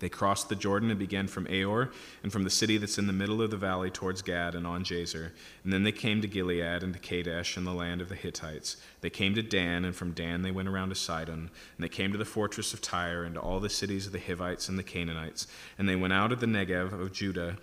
They 0.00 0.08
crossed 0.08 0.48
the 0.48 0.56
Jordan 0.56 0.90
and 0.90 0.98
began 0.98 1.26
from 1.26 1.46
Aroer 1.46 1.90
and 2.22 2.32
from 2.32 2.44
the 2.44 2.50
city 2.50 2.78
that's 2.78 2.98
in 2.98 3.06
the 3.06 3.12
middle 3.12 3.42
of 3.42 3.50
the 3.50 3.56
valley 3.56 3.90
towards 3.90 4.22
Gad 4.22 4.54
and 4.54 4.66
on 4.66 4.84
Jazer. 4.84 5.32
And 5.64 5.72
then 5.72 5.82
they 5.82 5.92
came 5.92 6.20
to 6.22 6.28
Gilead 6.28 6.82
and 6.82 6.92
to 6.92 6.98
Kadesh 6.98 7.56
and 7.56 7.66
the 7.66 7.72
land 7.72 8.00
of 8.00 8.08
the 8.08 8.14
Hittites. 8.14 8.76
They 9.00 9.10
came 9.10 9.34
to 9.34 9.42
Dan, 9.42 9.84
and 9.84 9.94
from 9.94 10.12
Dan 10.12 10.42
they 10.42 10.50
went 10.50 10.68
around 10.68 10.90
to 10.90 10.94
Sidon. 10.94 11.50
And 11.76 11.84
they 11.84 11.88
came 11.88 12.12
to 12.12 12.18
the 12.18 12.24
fortress 12.24 12.72
of 12.72 12.80
Tyre 12.80 13.24
and 13.24 13.34
to 13.34 13.40
all 13.40 13.60
the 13.60 13.70
cities 13.70 14.06
of 14.06 14.12
the 14.12 14.20
Hivites 14.20 14.68
and 14.68 14.78
the 14.78 14.82
Canaanites. 14.82 15.46
And 15.78 15.88
they 15.88 15.96
went 15.96 16.12
out 16.12 16.32
of 16.32 16.40
the 16.40 16.46
Negev 16.46 16.92
of 16.92 17.12
Judah 17.12 17.56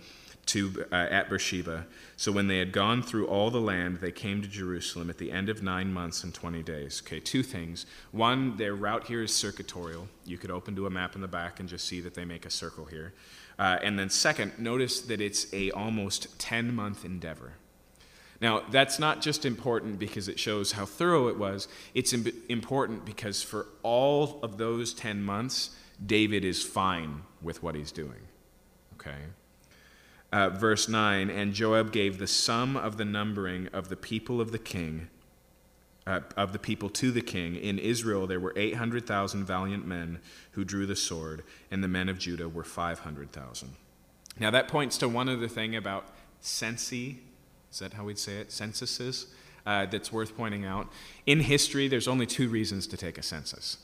to 0.46 0.86
uh, 0.92 0.94
at 0.94 1.28
Beersheba. 1.28 1.86
So 2.16 2.32
when 2.32 2.46
they 2.46 2.58
had 2.58 2.72
gone 2.72 3.02
through 3.02 3.26
all 3.26 3.50
the 3.50 3.60
land, 3.60 3.98
they 3.98 4.12
came 4.12 4.42
to 4.42 4.48
Jerusalem 4.48 5.10
at 5.10 5.18
the 5.18 5.32
end 5.32 5.48
of 5.48 5.62
nine 5.62 5.92
months 5.92 6.24
and 6.24 6.32
20 6.32 6.62
days. 6.62 7.02
Okay, 7.04 7.20
two 7.20 7.42
things. 7.42 7.84
One, 8.12 8.56
their 8.56 8.74
route 8.74 9.06
here 9.06 9.22
is 9.22 9.32
circuitorial. 9.32 10.06
You 10.24 10.38
could 10.38 10.50
open 10.50 10.76
to 10.76 10.86
a 10.86 10.90
map 10.90 11.14
in 11.14 11.20
the 11.20 11.28
back 11.28 11.60
and 11.60 11.68
just 11.68 11.86
see 11.86 12.00
that 12.00 12.14
they 12.14 12.24
make 12.24 12.46
a 12.46 12.50
circle 12.50 12.84
here. 12.84 13.12
Uh, 13.58 13.78
and 13.82 13.98
then 13.98 14.08
second, 14.08 14.58
notice 14.58 15.00
that 15.00 15.20
it's 15.20 15.52
a 15.52 15.70
almost 15.72 16.38
10 16.38 16.74
month 16.74 17.04
endeavor. 17.04 17.54
Now, 18.40 18.62
that's 18.70 18.98
not 18.98 19.22
just 19.22 19.44
important 19.46 19.98
because 19.98 20.28
it 20.28 20.38
shows 20.38 20.72
how 20.72 20.84
thorough 20.84 21.28
it 21.28 21.38
was. 21.38 21.68
It's 21.94 22.12
important 22.12 23.04
because 23.04 23.42
for 23.42 23.66
all 23.82 24.38
of 24.42 24.58
those 24.58 24.92
10 24.92 25.22
months, 25.22 25.70
David 26.04 26.44
is 26.44 26.62
fine 26.62 27.22
with 27.40 27.62
what 27.62 27.74
he's 27.74 27.92
doing. 27.92 28.28
Okay? 28.94 29.22
Uh, 30.36 30.50
verse 30.50 30.86
9 30.86 31.30
And 31.30 31.54
Joab 31.54 31.92
gave 31.92 32.18
the 32.18 32.26
sum 32.26 32.76
of 32.76 32.98
the 32.98 33.06
numbering 33.06 33.68
of 33.68 33.88
the 33.88 33.96
people 33.96 34.38
of 34.38 34.52
the 34.52 34.58
king, 34.58 35.08
uh, 36.06 36.20
of 36.36 36.52
the 36.52 36.58
people 36.58 36.90
to 36.90 37.10
the 37.10 37.22
king. 37.22 37.56
In 37.56 37.78
Israel 37.78 38.26
there 38.26 38.38
were 38.38 38.52
800,000 38.54 39.44
valiant 39.44 39.86
men 39.86 40.20
who 40.52 40.62
drew 40.62 40.84
the 40.84 40.94
sword, 40.94 41.42
and 41.70 41.82
the 41.82 41.88
men 41.88 42.10
of 42.10 42.18
Judah 42.18 42.50
were 42.50 42.64
500,000. 42.64 43.76
Now 44.38 44.50
that 44.50 44.68
points 44.68 44.98
to 44.98 45.08
one 45.08 45.30
other 45.30 45.48
thing 45.48 45.74
about 45.74 46.08
censi. 46.42 47.16
Is 47.72 47.78
that 47.78 47.94
how 47.94 48.04
we'd 48.04 48.18
say 48.18 48.34
it? 48.34 48.52
Censuses. 48.52 49.28
Uh, 49.64 49.84
that's 49.84 50.12
worth 50.12 50.36
pointing 50.36 50.64
out. 50.64 50.88
In 51.24 51.40
history, 51.40 51.88
there's 51.88 52.06
only 52.06 52.24
two 52.24 52.48
reasons 52.48 52.86
to 52.86 52.96
take 52.96 53.18
a 53.18 53.22
census 53.22 53.78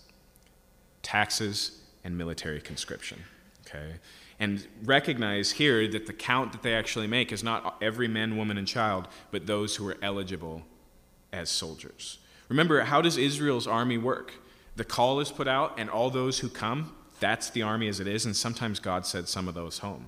taxes 1.03 1.81
and 2.05 2.17
military 2.17 2.61
conscription. 2.61 3.25
Okay? 3.67 3.95
And 4.43 4.67
recognize 4.83 5.53
here 5.53 5.87
that 5.87 6.07
the 6.09 6.13
count 6.13 6.51
that 6.51 6.63
they 6.63 6.75
actually 6.75 7.07
make 7.07 7.31
is 7.31 7.45
not 7.45 7.77
every 7.81 8.09
man, 8.09 8.37
woman, 8.37 8.59
and 8.59 8.67
child, 8.67 9.07
but 9.31 9.47
those 9.47 9.77
who 9.77 9.89
are 9.89 9.97
eligible 10.03 10.63
as 11.33 11.49
soldiers. 11.49 12.19
Remember, 12.49 12.81
how 12.81 13.01
does 13.01 13.17
Israel's 13.17 13.69
army 13.69 13.99
work? 13.99 14.33
The 14.75 14.83
call 14.83 15.21
is 15.21 15.31
put 15.31 15.47
out, 15.47 15.79
and 15.79 15.89
all 15.89 16.11
those 16.11 16.41
who 16.41 16.49
come, 16.49 16.93
that's 17.21 17.51
the 17.51 17.63
army 17.63 17.87
as 17.87 18.01
it 18.01 18.09
is, 18.09 18.27
and 18.27 18.35
sometimes 18.35 18.81
God 18.81 19.07
sends 19.07 19.31
some 19.31 19.47
of 19.47 19.55
those 19.55 19.79
home. 19.79 20.07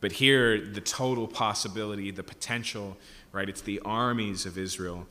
But 0.00 0.10
here, 0.10 0.60
the 0.60 0.80
total 0.80 1.28
possibility, 1.28 2.10
the 2.10 2.24
potential, 2.24 2.96
right? 3.30 3.48
It's 3.48 3.60
the 3.60 3.78
armies 3.84 4.46
of 4.46 4.58
Israel. 4.58 5.06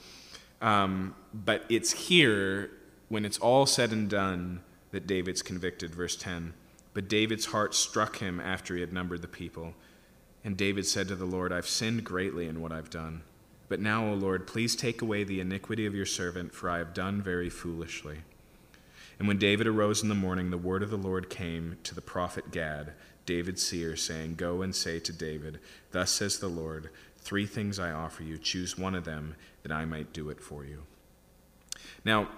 Um, 0.61 1.15
but 1.34 1.64
it's 1.69 1.94
here, 1.94 2.72
when 3.07 3.23
it's 3.23 3.38
all 3.38 3.65
said 3.65 3.94
and 3.94 4.10
done, 4.10 4.64
that 4.91 5.07
David's 5.07 5.41
convicted. 5.41 5.95
Verse 5.95 6.18
10. 6.18 6.53
But 6.94 7.07
David's 7.07 7.48
heart 7.48 7.76
struck 7.76 8.18
him 8.18 8.40
after 8.40 8.76
he 8.76 8.82
had 8.82 8.94
numbered 8.94 9.22
the 9.22 9.28
people. 9.28 9.74
And 10.44 10.57
David 10.57 10.86
said 10.86 11.07
to 11.10 11.16
the 11.16 11.26
Lord, 11.26 11.52
I've 11.52 11.68
sinned 11.68 12.03
greatly 12.03 12.48
in 12.48 12.61
what 12.61 12.72
I've 12.72 12.90
done. 12.90 13.22
But 13.68 13.80
now, 13.80 14.07
O 14.07 14.14
Lord, 14.14 14.48
please 14.48 14.76
take 14.76 15.02
away 15.02 15.24
the 15.24 15.40
iniquity 15.40 15.86
of 15.86 15.94
your 15.94 16.06
servant, 16.06 16.53
for 16.53 16.70
I 16.70 16.80
have 16.80 16.94
done 16.94 17.22
very 17.22 17.49
foolishly. 17.49 18.20
And 19.20 19.28
when 19.28 19.38
David 19.38 19.68
arose 19.68 20.02
in 20.02 20.10
the 20.10 20.16
morning, 20.16 20.49
the 20.49 20.57
word 20.57 20.82
of 20.82 20.90
the 20.90 20.98
Lord 20.98 21.30
came 21.30 21.78
to 21.84 21.94
the 21.94 22.02
prophet 22.02 22.52
Gad, 22.52 22.94
David's 23.26 23.61
seer, 23.61 23.95
saying, 23.95 24.36
Go 24.36 24.61
and 24.61 24.74
say 24.74 24.99
to 24.99 25.14
David, 25.14 25.60
Thus 25.91 26.10
says 26.10 26.40
the 26.40 26.48
Lord, 26.48 26.90
Three 27.18 27.45
things 27.45 27.80
I 27.80 27.91
offer 27.91 28.24
you. 28.24 28.38
Choose 28.38 28.78
one 28.78 28.95
of 28.95 29.03
them, 29.03 29.36
that 29.61 29.72
I 29.72 29.86
might 29.86 30.14
do 30.14 30.30
it 30.30 30.41
for 30.41 30.66
you. 30.66 30.84
Now, 32.06 32.30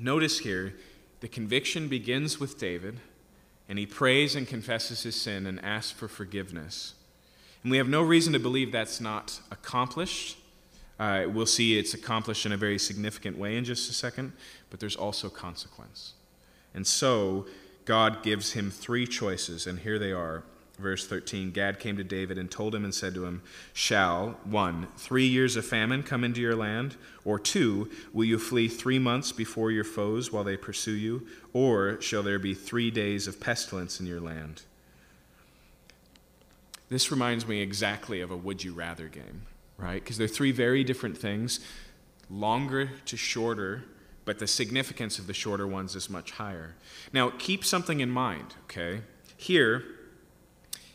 notice 0.00 0.40
here, 0.40 0.74
the 1.20 1.28
conviction 1.28 1.88
begins 1.88 2.40
with 2.40 2.58
David 2.58 2.98
and 3.72 3.78
he 3.78 3.86
prays 3.86 4.36
and 4.36 4.46
confesses 4.46 5.02
his 5.02 5.18
sin 5.18 5.46
and 5.46 5.58
asks 5.64 5.92
for 5.92 6.06
forgiveness. 6.06 6.92
And 7.62 7.70
we 7.70 7.78
have 7.78 7.88
no 7.88 8.02
reason 8.02 8.34
to 8.34 8.38
believe 8.38 8.70
that's 8.70 9.00
not 9.00 9.40
accomplished. 9.50 10.36
Uh, 11.00 11.24
we'll 11.26 11.46
see 11.46 11.78
it's 11.78 11.94
accomplished 11.94 12.44
in 12.44 12.52
a 12.52 12.56
very 12.58 12.78
significant 12.78 13.38
way 13.38 13.56
in 13.56 13.64
just 13.64 13.88
a 13.88 13.94
second, 13.94 14.34
but 14.68 14.78
there's 14.78 14.94
also 14.94 15.30
consequence. 15.30 16.12
And 16.74 16.86
so 16.86 17.46
God 17.86 18.22
gives 18.22 18.52
him 18.52 18.70
three 18.70 19.06
choices, 19.06 19.66
and 19.66 19.78
here 19.78 19.98
they 19.98 20.12
are 20.12 20.42
Verse 20.78 21.06
13 21.06 21.50
Gad 21.50 21.78
came 21.78 21.96
to 21.96 22.04
David 22.04 22.38
and 22.38 22.50
told 22.50 22.74
him 22.74 22.84
and 22.84 22.94
said 22.94 23.14
to 23.14 23.24
him, 23.24 23.42
Shall, 23.72 24.38
one, 24.44 24.88
three 24.96 25.26
years 25.26 25.56
of 25.56 25.66
famine 25.66 26.02
come 26.02 26.24
into 26.24 26.40
your 26.40 26.56
land? 26.56 26.96
Or 27.24 27.38
two, 27.38 27.90
will 28.12 28.24
you 28.24 28.38
flee 28.38 28.68
three 28.68 28.98
months 28.98 29.32
before 29.32 29.70
your 29.70 29.84
foes 29.84 30.32
while 30.32 30.44
they 30.44 30.56
pursue 30.56 30.92
you? 30.92 31.26
Or 31.52 32.00
shall 32.00 32.22
there 32.22 32.38
be 32.38 32.54
three 32.54 32.90
days 32.90 33.26
of 33.26 33.40
pestilence 33.40 34.00
in 34.00 34.06
your 34.06 34.20
land? 34.20 34.62
This 36.88 37.10
reminds 37.10 37.46
me 37.46 37.60
exactly 37.60 38.20
of 38.20 38.30
a 38.30 38.36
would 38.36 38.64
you 38.64 38.72
rather 38.72 39.08
game, 39.08 39.42
right? 39.78 40.02
Because 40.02 40.18
they're 40.18 40.28
three 40.28 40.52
very 40.52 40.84
different 40.84 41.16
things 41.16 41.60
longer 42.28 42.90
to 43.06 43.16
shorter, 43.16 43.84
but 44.24 44.38
the 44.38 44.46
significance 44.46 45.18
of 45.18 45.26
the 45.26 45.32
shorter 45.32 45.66
ones 45.66 45.94
is 45.96 46.10
much 46.10 46.32
higher. 46.32 46.74
Now, 47.12 47.30
keep 47.38 47.64
something 47.64 48.00
in 48.00 48.10
mind, 48.10 48.54
okay? 48.64 49.02
Here, 49.36 49.84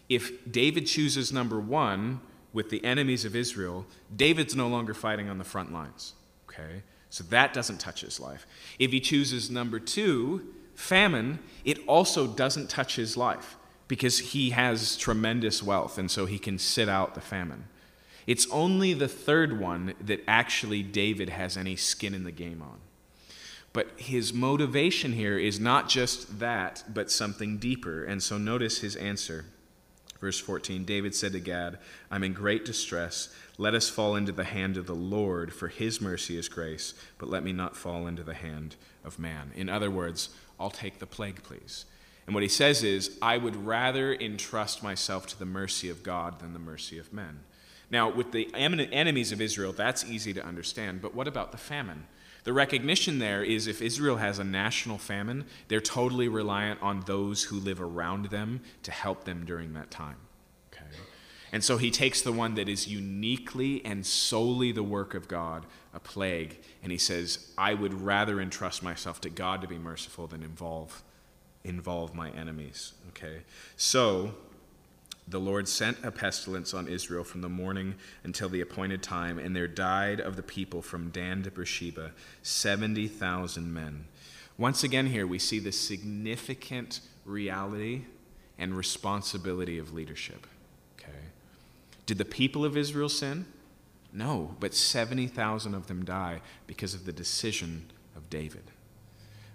if 0.09 0.51
David 0.51 0.85
chooses 0.87 1.33
number 1.33 1.59
one 1.59 2.21
with 2.53 2.69
the 2.69 2.83
enemies 2.83 3.25
of 3.25 3.35
Israel, 3.35 3.85
David's 4.15 4.55
no 4.55 4.67
longer 4.67 4.93
fighting 4.93 5.29
on 5.29 5.37
the 5.37 5.43
front 5.43 5.73
lines. 5.73 6.13
Okay? 6.49 6.83
So 7.09 7.23
that 7.25 7.53
doesn't 7.53 7.79
touch 7.79 8.01
his 8.01 8.19
life. 8.19 8.45
If 8.79 8.91
he 8.91 8.99
chooses 8.99 9.49
number 9.49 9.79
two, 9.79 10.53
famine, 10.75 11.39
it 11.65 11.79
also 11.87 12.27
doesn't 12.27 12.69
touch 12.69 12.95
his 12.95 13.17
life 13.17 13.57
because 13.87 14.19
he 14.19 14.51
has 14.51 14.97
tremendous 14.97 15.63
wealth, 15.63 15.97
and 15.97 16.11
so 16.11 16.25
he 16.25 16.37
can 16.37 16.59
sit 16.59 16.89
out 16.89 17.15
the 17.15 17.21
famine. 17.21 17.65
It's 18.25 18.47
only 18.51 18.93
the 18.93 19.07
third 19.07 19.57
one 19.59 19.93
that 20.01 20.21
actually 20.27 20.83
David 20.83 21.29
has 21.29 21.55
any 21.55 21.77
skin 21.77 22.13
in 22.13 22.25
the 22.25 22.31
game 22.31 22.61
on. 22.61 22.79
But 23.71 23.91
his 23.95 24.33
motivation 24.33 25.13
here 25.13 25.37
is 25.37 25.59
not 25.59 25.87
just 25.87 26.39
that, 26.39 26.83
but 26.93 27.09
something 27.11 27.57
deeper. 27.57 28.03
And 28.03 28.21
so 28.21 28.37
notice 28.37 28.79
his 28.79 28.95
answer. 28.95 29.45
Verse 30.19 30.39
14 30.39 30.83
David 30.83 31.13
said 31.15 31.33
to 31.33 31.39
Gad, 31.39 31.77
I'm 32.09 32.23
in 32.23 32.33
great 32.33 32.65
distress. 32.65 33.29
Let 33.57 33.73
us 33.73 33.89
fall 33.89 34.15
into 34.15 34.31
the 34.31 34.43
hand 34.43 34.77
of 34.77 34.85
the 34.85 34.95
Lord, 34.95 35.53
for 35.53 35.67
his 35.67 35.99
mercy 35.99 36.37
is 36.37 36.49
grace, 36.49 36.93
but 37.17 37.29
let 37.29 37.43
me 37.43 37.53
not 37.53 37.75
fall 37.75 38.07
into 38.07 38.23
the 38.23 38.33
hand 38.33 38.75
of 39.03 39.19
man. 39.19 39.51
In 39.55 39.69
other 39.69 39.89
words, 39.89 40.29
I'll 40.59 40.69
take 40.69 40.99
the 40.99 41.07
plague, 41.07 41.43
please. 41.43 41.85
And 42.25 42.33
what 42.33 42.43
he 42.43 42.49
says 42.49 42.83
is, 42.83 43.17
I 43.21 43.37
would 43.37 43.55
rather 43.55 44.13
entrust 44.13 44.83
myself 44.83 45.27
to 45.27 45.39
the 45.39 45.45
mercy 45.45 45.89
of 45.89 46.03
God 46.03 46.39
than 46.39 46.53
the 46.53 46.59
mercy 46.59 46.99
of 46.99 47.13
men. 47.13 47.39
Now, 47.89 48.11
with 48.11 48.33
the 48.33 48.53
enemies 48.53 49.31
of 49.31 49.39
Israel, 49.39 49.71
that's 49.71 50.03
easy 50.03 50.33
to 50.33 50.45
understand, 50.45 51.01
but 51.01 51.15
what 51.15 51.27
about 51.27 51.51
the 51.51 51.57
famine? 51.57 52.05
The 52.47 52.53
recognition 52.53 53.19
there 53.19 53.43
is 53.43 53.67
if 53.67 53.81
Israel 53.81 54.15
has 54.15 54.39
a 54.39 54.43
national 54.45 54.99
famine, 54.99 55.43
they're 55.67 55.81
totally 55.81 56.29
reliant 56.29 56.81
on 56.81 57.01
those 57.01 57.43
who 57.43 57.59
live 57.59 57.81
around 57.81 58.27
them 58.27 58.61
to 58.83 58.91
help 58.91 59.25
them 59.25 59.43
during 59.43 59.73
that 59.73 59.91
time. 59.91 60.15
Okay? 60.71 60.85
And 61.51 61.61
so 61.61 61.75
he 61.75 61.91
takes 61.91 62.21
the 62.21 62.31
one 62.31 62.55
that 62.55 62.69
is 62.69 62.87
uniquely 62.87 63.83
and 63.83 64.05
solely 64.05 64.71
the 64.71 64.81
work 64.81 65.13
of 65.13 65.27
God, 65.27 65.65
a 65.93 65.99
plague, 65.99 66.57
and 66.81 66.89
he 66.89 66.97
says, 66.97 67.51
I 67.57 67.73
would 67.73 67.93
rather 67.93 68.39
entrust 68.39 68.81
myself 68.81 69.19
to 69.21 69.29
God 69.29 69.61
to 69.61 69.67
be 69.67 69.77
merciful 69.77 70.25
than 70.25 70.41
involve 70.41 71.03
involve 71.65 72.15
my 72.15 72.29
enemies. 72.29 72.93
Okay? 73.09 73.41
So 73.75 74.33
the 75.27 75.39
Lord 75.39 75.67
sent 75.67 75.97
a 76.03 76.11
pestilence 76.11 76.73
on 76.73 76.87
Israel 76.87 77.23
from 77.23 77.41
the 77.41 77.49
morning 77.49 77.95
until 78.23 78.47
the 78.47 78.61
appointed 78.61 79.03
time, 79.03 79.37
and 79.37 79.55
there 79.55 79.67
died 79.67 80.21
of 80.21 80.35
the 80.35 80.43
people 80.43 80.81
from 80.81 81.09
Dan 81.09 81.43
to 81.43 81.51
Beersheba 81.51 82.11
70,000 82.43 83.73
men. 83.73 84.05
Once 84.57 84.83
again, 84.83 85.07
here 85.07 85.27
we 85.27 85.37
see 85.37 85.59
the 85.59 85.71
significant 85.71 87.01
reality 87.25 88.03
and 88.57 88.75
responsibility 88.75 89.77
of 89.77 89.93
leadership. 89.93 90.47
Okay? 90.97 91.11
Did 92.05 92.17
the 92.17 92.25
people 92.25 92.63
of 92.63 92.77
Israel 92.77 93.09
sin? 93.09 93.45
No, 94.13 94.55
but 94.59 94.73
70,000 94.73 95.75
of 95.75 95.87
them 95.87 96.05
die 96.05 96.41
because 96.65 96.93
of 96.93 97.05
the 97.05 97.11
decision 97.11 97.91
of 98.15 98.29
David. 98.29 98.63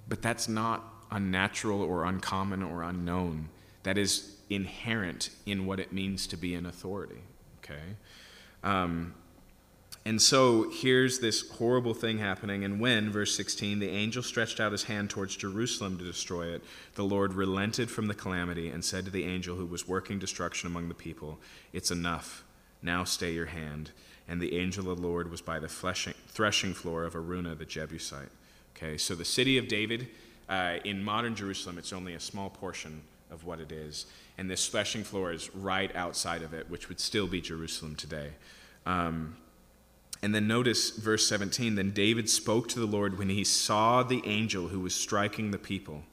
But 0.08 0.22
that's 0.22 0.48
not 0.48 0.84
unnatural 1.10 1.82
or 1.82 2.04
uncommon 2.04 2.62
or 2.62 2.82
unknown. 2.82 3.48
That 3.82 3.98
is 3.98 4.36
inherent 4.54 5.30
in 5.46 5.66
what 5.66 5.80
it 5.80 5.92
means 5.92 6.26
to 6.28 6.36
be 6.36 6.54
an 6.54 6.66
authority. 6.66 7.22
Okay? 7.62 7.96
Um, 8.62 9.14
and 10.04 10.20
so 10.20 10.68
here's 10.70 11.20
this 11.20 11.48
horrible 11.48 11.94
thing 11.94 12.18
happening. 12.18 12.64
And 12.64 12.80
when, 12.80 13.10
verse 13.10 13.36
16, 13.36 13.78
the 13.78 13.88
angel 13.88 14.22
stretched 14.22 14.58
out 14.58 14.72
his 14.72 14.84
hand 14.84 15.10
towards 15.10 15.36
Jerusalem 15.36 15.96
to 15.98 16.04
destroy 16.04 16.48
it, 16.48 16.62
the 16.94 17.04
Lord 17.04 17.34
relented 17.34 17.88
from 17.88 18.08
the 18.08 18.14
calamity 18.14 18.68
and 18.68 18.84
said 18.84 19.04
to 19.04 19.12
the 19.12 19.24
angel 19.24 19.56
who 19.56 19.66
was 19.66 19.86
working 19.86 20.18
destruction 20.18 20.66
among 20.66 20.88
the 20.88 20.94
people, 20.94 21.38
It's 21.72 21.92
enough. 21.92 22.42
Now 22.82 23.04
stay 23.04 23.32
your 23.32 23.46
hand. 23.46 23.90
And 24.28 24.40
the 24.40 24.58
angel 24.58 24.90
of 24.90 25.00
the 25.00 25.06
Lord 25.06 25.30
was 25.30 25.40
by 25.40 25.60
the 25.60 25.68
threshing 25.68 26.74
floor 26.74 27.04
of 27.04 27.14
Araunah 27.14 27.56
the 27.56 27.64
Jebusite. 27.64 28.30
Okay, 28.76 28.96
so 28.96 29.14
the 29.14 29.24
city 29.24 29.58
of 29.58 29.68
David, 29.68 30.08
uh, 30.48 30.78
in 30.84 31.04
modern 31.04 31.36
Jerusalem, 31.36 31.78
it's 31.78 31.92
only 31.92 32.14
a 32.14 32.20
small 32.20 32.50
portion 32.50 33.02
of 33.30 33.44
what 33.44 33.60
it 33.60 33.70
is. 33.70 34.06
And 34.38 34.50
this 34.50 34.66
threshing 34.68 35.04
floor 35.04 35.32
is 35.32 35.54
right 35.54 35.94
outside 35.94 36.42
of 36.42 36.54
it, 36.54 36.70
which 36.70 36.88
would 36.88 37.00
still 37.00 37.26
be 37.26 37.40
Jerusalem 37.40 37.96
today. 37.96 38.30
Um, 38.86 39.36
and 40.22 40.34
then 40.34 40.46
notice 40.46 40.90
verse 40.90 41.26
17 41.26 41.74
then 41.74 41.90
David 41.90 42.30
spoke 42.30 42.68
to 42.68 42.78
the 42.78 42.86
Lord 42.86 43.18
when 43.18 43.28
he 43.28 43.44
saw 43.44 44.02
the 44.02 44.22
angel 44.24 44.68
who 44.68 44.80
was 44.80 44.94
striking 44.94 45.50
the 45.50 45.58
people. 45.58 46.04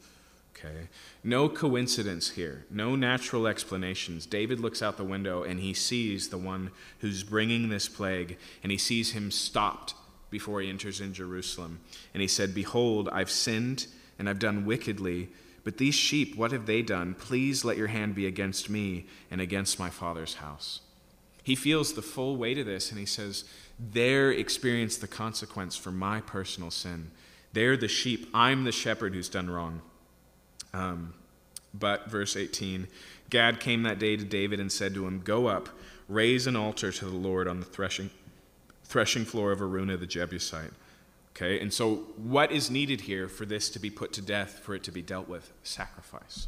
Okay. 0.56 0.90
No 1.24 1.48
coincidence 1.48 2.32
here, 2.32 2.66
no 2.70 2.96
natural 2.96 3.48
explanations. 3.48 4.26
David 4.26 4.60
looks 4.60 4.82
out 4.82 4.98
the 4.98 5.04
window 5.06 5.44
and 5.44 5.60
he 5.60 5.74
sees 5.74 6.30
the 6.30 6.38
one 6.38 6.72
who's 7.00 7.24
bringing 7.24 7.70
this 7.70 7.88
plague, 7.88 8.38
and 8.62 8.72
he 8.72 8.78
sees 8.78 9.12
him 9.12 9.32
stopped 9.32 9.94
before 10.30 10.60
he 10.60 10.70
enters 10.70 11.00
in 11.00 11.14
Jerusalem. 11.14 11.80
And 12.14 12.22
he 12.22 12.28
said, 12.28 12.54
Behold, 12.54 13.08
I've 13.12 13.32
sinned 13.32 13.88
and 14.18 14.30
I've 14.30 14.40
done 14.40 14.66
wickedly. 14.66 15.30
But 15.64 15.78
these 15.78 15.96
sheep, 15.96 16.36
what 16.36 16.52
have 16.52 16.66
they 16.66 16.82
done? 16.82 17.14
Please 17.14 17.66
let 17.66 17.78
your 17.78 17.88
hand 17.88 18.16
be 18.16 18.26
against 18.26 18.70
me 18.70 19.06
and 19.30 19.42
against 19.42 19.80
my 19.80 19.90
father's 19.90 20.36
house. 20.36 20.82
He 21.44 21.56
feels 21.56 21.94
the 21.94 22.02
full 22.02 22.38
weight 22.38 22.58
of 22.58 22.66
this 22.66 22.92
and 22.92 23.00
he 23.00 23.06
says, 23.06 23.44
They're 23.80 24.32
experience 24.32 24.98
the 24.98 25.08
consequence 25.08 25.76
for 25.76 25.92
my 25.92 26.22
personal 26.22 26.72
sin. 26.72 27.12
They're 27.54 27.78
the 27.78 27.88
sheep. 27.88 28.30
I'm 28.34 28.64
the 28.64 28.72
shepherd 28.72 29.14
who's 29.14 29.30
done 29.30 29.50
wrong. 29.50 29.82
Um, 30.74 31.14
but, 31.74 32.10
verse 32.10 32.36
18 32.36 32.88
Gad 33.30 33.60
came 33.60 33.84
that 33.84 34.00
day 34.00 34.18
to 34.18 34.24
David 34.24 34.60
and 34.60 34.72
said 34.72 34.94
to 34.96 35.06
him, 35.06 35.22
Go 35.22 35.48
up, 35.48 35.70
raise 36.08 36.48
an 36.48 36.56
altar 36.56 36.92
to 36.92 37.06
the 37.06 37.16
Lord 37.16 37.48
on 37.48 37.60
the 37.60 37.66
threshing, 37.66 38.10
threshing 38.84 39.26
floor 39.26 39.52
of 39.52 39.60
Araunah 39.60 40.00
the 40.00 40.08
Jebusite. 40.08 40.74
Okay, 41.42 41.62
and 41.62 41.72
so 41.72 41.96
what 42.18 42.52
is 42.52 42.70
needed 42.70 43.00
here 43.00 43.30
for 43.30 43.46
this 43.46 43.70
to 43.70 43.80
be 43.80 43.90
put 43.90 44.12
to 44.14 44.22
death, 44.22 44.60
for 44.60 44.76
it 44.76 44.84
to 44.84 44.92
be 44.92 45.02
dealt 45.02 45.30
with? 45.30 45.54
Sacrifice. 45.64 46.48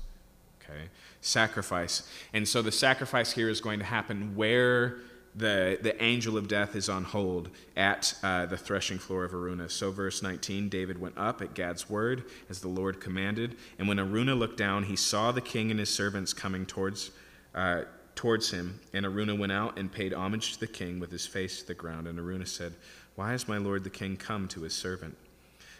Okay, 0.62 0.90
sacrifice. 1.22 2.10
And 2.34 2.46
so 2.46 2.62
the 2.62 2.74
sacrifice 2.74 3.32
here 3.32 3.48
is 3.48 3.62
going 3.62 3.80
to 3.80 3.86
happen 3.86 4.36
where 4.36 4.98
the, 5.34 5.80
the 5.82 6.02
angel 6.04 6.38
of 6.38 6.50
death 6.50 6.76
is 6.76 6.90
on 6.90 7.06
hold 7.06 7.50
at 7.78 8.14
uh, 8.22 8.46
the 8.48 8.58
threshing 8.58 9.00
floor 9.00 9.24
of 9.24 9.32
Araunah. 9.32 9.72
So, 9.72 9.92
verse 9.92 10.22
19 10.22 10.68
David 10.68 11.00
went 11.00 11.18
up 11.18 11.42
at 11.42 11.54
Gad's 11.54 11.90
word, 11.90 12.26
as 12.50 12.60
the 12.60 12.68
Lord 12.68 13.00
commanded. 13.00 13.56
And 13.80 13.88
when 13.88 13.98
Araunah 13.98 14.36
looked 14.36 14.58
down, 14.58 14.84
he 14.84 14.98
saw 14.98 15.32
the 15.32 15.40
king 15.40 15.72
and 15.72 15.80
his 15.80 15.90
servants 15.90 16.34
coming 16.34 16.66
towards, 16.66 17.12
uh, 17.56 17.84
towards 18.16 18.52
him. 18.52 18.82
And 18.92 19.06
Araunah 19.06 19.40
went 19.40 19.54
out 19.54 19.80
and 19.80 19.90
paid 19.90 20.14
homage 20.14 20.56
to 20.56 20.60
the 20.60 20.68
king 20.68 21.00
with 21.00 21.12
his 21.12 21.26
face 21.26 21.62
to 21.62 21.68
the 21.68 21.76
ground. 21.76 22.08
And 22.08 22.20
Araunah 22.20 22.48
said, 22.48 22.74
why 23.22 23.34
has 23.34 23.48
my 23.48 23.60
lord 23.60 23.84
the 23.84 23.90
king 23.92 24.18
come 24.18 24.48
to 24.48 24.62
his 24.62 24.74
servant? 24.74 25.16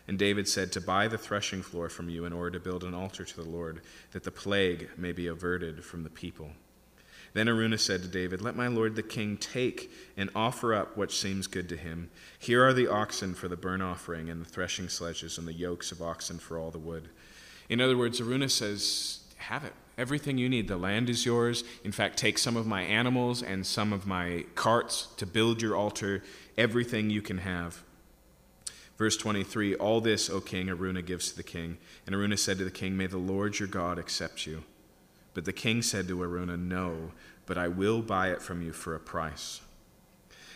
And 0.08 0.20
David 0.20 0.48
said, 0.48 0.72
To 0.72 0.80
buy 0.80 1.08
the 1.08 1.18
threshing 1.18 1.64
floor 1.64 1.90
from 1.90 2.08
you 2.08 2.24
in 2.26 2.34
order 2.34 2.52
to 2.52 2.64
build 2.64 2.84
an 2.84 2.94
altar 2.94 3.26
to 3.26 3.36
the 3.36 3.50
Lord, 3.50 3.82
that 4.12 4.24
the 4.24 4.30
plague 4.30 4.90
may 4.96 5.12
be 5.12 5.26
averted 5.26 5.84
from 5.84 6.04
the 6.04 6.12
people. 6.12 6.52
Then 7.34 7.48
Araunah 7.48 7.80
said 7.80 8.04
to 8.04 8.08
David, 8.08 8.44
Let 8.44 8.56
my 8.56 8.68
lord 8.68 8.96
the 8.96 9.02
king 9.02 9.38
take 9.38 9.92
and 10.16 10.30
offer 10.36 10.76
up 10.76 10.96
what 10.96 11.12
seems 11.12 11.48
good 11.48 11.68
to 11.70 11.78
him. 11.78 12.12
Here 12.38 12.64
are 12.64 12.74
the 12.74 12.88
oxen 12.88 13.34
for 13.34 13.48
the 13.48 13.58
burnt 13.58 13.82
offering, 13.82 14.30
and 14.30 14.40
the 14.40 14.50
threshing 14.50 14.88
sledges, 14.88 15.40
and 15.40 15.48
the 15.48 15.54
yokes 15.54 15.92
of 15.92 16.00
oxen 16.00 16.38
for 16.38 16.60
all 16.60 16.70
the 16.70 16.78
wood. 16.78 17.10
In 17.70 17.82
other 17.82 17.98
words, 17.98 18.22
Araunah 18.22 18.52
says, 18.52 19.22
Have 19.38 19.64
it. 19.64 19.74
Everything 19.98 20.38
you 20.38 20.48
need. 20.48 20.68
The 20.68 20.78
land 20.78 21.10
is 21.10 21.26
yours. 21.26 21.64
In 21.84 21.92
fact, 21.92 22.18
take 22.18 22.38
some 22.38 22.56
of 22.56 22.68
my 22.68 22.84
animals 22.84 23.42
and 23.42 23.66
some 23.66 23.94
of 23.94 24.06
my 24.06 24.46
carts 24.54 25.08
to 25.18 25.26
build 25.26 25.60
your 25.60 25.76
altar 25.76 26.22
everything 26.58 27.10
you 27.10 27.22
can 27.22 27.40
have. 27.40 27.84
Verse 28.98 29.18
23 29.18 29.76
All 29.76 30.02
this, 30.02 30.30
O 30.30 30.40
king, 30.40 30.68
Araunah 30.68 31.06
gives 31.06 31.32
to 31.32 31.36
the 31.36 31.44
king. 31.44 31.78
And 32.06 32.16
Araunah 32.16 32.38
said 32.38 32.58
to 32.60 32.64
the 32.64 32.72
king, 32.72 32.96
May 32.96 33.08
the 33.08 33.18
Lord 33.18 33.60
your 33.60 33.68
God 33.68 33.98
accept 33.98 34.46
you. 34.46 34.64
But 35.34 35.46
the 35.46 35.54
king 35.54 35.82
said 35.82 36.08
to 36.08 36.22
Araunah, 36.22 36.58
No, 36.58 37.12
but 37.46 37.58
I 37.58 37.68
will 37.68 38.02
buy 38.02 38.32
it 38.32 38.42
from 38.42 38.62
you 38.62 38.74
for 38.74 38.96
a 38.96 39.00
price. 39.00 39.62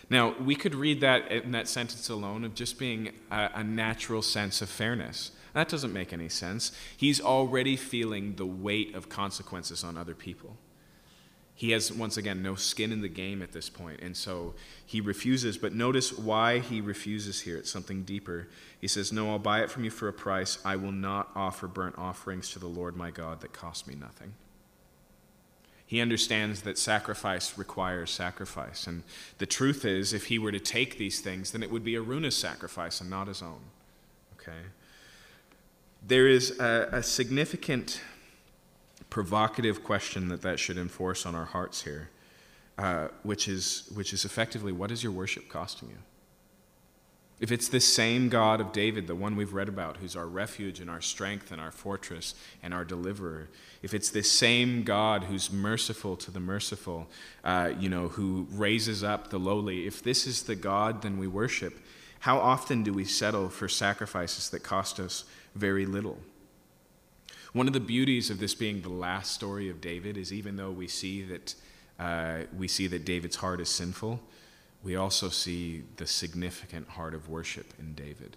Now, 0.10 0.36
we 0.40 0.56
could 0.56 0.76
read 0.76 1.02
that 1.02 1.32
in 1.32 1.52
that 1.54 1.68
sentence 1.68 2.10
alone 2.10 2.44
of 2.44 2.54
just 2.54 2.78
being 2.78 3.14
a, 3.32 3.50
a 3.56 3.64
natural 3.64 4.22
sense 4.22 4.62
of 4.62 4.70
fairness. 4.70 5.32
That 5.54 5.68
doesn't 5.68 5.94
make 5.94 6.14
any 6.14 6.30
sense. 6.30 6.72
He's 6.96 7.20
already 7.20 7.76
feeling 7.76 8.36
the 8.36 8.46
weight 8.46 8.94
of 8.94 9.10
consequences 9.10 9.84
on 9.84 9.98
other 9.98 10.14
people 10.14 10.58
he 11.58 11.72
has, 11.72 11.90
once 11.92 12.18
again, 12.18 12.44
no 12.44 12.56
skin 12.56 12.92
in 12.92 13.02
the 13.02 13.08
game 13.08 13.42
at 13.42 13.54
this 13.54 13.70
point, 13.70 14.02
and 14.02 14.16
so 14.16 14.54
he 14.86 15.00
refuses. 15.00 15.58
But 15.58 15.74
notice 15.74 16.12
why 16.12 16.60
he 16.60 16.82
refuses 16.82 17.42
here. 17.42 17.56
It's 17.56 17.72
something 17.72 18.04
deeper. 18.04 18.50
He 18.82 18.90
says, 18.90 19.14
No, 19.14 19.32
I'll 19.32 19.40
buy 19.40 19.62
it 19.62 19.72
from 19.72 19.86
you 19.86 19.90
for 19.90 20.10
a 20.10 20.14
price. 20.14 20.60
I 20.66 20.76
will 20.76 20.92
not 20.92 21.30
offer 21.34 21.68
burnt 21.68 21.98
offerings 21.98 22.50
to 22.52 22.60
the 22.60 22.68
Lord 22.68 22.98
my 22.98 23.10
God 23.10 23.40
that 23.40 23.54
cost 23.54 23.88
me 23.88 23.96
nothing. 23.96 24.34
He 25.86 26.02
understands 26.02 26.64
that 26.64 26.78
sacrifice 26.78 27.58
requires 27.58 28.12
sacrifice. 28.12 28.86
And 28.86 29.04
the 29.38 29.46
truth 29.46 29.86
is, 29.86 30.12
if 30.12 30.26
he 30.26 30.38
were 30.38 30.52
to 30.52 30.60
take 30.60 30.98
these 30.98 31.22
things, 31.22 31.52
then 31.52 31.64
it 31.64 31.72
would 31.72 31.86
be 31.86 31.94
Araunah's 31.94 32.36
sacrifice 32.36 33.00
and 33.00 33.10
not 33.10 33.28
his 33.28 33.42
own. 33.42 33.62
Okay? 34.34 34.60
There 36.06 36.28
is 36.28 36.60
a, 36.60 36.90
a 36.92 37.04
significant 37.04 38.02
provocative 39.10 39.84
question 39.84 40.30
that 40.30 40.42
that 40.42 40.60
should 40.60 40.78
enforce 40.78 41.26
on 41.26 41.36
our 41.36 41.46
hearts 41.46 41.84
here, 41.84 42.10
uh, 42.78 43.10
which, 43.24 43.48
is, 43.48 43.90
which 43.94 44.14
is 44.14 44.26
effectively 44.26 44.72
what 44.72 44.92
is 44.92 45.04
your 45.04 45.12
worship 45.12 45.50
costing 45.50 45.90
you? 45.90 45.98
if 47.40 47.52
it's 47.52 47.68
this 47.68 47.92
same 47.92 48.30
God 48.30 48.62
of 48.62 48.72
David, 48.72 49.08
the 49.08 49.16
one 49.16 49.36
we've 49.36 49.54
read 49.54 49.68
about, 49.68 49.98
who's 49.98 50.16
our 50.16 50.26
refuge 50.26 50.80
and 50.80 50.90
our 50.90 51.02
strength 51.02 51.52
and 51.52 51.60
our 51.60 51.72
fortress 51.72 52.34
and 52.64 52.74
our 52.74 52.86
deliverer, 52.86 53.50
if 53.84 53.94
it's 53.94 54.10
this 54.10 54.32
same 54.32 54.84
God 54.84 55.26
who's 55.26 55.52
merciful 55.52 56.16
to 56.18 56.32
the 56.32 56.40
merciful, 56.40 57.08
uh, 57.44 57.74
you 57.78 57.90
know, 57.90 58.08
who 58.08 58.48
raises 58.52 59.04
up 59.04 59.30
the 59.30 59.38
lowly, 59.38 59.86
if 59.86 60.02
this 60.02 60.26
is 60.26 60.44
the 60.44 60.56
God 60.56 61.02
then 61.02 61.18
we 61.18 61.28
worship, 61.28 61.78
how 62.20 62.40
often 62.40 62.84
do 62.84 62.94
we 62.94 63.04
settle 63.04 63.50
for 63.50 63.68
sacrifices 63.68 64.50
that 64.52 64.62
cost 64.62 65.00
us 65.00 65.26
very 65.56 65.86
little? 65.86 66.18
One 67.56 67.68
of 67.68 67.74
the 67.74 67.80
beauties 67.80 68.30
of 68.30 68.40
this 68.40 68.54
being 68.54 68.82
the 68.82 68.90
last 68.90 69.32
story 69.32 69.70
of 69.70 69.80
David 69.80 70.18
is 70.18 70.34
even 70.34 70.58
though 70.58 70.72
we 70.72 70.90
see 70.90 71.24
that, 71.24 71.56
uh, 71.98 72.40
we 72.58 72.68
see 72.68 72.88
that 72.88 73.06
David's 73.06 73.38
heart 73.38 73.62
is 73.62 73.70
sinful, 73.70 74.20
we 74.84 74.98
also 74.98 75.30
see 75.30 75.84
the 75.96 76.06
significant 76.06 76.90
heart 76.90 77.14
of 77.14 77.30
worship 77.30 77.74
in 77.80 77.94
David. 77.94 78.36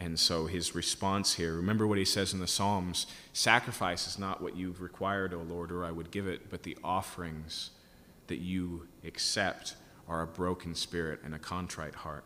And 0.00 0.18
so 0.18 0.46
his 0.46 0.74
response 0.74 1.34
here, 1.34 1.54
remember 1.54 1.86
what 1.86 1.98
he 1.98 2.04
says 2.04 2.32
in 2.32 2.40
the 2.40 2.48
Psalms 2.48 3.06
sacrifice 3.32 4.08
is 4.08 4.18
not 4.18 4.42
what 4.42 4.56
you've 4.56 4.80
required, 4.80 5.32
O 5.32 5.42
Lord, 5.48 5.70
or 5.70 5.84
I 5.84 5.92
would 5.92 6.10
give 6.10 6.26
it, 6.26 6.50
but 6.50 6.64
the 6.64 6.76
offerings 6.82 7.70
that 8.26 8.38
you 8.38 8.88
accept 9.04 9.76
are 10.08 10.22
a 10.22 10.26
broken 10.26 10.74
spirit 10.74 11.20
and 11.22 11.36
a 11.36 11.38
contrite 11.38 11.94
heart. 11.94 12.24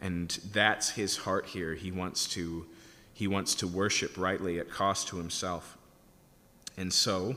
And 0.00 0.28
that's 0.52 0.90
his 0.90 1.18
heart 1.18 1.46
here. 1.46 1.74
He 1.74 1.92
wants 1.92 2.26
to, 2.30 2.66
he 3.16 3.26
wants 3.26 3.54
to 3.56 3.66
worship 3.66 4.16
rightly 4.16 4.58
at 4.58 4.70
cost 4.70 5.08
to 5.08 5.16
himself. 5.16 5.76
And 6.76 6.92
so 6.92 7.36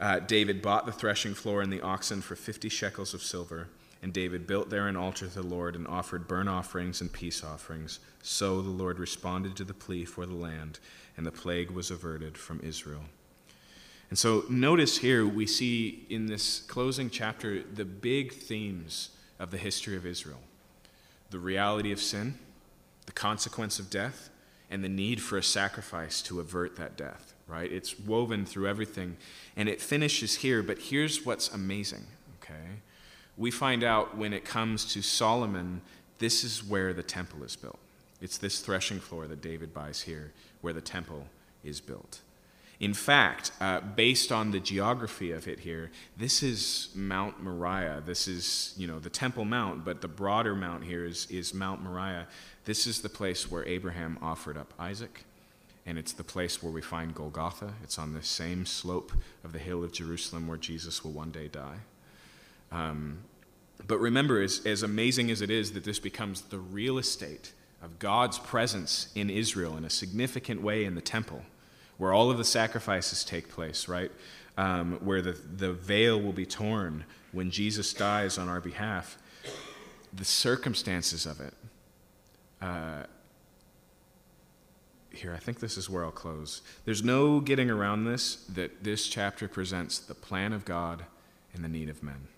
uh, 0.00 0.18
David 0.20 0.62
bought 0.62 0.86
the 0.86 0.92
threshing 0.92 1.34
floor 1.34 1.60
and 1.60 1.72
the 1.72 1.82
oxen 1.82 2.22
for 2.22 2.34
50 2.34 2.68
shekels 2.68 3.12
of 3.12 3.22
silver 3.22 3.68
and 4.02 4.12
David 4.12 4.48
built 4.48 4.68
there 4.68 4.88
an 4.88 4.96
altar 4.96 5.28
to 5.28 5.34
the 5.34 5.46
Lord 5.46 5.76
and 5.76 5.86
offered 5.86 6.26
burnt 6.26 6.48
offerings 6.48 7.00
and 7.00 7.12
peace 7.12 7.44
offerings. 7.44 8.00
So 8.20 8.60
the 8.60 8.68
Lord 8.68 8.98
responded 8.98 9.54
to 9.56 9.64
the 9.64 9.72
plea 9.72 10.04
for 10.04 10.26
the 10.26 10.34
land, 10.34 10.80
and 11.16 11.24
the 11.24 11.30
plague 11.30 11.70
was 11.70 11.90
averted 11.90 12.36
from 12.36 12.60
Israel. 12.64 13.04
And 14.10 14.18
so 14.18 14.44
notice 14.50 14.98
here 14.98 15.24
we 15.24 15.46
see 15.46 16.04
in 16.10 16.26
this 16.26 16.60
closing 16.60 17.10
chapter 17.10 17.62
the 17.62 17.84
big 17.84 18.32
themes 18.32 19.10
of 19.38 19.52
the 19.52 19.56
history 19.56 19.96
of 19.96 20.04
Israel 20.04 20.40
the 21.30 21.38
reality 21.38 21.92
of 21.92 21.98
sin, 21.98 22.38
the 23.06 23.12
consequence 23.12 23.78
of 23.78 23.88
death, 23.88 24.28
and 24.72 24.82
the 24.82 24.88
need 24.88 25.20
for 25.20 25.38
a 25.38 25.42
sacrifice 25.42 26.22
to 26.22 26.40
avert 26.40 26.76
that 26.76 26.96
death, 26.96 27.34
right? 27.46 27.70
It's 27.70 27.98
woven 28.00 28.44
through 28.44 28.66
everything. 28.66 29.16
And 29.56 29.68
it 29.68 29.80
finishes 29.80 30.36
here, 30.36 30.62
but 30.62 30.78
here's 30.78 31.24
what's 31.24 31.48
amazing, 31.52 32.06
okay? 32.42 32.80
we 33.36 33.50
find 33.50 33.82
out 33.82 34.16
when 34.16 34.32
it 34.32 34.44
comes 34.44 34.84
to 34.92 35.02
Solomon, 35.02 35.80
this 36.18 36.44
is 36.44 36.62
where 36.62 36.92
the 36.92 37.02
temple 37.02 37.42
is 37.42 37.56
built. 37.56 37.78
It's 38.20 38.38
this 38.38 38.60
threshing 38.60 39.00
floor 39.00 39.26
that 39.26 39.40
David 39.40 39.74
buys 39.74 40.02
here 40.02 40.32
where 40.60 40.72
the 40.72 40.80
temple 40.80 41.26
is 41.64 41.80
built. 41.80 42.20
In 42.78 42.94
fact, 42.94 43.52
uh, 43.60 43.80
based 43.80 44.32
on 44.32 44.50
the 44.50 44.58
geography 44.58 45.30
of 45.30 45.46
it 45.46 45.60
here, 45.60 45.90
this 46.16 46.42
is 46.42 46.88
Mount 46.94 47.42
Moriah. 47.42 48.02
This 48.04 48.26
is, 48.26 48.74
you 48.76 48.88
know, 48.88 48.98
the 48.98 49.10
Temple 49.10 49.44
Mount, 49.44 49.84
but 49.84 50.00
the 50.00 50.08
broader 50.08 50.56
mount 50.56 50.82
here 50.82 51.04
is, 51.04 51.28
is 51.30 51.54
Mount 51.54 51.80
Moriah. 51.80 52.26
This 52.64 52.86
is 52.86 53.00
the 53.00 53.08
place 53.08 53.50
where 53.50 53.66
Abraham 53.66 54.18
offered 54.22 54.56
up 54.56 54.72
Isaac, 54.78 55.24
and 55.84 55.98
it's 55.98 56.12
the 56.12 56.22
place 56.22 56.62
where 56.62 56.72
we 56.72 56.80
find 56.80 57.12
Golgotha. 57.12 57.74
It's 57.82 57.98
on 57.98 58.14
the 58.14 58.22
same 58.22 58.66
slope 58.66 59.12
of 59.42 59.52
the 59.52 59.58
hill 59.58 59.82
of 59.82 59.92
Jerusalem 59.92 60.46
where 60.46 60.58
Jesus 60.58 61.02
will 61.02 61.10
one 61.10 61.32
day 61.32 61.48
die. 61.48 61.78
Um, 62.70 63.18
but 63.86 63.98
remember, 63.98 64.40
as, 64.40 64.64
as 64.64 64.84
amazing 64.84 65.30
as 65.32 65.42
it 65.42 65.50
is 65.50 65.72
that 65.72 65.82
this 65.82 65.98
becomes 65.98 66.42
the 66.42 66.58
real 66.58 66.98
estate 66.98 67.52
of 67.82 67.98
God's 67.98 68.38
presence 68.38 69.08
in 69.16 69.28
Israel 69.28 69.76
in 69.76 69.84
a 69.84 69.90
significant 69.90 70.62
way 70.62 70.84
in 70.84 70.94
the 70.94 71.00
temple, 71.00 71.42
where 71.98 72.12
all 72.12 72.30
of 72.30 72.38
the 72.38 72.44
sacrifices 72.44 73.24
take 73.24 73.48
place, 73.48 73.88
right? 73.88 74.12
Um, 74.56 75.00
where 75.04 75.20
the, 75.20 75.32
the 75.32 75.72
veil 75.72 76.20
will 76.20 76.32
be 76.32 76.46
torn 76.46 77.04
when 77.32 77.50
Jesus 77.50 77.92
dies 77.92 78.38
on 78.38 78.48
our 78.48 78.60
behalf. 78.60 79.18
The 80.12 80.24
circumstances 80.24 81.26
of 81.26 81.40
it. 81.40 81.54
Uh, 82.62 83.02
here, 85.10 85.34
I 85.34 85.38
think 85.38 85.60
this 85.60 85.76
is 85.76 85.90
where 85.90 86.04
I'll 86.04 86.10
close. 86.10 86.62
There's 86.84 87.02
no 87.02 87.40
getting 87.40 87.68
around 87.68 88.04
this 88.04 88.36
that 88.46 88.82
this 88.82 89.08
chapter 89.08 89.48
presents 89.48 89.98
the 89.98 90.14
plan 90.14 90.52
of 90.52 90.64
God 90.64 91.04
and 91.52 91.62
the 91.62 91.68
need 91.68 91.90
of 91.90 92.02
men. 92.02 92.28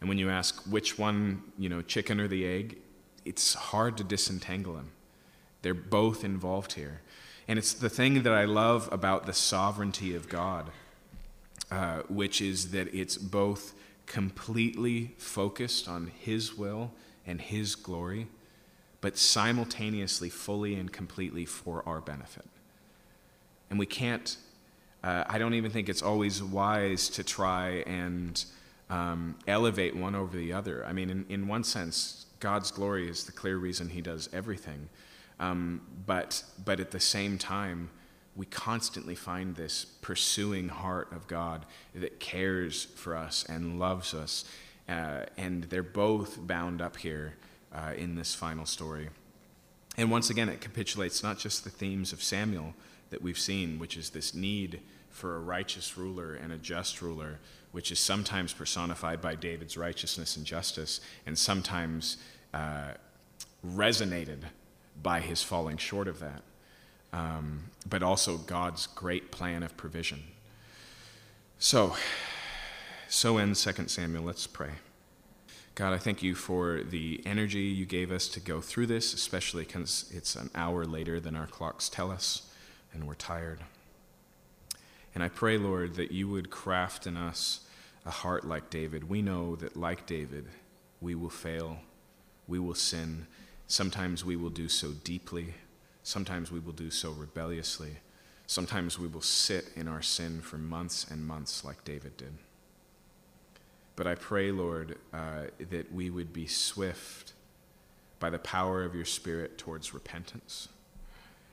And 0.00 0.08
when 0.08 0.18
you 0.18 0.30
ask 0.30 0.62
which 0.64 0.98
one, 0.98 1.42
you 1.58 1.68
know, 1.68 1.82
chicken 1.82 2.20
or 2.20 2.28
the 2.28 2.46
egg, 2.46 2.76
it's 3.24 3.54
hard 3.54 3.96
to 3.96 4.04
disentangle 4.04 4.74
them. 4.74 4.90
They're 5.62 5.74
both 5.74 6.24
involved 6.24 6.74
here. 6.74 7.00
And 7.48 7.58
it's 7.58 7.72
the 7.72 7.88
thing 7.88 8.22
that 8.22 8.32
I 8.32 8.44
love 8.44 8.88
about 8.92 9.26
the 9.26 9.32
sovereignty 9.32 10.14
of 10.14 10.28
God, 10.28 10.70
uh, 11.70 12.02
which 12.08 12.40
is 12.40 12.70
that 12.70 12.94
it's 12.94 13.16
both 13.16 13.74
completely 14.06 15.14
focused 15.16 15.88
on 15.88 16.12
His 16.18 16.54
will 16.54 16.92
and 17.26 17.40
His 17.40 17.74
glory, 17.74 18.28
but 19.04 19.18
simultaneously, 19.18 20.30
fully 20.30 20.76
and 20.76 20.90
completely 20.90 21.44
for 21.44 21.86
our 21.86 22.00
benefit. 22.00 22.46
And 23.68 23.78
we 23.78 23.84
can't, 23.84 24.34
uh, 25.02 25.24
I 25.28 25.36
don't 25.36 25.52
even 25.52 25.70
think 25.70 25.90
it's 25.90 26.00
always 26.00 26.42
wise 26.42 27.10
to 27.10 27.22
try 27.22 27.84
and 27.86 28.42
um, 28.88 29.36
elevate 29.46 29.94
one 29.94 30.14
over 30.14 30.34
the 30.34 30.54
other. 30.54 30.86
I 30.86 30.94
mean, 30.94 31.10
in, 31.10 31.26
in 31.28 31.48
one 31.48 31.64
sense, 31.64 32.24
God's 32.40 32.70
glory 32.70 33.06
is 33.06 33.24
the 33.24 33.32
clear 33.32 33.58
reason 33.58 33.90
He 33.90 34.00
does 34.00 34.30
everything. 34.32 34.88
Um, 35.38 35.82
but, 36.06 36.42
but 36.64 36.80
at 36.80 36.90
the 36.90 36.98
same 36.98 37.36
time, 37.36 37.90
we 38.34 38.46
constantly 38.46 39.14
find 39.14 39.54
this 39.54 39.84
pursuing 39.84 40.70
heart 40.70 41.12
of 41.12 41.28
God 41.28 41.66
that 41.94 42.20
cares 42.20 42.84
for 42.84 43.14
us 43.14 43.44
and 43.50 43.78
loves 43.78 44.14
us. 44.14 44.46
Uh, 44.88 45.26
and 45.36 45.64
they're 45.64 45.82
both 45.82 46.46
bound 46.46 46.80
up 46.80 46.96
here 46.96 47.34
uh, 47.74 47.92
in 47.96 48.14
this 48.14 48.34
final 48.34 48.66
story. 48.66 49.08
And 49.96 50.10
once 50.10 50.30
again, 50.30 50.48
it 50.48 50.60
capitulates 50.60 51.22
not 51.22 51.38
just 51.38 51.64
the 51.64 51.70
themes 51.70 52.12
of 52.12 52.22
Samuel 52.22 52.74
that 53.10 53.22
we've 53.22 53.38
seen, 53.38 53.78
which 53.78 53.96
is 53.96 54.10
this 54.10 54.34
need 54.34 54.80
for 55.10 55.36
a 55.36 55.40
righteous 55.40 55.96
ruler 55.96 56.34
and 56.34 56.52
a 56.52 56.58
just 56.58 57.00
ruler, 57.00 57.38
which 57.70 57.92
is 57.92 57.98
sometimes 58.00 58.52
personified 58.52 59.20
by 59.20 59.34
David's 59.34 59.76
righteousness 59.76 60.36
and 60.36 60.44
justice, 60.44 61.00
and 61.26 61.38
sometimes 61.38 62.16
uh, 62.52 62.92
resonated 63.66 64.38
by 65.00 65.20
his 65.20 65.42
falling 65.42 65.76
short 65.76 66.08
of 66.08 66.18
that, 66.20 66.42
um, 67.12 67.64
but 67.88 68.02
also 68.02 68.36
God's 68.36 68.86
great 68.88 69.30
plan 69.30 69.62
of 69.62 69.76
provision. 69.76 70.22
So, 71.58 71.96
so 73.08 73.38
ends 73.38 73.64
2 73.64 73.88
Samuel. 73.88 74.24
Let's 74.24 74.46
pray. 74.46 74.70
God, 75.76 75.92
I 75.92 75.98
thank 75.98 76.22
you 76.22 76.36
for 76.36 76.82
the 76.84 77.20
energy 77.26 77.62
you 77.62 77.84
gave 77.84 78.12
us 78.12 78.28
to 78.28 78.40
go 78.40 78.60
through 78.60 78.86
this, 78.86 79.12
especially 79.12 79.64
because 79.64 80.08
it's 80.14 80.36
an 80.36 80.48
hour 80.54 80.84
later 80.84 81.18
than 81.18 81.34
our 81.34 81.48
clocks 81.48 81.88
tell 81.88 82.12
us, 82.12 82.48
and 82.92 83.08
we're 83.08 83.14
tired. 83.14 83.58
And 85.16 85.24
I 85.24 85.28
pray, 85.28 85.58
Lord, 85.58 85.96
that 85.96 86.12
you 86.12 86.28
would 86.28 86.48
craft 86.48 87.08
in 87.08 87.16
us 87.16 87.66
a 88.06 88.10
heart 88.10 88.46
like 88.46 88.70
David. 88.70 89.08
We 89.08 89.20
know 89.20 89.56
that, 89.56 89.76
like 89.76 90.06
David, 90.06 90.46
we 91.00 91.16
will 91.16 91.30
fail, 91.30 91.78
we 92.46 92.60
will 92.60 92.74
sin. 92.76 93.26
Sometimes 93.66 94.24
we 94.24 94.36
will 94.36 94.50
do 94.50 94.68
so 94.68 94.92
deeply, 95.02 95.54
sometimes 96.04 96.52
we 96.52 96.60
will 96.60 96.72
do 96.72 96.90
so 96.90 97.10
rebelliously, 97.10 97.96
sometimes 98.46 98.96
we 98.96 99.08
will 99.08 99.20
sit 99.20 99.70
in 99.74 99.88
our 99.88 100.02
sin 100.02 100.40
for 100.40 100.56
months 100.56 101.04
and 101.10 101.26
months, 101.26 101.64
like 101.64 101.82
David 101.84 102.16
did. 102.16 102.34
But 103.96 104.06
I 104.06 104.16
pray, 104.16 104.50
Lord, 104.50 104.98
uh, 105.12 105.44
that 105.70 105.92
we 105.92 106.10
would 106.10 106.32
be 106.32 106.46
swift 106.46 107.32
by 108.18 108.30
the 108.30 108.38
power 108.38 108.82
of 108.82 108.94
your 108.94 109.04
Spirit 109.04 109.58
towards 109.58 109.94
repentance, 109.94 110.68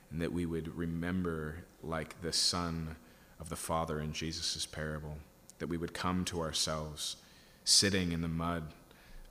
and 0.10 0.22
that 0.22 0.34
we 0.34 0.46
would 0.46 0.76
remember, 0.76 1.66
like 1.84 2.22
the 2.22 2.34
Son 2.34 2.96
of 3.40 3.50
the 3.50 3.56
Father 3.56 4.00
in 4.00 4.14
Jesus' 4.14 4.66
parable, 4.66 5.18
that 5.60 5.68
we 5.68 5.78
would 5.78 5.94
come 5.94 6.26
to 6.26 6.42
ourselves, 6.42 7.18
sitting 7.64 8.12
in 8.12 8.22
the 8.22 8.28
mud 8.28 8.74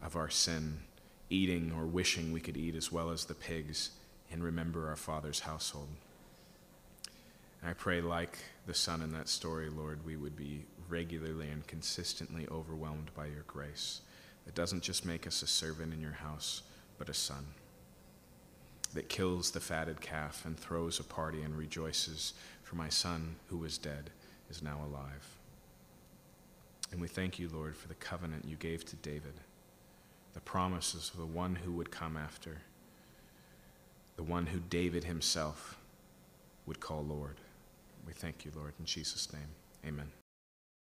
of 0.02 0.14
our 0.16 0.30
sin, 0.30 0.80
eating 1.30 1.72
or 1.76 1.86
wishing 1.86 2.32
we 2.32 2.40
could 2.40 2.56
eat 2.56 2.74
as 2.74 2.92
well 2.92 3.10
as 3.10 3.24
the 3.24 3.34
pigs, 3.34 3.90
and 4.30 4.44
remember 4.44 4.88
our 4.88 4.96
Father's 4.96 5.40
household. 5.40 5.88
And 7.60 7.70
I 7.70 7.74
pray, 7.74 8.00
like 8.00 8.38
the 8.66 8.74
Son 8.74 9.02
in 9.02 9.12
that 9.12 9.28
story, 9.28 9.68
Lord, 9.68 10.04
we 10.06 10.16
would 10.16 10.36
be 10.36 10.64
regularly 10.90 11.48
and 11.48 11.66
consistently 11.66 12.46
overwhelmed 12.50 13.10
by 13.14 13.26
your 13.26 13.44
grace 13.46 14.00
that 14.44 14.54
doesn't 14.54 14.82
just 14.82 15.06
make 15.06 15.26
us 15.26 15.42
a 15.42 15.46
servant 15.46 15.92
in 15.92 16.00
your 16.00 16.12
house, 16.12 16.62
but 16.98 17.08
a 17.08 17.14
son. 17.14 17.46
That 18.94 19.08
kills 19.08 19.52
the 19.52 19.60
fatted 19.60 20.00
calf 20.00 20.44
and 20.44 20.58
throws 20.58 20.98
a 20.98 21.04
party 21.04 21.42
and 21.42 21.56
rejoices, 21.56 22.34
for 22.62 22.74
my 22.76 22.88
son 22.88 23.36
who 23.48 23.58
was 23.58 23.78
dead 23.78 24.10
is 24.50 24.62
now 24.62 24.80
alive. 24.84 25.38
And 26.90 27.00
we 27.00 27.06
thank 27.06 27.38
you, 27.38 27.48
Lord, 27.48 27.76
for 27.76 27.86
the 27.86 27.94
covenant 27.94 28.44
you 28.44 28.56
gave 28.56 28.84
to 28.86 28.96
David, 28.96 29.34
the 30.34 30.40
promises 30.40 31.10
of 31.14 31.20
the 31.20 31.26
one 31.26 31.54
who 31.54 31.72
would 31.72 31.90
come 31.90 32.16
after, 32.16 32.58
the 34.16 34.24
one 34.24 34.46
who 34.46 34.58
David 34.58 35.04
himself 35.04 35.78
would 36.66 36.80
call 36.80 37.04
Lord. 37.04 37.36
We 38.06 38.12
thank 38.12 38.44
you, 38.44 38.50
Lord, 38.56 38.74
in 38.78 38.84
Jesus' 38.84 39.32
name. 39.32 39.48
Amen. 39.86 40.19